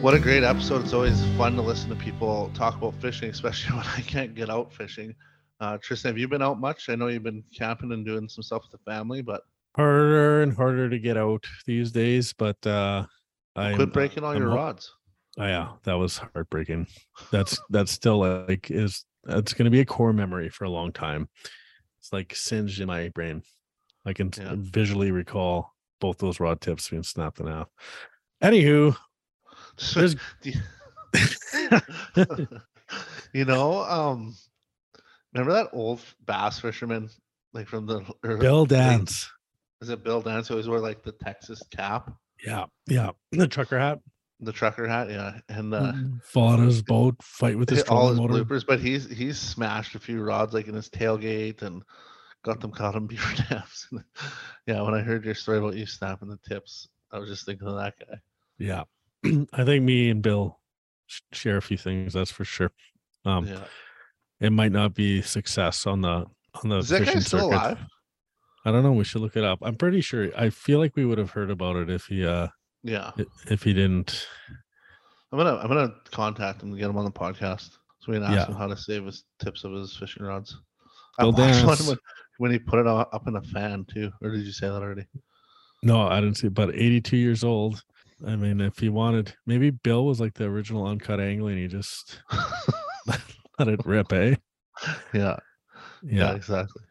What 0.00 0.14
a 0.14 0.18
great 0.18 0.44
episode. 0.44 0.82
It's 0.82 0.94
always 0.94 1.22
fun 1.36 1.54
to 1.56 1.62
listen 1.62 1.90
to 1.90 1.96
people 1.96 2.50
talk 2.54 2.76
about 2.76 2.94
fishing, 3.02 3.28
especially 3.28 3.76
when 3.76 3.86
I 3.86 4.00
can't 4.00 4.34
get 4.34 4.48
out 4.48 4.72
fishing. 4.72 5.14
Uh, 5.60 5.76
Tristan, 5.82 6.08
have 6.08 6.18
you 6.18 6.26
been 6.26 6.42
out 6.42 6.58
much? 6.58 6.88
I 6.88 6.94
know 6.94 7.08
you've 7.08 7.22
been 7.22 7.44
camping 7.54 7.92
and 7.92 8.04
doing 8.04 8.30
some 8.30 8.42
stuff 8.42 8.62
with 8.62 8.80
the 8.80 8.90
family, 8.90 9.20
but 9.20 9.42
Harder 9.76 10.42
and 10.42 10.56
harder 10.56 10.88
to 10.88 10.98
get 11.00 11.16
out 11.16 11.44
these 11.66 11.90
days, 11.90 12.32
but 12.32 12.64
uh 12.66 13.04
I 13.56 13.74
quit 13.74 13.92
breaking 13.92 14.24
all 14.24 14.32
I'm 14.32 14.38
your 14.38 14.50
ho- 14.50 14.56
rods. 14.56 14.92
Oh, 15.38 15.44
yeah, 15.46 15.72
that 15.84 15.94
was 15.94 16.18
heartbreaking. 16.18 16.86
That's 17.30 17.58
that's 17.70 17.90
still 17.92 18.18
like 18.18 18.70
is 18.70 19.04
it's 19.26 19.52
going 19.54 19.64
to 19.64 19.70
be 19.70 19.80
a 19.80 19.84
core 19.84 20.12
memory 20.12 20.48
for 20.48 20.64
a 20.64 20.70
long 20.70 20.92
time. 20.92 21.28
It's 21.98 22.12
like 22.12 22.34
singed 22.34 22.80
in 22.80 22.86
my 22.88 23.08
brain. 23.10 23.42
I 24.06 24.12
can 24.12 24.30
Yeah. 24.36 24.54
visually 24.56 25.10
recall 25.10 25.72
both 26.00 26.18
those 26.18 26.38
rod 26.40 26.60
tips 26.60 26.88
being 26.90 27.02
snapped 27.02 27.40
in 27.40 27.46
half. 27.46 27.68
Anywho, 28.42 28.96
there's 29.94 30.16
you 33.32 33.44
know, 33.44 33.82
um, 33.84 34.34
remember 35.32 35.52
that 35.54 35.70
old 35.72 36.00
bass 36.26 36.60
fisherman, 36.60 37.08
like 37.52 37.68
from 37.68 37.86
the 37.86 38.02
Bill 38.22 38.66
Dance. 38.66 39.30
Is 39.80 39.88
it 39.88 40.04
Bill 40.04 40.20
Dance? 40.22 40.48
Who 40.48 40.54
always 40.54 40.68
wore 40.68 40.80
like 40.80 41.02
the 41.02 41.12
Texas 41.12 41.62
cap, 41.70 42.12
Yeah, 42.44 42.66
yeah. 42.88 43.10
The 43.32 43.48
trucker 43.48 43.78
hat. 43.78 44.00
the 44.40 44.52
trucker 44.52 44.86
hat, 44.86 45.08
yeah, 45.10 45.38
and 45.48 45.72
uh, 45.74 45.92
Mm, 45.92 46.22
Fall 46.24 46.50
out 46.50 46.58
of 46.60 46.66
his 46.66 46.82
boat, 46.82 47.16
fight 47.22 47.56
with 47.58 47.70
his 47.70 47.80
hit 47.80 47.88
all 47.90 48.08
his 48.08 48.16
trolling 48.18 48.32
motor. 48.32 48.44
bloopers. 48.44 48.64
But 48.66 48.80
he's 48.80 49.08
he's 49.10 49.38
smashed 49.38 49.94
a 49.94 49.98
few 49.98 50.22
rods 50.22 50.52
like 50.52 50.68
in 50.68 50.74
his 50.74 50.88
tailgate 50.90 51.62
and 51.62 51.82
got 52.44 52.60
them 52.60 52.70
caught 52.72 52.94
on 52.94 53.06
beaver 53.08 53.34
dams. 53.48 53.88
yeah, 54.66 54.82
when 54.82 54.94
I 54.94 55.00
heard 55.00 55.24
your 55.24 55.34
story 55.34 55.58
about 55.58 55.74
you 55.76 55.86
snapping 55.86 56.28
the 56.28 56.38
tips, 56.48 56.88
I 57.12 57.18
was 57.18 57.28
just 57.28 57.46
thinking 57.46 57.66
of 57.68 57.76
that 57.76 57.94
guy. 57.98 58.16
Yeah. 58.58 58.84
I 59.54 59.64
think 59.64 59.84
me 59.84 60.10
and 60.10 60.20
Bill 60.22 60.60
share 61.32 61.56
a 61.56 61.62
few 61.62 61.76
things, 61.78 62.12
that's 62.12 62.30
for 62.30 62.44
sure. 62.44 62.72
Um 63.24 63.46
yeah, 63.46 63.64
it 64.40 64.50
might 64.52 64.72
not 64.72 64.92
be 64.94 65.22
success 65.22 65.86
on 65.86 66.02
the 66.02 66.26
on 66.62 66.68
the 66.68 66.78
is 66.78 66.88
that 66.90 66.98
guy 67.00 67.04
fishing 67.06 67.20
still 67.22 67.40
circuit. 67.50 67.54
alive? 67.56 67.78
I 68.64 68.70
don't 68.72 68.82
know. 68.82 68.92
We 68.92 69.04
should 69.04 69.20
look 69.20 69.36
it 69.36 69.44
up. 69.44 69.58
I'm 69.62 69.76
pretty 69.76 70.00
sure. 70.00 70.30
I 70.36 70.50
feel 70.50 70.78
like 70.78 70.96
we 70.96 71.04
would 71.04 71.18
have 71.18 71.30
heard 71.30 71.50
about 71.50 71.76
it 71.76 71.90
if 71.90 72.06
he 72.06 72.24
uh 72.26 72.48
Yeah, 72.82 73.12
if 73.48 73.62
he 73.62 73.72
didn't. 73.74 74.26
I'm 75.32 75.38
gonna 75.38 75.56
I'm 75.56 75.68
gonna 75.68 75.94
contact 76.10 76.62
him 76.62 76.70
and 76.70 76.78
get 76.78 76.88
him 76.88 76.96
on 76.96 77.04
the 77.04 77.10
podcast 77.10 77.70
so 78.00 78.12
we 78.12 78.14
can 78.14 78.24
ask 78.24 78.32
Yeah. 78.34 78.46
him 78.46 78.54
how 78.54 78.66
to 78.68 78.76
save 78.76 79.04
his 79.04 79.24
tips 79.38 79.64
of 79.64 79.72
his 79.72 79.96
fishing 79.96 80.24
rods. 80.24 80.56
Bill 81.18 81.34
I 81.36 81.40
watched 81.40 81.64
one 81.80 81.88
when, 81.88 81.98
when 82.38 82.50
he 82.52 82.58
put 82.58 82.78
it 82.78 82.86
up 82.86 83.26
in 83.26 83.36
a 83.36 83.42
fan 83.42 83.84
too, 83.84 84.10
or 84.22 84.30
did 84.30 84.44
you 84.46 84.52
say 84.52 84.68
that 84.68 84.74
already? 84.82 85.06
No, 85.82 86.02
I 86.02 86.20
didn't 86.20 86.36
see. 86.36 86.48
But 86.48 86.74
82 86.74 87.16
years 87.16 87.44
old. 87.44 87.82
I 88.26 88.36
mean, 88.36 88.60
if 88.60 88.78
he 88.78 88.88
wanted, 88.88 89.34
maybe 89.44 89.70
Bill 89.70 90.06
was 90.06 90.20
like 90.20 90.34
the 90.34 90.44
original 90.44 90.86
uncut 90.86 91.20
angling. 91.20 91.58
He 91.58 91.66
just 91.66 92.20
let 93.58 93.68
it 93.68 93.84
rip, 93.84 94.12
eh? 94.12 94.36
Yeah. 95.12 95.36
Yeah. 96.02 96.32
exactly. 96.34 96.82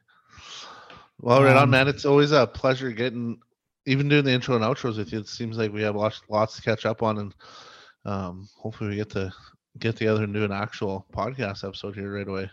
Well, 1.23 1.41
right 1.41 1.55
on, 1.55 1.63
Um, 1.63 1.69
man. 1.69 1.87
It's 1.87 2.03
always 2.03 2.33
a 2.33 2.45
pleasure 2.45 2.91
getting, 2.91 3.39
even 3.85 4.09
doing 4.09 4.25
the 4.25 4.31
intro 4.31 4.55
and 4.55 4.63
outros 4.63 4.97
with 4.97 5.13
you. 5.13 5.19
It 5.19 5.27
seems 5.29 5.57
like 5.57 5.71
we 5.71 5.81
have 5.81 5.95
lots, 5.95 6.21
lots 6.27 6.57
to 6.57 6.61
catch 6.61 6.85
up 6.85 7.01
on, 7.01 7.17
and 7.17 7.35
um, 8.03 8.49
hopefully 8.57 8.89
we 8.89 8.97
get 8.97 9.09
to 9.11 9.31
get 9.79 9.95
together 9.95 10.23
and 10.23 10.33
do 10.33 10.43
an 10.43 10.51
actual 10.51 11.07
podcast 11.13 11.65
episode 11.65 11.95
here 11.95 12.13
right 12.13 12.27
away. 12.27 12.51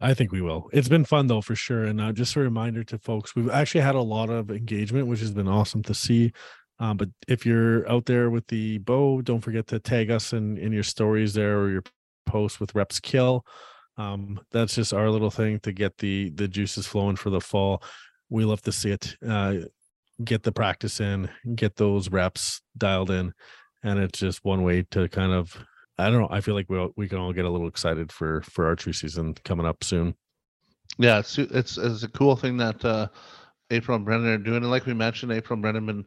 I 0.00 0.14
think 0.14 0.32
we 0.32 0.42
will. 0.42 0.68
It's 0.72 0.88
been 0.88 1.04
fun 1.04 1.28
though, 1.28 1.40
for 1.40 1.54
sure. 1.54 1.84
And 1.84 2.00
uh, 2.00 2.10
just 2.12 2.34
a 2.34 2.40
reminder 2.40 2.82
to 2.84 2.98
folks, 2.98 3.36
we've 3.36 3.50
actually 3.50 3.82
had 3.82 3.94
a 3.94 4.00
lot 4.00 4.30
of 4.30 4.50
engagement, 4.50 5.06
which 5.06 5.20
has 5.20 5.30
been 5.30 5.48
awesome 5.48 5.84
to 5.84 5.94
see. 5.94 6.32
Um, 6.80 6.96
but 6.96 7.10
if 7.28 7.46
you're 7.46 7.88
out 7.88 8.06
there 8.06 8.30
with 8.30 8.48
the 8.48 8.78
bow, 8.78 9.22
don't 9.22 9.40
forget 9.40 9.68
to 9.68 9.78
tag 9.78 10.10
us 10.10 10.32
in 10.32 10.58
in 10.58 10.72
your 10.72 10.82
stories 10.82 11.34
there 11.34 11.58
or 11.60 11.70
your 11.70 11.84
post 12.26 12.58
with 12.58 12.74
reps 12.74 12.98
kill. 12.98 13.46
Um, 13.96 14.40
that's 14.52 14.76
just 14.76 14.92
our 14.92 15.08
little 15.08 15.30
thing 15.30 15.60
to 15.60 15.72
get 15.72 15.98
the 15.98 16.30
the 16.30 16.48
juices 16.48 16.86
flowing 16.86 17.16
for 17.16 17.30
the 17.30 17.40
fall. 17.40 17.82
We 18.30 18.44
love 18.44 18.62
to 18.62 18.72
see 18.72 18.90
it. 18.90 19.16
Uh, 19.26 19.54
get 20.24 20.42
the 20.42 20.52
practice 20.52 21.00
in, 21.00 21.30
get 21.54 21.76
those 21.76 22.10
reps 22.10 22.60
dialed 22.76 23.10
in, 23.10 23.32
and 23.82 23.98
it's 23.98 24.18
just 24.18 24.44
one 24.44 24.62
way 24.62 24.82
to 24.90 25.08
kind 25.08 25.32
of 25.32 25.56
I 26.00 26.10
don't 26.10 26.20
know. 26.20 26.28
I 26.30 26.40
feel 26.40 26.54
like 26.54 26.70
we 26.70 26.78
all- 26.78 26.92
we 26.96 27.08
can 27.08 27.18
all 27.18 27.32
get 27.32 27.44
a 27.44 27.50
little 27.50 27.66
excited 27.68 28.12
for 28.12 28.42
for 28.42 28.66
archery 28.66 28.94
season 28.94 29.34
coming 29.44 29.66
up 29.66 29.82
soon. 29.82 30.14
Yeah, 30.98 31.18
it's 31.18 31.38
it's 31.38 31.76
it's 31.78 32.02
a 32.04 32.08
cool 32.08 32.36
thing 32.36 32.56
that 32.58 32.84
uh, 32.84 33.08
April 33.70 33.96
and 33.96 34.04
Brendan 34.04 34.30
are 34.32 34.38
doing, 34.38 34.58
and 34.62 34.70
like 34.70 34.86
we 34.86 34.94
mentioned, 34.94 35.32
April 35.32 35.54
and 35.54 35.62
Brendan 35.62 35.86
been 35.86 36.06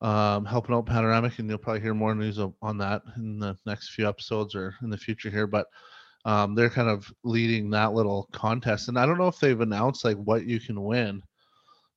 um, 0.00 0.44
helping 0.44 0.74
out 0.74 0.86
Panoramic, 0.86 1.38
and 1.38 1.48
you'll 1.48 1.58
probably 1.58 1.80
hear 1.80 1.94
more 1.94 2.14
news 2.14 2.38
on 2.38 2.78
that 2.78 3.02
in 3.16 3.38
the 3.38 3.56
next 3.66 3.90
few 3.90 4.08
episodes 4.08 4.54
or 4.54 4.74
in 4.82 4.90
the 4.90 4.96
future 4.98 5.30
here. 5.30 5.46
But 5.46 5.66
um, 6.24 6.54
they're 6.54 6.70
kind 6.70 6.88
of 6.88 7.10
leading 7.24 7.70
that 7.70 7.92
little 7.92 8.28
contest, 8.32 8.88
and 8.88 8.98
I 8.98 9.06
don't 9.06 9.18
know 9.18 9.28
if 9.28 9.38
they've 9.40 9.60
announced 9.60 10.04
like 10.04 10.16
what 10.16 10.46
you 10.46 10.58
can 10.60 10.82
win, 10.82 11.22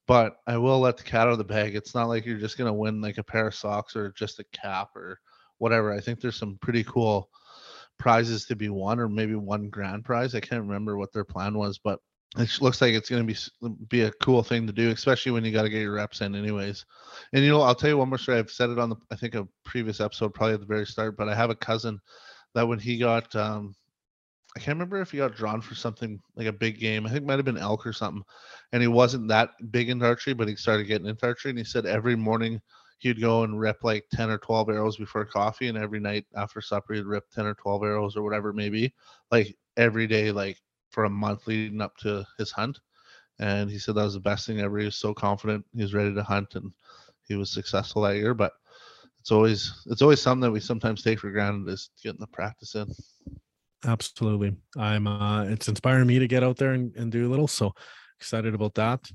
but 0.07 0.37
I 0.47 0.57
will 0.57 0.79
let 0.79 0.97
the 0.97 1.03
cat 1.03 1.27
out 1.27 1.33
of 1.33 1.37
the 1.37 1.43
bag. 1.43 1.75
It's 1.75 1.95
not 1.95 2.07
like 2.07 2.25
you're 2.25 2.37
just 2.37 2.57
gonna 2.57 2.73
win 2.73 3.01
like 3.01 3.17
a 3.17 3.23
pair 3.23 3.47
of 3.47 3.55
socks 3.55 3.95
or 3.95 4.11
just 4.11 4.39
a 4.39 4.45
cap 4.51 4.95
or 4.95 5.19
whatever. 5.57 5.91
I 5.91 5.99
think 5.99 6.19
there's 6.19 6.35
some 6.35 6.57
pretty 6.61 6.83
cool 6.83 7.29
prizes 7.99 8.45
to 8.45 8.55
be 8.55 8.69
won, 8.69 8.99
or 8.99 9.07
maybe 9.07 9.35
one 9.35 9.69
grand 9.69 10.03
prize. 10.03 10.33
I 10.33 10.39
can't 10.39 10.63
remember 10.63 10.97
what 10.97 11.13
their 11.13 11.23
plan 11.23 11.57
was, 11.57 11.77
but 11.77 11.99
it 12.37 12.61
looks 12.61 12.81
like 12.81 12.93
it's 12.93 13.09
going 13.09 13.27
to 13.27 13.33
be 13.33 13.77
be 13.89 14.01
a 14.03 14.11
cool 14.13 14.41
thing 14.41 14.65
to 14.65 14.73
do, 14.73 14.89
especially 14.89 15.33
when 15.33 15.43
you 15.43 15.51
got 15.51 15.63
to 15.63 15.69
get 15.69 15.81
your 15.81 15.93
reps 15.93 16.21
in, 16.21 16.33
anyways. 16.33 16.85
And 17.33 17.43
you 17.43 17.51
know, 17.51 17.61
I'll 17.61 17.75
tell 17.75 17.89
you 17.89 17.97
one 17.97 18.09
more 18.09 18.17
story. 18.17 18.39
I've 18.39 18.49
said 18.49 18.69
it 18.69 18.79
on 18.79 18.89
the 18.89 18.95
I 19.11 19.15
think 19.15 19.35
a 19.35 19.47
previous 19.65 19.99
episode, 19.99 20.33
probably 20.33 20.55
at 20.55 20.61
the 20.61 20.65
very 20.65 20.85
start, 20.85 21.17
but 21.17 21.29
I 21.29 21.35
have 21.35 21.49
a 21.49 21.55
cousin 21.55 21.99
that 22.55 22.67
when 22.67 22.79
he 22.79 22.97
got 22.97 23.35
um 23.35 23.75
I 24.55 24.59
can't 24.59 24.75
remember 24.75 24.99
if 24.99 25.11
he 25.11 25.17
got 25.17 25.35
drawn 25.35 25.61
for 25.61 25.75
something 25.75 26.21
like 26.35 26.47
a 26.47 26.53
big 26.53 26.77
game. 26.77 27.05
I 27.05 27.09
think 27.09 27.25
might 27.25 27.37
have 27.37 27.45
been 27.45 27.57
elk 27.57 27.85
or 27.87 27.93
something. 27.93 28.23
And 28.73 28.81
he 28.81 28.87
wasn't 28.87 29.29
that 29.29 29.51
big 29.71 29.89
into 29.89 30.05
archery, 30.05 30.33
but 30.33 30.49
he 30.49 30.55
started 30.55 30.85
getting 30.85 31.07
into 31.07 31.25
archery. 31.25 31.51
And 31.51 31.57
he 31.57 31.63
said 31.63 31.85
every 31.85 32.17
morning 32.17 32.61
he'd 32.99 33.21
go 33.21 33.43
and 33.43 33.59
rip 33.59 33.83
like 33.83 34.05
10 34.11 34.29
or 34.29 34.37
12 34.37 34.69
arrows 34.69 34.97
before 34.97 35.25
coffee. 35.25 35.69
And 35.69 35.77
every 35.77 36.01
night 36.01 36.25
after 36.35 36.59
supper, 36.59 36.93
he'd 36.93 37.05
rip 37.05 37.29
10 37.31 37.45
or 37.45 37.53
12 37.53 37.83
arrows 37.83 38.17
or 38.17 38.23
whatever 38.23 38.49
it 38.49 38.55
may 38.55 38.67
be. 38.69 38.93
Like 39.31 39.55
every 39.77 40.05
day, 40.05 40.31
like 40.31 40.57
for 40.89 41.05
a 41.05 41.09
month 41.09 41.47
leading 41.47 41.79
up 41.81 41.95
to 41.97 42.25
his 42.37 42.51
hunt. 42.51 42.79
And 43.39 43.71
he 43.71 43.79
said 43.79 43.95
that 43.95 44.03
was 44.03 44.15
the 44.15 44.19
best 44.19 44.45
thing 44.45 44.59
ever. 44.59 44.77
He 44.79 44.85
was 44.85 44.97
so 44.97 45.13
confident 45.13 45.65
he 45.73 45.81
was 45.81 45.93
ready 45.93 46.13
to 46.13 46.23
hunt 46.23 46.55
and 46.55 46.71
he 47.23 47.35
was 47.35 47.49
successful 47.49 48.01
that 48.01 48.17
year. 48.17 48.33
But 48.33 48.51
it's 49.21 49.31
always 49.31 49.83
it's 49.85 50.01
always 50.01 50.21
something 50.21 50.41
that 50.41 50.51
we 50.51 50.59
sometimes 50.59 51.03
take 51.03 51.19
for 51.19 51.31
granted 51.31 51.71
is 51.71 51.89
getting 52.03 52.19
the 52.19 52.27
practice 52.27 52.75
in. 52.75 52.93
Absolutely. 53.85 54.55
I'm 54.77 55.07
uh 55.07 55.45
it's 55.45 55.67
inspiring 55.67 56.07
me 56.07 56.19
to 56.19 56.27
get 56.27 56.43
out 56.43 56.57
there 56.57 56.73
and, 56.73 56.95
and 56.95 57.11
do 57.11 57.27
a 57.27 57.29
little. 57.29 57.47
So 57.47 57.73
excited 58.19 58.53
about 58.53 58.75
that. 58.75 59.09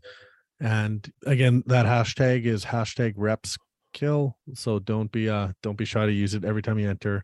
And 0.60 1.08
again, 1.26 1.62
that 1.66 1.86
hashtag 1.86 2.44
is 2.44 2.64
hashtag 2.64 3.14
reps 3.16 3.56
kill. 3.92 4.36
So 4.54 4.78
don't 4.78 5.10
be 5.12 5.28
uh 5.28 5.52
don't 5.62 5.78
be 5.78 5.84
shy 5.84 6.06
to 6.06 6.12
use 6.12 6.34
it 6.34 6.44
every 6.44 6.62
time 6.62 6.78
you 6.78 6.88
enter. 6.88 7.22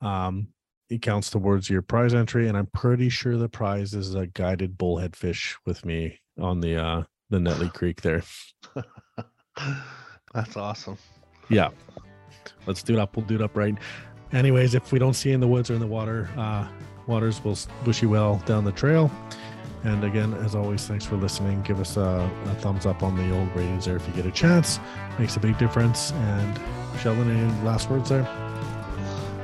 Um 0.00 0.48
it 0.90 1.00
counts 1.00 1.30
towards 1.30 1.70
your 1.70 1.82
prize 1.82 2.12
entry. 2.12 2.48
And 2.48 2.56
I'm 2.56 2.68
pretty 2.74 3.08
sure 3.08 3.36
the 3.36 3.48
prize 3.48 3.94
is 3.94 4.14
a 4.14 4.26
guided 4.26 4.76
bullhead 4.76 5.16
fish 5.16 5.56
with 5.64 5.84
me 5.84 6.18
on 6.40 6.60
the 6.60 6.82
uh 6.82 7.02
the 7.30 7.38
Netley 7.38 7.72
Creek 7.72 8.02
there. 8.02 8.22
That's 10.34 10.56
awesome. 10.56 10.98
Yeah. 11.48 11.70
Let's 12.66 12.82
do 12.82 12.94
it 12.94 12.98
up. 12.98 13.16
We'll 13.16 13.26
do 13.26 13.36
it 13.36 13.42
up 13.42 13.56
right. 13.56 13.76
Anyways, 14.34 14.74
if 14.74 14.90
we 14.90 14.98
don't 14.98 15.14
see 15.14 15.28
you 15.28 15.34
in 15.36 15.40
the 15.40 15.46
woods 15.46 15.70
or 15.70 15.74
in 15.74 15.80
the 15.80 15.86
water, 15.86 16.28
uh, 16.36 16.66
waters 17.06 17.42
will 17.44 17.56
wish 17.86 18.02
you 18.02 18.08
well 18.08 18.42
down 18.46 18.64
the 18.64 18.72
trail. 18.72 19.10
And 19.84 20.02
again, 20.02 20.34
as 20.34 20.54
always, 20.54 20.86
thanks 20.86 21.04
for 21.04 21.16
listening. 21.16 21.62
Give 21.62 21.78
us 21.78 21.96
a, 21.96 22.28
a 22.46 22.54
thumbs 22.56 22.84
up 22.84 23.02
on 23.02 23.16
the 23.16 23.32
old 23.36 23.54
ratings 23.54 23.84
there 23.84 23.96
if 23.96 24.06
you 24.08 24.12
get 24.14 24.26
a 24.26 24.32
chance. 24.32 24.80
Makes 25.18 25.36
a 25.36 25.40
big 25.40 25.56
difference. 25.58 26.10
And 26.12 26.60
Sheldon, 27.00 27.30
any 27.30 27.64
last 27.64 27.88
words 27.90 28.08
there? 28.08 28.26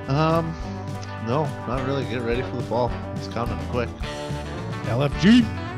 Um, 0.09 0.53
no, 1.27 1.45
not 1.69 1.87
really. 1.87 2.05
Get 2.07 2.23
ready 2.23 2.43
for 2.43 2.57
the 2.57 2.63
fall. 2.63 2.91
It's 3.15 3.29
coming 3.29 3.59
quick. 3.69 3.89
LFG. 4.87 5.70